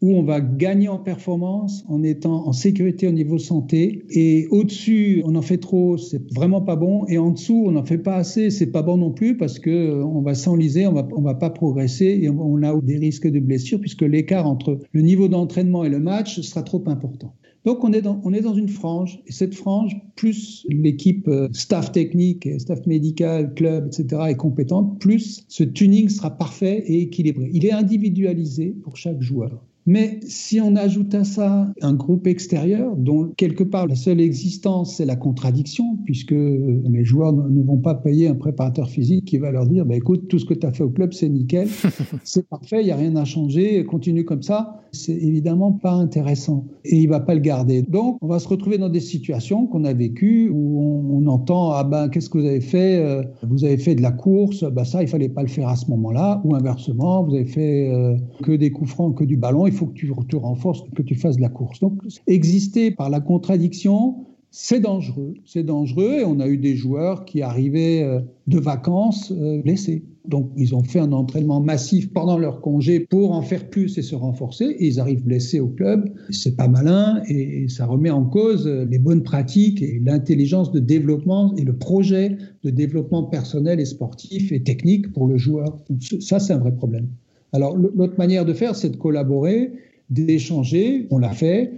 où 0.01 0.15
on 0.15 0.23
va 0.23 0.41
gagner 0.41 0.87
en 0.87 0.99
performance 0.99 1.83
en 1.87 2.03
étant 2.03 2.47
en 2.47 2.53
sécurité 2.53 3.07
au 3.07 3.11
niveau 3.11 3.39
santé. 3.39 4.05
Et 4.09 4.47
au-dessus, 4.51 5.23
on 5.25 5.35
en 5.35 5.41
fait 5.41 5.57
trop, 5.57 5.97
c'est 5.97 6.21
vraiment 6.33 6.61
pas 6.61 6.75
bon. 6.75 7.05
Et 7.07 7.17
en 7.17 7.31
dessous, 7.31 7.63
on 7.65 7.71
n'en 7.71 7.85
fait 7.85 7.97
pas 7.97 8.15
assez, 8.15 8.49
c'est 8.49 8.67
pas 8.71 8.83
bon 8.83 8.97
non 8.97 9.11
plus 9.11 9.37
parce 9.37 9.59
que 9.59 9.69
euh, 9.69 10.05
on 10.05 10.21
va 10.21 10.35
s'enliser, 10.35 10.85
on 10.87 10.93
va, 10.93 11.07
on 11.15 11.21
va 11.21 11.33
pas 11.33 11.49
progresser 11.49 12.19
et 12.21 12.29
on 12.29 12.61
a 12.63 12.79
des 12.81 12.97
risques 12.97 13.27
de 13.27 13.39
blessure 13.39 13.79
puisque 13.79 14.03
l'écart 14.03 14.47
entre 14.47 14.79
le 14.91 15.01
niveau 15.01 15.27
d'entraînement 15.27 15.83
et 15.83 15.89
le 15.89 15.99
match 15.99 16.41
sera 16.41 16.61
trop 16.61 16.83
important. 16.87 17.33
Donc 17.65 17.83
on 17.83 17.91
est, 17.91 18.01
dans, 18.01 18.21
on 18.23 18.33
est 18.33 18.39
dans 18.39 18.53
une 18.53 18.69
frange, 18.69 19.19
et 19.27 19.33
cette 19.33 19.53
frange, 19.53 19.97
plus 20.15 20.65
l'équipe 20.69 21.27
euh, 21.27 21.49
staff 21.51 21.91
technique, 21.91 22.47
staff 22.61 22.85
médical, 22.85 23.53
club, 23.55 23.87
etc., 23.87 24.21
est 24.29 24.37
compétente, 24.37 25.01
plus 25.01 25.43
ce 25.49 25.65
tuning 25.65 26.07
sera 26.07 26.29
parfait 26.29 26.83
et 26.87 27.01
équilibré. 27.01 27.49
Il 27.51 27.65
est 27.65 27.73
individualisé 27.73 28.73
pour 28.83 28.95
chaque 28.95 29.21
joueur. 29.21 29.65
Mais 29.87 30.19
si 30.27 30.59
on 30.59 30.75
ajoute 30.75 31.15
à 31.15 31.23
ça 31.23 31.73
un 31.81 31.93
groupe 31.93 32.27
extérieur, 32.27 32.97
dont 32.97 33.29
quelque 33.37 33.63
part 33.63 33.87
la 33.87 33.95
seule 33.95 34.19
existence, 34.19 34.97
c'est 34.97 35.05
la 35.05 35.15
contradiction, 35.15 35.97
puisque 36.03 36.31
les 36.31 37.05
joueurs 37.05 37.31
ne 37.31 37.63
vont 37.63 37.77
pas 37.77 37.95
payer 37.95 38.27
un 38.27 38.35
préparateur 38.35 38.89
physique 38.89 39.23
qui 39.23 39.37
va 39.37 39.49
leur 39.49 39.65
dire 39.65 39.85
bah, 39.85 39.95
écoute, 39.95 40.27
tout 40.27 40.39
ce 40.39 40.45
que 40.45 40.53
tu 40.53 40.67
as 40.67 40.73
fait 40.73 40.83
au 40.83 40.89
club, 40.89 41.13
c'est 41.13 41.29
nickel, 41.29 41.69
c'est 42.25 42.47
parfait, 42.49 42.81
il 42.81 42.85
n'y 42.85 42.91
a 42.91 42.97
rien 42.97 43.15
à 43.15 43.23
changer, 43.23 43.85
continue 43.85 44.25
comme 44.25 44.43
ça, 44.43 44.81
c'est 44.91 45.15
évidemment 45.15 45.71
pas 45.71 45.93
intéressant. 45.93 46.65
Et 46.83 46.97
il 46.97 47.07
va 47.07 47.21
pas 47.21 47.33
le 47.33 47.41
garder. 47.41 47.81
Donc, 47.83 48.17
on 48.21 48.27
va 48.27 48.39
se 48.39 48.47
retrouver 48.49 48.77
dans 48.77 48.89
des 48.89 48.99
situations 48.99 49.67
qu'on 49.67 49.85
a 49.85 49.93
vécues 49.93 50.49
où 50.49 50.81
on, 51.13 51.27
entend 51.27 51.71
ah 51.71 51.83
ben, 51.83 52.07
qu'est-ce 52.09 52.29
que 52.29 52.37
vous 52.37 52.45
avez 52.45 52.61
fait 52.61 52.99
euh, 52.99 53.23
Vous 53.43 53.65
avez 53.65 53.77
fait 53.77 53.95
de 53.95 54.01
la 54.01 54.11
course, 54.11 54.63
bah, 54.63 54.85
ça, 54.85 55.01
il 55.01 55.07
fallait 55.07 55.29
pas 55.29 55.43
le 55.43 55.49
faire 55.49 55.67
à 55.69 55.75
ce 55.75 55.89
moment-là, 55.91 56.41
ou 56.43 56.55
inversement, 56.55 57.23
vous 57.23 57.35
avez 57.35 57.45
fait 57.45 57.89
euh, 57.89 58.15
que 58.43 58.51
des 58.51 58.71
coups 58.71 58.89
francs, 58.89 59.17
que 59.17 59.23
du 59.23 59.37
ballon, 59.37 59.67
il 59.67 59.73
faut 59.77 59.87
que 59.87 59.93
tu 59.93 60.11
te 60.29 60.35
renforces, 60.35 60.81
que 60.95 61.01
tu 61.01 61.15
fasses 61.15 61.37
de 61.37 61.41
la 61.41 61.49
course. 61.49 61.79
Donc, 61.79 62.01
exister 62.27 62.91
par 62.91 63.09
la 63.09 63.19
contradiction, 63.19 64.25
c'est 64.51 64.79
dangereux. 64.79 65.35
C'est 65.45 65.63
dangereux 65.63 66.19
et 66.21 66.25
on 66.25 66.39
a 66.39 66.47
eu 66.47 66.57
des 66.57 66.75
joueurs 66.75 67.25
qui 67.25 67.41
arrivaient 67.41 68.01
euh, 68.01 68.21
de 68.47 68.57
vacances 68.59 69.31
euh, 69.31 69.61
blessés. 69.61 70.03
Donc, 70.25 70.51
ils 70.57 70.73
ont 70.73 70.83
fait 70.83 70.99
un 70.99 71.11
entraînement 71.11 71.61
massif 71.61 72.11
pendant 72.11 72.37
leur 72.37 72.59
congé 72.61 73.01
pour 73.01 73.33
en 73.33 73.41
faire 73.41 73.69
plus 73.69 73.97
et 73.97 74.01
se 74.01 74.15
renforcer. 74.15 74.65
Et 74.79 74.87
ils 74.87 74.99
arrivent 74.99 75.23
blessés 75.23 75.59
au 75.59 75.67
club. 75.67 76.09
C'est 76.31 76.55
pas 76.55 76.67
malin 76.67 77.21
et 77.29 77.67
ça 77.69 77.85
remet 77.85 78.09
en 78.09 78.23
cause 78.23 78.67
euh, 78.67 78.85
les 78.89 78.99
bonnes 78.99 79.23
pratiques 79.23 79.81
et 79.81 80.01
l'intelligence 80.03 80.71
de 80.71 80.79
développement 80.79 81.53
et 81.55 81.63
le 81.63 81.77
projet 81.77 82.37
de 82.63 82.69
développement 82.69 83.23
personnel 83.23 83.79
et 83.79 83.85
sportif 83.85 84.51
et 84.51 84.63
technique 84.63 85.13
pour 85.13 85.27
le 85.27 85.37
joueur. 85.37 85.77
ça, 86.19 86.39
c'est 86.39 86.53
un 86.53 86.59
vrai 86.59 86.73
problème. 86.73 87.07
Alors, 87.53 87.75
l'autre 87.77 88.17
manière 88.17 88.45
de 88.45 88.53
faire, 88.53 88.75
c'est 88.75 88.89
de 88.89 88.97
collaborer, 88.97 89.71
d'échanger. 90.09 91.07
On 91.11 91.17
l'a 91.17 91.31
fait 91.31 91.71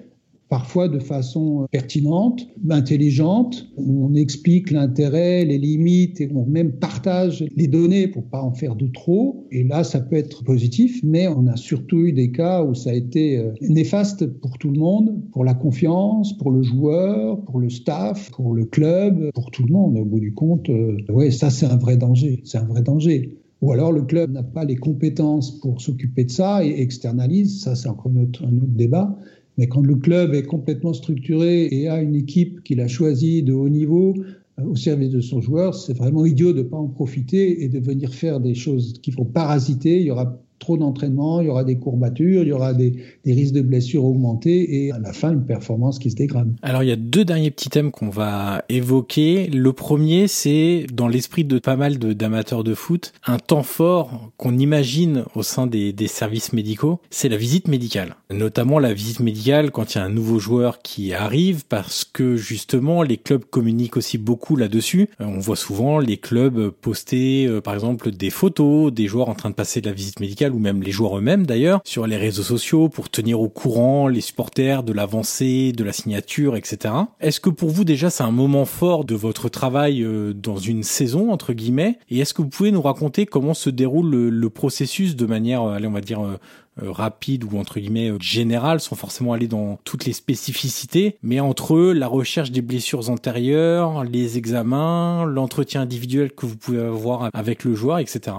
parfois 0.49 0.87
de 0.87 0.99
façon 0.99 1.67
pertinente, 1.71 2.47
intelligente. 2.69 3.67
On 3.77 4.15
explique 4.15 4.71
l'intérêt, 4.71 5.45
les 5.45 5.59
limites 5.59 6.19
et 6.19 6.29
on 6.33 6.45
même 6.45 6.71
partage 6.71 7.45
les 7.55 7.67
données 7.67 8.07
pour 8.07 8.23
pas 8.23 8.41
en 8.41 8.51
faire 8.51 8.75
de 8.75 8.87
trop. 8.87 9.47
Et 9.51 9.63
là, 9.63 9.83
ça 9.83 9.99
peut 9.99 10.15
être 10.15 10.43
positif, 10.43 11.01
mais 11.03 11.27
on 11.27 11.45
a 11.47 11.55
surtout 11.55 11.99
eu 11.99 12.13
des 12.13 12.31
cas 12.31 12.63
où 12.63 12.73
ça 12.73 12.89
a 12.89 12.93
été 12.93 13.37
euh, 13.37 13.51
néfaste 13.61 14.25
pour 14.25 14.57
tout 14.57 14.71
le 14.71 14.79
monde, 14.79 15.21
pour 15.31 15.45
la 15.45 15.53
confiance, 15.53 16.35
pour 16.37 16.51
le 16.51 16.63
joueur, 16.63 17.39
pour 17.45 17.59
le 17.59 17.69
staff, 17.69 18.31
pour 18.31 18.55
le 18.55 18.65
club, 18.65 19.31
pour 19.33 19.51
tout 19.51 19.63
le 19.65 19.71
monde. 19.71 19.97
Au 19.97 20.05
bout 20.05 20.19
du 20.19 20.33
compte, 20.33 20.69
euh, 20.69 20.97
ouais, 21.09 21.29
ça 21.29 21.51
c'est 21.51 21.67
un 21.67 21.77
vrai 21.77 21.95
danger. 21.95 22.41
C'est 22.43 22.57
un 22.57 22.65
vrai 22.65 22.81
danger. 22.81 23.37
Ou 23.61 23.73
alors 23.73 23.91
le 23.91 24.03
club 24.03 24.31
n'a 24.31 24.43
pas 24.43 24.63
les 24.63 24.77
compétences 24.77 25.59
pour 25.59 25.81
s'occuper 25.81 26.23
de 26.23 26.31
ça 26.31 26.63
et 26.65 26.81
externalise, 26.81 27.61
ça 27.61 27.75
c'est 27.75 27.89
encore 27.89 28.11
un 28.15 28.23
autre, 28.23 28.43
débat. 28.51 29.17
Mais 29.57 29.67
quand 29.67 29.81
le 29.81 29.95
club 29.95 30.33
est 30.33 30.43
complètement 30.43 30.93
structuré 30.93 31.65
et 31.65 31.89
a 31.89 32.01
une 32.01 32.15
équipe 32.15 32.63
qu'il 32.63 32.79
a 32.79 32.87
choisie 32.87 33.43
de 33.43 33.51
haut 33.51 33.67
niveau 33.67 34.15
euh, 34.59 34.63
au 34.63 34.75
service 34.75 35.09
de 35.09 35.19
son 35.19 35.41
joueur, 35.41 35.75
c'est 35.75 35.97
vraiment 35.97 36.25
idiot 36.25 36.53
de 36.53 36.59
ne 36.59 36.63
pas 36.63 36.77
en 36.77 36.87
profiter 36.87 37.63
et 37.63 37.67
de 37.67 37.79
venir 37.79 38.13
faire 38.13 38.39
des 38.39 38.55
choses 38.55 38.93
qui 39.01 39.11
vont 39.11 39.25
parasiter. 39.25 39.99
Il 39.99 40.07
y 40.07 40.11
aura 40.11 40.41
trop 40.59 40.77
d'entraînement, 40.77 41.41
il 41.41 41.47
y 41.47 41.49
aura 41.49 41.63
des 41.63 41.77
courbatures, 41.77 42.43
il 42.43 42.49
y 42.49 42.51
aura 42.51 42.73
des, 42.73 42.93
risques 43.25 43.53
de 43.53 43.61
blessures 43.61 44.05
augmentés 44.05 44.85
et 44.85 44.91
à 44.91 44.99
la 44.99 45.13
fin 45.13 45.31
une 45.31 45.45
performance 45.45 45.99
qui 45.99 46.11
se 46.11 46.15
dégrade. 46.15 46.53
Alors 46.61 46.83
il 46.83 46.89
y 46.89 46.91
a 46.91 46.95
deux 46.95 47.25
derniers 47.25 47.51
petits 47.51 47.69
thèmes 47.69 47.91
qu'on 47.91 48.09
va 48.09 48.63
évoquer. 48.69 49.47
Le 49.47 49.71
premier 49.73 50.27
c'est 50.27 50.85
dans 50.93 51.07
l'esprit 51.07 51.45
de 51.45 51.59
pas 51.59 51.75
mal 51.75 51.97
d'amateurs 51.97 52.63
de, 52.63 52.73
foot, 52.73 53.13
un 53.25 53.37
temps 53.37 53.63
fort 53.63 54.31
qu'on 54.37 54.57
imagine 54.57 55.23
au 55.35 55.43
sein 55.43 55.67
des, 55.67 55.93
des 55.93 56.07
services 56.07 56.53
médicaux, 56.53 56.99
c'est 57.09 57.29
la 57.29 57.37
visite 57.37 57.67
médicale. 57.67 58.15
Notamment 58.31 58.79
la 58.79 58.93
visite 58.93 59.19
médicale 59.19 59.71
quand 59.71 59.93
il 59.93 59.97
y 59.99 60.01
a 60.01 60.03
un 60.03 60.09
nouveau 60.09 60.39
joueur 60.39 60.81
qui 60.81 61.13
arrive 61.13 61.65
parce 61.67 62.03
que 62.03 62.35
justement 62.35 63.03
les 63.03 63.17
clubs 63.17 63.45
communiquent 63.45 63.97
aussi 63.97 64.17
beaucoup 64.17 64.55
là-dessus. 64.55 65.09
Euh, 65.21 65.25
on 65.25 65.39
voit 65.39 65.55
souvent 65.55 65.99
les 65.99 66.17
clubs 66.17 66.69
poster 66.69 67.45
euh, 67.47 67.61
par 67.61 67.73
exemple 67.73 68.11
des 68.11 68.29
photos 68.29 68.91
des 68.91 69.07
joueurs 69.07 69.29
en 69.29 69.35
train 69.35 69.49
de 69.49 69.55
passer 69.55 69.81
de 69.81 69.87
la 69.87 69.93
visite 69.93 70.19
médicale 70.19 70.48
ou 70.53 70.59
même 70.59 70.81
les 70.81 70.91
joueurs 70.91 71.17
eux-mêmes 71.17 71.45
d'ailleurs, 71.45 71.81
sur 71.85 72.07
les 72.07 72.17
réseaux 72.17 72.43
sociaux 72.43 72.89
pour 72.89 73.09
tenir 73.09 73.41
au 73.41 73.49
courant 73.49 74.07
les 74.07 74.21
supporters 74.21 74.83
de 74.83 74.93
l'avancée, 74.93 75.71
de 75.71 75.83
la 75.83 75.93
signature, 75.93 76.55
etc. 76.55 76.93
Est-ce 77.19 77.39
que 77.39 77.49
pour 77.49 77.69
vous 77.69 77.83
déjà 77.83 78.09
c'est 78.09 78.23
un 78.23 78.31
moment 78.31 78.65
fort 78.65 79.05
de 79.05 79.15
votre 79.15 79.49
travail 79.49 80.03
euh, 80.03 80.33
dans 80.33 80.57
une 80.57 80.83
saison 80.83 81.31
entre 81.31 81.53
guillemets? 81.53 81.99
Et 82.09 82.19
est-ce 82.19 82.33
que 82.33 82.41
vous 82.41 82.49
pouvez 82.49 82.71
nous 82.71 82.81
raconter 82.81 83.25
comment 83.25 83.53
se 83.53 83.69
déroule 83.69 84.09
le, 84.09 84.49
processus 84.49 85.15
de 85.15 85.25
manière, 85.25 85.63
euh, 85.63 85.75
allez 85.75 85.87
on 85.87 85.91
va 85.91 86.01
dire 86.01 86.21
euh, 86.21 86.37
rapide 86.81 87.43
ou 87.43 87.57
entre 87.57 87.79
guillemets 87.79 88.11
générale 88.19 88.79
sans 88.79 88.95
forcément 88.95 89.33
aller 89.33 89.47
dans 89.47 89.79
toutes 89.83 90.05
les 90.05 90.13
spécificités, 90.13 91.17
mais 91.21 91.39
entre 91.39 91.77
la 91.79 92.07
recherche 92.07 92.51
des 92.51 92.61
blessures 92.61 93.09
antérieures, 93.09 94.03
les 94.03 94.37
examens, 94.37 95.25
l'entretien 95.25 95.81
individuel 95.81 96.31
que 96.31 96.45
vous 96.45 96.57
pouvez 96.57 96.79
avoir 96.79 97.29
avec 97.33 97.63
le 97.63 97.75
joueur, 97.75 97.99
etc. 97.99 98.37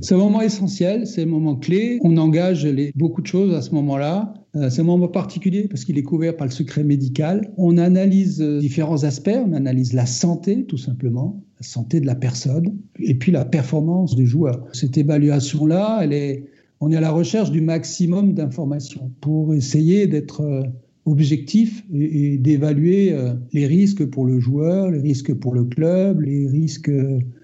C'est 0.00 0.14
un 0.14 0.18
moment 0.18 0.40
essentiel, 0.40 1.06
c'est 1.06 1.22
un 1.22 1.26
moment 1.26 1.56
clé. 1.56 1.98
On 2.02 2.16
engage 2.16 2.66
beaucoup 2.94 3.22
de 3.22 3.26
choses 3.26 3.54
à 3.54 3.62
ce 3.62 3.74
moment-là. 3.74 4.34
Euh, 4.54 4.70
c'est 4.70 4.80
un 4.80 4.84
moment 4.84 5.08
particulier 5.08 5.68
parce 5.68 5.84
qu'il 5.84 5.98
est 5.98 6.02
couvert 6.02 6.36
par 6.36 6.46
le 6.46 6.52
secret 6.52 6.84
médical. 6.84 7.52
On 7.56 7.78
analyse 7.78 8.40
euh, 8.40 8.58
différents 8.58 9.04
aspects. 9.04 9.36
On 9.46 9.52
analyse 9.52 9.92
la 9.92 10.06
santé, 10.06 10.64
tout 10.64 10.78
simplement, 10.78 11.42
la 11.60 11.66
santé 11.66 12.00
de 12.00 12.06
la 12.06 12.14
personne, 12.14 12.76
et 12.98 13.14
puis 13.14 13.32
la 13.32 13.44
performance 13.44 14.14
du 14.14 14.26
joueur. 14.26 14.66
Cette 14.72 14.96
évaluation-là, 14.96 16.00
elle 16.02 16.12
est, 16.12 16.44
on 16.80 16.90
est 16.90 16.96
à 16.96 17.00
la 17.00 17.10
recherche 17.10 17.50
du 17.50 17.60
maximum 17.60 18.34
d'informations 18.34 19.10
pour 19.20 19.54
essayer 19.54 20.06
d'être 20.06 20.42
euh, 20.42 20.62
objectif 21.06 21.84
et, 21.94 22.36
d'évaluer 22.36 23.12
euh, 23.12 23.34
les 23.52 23.66
risques 23.66 24.04
pour 24.04 24.26
le 24.26 24.40
joueur, 24.40 24.90
les 24.90 25.00
risques 25.00 25.32
pour 25.34 25.54
le 25.54 25.64
club, 25.64 26.20
les 26.20 26.48
risques 26.48 26.90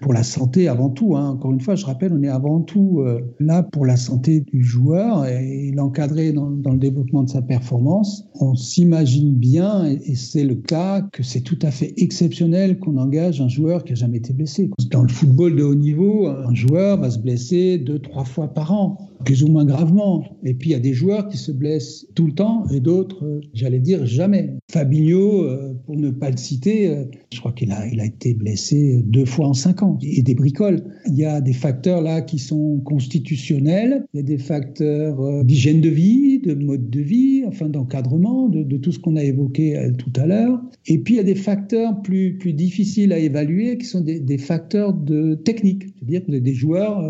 pour 0.01 0.13
la 0.13 0.23
santé 0.23 0.67
avant 0.67 0.89
tout. 0.89 1.15
Hein. 1.15 1.29
Encore 1.29 1.51
une 1.51 1.61
fois, 1.61 1.75
je 1.75 1.85
rappelle, 1.85 2.13
on 2.13 2.21
est 2.21 2.29
avant 2.29 2.61
tout 2.61 2.99
euh, 2.99 3.21
là 3.39 3.63
pour 3.63 3.85
la 3.85 3.95
santé 3.95 4.41
du 4.41 4.63
joueur 4.63 5.25
et 5.25 5.71
l'encadrer 5.73 6.33
dans, 6.33 6.49
le 6.49 6.77
développement 6.77 7.23
de 7.23 7.29
sa 7.29 7.41
performance. 7.41 8.25
On 8.39 8.55
s'imagine 8.55 9.33
bien, 9.33 9.85
et, 9.85 10.15
c'est 10.15 10.43
le 10.43 10.55
cas, 10.55 11.01
que 11.13 11.23
c'est 11.23 11.41
tout 11.41 11.59
à 11.61 11.71
fait 11.71 11.93
exceptionnel 11.97 12.79
qu'on 12.79 12.97
engage 12.97 13.41
un 13.41 13.47
joueur 13.47 13.83
qui 13.83 13.93
a 13.93 13.95
jamais 13.95 14.17
été 14.17 14.33
blessé. 14.33 14.69
Dans 14.91 15.03
le 15.03 15.09
football 15.09 15.55
de 15.55 15.63
haut 15.63 15.75
niveau, 15.75 16.27
un 16.27 16.53
joueur 16.53 16.99
va 16.99 17.09
se 17.09 17.19
blesser 17.19 17.77
deux, 17.77 17.99
trois 17.99 18.25
fois 18.25 18.53
par 18.53 18.73
an 18.73 18.97
plus 19.23 19.43
ou 19.43 19.47
moins 19.47 19.65
gravement. 19.65 20.23
Et 20.43 20.53
puis 20.53 20.69
il 20.69 20.73
y 20.73 20.75
a 20.75 20.79
des 20.79 20.93
joueurs 20.93 21.27
qui 21.27 21.37
se 21.37 21.51
blessent 21.51 22.07
tout 22.15 22.25
le 22.25 22.33
temps 22.33 22.65
et 22.71 22.79
d'autres, 22.79 23.25
euh, 23.25 23.41
j'allais 23.53 23.79
dire, 23.79 24.05
jamais. 24.05 24.53
Fabinho, 24.71 25.43
euh, 25.43 25.73
pour 25.85 25.95
ne 25.95 26.09
pas 26.09 26.29
le 26.29 26.37
citer, 26.37 26.87
euh, 26.87 27.05
je 27.33 27.39
crois 27.39 27.51
qu'il 27.51 27.71
a, 27.71 27.87
il 27.87 27.99
a 27.99 28.05
été 28.05 28.33
blessé 28.33 29.01
deux 29.05 29.25
fois 29.25 29.47
en 29.47 29.53
cinq 29.53 29.83
ans 29.83 29.97
et 30.01 30.21
des 30.21 30.35
bricoles. 30.35 30.83
Il 31.07 31.15
y 31.15 31.25
a 31.25 31.41
des 31.41 31.53
facteurs 31.53 32.01
là 32.01 32.21
qui 32.21 32.39
sont 32.39 32.79
constitutionnels, 32.83 34.05
il 34.13 34.17
y 34.17 34.19
a 34.19 34.23
des 34.23 34.37
facteurs 34.37 35.43
d'hygiène 35.43 35.81
de 35.81 35.89
vie, 35.89 36.39
de 36.39 36.53
mode 36.53 36.89
de 36.89 37.01
vie, 37.01 37.43
enfin 37.47 37.69
d'encadrement, 37.69 38.49
de, 38.49 38.77
tout 38.77 38.91
ce 38.91 38.99
qu'on 38.99 39.15
a 39.15 39.23
évoqué 39.23 39.91
tout 39.97 40.11
à 40.15 40.25
l'heure. 40.25 40.61
Et 40.87 40.97
puis 40.97 41.15
il 41.15 41.17
y 41.17 41.19
a 41.19 41.23
des 41.23 41.35
facteurs 41.35 42.01
plus, 42.01 42.37
plus 42.37 42.53
difficiles 42.53 43.13
à 43.13 43.19
évaluer 43.19 43.77
qui 43.77 43.85
sont 43.85 44.01
des, 44.01 44.19
des 44.19 44.37
facteurs 44.37 44.93
de 44.93 45.35
technique. 45.35 45.83
C'est-à-dire 45.95 46.21
que 46.21 46.27
vous 46.27 46.33
avez 46.33 46.41
des 46.41 46.53
joueurs 46.53 47.01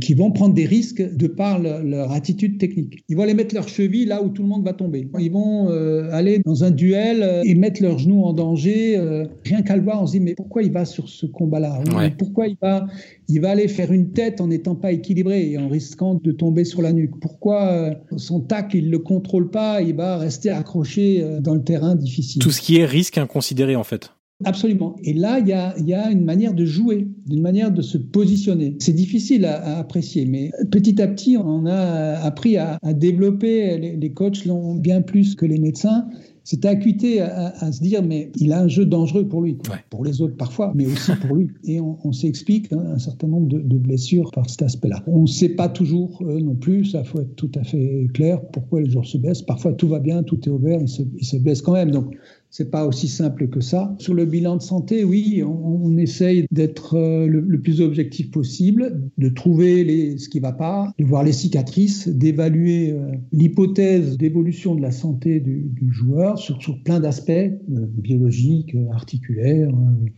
qui 0.00 0.14
vont 0.14 0.30
prendre 0.30 0.54
des 0.54 0.66
risques 0.66 1.02
de 1.02 1.26
par 1.26 1.58
leur, 1.58 2.12
attitude 2.12 2.58
technique. 2.58 3.04
Ils 3.08 3.16
vont 3.16 3.22
aller 3.22 3.34
mettre 3.34 3.54
leur 3.54 3.68
cheville 3.68 4.06
là 4.06 4.22
où 4.22 4.28
tout 4.28 4.42
le 4.42 4.48
monde 4.48 4.64
va 4.64 4.72
tomber. 4.72 5.08
Ils 5.18 5.30
vont 5.30 5.70
euh, 5.70 6.10
aller 6.12 6.40
dans 6.44 6.64
un 6.64 6.70
duel 6.70 7.22
euh, 7.22 7.42
et 7.44 7.54
mettre 7.54 7.82
leurs 7.82 7.98
genoux 7.98 8.22
en 8.22 8.32
danger. 8.32 8.96
Euh, 8.96 9.24
rien 9.44 9.62
qu'à 9.62 9.76
le 9.76 9.82
voir, 9.82 10.02
on 10.02 10.06
se 10.06 10.12
dit 10.12 10.20
mais 10.20 10.34
pourquoi 10.34 10.62
il 10.62 10.72
va 10.72 10.84
sur 10.84 11.08
ce 11.08 11.26
combat-là? 11.26 11.82
Pourquoi 12.18 12.48
il 12.48 12.56
va, 12.60 12.86
il 13.28 13.40
va 13.40 13.50
aller 13.50 13.68
faire 13.68 13.92
une 13.92 14.12
tête 14.12 14.40
en 14.40 14.48
n'étant 14.48 14.74
pas 14.74 14.92
équilibré 14.92 15.50
et 15.50 15.58
en 15.58 15.68
risquant 15.68 16.14
de 16.14 16.32
tomber 16.32 16.64
sur 16.64 16.82
la 16.82 16.92
nuque? 16.92 17.18
Pourquoi 17.20 17.94
son 18.16 18.40
tac, 18.40 18.72
il 18.74 18.90
le 18.90 18.98
contrôle 18.98 19.50
pas 19.50 19.82
Il 19.82 19.96
va 19.96 20.16
rester 20.16 20.50
accroché 20.50 21.24
dans 21.40 21.54
le 21.54 21.62
terrain 21.62 21.94
difficile? 21.94 22.42
Tout 22.42 22.50
ce 22.50 22.60
qui 22.60 22.78
est 22.78 22.84
risque 22.84 23.18
inconsidéré 23.18 23.76
en 23.76 23.84
fait. 23.84 24.10
Absolument. 24.44 24.96
Et 25.02 25.12
là, 25.12 25.38
il 25.38 25.48
y 25.48 25.94
a, 25.94 26.10
une 26.10 26.24
manière 26.24 26.54
de 26.54 26.64
jouer, 26.64 27.08
une 27.30 27.42
manière 27.42 27.70
de 27.70 27.82
se 27.82 27.98
positionner. 27.98 28.76
C'est 28.80 28.92
difficile 28.92 29.44
à, 29.44 29.78
apprécier, 29.78 30.26
mais 30.26 30.50
petit 30.70 31.00
à 31.00 31.08
petit, 31.08 31.36
on 31.36 31.66
a 31.66 32.18
appris 32.20 32.56
à, 32.56 32.78
développer, 32.94 33.78
les, 33.78 34.12
coachs 34.12 34.44
l'ont 34.44 34.74
bien 34.74 35.02
plus 35.02 35.34
que 35.34 35.46
les 35.46 35.58
médecins, 35.58 36.06
cette 36.44 36.64
acuité 36.64 37.20
à, 37.20 37.70
se 37.70 37.80
dire, 37.80 38.02
mais 38.02 38.30
il 38.36 38.52
a 38.52 38.60
un 38.60 38.68
jeu 38.68 38.84
dangereux 38.84 39.26
pour 39.28 39.42
lui, 39.42 39.56
pour 39.90 40.04
les 40.04 40.20
autres 40.20 40.36
parfois, 40.36 40.72
mais 40.74 40.86
aussi 40.86 41.12
pour 41.26 41.36
lui. 41.36 41.50
Et 41.64 41.80
on, 41.80 42.12
s'explique 42.12 42.72
hein, 42.72 42.82
un 42.94 42.98
certain 42.98 43.28
nombre 43.28 43.46
de, 43.46 43.78
blessures 43.78 44.30
par 44.32 44.48
cet 44.50 44.62
aspect-là. 44.62 45.02
On 45.06 45.22
ne 45.22 45.26
sait 45.26 45.50
pas 45.50 45.68
toujours 45.68 46.22
euh, 46.22 46.40
non 46.40 46.54
plus, 46.54 46.86
ça 46.86 47.04
faut 47.04 47.20
être 47.20 47.34
tout 47.36 47.50
à 47.54 47.64
fait 47.64 48.08
clair, 48.12 48.40
pourquoi 48.52 48.80
les 48.80 48.90
joueurs 48.90 49.06
se 49.06 49.18
blessent. 49.18 49.42
Parfois 49.42 49.72
tout 49.72 49.88
va 49.88 49.98
bien, 49.98 50.22
tout 50.22 50.40
est 50.44 50.50
ouvert, 50.50 50.80
ils 50.80 50.88
se, 50.88 51.02
ils 51.16 51.24
se 51.24 51.36
blessent 51.36 51.62
quand 51.62 51.72
même. 51.72 51.90
Donc 51.90 52.14
c'est 52.52 52.70
pas 52.70 52.86
aussi 52.86 53.08
simple 53.08 53.48
que 53.48 53.60
ça. 53.60 53.96
Sur 53.98 54.12
le 54.12 54.26
bilan 54.26 54.56
de 54.56 54.62
santé, 54.62 55.04
oui, 55.04 55.42
on, 55.42 55.96
essaye 55.96 56.46
d'être 56.50 56.96
euh, 56.96 57.26
le, 57.26 57.60
plus 57.60 57.80
objectif 57.80 58.30
possible, 58.30 59.10
de 59.18 59.28
trouver 59.28 60.16
ce 60.18 60.28
qui 60.28 60.38
va 60.38 60.52
pas, 60.52 60.92
de 60.98 61.04
voir 61.04 61.22
les 61.22 61.32
cicatrices, 61.32 62.08
d'évaluer 62.08 62.90
euh, 62.90 63.12
l'hypothèse 63.32 64.18
d'évolution 64.18 64.74
de 64.74 64.82
la 64.82 64.90
santé 64.90 65.40
du, 65.40 65.70
joueur 65.90 66.38
sur, 66.38 66.60
sur, 66.60 66.82
plein 66.82 67.00
d'aspects 67.00 67.30
euh, 67.30 67.56
biologiques, 67.98 68.76
articulaires, 68.92 69.70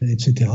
etc. 0.02 0.50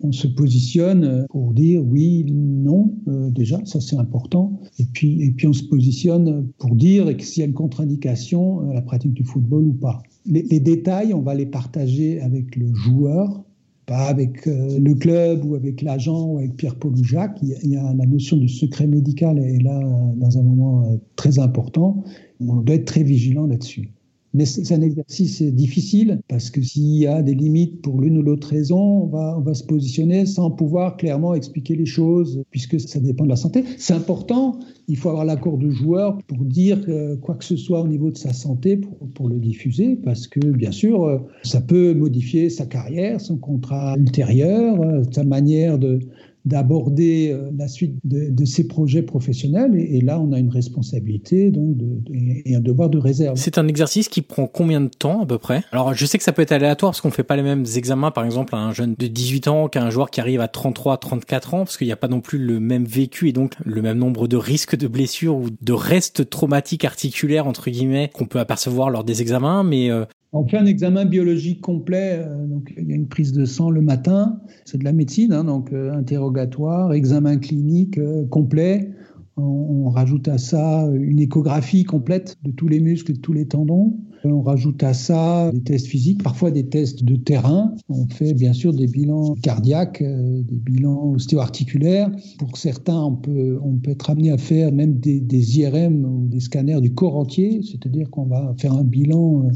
On 0.00 0.12
se 0.12 0.26
positionne 0.26 1.26
pour 1.30 1.54
dire 1.54 1.82
oui, 1.86 2.26
non, 2.30 2.94
déjà, 3.30 3.60
ça 3.64 3.80
c'est 3.80 3.96
important. 3.96 4.60
Et 4.78 4.84
puis, 4.92 5.22
et 5.22 5.30
puis 5.30 5.46
on 5.46 5.52
se 5.52 5.64
positionne 5.64 6.48
pour 6.58 6.74
dire 6.74 7.06
s'il 7.20 7.40
y 7.40 7.42
a 7.44 7.46
une 7.46 7.54
contre-indication 7.54 8.68
à 8.70 8.74
la 8.74 8.82
pratique 8.82 9.14
du 9.14 9.24
football 9.24 9.64
ou 9.64 9.72
pas 9.72 10.02
les, 10.26 10.60
détails, 10.60 11.12
on 11.14 11.20
va 11.20 11.34
les 11.34 11.46
partager 11.46 12.20
avec 12.20 12.56
le 12.56 12.72
joueur, 12.74 13.44
pas 13.86 14.06
avec 14.06 14.46
euh, 14.46 14.78
le 14.78 14.94
club 14.94 15.44
ou 15.44 15.54
avec 15.54 15.82
l'agent 15.82 16.32
ou 16.32 16.38
avec 16.38 16.56
Pierre-Paul 16.56 16.94
ou 16.94 17.04
Jacques. 17.04 17.38
Il 17.42 17.70
y, 17.70 17.76
a, 17.76 17.94
la 17.94 18.06
notion 18.06 18.36
du 18.36 18.48
secret 18.48 18.86
médical 18.86 19.38
est 19.38 19.62
là 19.62 19.80
dans 20.16 20.38
un 20.38 20.42
moment 20.42 20.84
euh, 20.84 20.96
très 21.16 21.38
important. 21.38 22.02
On 22.40 22.56
doit 22.56 22.76
être 22.76 22.86
très 22.86 23.02
vigilant 23.02 23.46
là-dessus. 23.46 23.90
Mais 24.34 24.46
c'est 24.46 24.74
un 24.74 24.82
exercice 24.82 25.42
difficile 25.42 26.20
parce 26.28 26.50
que 26.50 26.60
s'il 26.60 26.96
y 26.96 27.06
a 27.06 27.22
des 27.22 27.34
limites 27.34 27.80
pour 27.82 28.00
l'une 28.00 28.18
ou 28.18 28.22
l'autre 28.22 28.48
raison, 28.48 29.04
on 29.04 29.06
va, 29.06 29.36
on 29.38 29.42
va 29.42 29.54
se 29.54 29.62
positionner 29.62 30.26
sans 30.26 30.50
pouvoir 30.50 30.96
clairement 30.96 31.34
expliquer 31.34 31.76
les 31.76 31.86
choses 31.86 32.42
puisque 32.50 32.80
ça 32.80 32.98
dépend 32.98 33.24
de 33.24 33.28
la 33.28 33.36
santé. 33.36 33.64
C'est 33.78 33.94
important, 33.94 34.58
il 34.88 34.96
faut 34.96 35.08
avoir 35.08 35.24
l'accord 35.24 35.56
du 35.56 35.70
joueur 35.70 36.18
pour 36.26 36.44
dire 36.44 36.80
quoi 37.22 37.36
que 37.36 37.44
ce 37.44 37.56
soit 37.56 37.80
au 37.80 37.88
niveau 37.88 38.10
de 38.10 38.16
sa 38.16 38.32
santé 38.32 38.76
pour, 38.76 38.96
pour, 39.14 39.28
le 39.28 39.38
diffuser 39.38 39.96
parce 39.96 40.26
que 40.26 40.40
bien 40.40 40.72
sûr, 40.72 41.24
ça 41.44 41.60
peut 41.60 41.94
modifier 41.94 42.50
sa 42.50 42.66
carrière, 42.66 43.20
son 43.20 43.36
contrat 43.36 43.94
ultérieur, 43.96 44.78
sa 45.12 45.24
manière 45.24 45.78
de, 45.78 46.00
d'aborder 46.44 47.30
euh, 47.32 47.50
la 47.56 47.68
suite 47.68 47.96
de, 48.04 48.44
ces 48.44 48.66
projets 48.66 49.02
professionnels. 49.02 49.74
Et, 49.76 50.00
là, 50.00 50.20
on 50.20 50.32
a 50.32 50.38
une 50.38 50.50
responsabilité 50.50 51.50
donc 51.50 51.76
et 52.44 52.54
un 52.54 52.60
devoir 52.60 52.90
de 52.90 52.98
réserve. 52.98 53.36
C'est 53.36 53.56
un 53.56 53.66
exercice 53.66 54.08
qui 54.08 54.20
prend 54.20 54.46
combien 54.46 54.80
de 54.80 54.88
temps 54.88 55.22
à 55.22 55.26
peu 55.26 55.38
près? 55.38 55.62
Alors, 55.72 55.94
je 55.94 56.04
sais 56.04 56.18
que 56.18 56.24
ça 56.24 56.32
peut 56.32 56.42
être 56.42 56.52
aléatoire 56.52 56.92
parce 56.92 57.00
qu'on 57.00 57.10
fait 57.10 57.22
pas 57.22 57.36
les 57.36 57.42
mêmes 57.42 57.64
examens, 57.76 58.10
par 58.10 58.24
exemple, 58.24 58.54
à 58.54 58.58
un 58.58 58.72
jeune 58.72 58.94
de 58.98 59.06
18 59.06 59.48
ans 59.48 59.68
qu'à 59.68 59.82
un 59.82 59.90
joueur 59.90 60.10
qui 60.10 60.20
arrive 60.20 60.40
à 60.40 60.48
33, 60.48 60.98
34 60.98 61.54
ans, 61.54 61.58
parce 61.58 61.78
qu'il 61.78 61.86
n'y 61.86 61.92
a 61.92 61.96
pas 61.96 62.08
non 62.08 62.20
plus 62.20 62.38
le 62.38 62.60
même 62.60 62.84
vécu 62.84 63.28
et 63.28 63.32
donc 63.32 63.54
le 63.64 63.80
même 63.80 63.98
nombre 63.98 64.28
de 64.28 64.36
risques 64.36 64.76
de 64.76 64.86
blessures 64.86 65.36
ou 65.36 65.46
de 65.62 65.72
restes 65.72 66.28
traumatiques 66.28 66.84
articulaires, 66.84 67.46
entre 67.46 67.70
guillemets, 67.70 68.10
qu'on 68.12 68.26
peut 68.26 68.40
apercevoir 68.40 68.90
lors 68.90 69.04
des 69.04 69.22
examens. 69.22 69.62
Mais 69.62 69.90
euh, 69.90 70.04
on 70.34 70.46
fait 70.46 70.58
un 70.58 70.66
examen 70.66 71.04
biologique 71.04 71.60
complet, 71.60 72.18
euh, 72.18 72.46
donc 72.46 72.74
il 72.76 72.88
y 72.88 72.92
a 72.92 72.96
une 72.96 73.06
prise 73.06 73.32
de 73.32 73.44
sang 73.44 73.70
le 73.70 73.80
matin, 73.80 74.40
c'est 74.64 74.78
de 74.78 74.84
la 74.84 74.92
médecine, 74.92 75.32
hein, 75.32 75.44
donc 75.44 75.72
euh, 75.72 75.92
interrogatoire, 75.92 76.92
examen 76.92 77.38
clinique 77.38 77.98
euh, 77.98 78.26
complet. 78.26 78.90
On, 79.36 79.88
rajoute 79.90 80.28
à 80.28 80.38
ça 80.38 80.88
une 80.92 81.20
échographie 81.20 81.84
complète 81.84 82.36
de 82.42 82.50
tous 82.50 82.68
les 82.68 82.80
muscles 82.80 83.12
et 83.12 83.14
de 83.14 83.20
tous 83.20 83.32
les 83.32 83.46
tendons. 83.46 83.96
On 84.24 84.42
rajoute 84.42 84.82
à 84.82 84.94
ça 84.94 85.50
des 85.52 85.60
tests 85.60 85.86
physiques, 85.86 86.22
parfois 86.22 86.50
des 86.50 86.68
tests 86.68 87.04
de 87.04 87.14
terrain. 87.14 87.74
On 87.88 88.06
fait 88.06 88.32
bien 88.32 88.52
sûr 88.52 88.72
des 88.72 88.86
bilans 88.86 89.34
cardiaques, 89.42 90.02
des 90.02 90.56
bilans 90.58 91.12
ostéo-articulaires. 91.12 92.10
Pour 92.38 92.56
certains, 92.56 93.00
on 93.00 93.16
peut, 93.16 93.60
être 93.86 94.10
amené 94.10 94.30
à 94.30 94.38
faire 94.38 94.72
même 94.72 94.98
des 94.98 95.58
IRM 95.58 96.04
ou 96.04 96.26
des 96.28 96.40
scanners 96.40 96.80
du 96.80 96.94
corps 96.94 97.16
entier, 97.16 97.60
c'est-à-dire 97.62 98.10
qu'on 98.10 98.26
va 98.26 98.54
faire 98.58 98.72
un 98.72 98.84
bilan 98.84 99.48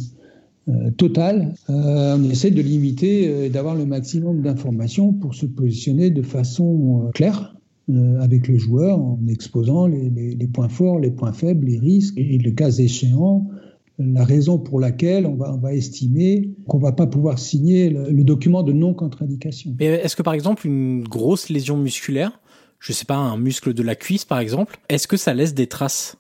euh, 0.69 0.91
total. 0.91 1.55
Euh, 1.71 2.19
on 2.19 2.25
essaie 2.25 2.51
de 2.51 2.61
limiter 2.61 3.29
euh, 3.29 3.47
et 3.47 3.49
d'avoir 3.49 3.75
le 3.75 3.87
maximum 3.87 4.43
d'informations 4.43 5.15
pour 5.15 5.35
se 5.35 5.47
positionner 5.47 6.11
de 6.11 6.21
façon 6.21 7.11
claire 7.15 7.55
avec 8.21 8.49
le 8.49 8.59
joueur 8.59 8.99
en 8.99 9.19
exposant 9.29 9.87
les, 9.87 10.47
points 10.53 10.69
forts, 10.69 10.99
les 10.99 11.11
points 11.11 11.33
faibles, 11.33 11.69
les 11.69 11.79
risques 11.79 12.19
et 12.19 12.37
le 12.37 12.51
cas 12.51 12.71
échéant, 12.71 13.49
la 13.99 14.25
raison 14.25 14.59
pour 14.59 14.79
laquelle 14.79 15.25
on 15.25 15.37
va, 15.37 15.73
estimer 15.73 16.51
qu'on 16.67 16.77
va 16.77 16.93
pas 16.93 17.07
pouvoir 17.07 17.39
signer 17.39 17.89
le, 17.89 18.25
document 18.25 18.63
de 18.63 18.75
non-contre-indication. 18.75 19.75
Est-ce 19.81 20.17
que 20.17 20.23
par 20.23 20.35
exemple 20.35 20.67
une 20.67 21.03
grosse 21.03 21.49
lésion 21.49 21.79
musculaire, 21.79 22.43
je 22.79 22.93
sais 22.93 23.07
pas, 23.07 23.17
un 23.17 23.39
muscle 23.39 23.73
de 23.73 23.83
la 23.83 23.95
cuisse 23.95 24.27
par 24.27 24.41
exemple, 24.41 24.79
est-ce 24.91 25.09
que 25.09 25.17
ça 25.17 25.33
laisse 25.33 25.55
des 25.55 25.67
traces? 25.67 26.19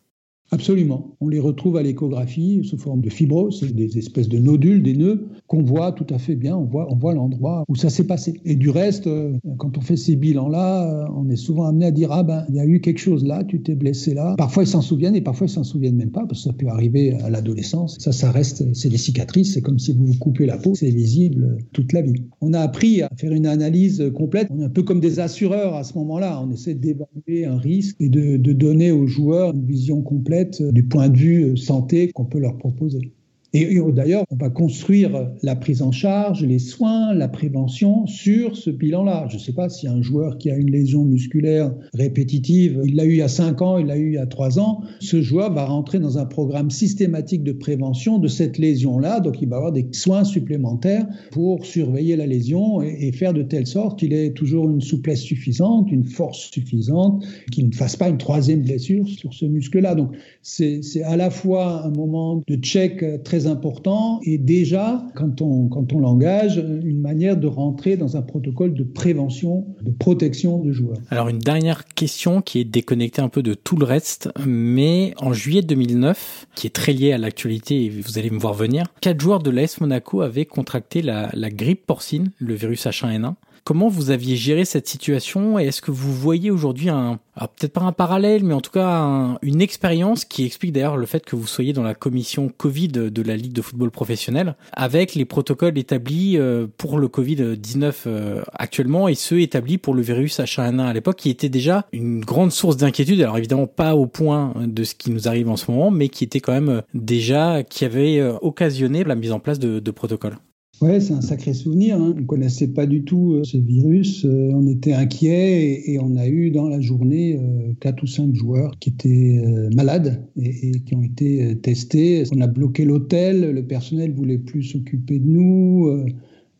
Absolument. 0.51 1.15
On 1.21 1.29
les 1.29 1.41
retrouve 1.41 1.77
à 1.77 1.83
l'échographie 1.83 2.63
sous 2.65 2.79
forme 2.79 3.03
de 3.03 3.11
fibrose, 3.11 3.61
des 3.75 3.99
espèces 3.99 4.29
de 4.29 4.39
nodules, 4.39 4.83
des 4.83 4.97
nœuds 4.97 5.29
qu'on 5.47 5.63
voit 5.63 5.93
tout 5.93 6.07
à 6.09 6.19
fait 6.19 6.37
bien. 6.37 6.57
On 6.57 6.65
voit, 6.65 6.91
on 6.91 6.97
voit 6.97 7.15
l'endroit 7.15 7.65
où 7.69 7.77
ça 7.77 7.91
s'est 7.91 8.07
passé. 8.07 8.41
Et 8.47 8.55
du 8.55 8.71
reste, 8.71 9.07
euh, 9.07 9.35
quand 9.59 9.77
on 9.77 9.81
fait 9.83 9.97
ces 9.97 10.17
bilans-là, 10.17 11.05
euh, 11.05 11.13
on 11.15 11.29
est 11.29 11.37
souvent 11.37 11.67
amené 11.67 11.87
à 11.87 11.91
dire 11.91 12.13
ah 12.13 12.23
ben 12.23 12.47
il 12.49 12.55
y 12.55 12.61
a 12.61 12.67
eu 12.67 12.81
quelque 12.81 12.99
chose 12.99 13.25
là, 13.25 13.45
tu 13.45 13.61
t'es 13.61 13.75
blessé 13.75 14.15
là. 14.15 14.35
Parfois 14.39 14.63
ils 14.63 14.69
s'en 14.69 14.81
souviennent 14.81 15.17
et 15.17 15.21
parfois 15.21 15.49
ils 15.49 15.51
s'en 15.51 15.65
souviennent 15.65 15.97
même 15.97 16.11
pas 16.11 16.25
parce 16.27 16.45
que 16.45 16.51
ça 16.51 16.53
peut 16.55 16.69
arriver 16.69 17.13
à 17.13 17.29
l'adolescence. 17.29 17.97
Ça, 17.99 18.13
ça 18.13 18.31
reste, 18.31 18.65
c'est 18.75 18.89
des 18.89 18.97
cicatrices. 18.97 19.53
C'est 19.53 19.63
comme 19.63 19.79
si 19.79 19.93
vous 19.93 20.07
vous 20.07 20.19
coupez 20.19 20.47
la 20.47 20.57
peau, 20.57 20.75
c'est 20.75 20.91
visible 20.91 21.59
toute 21.73 21.93
la 21.93 22.01
vie. 22.01 22.25
On 22.41 22.55
a 22.55 22.61
appris 22.61 23.03
à 23.03 23.11
faire 23.17 23.33
une 23.33 23.47
analyse 23.47 24.03
complète. 24.15 24.49
On 24.51 24.61
est 24.61 24.65
un 24.65 24.71
peu 24.71 24.83
comme 24.83 25.01
des 25.01 25.21
assureurs 25.21 25.75
à 25.75 25.85
ce 25.85 25.93
moment-là. 25.99 26.43
On 26.43 26.51
essaie 26.51 26.75
d'évaluer 26.75 27.45
un 27.45 27.59
risque 27.59 27.97
et 28.01 28.09
de 28.09 28.53
donner 28.53 28.93
aux 28.93 29.07
joueurs 29.07 29.55
une 29.55 29.67
vision 29.67 30.01
complète 30.01 30.38
du 30.45 30.84
point 30.84 31.09
de 31.09 31.16
vue 31.18 31.57
santé 31.57 32.11
qu'on 32.12 32.26
peut 32.26 32.39
leur 32.39 32.57
proposer. 32.59 33.14
Et, 33.55 33.79
d'ailleurs, 33.95 34.25
on 34.31 34.37
va 34.37 34.51
construire 34.51 35.31
la 35.43 35.57
prise 35.57 35.81
en 35.81 35.91
charge, 35.91 36.45
les 36.45 36.59
soins, 36.59 37.15
la 37.15 37.29
prévention 37.29 38.07
sur 38.07 38.57
ce 38.57 38.69
bilan-là. 38.69 39.27
Je 39.31 39.37
ne 39.37 39.41
sais 39.41 39.55
pas 39.55 39.71
si 39.71 39.89
un 39.89 40.03
joueur 40.03 40.37
qui 40.37 40.51
a 40.51 40.57
une 40.57 40.71
lésion 40.71 41.03
musculaire 41.05 41.75
répétitive, 41.95 42.83
il 42.85 42.97
l'a 42.97 43.07
eu 43.07 43.23
a 43.23 43.29
5 43.29 43.63
ans, 43.63 43.79
il 43.79 43.87
l'a 43.87 43.97
eu 43.97 44.19
a 44.19 44.27
3 44.27 44.59
ans, 44.59 44.83
ce 45.01 45.23
joueur 45.23 45.53
va 45.55 45.65
rentrer 45.65 45.99
dans 45.99 46.19
un 46.19 46.27
programme 46.27 46.71
systématique 46.71 47.43
de 47.43 47.53
prévention 47.53 48.19
de 48.19 48.29
cette 48.29 48.59
lésion-là. 48.59 49.21
Donc, 49.21 49.41
il 49.41 49.49
va 49.49 49.57
avoir 49.57 49.73
des 49.73 49.87
soins 49.93 50.25
supplémentaires 50.25 51.07
pour 51.31 51.65
surveiller 51.65 52.17
la 52.17 52.27
lésion 52.27 52.83
et, 52.83 53.09
et 53.09 53.13
faire 53.13 53.33
de 53.33 53.43
telle 53.43 53.67
sorte 53.67 53.99
qu'il 53.99 54.13
ait 54.13 54.33
toujours 54.33 54.69
une 54.69 54.83
souplesse 54.83 55.23
suffisante, 55.23 55.91
une 55.91 56.05
force 56.05 56.51
suffisante, 56.51 57.25
qu'il 57.51 57.69
ne 57.69 57.75
fasse 57.75 57.97
pas 57.97 58.11
une 58.11 58.19
troisième 58.19 58.61
blessure 58.61 59.09
sur 59.09 59.33
ce 59.33 59.47
muscle-là. 59.47 59.95
Donc, 59.95 60.15
c'est 60.43 60.83
à 61.03 61.17
la 61.17 61.31
fois 61.31 61.87
un 61.87 61.91
moment 61.91 62.43
de 62.47 62.57
check 62.57 63.23
très 63.25 63.38
important 63.47 64.20
et 64.24 64.39
déjà, 64.39 65.05
quand 65.14 65.41
on, 65.41 65.68
quand 65.68 65.93
on 65.93 66.01
l'engage, 66.01 66.57
une 66.57 67.01
manière 67.01 67.36
de 67.36 67.47
rentrer 67.47 67.97
dans 67.97 68.16
un 68.16 68.22
protocole 68.22 68.74
de 68.74 68.84
prévention, 68.84 69.66
de 69.82 69.91
protection 69.91 70.59
de 70.59 70.72
joueurs. 70.72 70.99
Alors 71.11 71.28
une 71.28 71.39
dernière 71.39 71.84
question 71.86 72.43
qui 72.43 72.61
est 72.61 72.64
déconnectée 72.64 73.22
un 73.22 73.28
peu 73.28 73.43
de 73.43 73.55
tout 73.55 73.76
le 73.76 73.84
reste, 73.84 74.28
mais 74.47 75.14
en 75.18 75.32
juillet 75.32 75.62
2009, 75.62 76.49
qui 76.55 76.66
est 76.66 76.70
très 76.70 76.93
lié 76.93 77.12
à 77.12 77.18
l'actualité 77.18 77.84
et 77.84 77.91
vous 77.91 78.18
allez 78.18 78.30
me 78.30 78.39
voir 78.39 78.55
venir, 78.55 78.86
quatre 79.01 79.20
joueurs 79.20 79.43
de 79.43 79.51
l'AS 79.51 79.80
Monaco 79.80 80.20
avaient 80.20 80.47
contracté 80.47 81.03
la 81.03 81.51
grippe 81.51 81.86
porcine, 81.86 82.30
le 82.39 82.55
virus 82.55 82.86
H1N1. 82.86 83.34
Comment 83.69 83.89
vous 83.89 84.09
aviez 84.09 84.35
géré 84.35 84.64
cette 84.64 84.89
situation 84.89 85.59
et 85.59 85.64
est-ce 85.64 85.83
que 85.83 85.91
vous 85.91 86.14
voyez 86.14 86.51
aujourd'hui 86.51 86.89
un, 86.89 87.19
peut-être 87.37 87.75
pas 87.75 87.83
un 87.83 87.93
parallèle, 87.93 88.43
mais 88.43 88.55
en 88.55 88.62
tout 88.62 88.71
cas 88.71 89.37
une 89.43 89.61
expérience 89.61 90.25
qui 90.25 90.47
explique 90.47 90.73
d'ailleurs 90.73 90.97
le 90.97 91.05
fait 91.05 91.23
que 91.23 91.37
vous 91.37 91.47
soyez 91.47 91.75
dans 91.75 91.83
la 91.83 91.93
commission 91.93 92.49
Covid 92.49 92.89
de 92.89 93.23
la 93.23 93.37
Ligue 93.37 93.53
de 93.53 93.61
football 93.61 93.91
professionnel 93.91 94.57
avec 94.73 95.14
les 95.14 95.27
protocoles 95.27 95.77
établis 95.77 96.39
euh, 96.39 96.66
pour 96.79 96.99
le 96.99 97.09
Covid-19 97.09 97.93
euh, 98.07 98.43
actuellement 98.55 99.07
et 99.07 99.14
ceux 99.14 99.43
établis 99.43 99.77
pour 99.77 99.93
le 99.93 100.01
virus 100.01 100.41
H1N1 100.41 100.87
à 100.87 100.95
l'époque 100.95 101.16
qui 101.16 101.29
était 101.29 101.51
déjà 101.51 101.85
une 101.93 102.21
grande 102.21 102.53
source 102.53 102.79
d'inquiétude. 102.79 103.21
Alors 103.21 103.37
évidemment 103.37 103.66
pas 103.66 103.95
au 103.95 104.07
point 104.07 104.55
de 104.64 104.83
ce 104.83 104.95
qui 104.95 105.11
nous 105.11 105.29
arrive 105.29 105.51
en 105.51 105.57
ce 105.57 105.71
moment, 105.71 105.91
mais 105.91 106.09
qui 106.09 106.25
était 106.25 106.41
quand 106.41 106.55
même 106.55 106.81
déjà, 106.95 107.62
qui 107.64 107.85
avait 107.85 108.19
euh, 108.19 108.33
occasionné 108.41 109.05
la 109.05 109.14
mise 109.14 109.33
en 109.33 109.41
place 109.41 109.59
de 109.59 109.91
protocoles. 109.91 110.39
Ouais, 110.81 111.01
c'est 111.01 111.12
un 111.12 111.20
sacré 111.20 111.55
souvenir. 111.55 112.01
Hein. 112.01 112.14
On 112.16 112.20
ne 112.20 112.26
connaissait 112.26 112.68
pas 112.68 112.87
du 112.87 113.03
tout 113.03 113.33
euh, 113.33 113.43
ce 113.43 113.57
virus. 113.57 114.24
Euh, 114.24 114.53
on 114.55 114.64
était 114.68 114.93
inquiets 114.93 115.91
et, 115.91 115.99
on 115.99 116.16
a 116.16 116.29
eu 116.29 116.53
dans 116.53 116.68
la 116.68 116.81
journée 116.81 117.37
euh, 117.37 117.72
quatre 117.81 118.05
ou 118.05 118.07
cinq 118.07 118.33
joueurs 118.37 118.79
qui 118.79 118.91
étaient 118.91 119.43
malades 119.74 120.24
et, 120.37 120.70
qui 120.87 120.95
ont 120.95 121.03
été 121.03 121.57
testés. 121.57 122.22
On 122.33 122.41
a 122.41 122.47
bloqué 122.47 122.85
l'hôtel. 122.85 123.51
Le 123.51 123.66
personnel 123.66 124.12
voulait 124.12 124.39
plus 124.39 124.62
s'occuper 124.62 125.18
de 125.18 125.26
nous. 125.26 125.91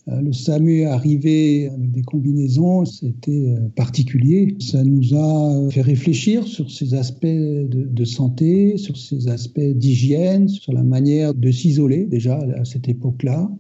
Le 0.07 0.33
SAMU 0.33 0.81
est 0.81 0.85
arrivé 0.87 1.69
avec 1.69 1.93
des 1.93 2.03
combinaisons, 2.03 2.87
c'était 2.87 3.55
particulier. 3.77 4.57
Ça 4.59 4.83
nous 4.83 5.15
a 5.15 5.69
fait 5.71 5.83
réfléchir 5.83 6.47
sur 6.47 6.71
ces 6.71 6.95
aspects 6.95 7.27
de 7.27 8.05
santé, 8.05 8.79
sur 8.79 8.97
ces 8.97 9.29
aspects 9.29 9.61
d'hygiène, 9.61 10.49
sur 10.49 10.73
la 10.73 10.83
manière 10.83 11.35
de 11.35 11.51
s'isoler 11.51 12.07
déjà 12.07 12.39
à 12.57 12.65
cette 12.65 12.89
époque-là. 12.89 13.51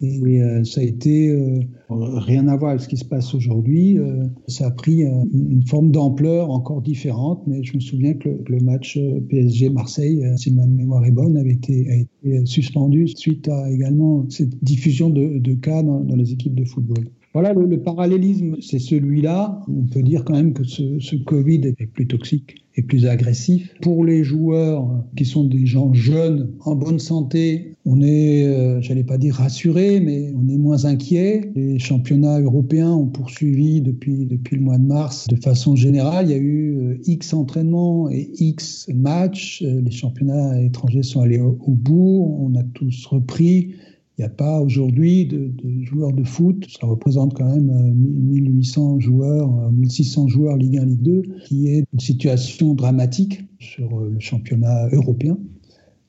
Et 0.00 0.40
euh, 0.40 0.62
ça 0.62 0.80
a 0.80 0.84
été 0.84 1.28
euh, 1.28 1.58
rien 1.90 2.46
à 2.46 2.56
voir 2.56 2.70
avec 2.70 2.82
ce 2.82 2.88
qui 2.88 2.96
se 2.96 3.04
passe 3.04 3.34
aujourd'hui. 3.34 3.98
Euh, 3.98 4.26
ça 4.46 4.68
a 4.68 4.70
pris 4.70 5.02
une 5.02 5.64
forme 5.66 5.90
d'ampleur 5.90 6.50
encore 6.50 6.82
différente, 6.82 7.42
mais 7.48 7.64
je 7.64 7.74
me 7.74 7.80
souviens 7.80 8.14
que 8.14 8.28
le, 8.28 8.60
match 8.60 8.98
PSG-Marseille, 9.28 10.22
si 10.36 10.52
ma 10.52 10.66
mémoire 10.66 11.04
est 11.04 11.10
bonne, 11.10 11.36
avait 11.36 11.52
été, 11.52 11.90
a 11.90 11.96
été 11.96 12.46
suspendu 12.46 13.08
suite 13.08 13.48
à 13.48 13.70
également 13.70 14.28
cette 14.30 14.62
diffusion 14.62 15.10
de, 15.10 15.54
cas 15.54 15.82
dans 15.82 16.16
les 16.16 16.32
équipes 16.32 16.54
de 16.54 16.64
football. 16.64 17.04
Voilà, 17.40 17.54
le, 17.54 17.80
parallélisme, 17.80 18.56
c'est 18.60 18.80
celui-là. 18.80 19.60
On 19.68 19.86
peut 19.86 20.02
dire 20.02 20.24
quand 20.24 20.34
même 20.34 20.54
que 20.54 20.64
ce, 20.64 21.14
Covid 21.24 21.72
est 21.78 21.86
plus 21.86 22.08
toxique 22.08 22.64
et 22.74 22.82
plus 22.82 23.06
agressif. 23.06 23.72
Pour 23.80 24.04
les 24.04 24.24
joueurs 24.24 25.04
qui 25.16 25.24
sont 25.24 25.44
des 25.44 25.64
gens 25.64 25.94
jeunes, 25.94 26.50
en 26.64 26.74
bonne 26.74 26.98
santé, 26.98 27.76
on 27.84 28.00
est, 28.00 28.44
euh, 28.44 28.80
j'allais 28.80 29.04
pas 29.04 29.18
dire 29.18 29.36
rassuré, 29.36 30.00
mais 30.00 30.32
on 30.34 30.48
est 30.48 30.56
moins 30.56 30.84
inquiet. 30.84 31.52
Les 31.54 31.78
championnats 31.78 32.40
européens 32.40 32.90
ont 32.90 33.06
poursuivi 33.06 33.82
depuis, 33.82 34.26
depuis 34.26 34.56
le 34.56 34.62
mois 34.62 34.78
de 34.78 34.86
mars 34.86 35.28
de 35.28 35.36
façon 35.36 35.76
générale. 35.76 36.26
Il 36.26 36.32
y 36.32 36.34
a 36.34 36.38
eu 36.38 36.76
euh, 36.76 36.98
X 37.06 37.34
entraînements 37.34 38.10
et 38.10 38.32
X 38.34 38.88
matchs. 38.92 39.62
Euh, 39.64 39.80
les 39.80 39.92
championnats 39.92 40.60
étrangers 40.60 41.04
sont 41.04 41.20
allés 41.20 41.38
au 41.38 41.56
bout. 41.68 42.36
On 42.40 42.58
a 42.58 42.64
tous 42.64 43.06
repris. 43.06 43.74
Il 44.18 44.22
n'y 44.22 44.26
a 44.26 44.30
pas 44.30 44.60
aujourd'hui 44.60 45.26
de, 45.26 45.52
joueurs 45.84 46.12
de 46.12 46.24
foot, 46.24 46.66
ça 46.80 46.88
représente 46.88 47.34
quand 47.34 47.44
même 47.44 47.70
1800 47.94 48.96
euh, 48.96 49.00
joueurs, 49.00 49.70
1600 49.70 50.24
euh, 50.24 50.28
joueurs 50.28 50.56
Ligue 50.56 50.76
1, 50.76 50.84
Ligue 50.86 51.02
2, 51.02 51.22
qui 51.44 51.68
est 51.68 51.84
une 51.92 52.00
situation 52.00 52.74
dramatique 52.74 53.44
sur 53.60 54.00
euh, 54.00 54.10
le 54.12 54.18
championnat 54.18 54.88
européen, 54.90 55.38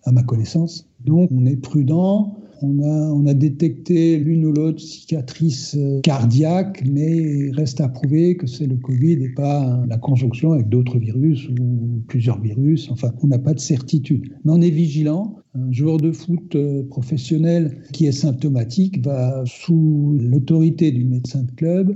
à 0.06 0.12
ma 0.12 0.24
connaissance. 0.24 0.90
Donc 1.06 1.30
on 1.32 1.46
est 1.46 1.56
prudent, 1.56 2.40
on 2.62 3.26
a, 3.28 3.34
détecté 3.34 4.18
l'une 4.18 4.46
ou 4.46 4.52
l'autre 4.52 4.82
cicatrice 4.82 5.76
euh, 5.78 6.02
cardiaque, 6.02 6.84
mais 6.86 7.18
il 7.18 7.52
reste 7.52 7.80
à 7.80 7.88
prouver 7.88 8.36
que 8.36 8.48
c'est 8.48 8.68
le 8.68 8.76
Covid 8.76 9.24
et 9.24 9.30
pas 9.30 9.84
la 9.88 9.98
conjonction 9.98 10.54
avec 10.54 10.68
d'autres 10.68 10.98
virus 10.98 11.48
ou 11.50 12.02
plusieurs 12.08 12.42
virus. 12.42 12.90
Enfin, 12.92 13.12
on 13.22 13.28
n'a 13.28 13.40
pas 13.40 13.54
de 13.54 13.60
certitude. 13.60 14.34
Mais 14.44 14.52
on 14.52 14.62
est 14.62 14.70
vigilant. 14.70 15.36
Un 15.56 15.72
joueur 15.72 15.98
de 15.98 16.12
foot 16.12 16.56
euh, 16.56 16.84
professionnel 16.84 17.82
qui 17.92 18.06
est 18.06 18.12
symptomatique 18.12 19.04
va, 19.04 19.44
sous 19.46 20.18
l'autorité 20.22 20.92
du 20.92 21.06
médecin 21.06 21.44
de 21.44 21.52
club, 21.52 21.94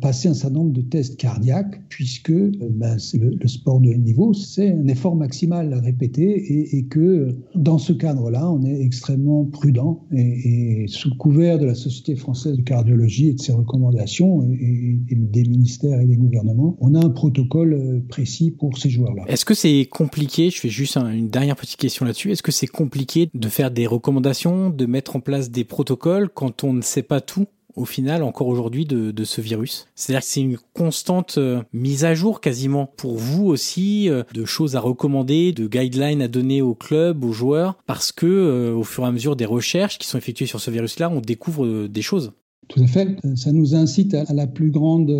passer 0.00 0.28
un 0.28 0.34
certain 0.34 0.54
nombre 0.54 0.72
de 0.72 0.80
tests 0.80 1.18
cardiaques, 1.18 1.80
puisque 1.90 2.30
euh, 2.30 2.52
ben, 2.70 2.96
le, 3.14 3.30
le, 3.38 3.48
sport 3.48 3.80
de 3.80 3.90
haut 3.90 3.98
niveau, 3.98 4.32
c'est 4.32 4.70
un 4.70 4.88
effort 4.88 5.14
maximal 5.14 5.72
à 5.74 5.80
répéter, 5.80 6.22
et, 6.24 6.78
et 6.78 6.84
que 6.86 7.36
dans 7.54 7.76
ce 7.76 7.92
cadre-là, 7.92 8.50
on 8.50 8.64
est 8.64 8.80
extrêmement 8.80 9.44
prudent, 9.44 10.06
et, 10.10 10.84
et, 10.84 10.86
sous 10.88 11.10
le 11.10 11.16
couvert 11.16 11.58
de 11.58 11.66
la 11.66 11.74
Société 11.74 12.16
française 12.16 12.56
de 12.56 12.62
cardiologie 12.62 13.28
et 13.28 13.34
de 13.34 13.40
ses 13.40 13.52
recommandations, 13.52 14.42
et, 14.50 15.00
et, 15.10 15.14
des 15.16 15.44
ministères 15.44 16.00
et 16.00 16.06
des 16.06 16.16
gouvernements, 16.16 16.76
on 16.80 16.94
a 16.94 17.04
un 17.04 17.10
protocole 17.10 17.74
euh, 17.74 18.00
précis 18.08 18.50
pour 18.50 18.78
ces 18.78 18.88
joueurs-là. 18.88 19.24
Est-ce 19.28 19.44
que 19.44 19.54
c'est 19.54 19.86
compliqué, 19.90 20.48
je 20.48 20.60
fais 20.60 20.70
juste 20.70 20.96
une 20.96 21.28
dernière 21.28 21.56
petite 21.56 21.76
question 21.76 22.06
là-dessus, 22.06 22.32
est-ce 22.32 22.42
que 22.42 22.52
c'est 22.52 22.66
compliqué 22.66 23.28
de 23.34 23.48
faire 23.48 23.70
des 23.70 23.86
recommandations, 23.86 24.70
de 24.70 24.86
mettre 24.86 25.16
en 25.16 25.20
place 25.20 25.50
des 25.50 25.64
protocoles 25.64 26.30
quand 26.32 26.64
on 26.64 26.72
ne 26.72 26.82
sait 26.82 27.02
pas 27.02 27.20
tout 27.20 27.46
au 27.76 27.84
final 27.84 28.22
encore 28.22 28.48
aujourd'hui 28.48 28.84
de, 28.84 29.24
ce 29.24 29.40
virus. 29.40 29.86
C'est-à-dire 29.94 30.20
que 30.20 30.26
c'est 30.26 30.40
une 30.40 30.58
constante 30.74 31.36
euh, 31.38 31.62
mise 31.72 32.04
à 32.04 32.14
jour 32.14 32.42
quasiment 32.42 32.90
pour 32.96 33.16
vous 33.16 33.46
aussi 33.46 34.10
euh, 34.10 34.22
de 34.34 34.44
choses 34.44 34.76
à 34.76 34.80
recommander, 34.80 35.52
de 35.52 35.66
guidelines 35.66 36.20
à 36.20 36.28
donner 36.28 36.60
aux 36.60 36.74
clubs, 36.74 37.24
aux 37.24 37.32
joueurs, 37.32 37.78
parce 37.86 38.12
que 38.12 38.26
euh, 38.26 38.74
au 38.74 38.82
fur 38.82 39.04
et 39.04 39.06
à 39.06 39.12
mesure 39.12 39.34
des 39.34 39.46
recherches 39.46 39.98
qui 39.98 40.06
sont 40.06 40.18
effectuées 40.18 40.46
sur 40.46 40.60
ce 40.60 40.70
virus-là, 40.70 41.10
on 41.10 41.20
découvre 41.20 41.86
des 41.86 42.02
choses. 42.02 42.32
Tout 42.68 42.82
à 42.82 42.86
fait. 42.86 43.08
Ça 43.34 43.52
nous 43.52 43.74
incite 43.74 44.14
à 44.14 44.32
la 44.32 44.46
plus 44.46 44.70
grande 44.70 45.12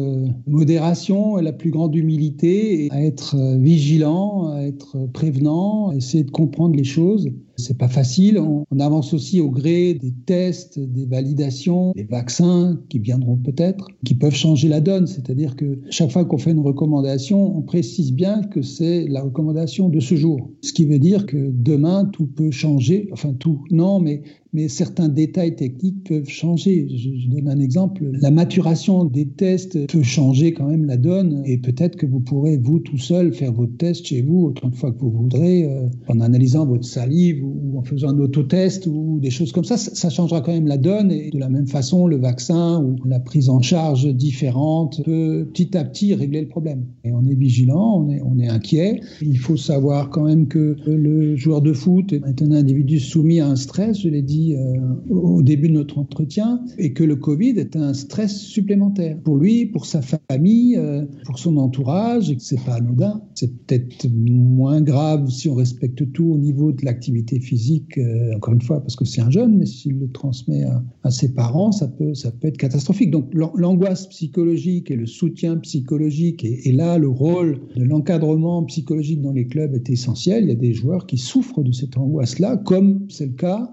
modération, 0.46 1.36
à 1.36 1.42
la 1.42 1.52
plus 1.52 1.70
grande 1.70 1.94
humilité, 1.94 2.88
à 2.90 3.02
être 3.02 3.36
vigilant, 3.58 4.48
à 4.48 4.62
être 4.62 5.06
prévenant, 5.12 5.90
à 5.90 5.96
essayer 5.96 6.24
de 6.24 6.30
comprendre 6.30 6.74
les 6.74 6.84
choses. 6.84 7.28
C'est 7.56 7.78
pas 7.78 7.88
facile. 7.88 8.38
On, 8.38 8.64
avance 8.80 9.14
aussi 9.14 9.40
au 9.40 9.50
gré 9.50 9.94
des 9.94 10.12
tests, 10.26 10.78
des 10.78 11.06
validations, 11.06 11.92
des 11.94 12.02
vaccins 12.02 12.78
qui 12.88 12.98
viendront 12.98 13.36
peut-être, 13.36 13.86
qui 14.04 14.14
peuvent 14.14 14.34
changer 14.34 14.68
la 14.68 14.80
donne. 14.80 15.06
C'est-à-dire 15.06 15.56
que 15.56 15.78
chaque 15.90 16.10
fois 16.10 16.24
qu'on 16.24 16.38
fait 16.38 16.50
une 16.50 16.60
recommandation, 16.60 17.56
on 17.56 17.62
précise 17.62 18.12
bien 18.12 18.42
que 18.42 18.62
c'est 18.62 19.06
la 19.06 19.22
recommandation 19.22 19.88
de 19.88 20.00
ce 20.00 20.16
jour. 20.16 20.50
Ce 20.62 20.72
qui 20.72 20.84
veut 20.84 20.98
dire 20.98 21.26
que 21.26 21.50
demain, 21.50 22.04
tout 22.04 22.26
peut 22.26 22.50
changer. 22.50 23.08
Enfin, 23.12 23.32
tout, 23.32 23.64
non, 23.70 24.00
mais 24.00 24.22
mais 24.54 24.68
certains 24.68 25.08
détails 25.08 25.56
techniques 25.56 26.04
peuvent 26.04 26.28
changer. 26.28 26.86
Je, 26.88 27.28
donne 27.28 27.48
un 27.48 27.58
exemple. 27.58 28.08
La 28.20 28.30
maturation 28.30 29.04
des 29.04 29.26
tests 29.26 29.86
peut 29.88 30.02
changer 30.02 30.52
quand 30.52 30.68
même 30.68 30.86
la 30.86 30.96
donne 30.96 31.42
et 31.44 31.58
peut-être 31.58 31.96
que 31.96 32.06
vous 32.06 32.20
pourrez, 32.20 32.56
vous 32.56 32.78
tout 32.78 32.96
seul, 32.96 33.34
faire 33.34 33.52
votre 33.52 33.76
test 33.76 34.06
chez 34.06 34.22
vous 34.22 34.44
autant 34.44 34.68
de 34.68 34.76
fois 34.76 34.92
que 34.92 35.00
vous 35.00 35.10
voudrez, 35.10 35.64
euh, 35.64 35.88
en 36.08 36.20
analysant 36.20 36.66
votre 36.66 36.84
salive 36.84 37.43
ou 37.44 37.78
en 37.78 37.82
faisant 37.82 38.08
un 38.08 38.18
autotest 38.18 38.86
ou 38.86 39.18
des 39.20 39.30
choses 39.30 39.52
comme 39.52 39.64
ça, 39.64 39.76
ça 39.76 40.10
changera 40.10 40.40
quand 40.40 40.52
même 40.52 40.66
la 40.66 40.78
donne. 40.78 41.10
Et 41.10 41.30
de 41.30 41.38
la 41.38 41.48
même 41.48 41.66
façon, 41.66 42.06
le 42.06 42.16
vaccin 42.16 42.82
ou 42.82 42.96
la 43.06 43.20
prise 43.20 43.48
en 43.48 43.60
charge 43.60 44.06
différente 44.14 45.02
peut 45.04 45.46
petit 45.52 45.76
à 45.76 45.84
petit 45.84 46.14
régler 46.14 46.40
le 46.40 46.48
problème. 46.48 46.84
Et 47.04 47.12
on 47.12 47.24
est 47.26 47.34
vigilant, 47.34 48.06
on 48.24 48.38
est, 48.38 48.48
inquiet. 48.48 49.00
Il 49.22 49.38
faut 49.38 49.56
savoir 49.56 50.10
quand 50.10 50.24
même 50.24 50.48
que 50.48 50.76
le 50.86 51.34
joueur 51.34 51.62
de 51.62 51.72
foot 51.72 52.12
est 52.12 52.42
un 52.42 52.52
individu 52.52 52.98
soumis 52.98 53.40
à 53.40 53.48
un 53.48 53.56
stress, 53.56 54.02
je 54.02 54.08
l'ai 54.08 54.22
dit 54.22 54.54
euh, 54.54 54.76
au 55.10 55.42
début 55.42 55.68
de 55.68 55.72
notre 55.72 55.98
entretien, 55.98 56.60
et 56.78 56.92
que 56.92 57.04
le 57.04 57.16
Covid 57.16 57.58
est 57.58 57.74
un 57.74 57.94
stress 57.94 58.36
supplémentaire 58.36 59.18
pour 59.24 59.36
lui, 59.36 59.66
pour 59.66 59.86
sa 59.86 60.00
famille, 60.02 60.76
euh, 60.76 61.04
pour 61.24 61.38
son 61.38 61.56
entourage, 61.56 62.30
et 62.30 62.36
que 62.36 62.42
c'est 62.42 62.62
pas 62.62 62.74
anodin. 62.74 63.22
C'est 63.34 63.52
peut-être 63.66 64.06
moins 64.12 64.82
grave 64.82 65.30
si 65.30 65.48
on 65.48 65.54
respecte 65.54 66.12
tout 66.12 66.26
au 66.26 66.38
niveau 66.38 66.72
de 66.72 66.84
l'activité 66.84 67.33
physique, 67.40 67.98
euh, 67.98 68.34
encore 68.36 68.54
une 68.54 68.62
fois, 68.62 68.80
parce 68.80 68.96
que 68.96 69.04
c'est 69.04 69.20
un 69.20 69.30
jeune, 69.30 69.58
mais 69.58 69.66
s'il 69.66 69.98
le 69.98 70.10
transmet 70.10 70.64
à, 71.02 71.10
ses 71.10 71.32
parents, 71.32 71.72
ça 71.72 71.88
peut, 71.88 72.14
ça 72.14 72.30
peut 72.30 72.48
être 72.48 72.56
catastrophique. 72.56 73.10
Donc 73.10 73.32
l'angoisse 73.34 74.06
psychologique 74.08 74.90
et 74.90 74.96
le 74.96 75.06
soutien 75.06 75.56
psychologique, 75.58 76.44
et, 76.44 76.72
là, 76.72 76.98
le 76.98 77.08
rôle 77.08 77.60
de 77.76 77.84
l'encadrement 77.84 78.62
psychologique 78.64 79.20
dans 79.20 79.32
les 79.32 79.46
clubs 79.46 79.74
est 79.74 79.90
essentiel. 79.90 80.44
Il 80.44 80.48
y 80.48 80.52
a 80.52 80.56
des 80.56 80.74
joueurs 80.74 81.06
qui 81.06 81.18
souffrent 81.18 81.62
de 81.62 81.72
cette 81.72 81.96
angoisse-là, 81.96 82.56
comme 82.58 83.06
c'est 83.08 83.26
le 83.26 83.32
cas 83.32 83.70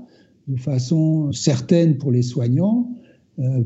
de 0.47 0.55
façon 0.55 1.31
certaine 1.31 1.97
pour 1.97 2.11
les 2.11 2.23
soignants, 2.23 2.89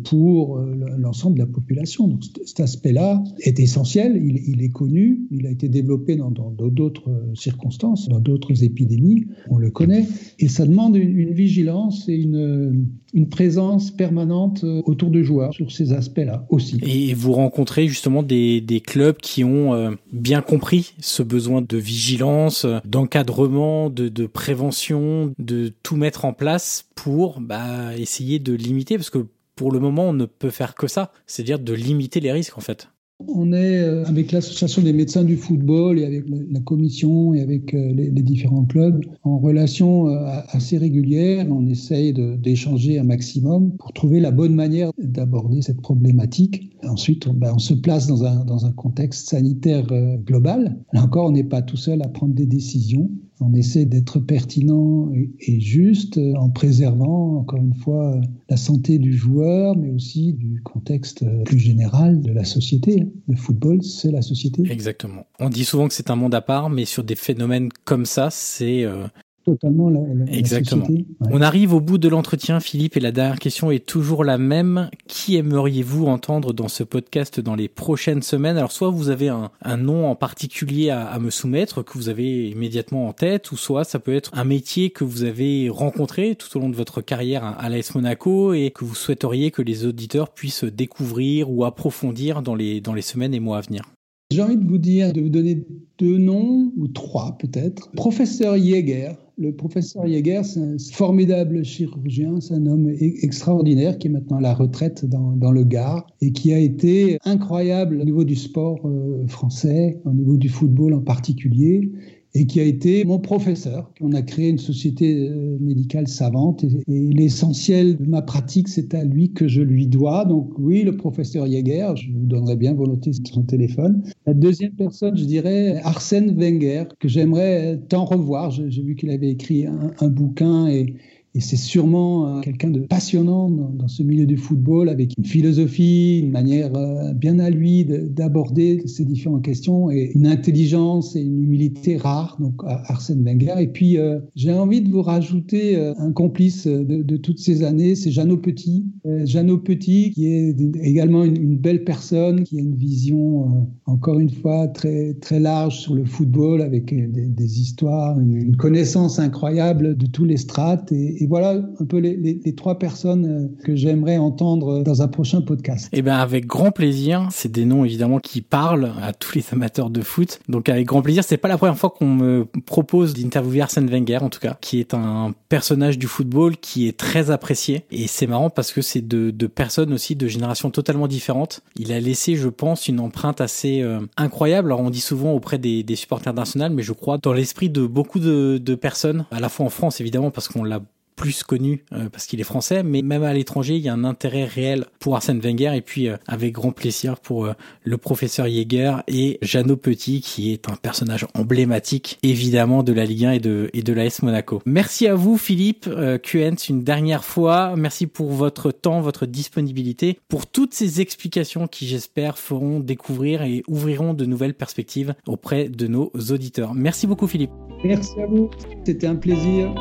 pour 0.03 0.57
euh, 0.57 0.75
l'ensemble 0.97 1.35
de 1.35 1.39
la 1.39 1.47
population. 1.47 2.07
Donc 2.07 2.23
cet 2.45 2.59
aspect-là 2.59 3.23
est 3.39 3.59
essentiel, 3.59 4.21
il, 4.23 4.61
est 4.61 4.69
connu, 4.69 5.21
il 5.31 5.45
a 5.47 5.51
été 5.51 5.69
développé 5.69 6.15
dans 6.15 6.31
d'autres 6.31 7.09
circonstances, 7.33 8.07
dans 8.07 8.19
d'autres 8.19 8.63
épidémies, 8.63 9.25
on 9.49 9.57
le 9.57 9.71
connaît, 9.71 10.07
et 10.39 10.47
ça 10.47 10.65
demande 10.65 10.95
une, 10.95 11.33
vigilance 11.33 12.07
et 12.07 12.15
une, 12.15 12.87
présence 13.31 13.91
permanente 13.91 14.63
euh, 14.63 14.81
autour 14.85 15.09
du 15.09 15.23
joueur 15.23 15.53
sur 15.53 15.71
ces 15.71 15.93
aspects-là 15.93 16.45
aussi. 16.49 16.79
Et 16.85 17.13
vous 17.13 17.31
rencontrez 17.31 17.87
justement 17.87 18.23
des, 18.23 18.61
clubs 18.85 19.17
qui 19.17 19.43
ont 19.43 19.95
bien 20.11 20.41
compris 20.41 20.93
ce 20.99 21.23
besoin 21.23 21.61
de 21.61 21.77
vigilance, 21.77 22.67
d'encadrement, 22.85 23.89
de, 23.89 24.09
de, 24.09 24.27
prévention, 24.27 25.33
de 25.39 25.71
tout 25.81 25.95
mettre 25.95 26.25
en 26.25 26.33
place 26.33 26.85
pour 26.95 27.39
bah, 27.39 27.97
essayer 27.97 28.39
de 28.39 28.53
limiter, 28.53 28.97
parce 28.97 29.09
que 29.09 29.25
pour 29.55 29.71
le 29.71 29.79
moment, 29.79 30.09
on 30.09 30.13
ne 30.13 30.25
peut 30.25 30.49
faire 30.49 30.75
que 30.75 30.87
ça, 30.87 31.11
c'est-à-dire 31.27 31.59
de 31.59 31.73
limiter 31.73 32.19
les 32.19 32.31
risques 32.31 32.57
en 32.57 32.61
fait. 32.61 32.89
On 33.27 33.53
est 33.53 33.79
euh, 33.79 34.03
avec 34.05 34.33
l'association 34.33 34.81
des 34.81 34.91
médecins 34.91 35.23
du 35.23 35.37
football 35.37 35.99
et 35.99 36.05
avec 36.05 36.25
la 36.27 36.59
commission 36.59 37.33
et 37.33 37.41
avec 37.41 37.73
euh, 37.73 37.93
les, 37.93 38.09
différents 38.09 38.65
clubs 38.65 39.05
en 39.23 39.37
relation 39.39 40.09
euh, 40.09 40.41
assez 40.49 40.77
régulière. 40.77 41.47
On 41.49 41.65
essaye 41.65 42.11
d'échanger 42.13 42.99
un 42.99 43.05
maximum 43.05 43.71
pour 43.77 43.93
trouver 43.93 44.19
la 44.19 44.31
bonne 44.31 44.53
manière 44.53 44.91
d'aborder 44.97 45.61
cette 45.61 45.79
problématique. 45.79 46.75
Ensuite, 46.83 47.25
on, 47.27 47.33
ben, 47.33 47.57
se 47.57 47.73
place 47.73 48.07
dans 48.07 48.25
un, 48.25 48.43
dans 48.43 48.65
un 48.65 48.73
contexte 48.73 49.29
sanitaire 49.29 49.87
global. 50.25 50.77
Là 50.91 51.03
encore, 51.03 51.27
on 51.27 51.31
n'est 51.31 51.45
pas 51.45 51.61
tout 51.61 51.77
seul 51.77 52.01
à 52.01 52.09
prendre 52.09 52.33
des 52.33 52.45
décisions 52.45 53.09
on 53.41 53.53
essaie 53.53 53.85
d'être 53.85 54.19
pertinent 54.19 55.11
et, 55.13 55.59
juste 55.59 56.19
en 56.37 56.49
préservant, 56.49 57.37
encore 57.37 57.59
une 57.59 57.73
fois, 57.73 58.19
la 58.49 58.57
santé 58.57 58.97
du 58.97 59.13
joueur, 59.13 59.75
mais 59.75 59.91
aussi 59.91 60.33
du 60.33 60.61
contexte 60.63 61.25
plus 61.43 61.59
général 61.59 62.21
de 62.21 62.31
la 62.31 62.45
société. 62.45 63.07
Le 63.27 63.35
football, 63.35 63.83
c'est 63.83 64.11
la 64.11 64.21
société. 64.21 64.63
Exactement. 64.69 65.25
On 65.39 65.49
dit 65.49 65.65
souvent 65.65 65.87
que 65.87 65.93
c'est 65.93 66.09
un 66.09 66.15
monde 66.15 66.35
à 66.35 66.41
part, 66.41 66.69
mais 66.69 66.85
sur 66.85 67.03
des 67.03 67.15
phénomènes 67.15 67.69
comme 67.83 68.05
ça, 68.05 68.29
c'est 68.29 68.83
euh, 68.83 69.07
totalement 69.45 69.89
la, 69.89 69.99
Exactement. 70.31 70.87
On 71.31 71.41
arrive 71.41 71.73
au 71.73 71.79
bout 71.79 71.97
de 71.97 72.09
l'entretien, 72.09 72.59
Philippe, 72.59 72.97
et 72.97 72.99
la 72.99 73.11
dernière 73.11 73.39
question 73.39 73.71
est 73.71 73.85
toujours 73.85 74.23
la 74.23 74.37
même. 74.37 74.89
Qui 75.07 75.37
aimeriez-vous 75.37 76.07
entendre 76.07 76.51
dans 76.51 76.67
ce 76.67 76.83
podcast 76.83 77.39
dans 77.39 77.55
les 77.55 77.67
prochaines 77.67 78.23
semaines? 78.23 78.57
Alors, 78.57 78.71
soit 78.71 78.89
vous 78.89 79.09
avez 79.09 79.29
un, 79.29 79.77
nom 79.77 80.09
en 80.09 80.15
particulier 80.15 80.89
à, 80.89 81.17
me 81.19 81.29
soumettre 81.29 81.83
que 81.83 81.93
vous 81.93 82.09
avez 82.09 82.49
immédiatement 82.49 83.07
en 83.07 83.13
tête, 83.13 83.51
ou 83.51 83.57
soit 83.57 83.83
ça 83.83 83.99
peut 83.99 84.15
être 84.15 84.31
un 84.33 84.43
métier 84.43 84.89
que 84.89 85.03
vous 85.03 85.23
avez 85.23 85.69
rencontré 85.69 86.35
tout 86.35 86.57
au 86.57 86.59
long 86.59 86.69
de 86.69 86.75
votre 86.75 87.01
carrière 87.01 87.43
à, 87.43 87.69
l'AS 87.69 87.93
Monaco 87.93 88.53
et 88.53 88.71
que 88.71 88.83
vous 88.83 88.95
souhaiteriez 88.95 89.51
que 89.51 89.61
les 89.61 89.85
auditeurs 89.85 90.29
puissent 90.29 90.63
découvrir 90.63 91.51
ou 91.51 91.65
approfondir 91.65 92.41
dans 92.41 92.55
les, 92.55 92.81
dans 92.81 92.93
les 92.93 93.01
semaines 93.01 93.33
et 93.33 93.39
mois 93.39 93.59
à 93.59 93.61
venir. 93.61 93.83
J'ai 94.31 94.41
envie 94.41 94.57
de 94.57 94.67
vous 94.67 94.79
dire, 94.79 95.13
de 95.13 95.21
vous 95.21 95.29
donner 95.29 95.65
deux 95.99 96.17
noms, 96.17 96.71
ou 96.77 96.87
trois 96.87 97.37
peut-être. 97.37 97.91
Professeur 97.91 98.57
Jäger, 98.57 99.11
le 99.37 99.53
professeur 99.53 100.07
Jäger, 100.07 100.41
c'est 100.43 100.59
un 100.59 100.77
formidable 100.91 101.63
chirurgien, 101.63 102.39
c'est 102.41 102.55
un 102.55 102.65
homme 102.65 102.89
e-, 102.89 103.23
extraordinaire 103.23 103.99
qui 103.99 104.07
est 104.07 104.09
maintenant 104.09 104.37
à 104.37 104.41
la 104.41 104.55
retraite 104.55 105.05
dans, 105.05 105.51
le 105.51 105.63
Gard 105.63 106.07
et 106.21 106.31
qui 106.31 106.53
a 106.53 106.59
été 106.59 107.19
incroyable 107.23 107.99
au 108.01 108.03
niveau 108.03 108.23
du 108.23 108.35
sport 108.35 108.79
euh, 108.85 109.27
français, 109.27 110.01
au 110.05 110.11
niveau 110.11 110.37
du 110.37 110.49
football 110.49 110.95
en 110.95 111.01
particulier 111.01 111.91
et 112.35 112.45
qui 112.45 112.59
a 112.59 112.63
été 112.63 113.05
mon 113.05 113.17
professeur. 113.17 113.89
On 114.01 114.11
a 114.11 114.21
créé 114.21 114.49
une 114.49 114.57
société 114.57 115.29
euh, 115.29 115.57
médicale 115.61 116.07
savante 116.07 116.63
et, 116.63 116.83
l'essentiel 116.87 117.97
de 117.97 118.05
ma 118.05 118.21
pratique, 118.21 118.67
c'est 118.67 118.93
à 118.93 119.03
lui 119.03 119.31
que 119.31 119.47
je 119.47 119.61
lui 119.61 119.87
dois. 119.87 120.25
Donc 120.25 120.51
oui, 120.59 120.83
le 120.83 120.97
professeur 120.97 121.47
Jäger, 121.47 121.93
je 121.95 122.11
vous 122.11 122.25
donnerai 122.25 122.57
bien 122.57 122.73
volontiers 122.73 123.13
son 123.13 123.43
téléphone. 123.43 124.03
La 124.25 124.33
deuxième 124.33 124.73
personne, 124.73 125.17
je 125.17 125.23
dirais 125.23 125.79
Arsène 125.83 126.35
Wenger, 126.37 126.83
que 126.99 127.07
j'aimerais 127.07 127.79
tant 127.87 128.03
revoir. 128.03 128.51
J'ai 128.51 128.83
vu 128.83 128.95
qu'il 128.95 129.09
avait 129.09 129.29
écrit 129.29 129.65
un, 129.65 129.91
un 129.99 130.09
bouquin 130.09 130.67
et 130.67 130.93
et 131.35 131.41
c'est 131.41 131.57
sûrement 131.57 132.37
euh, 132.37 132.39
quelqu'un 132.39 132.69
de 132.69 132.79
passionnant 132.79 133.49
dans, 133.49 133.89
ce 133.89 134.03
milieu 134.03 134.25
du 134.25 134.37
football, 134.37 134.87
avec 134.87 135.11
une 135.17 135.25
philosophie, 135.25 136.21
une 136.23 136.31
manière 136.31 136.73
euh, 136.75 137.13
bien 137.13 137.39
à 137.39 137.49
lui 137.49 137.85
d'aborder 137.85 138.81
ces 138.87 139.03
différentes 139.03 139.43
questions, 139.43 139.91
et 139.91 140.11
une 140.15 140.27
intelligence 140.27 141.15
et 141.17 141.21
une 141.21 141.43
humilité 141.43 141.97
rares, 141.97 142.37
donc 142.39 142.61
Arsène 142.65 143.21
Wenger. 143.23 143.55
Et 143.59 143.67
puis, 143.67 143.97
euh, 143.97 144.19
j'ai 144.35 144.53
envie 144.53 144.81
de 144.81 144.89
vous 144.89 145.01
rajouter 145.01 145.75
un 145.75 146.13
complice 146.13 146.67
de, 146.67 147.17
toutes 147.17 147.39
ces 147.39 147.63
années, 147.63 147.95
c'est 147.95 148.11
Jeannot 148.11 148.37
Petit. 148.37 148.85
Jeannot 149.25 149.57
Petit, 149.57 150.11
qui 150.11 150.27
est 150.27 150.55
également 150.81 151.25
une, 151.25 151.57
belle 151.57 151.83
personne, 151.83 152.43
qui 152.43 152.57
a 152.57 152.61
une 152.61 152.75
vision, 152.75 153.67
encore 153.85 154.19
une 154.19 154.29
fois, 154.29 154.67
très, 154.67 155.13
très 155.15 155.39
large 155.39 155.79
sur 155.79 155.95
le 155.95 156.05
football, 156.05 156.61
avec 156.61 156.93
des, 156.93 157.59
histoires, 157.59 158.19
une, 158.19 158.55
connaissance 158.55 159.19
incroyable 159.19 159.97
de 159.97 160.05
tous 160.05 160.23
les 160.25 160.37
strates. 160.37 160.91
et 160.91 161.24
voilà 161.25 161.51
un 161.79 161.85
peu 161.85 161.97
les, 161.97 162.55
trois 162.55 162.79
personnes 162.79 163.25
euh, 163.25 163.63
que 163.63 163.75
j'aimerais 163.75 164.17
entendre 164.17 164.83
dans 164.83 165.01
un 165.01 165.07
prochain 165.07 165.41
podcast. 165.41 165.89
Eh 165.91 166.01
bien, 166.01 166.17
avec 166.17 166.45
grand 166.45 166.71
plaisir. 166.71 167.27
C'est 167.31 167.51
des 167.51 167.65
noms 167.65 167.85
évidemment 167.85 168.19
qui 168.19 168.41
parlent 168.41 168.91
à 169.01 169.13
tous 169.13 169.35
les 169.35 169.45
amateurs 169.51 169.89
de 169.89 170.01
foot. 170.01 170.39
Donc, 170.49 170.69
avec 170.69 170.85
grand 170.85 171.01
plaisir. 171.01 171.23
C'est 171.23 171.37
pas 171.37 171.47
la 171.47 171.57
première 171.57 171.77
fois 171.77 171.89
qu'on 171.89 172.07
me 172.07 172.47
propose 172.65 173.13
d'interviewer 173.13 173.61
Arsène 173.61 173.89
Wenger, 173.89 174.19
en 174.21 174.29
tout 174.29 174.39
cas, 174.39 174.57
qui 174.61 174.79
est 174.79 174.93
un 174.93 175.33
personnage 175.49 175.97
du 175.97 176.07
football 176.07 176.57
qui 176.57 176.87
est 176.87 176.97
très 176.97 177.31
apprécié. 177.31 177.83
Et 177.91 178.07
c'est 178.07 178.27
marrant 178.27 178.49
parce 178.49 178.71
que 178.71 178.81
c'est 178.81 179.05
de, 179.05 179.31
personnes 179.47 179.93
aussi 179.93 180.15
de 180.15 180.27
générations 180.27 180.69
totalement 180.69 181.07
différentes. 181.07 181.61
Il 181.77 181.91
a 181.91 181.99
laissé, 181.99 182.35
je 182.35 182.49
pense, 182.49 182.87
une 182.87 182.99
empreinte 182.99 183.41
assez 183.41 183.81
euh, 183.81 183.99
incroyable. 184.17 184.69
Alors, 184.69 184.81
on 184.81 184.89
dit 184.89 185.01
souvent 185.01 185.31
auprès 185.33 185.57
des, 185.57 185.83
supporters 185.95 186.33
d'Arsenal, 186.33 186.71
mais 186.71 186.83
je 186.83 186.91
crois 186.91 187.17
dans 187.17 187.31
l'esprit 187.31 187.69
de 187.69 187.85
beaucoup 187.85 188.19
de 188.19 188.75
personnes, 188.75 189.25
à 189.31 189.39
la 189.39 189.47
fois 189.47 189.65
en 189.65 189.69
France 189.69 190.01
évidemment 190.01 190.31
parce 190.31 190.47
qu'on 190.47 190.63
l'a 190.63 190.81
plus 191.15 191.43
connu 191.43 191.83
euh, 191.93 192.09
parce 192.09 192.25
qu'il 192.25 192.39
est 192.39 192.45
français, 192.45 192.83
mais 192.83 193.01
même 193.01 193.23
à 193.23 193.33
l'étranger, 193.33 193.75
il 193.75 193.81
y 193.81 193.89
a 193.89 193.93
un 193.93 194.03
intérêt 194.03 194.45
réel 194.45 194.85
pour 194.99 195.15
Arsène 195.15 195.39
Wenger 195.39 195.71
et 195.75 195.81
puis 195.81 196.09
euh, 196.09 196.17
avec 196.27 196.53
grand 196.53 196.71
plaisir 196.71 197.19
pour 197.19 197.45
euh, 197.45 197.53
le 197.83 197.97
professeur 197.97 198.47
Jäger 198.47 198.97
et 199.07 199.39
Jeannot 199.41 199.77
Petit 199.77 200.21
qui 200.21 200.51
est 200.51 200.69
un 200.69 200.75
personnage 200.75 201.25
emblématique 201.33 202.19
évidemment 202.23 202.83
de 202.83 202.93
la 202.93 203.05
Ligue 203.05 203.25
1 203.25 203.31
et 203.31 203.39
de, 203.39 203.69
et 203.73 203.81
de 203.81 203.93
l'AS 203.93 204.21
Monaco. 204.21 204.61
Merci 204.65 205.07
à 205.07 205.15
vous 205.15 205.37
Philippe 205.37 205.89
Quens 206.23 206.69
une 206.69 206.83
dernière 206.83 207.23
fois. 207.23 207.75
Merci 207.75 208.07
pour 208.07 208.31
votre 208.31 208.71
temps, 208.71 209.01
votre 209.01 209.25
disponibilité, 209.25 210.19
pour 210.27 210.47
toutes 210.47 210.73
ces 210.73 211.01
explications 211.01 211.67
qui 211.67 211.87
j'espère 211.87 212.37
feront 212.37 212.79
découvrir 212.79 213.43
et 213.43 213.63
ouvriront 213.67 214.13
de 214.13 214.25
nouvelles 214.25 214.53
perspectives 214.53 215.15
auprès 215.27 215.69
de 215.69 215.87
nos 215.87 216.11
auditeurs. 216.31 216.73
Merci 216.73 217.07
beaucoup 217.07 217.27
Philippe. 217.27 217.51
Merci 217.83 218.19
à 218.21 218.25
vous, 218.25 218.49
c'était 218.85 219.07
un 219.07 219.15
plaisir. 219.15 219.73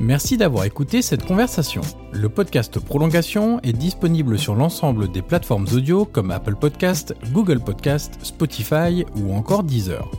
Merci 0.00 0.36
d'avoir 0.36 0.64
écouté 0.64 1.02
cette 1.02 1.24
conversation. 1.24 1.80
Le 2.12 2.28
podcast 2.28 2.80
Prolongation 2.80 3.60
est 3.62 3.72
disponible 3.72 4.38
sur 4.38 4.56
l'ensemble 4.56 5.10
des 5.10 5.22
plateformes 5.22 5.66
audio 5.72 6.04
comme 6.04 6.32
Apple 6.32 6.56
Podcast, 6.56 7.14
Google 7.32 7.60
Podcast, 7.60 8.18
Spotify 8.22 9.04
ou 9.16 9.32
encore 9.32 9.62
Deezer. 9.62 10.10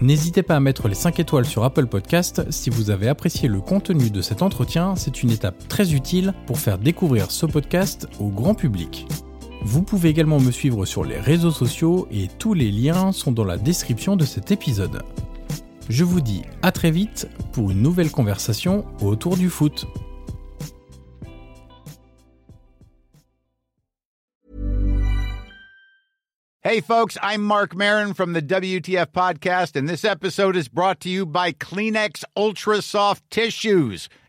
N'hésitez 0.00 0.42
pas 0.42 0.56
à 0.56 0.60
mettre 0.60 0.86
les 0.88 0.94
5 0.94 1.18
étoiles 1.18 1.46
sur 1.46 1.64
Apple 1.64 1.86
Podcast 1.86 2.42
si 2.50 2.70
vous 2.70 2.90
avez 2.90 3.08
apprécié 3.08 3.48
le 3.48 3.60
contenu 3.60 4.10
de 4.10 4.22
cet 4.22 4.40
entretien, 4.40 4.94
c'est 4.96 5.22
une 5.22 5.30
étape 5.30 5.66
très 5.68 5.94
utile 5.94 6.32
pour 6.46 6.58
faire 6.58 6.78
découvrir 6.78 7.30
ce 7.30 7.46
podcast 7.46 8.08
au 8.20 8.28
grand 8.28 8.54
public. 8.54 9.06
Vous 9.62 9.82
pouvez 9.82 10.10
également 10.10 10.40
me 10.40 10.50
suivre 10.50 10.84
sur 10.84 11.04
les 11.04 11.18
réseaux 11.18 11.50
sociaux 11.50 12.06
et 12.10 12.28
tous 12.38 12.54
les 12.54 12.70
liens 12.70 13.12
sont 13.12 13.32
dans 13.32 13.44
la 13.44 13.56
description 13.56 14.14
de 14.14 14.24
cet 14.24 14.52
épisode. 14.52 15.02
Je 15.88 16.02
vous 16.02 16.20
dis 16.20 16.42
à 16.62 16.72
très 16.72 16.90
vite 16.90 17.28
pour 17.52 17.70
une 17.70 17.82
nouvelle 17.82 18.10
conversation 18.10 18.86
autour 19.02 19.36
du 19.36 19.50
foot. 19.50 19.86
Hey 26.62 26.80
folks, 26.80 27.18
I'm 27.22 27.42
Mark 27.42 27.76
Marin 27.76 28.14
from 28.14 28.32
the 28.32 28.40
WTF 28.40 29.08
podcast 29.12 29.76
and 29.76 29.86
this 29.86 30.02
episode 30.02 30.56
is 30.56 30.68
brought 30.68 30.98
to 31.00 31.10
you 31.10 31.26
by 31.26 31.52
Kleenex 31.52 32.24
Ultra 32.34 32.80
Soft 32.80 33.22
Tissues 33.30 34.08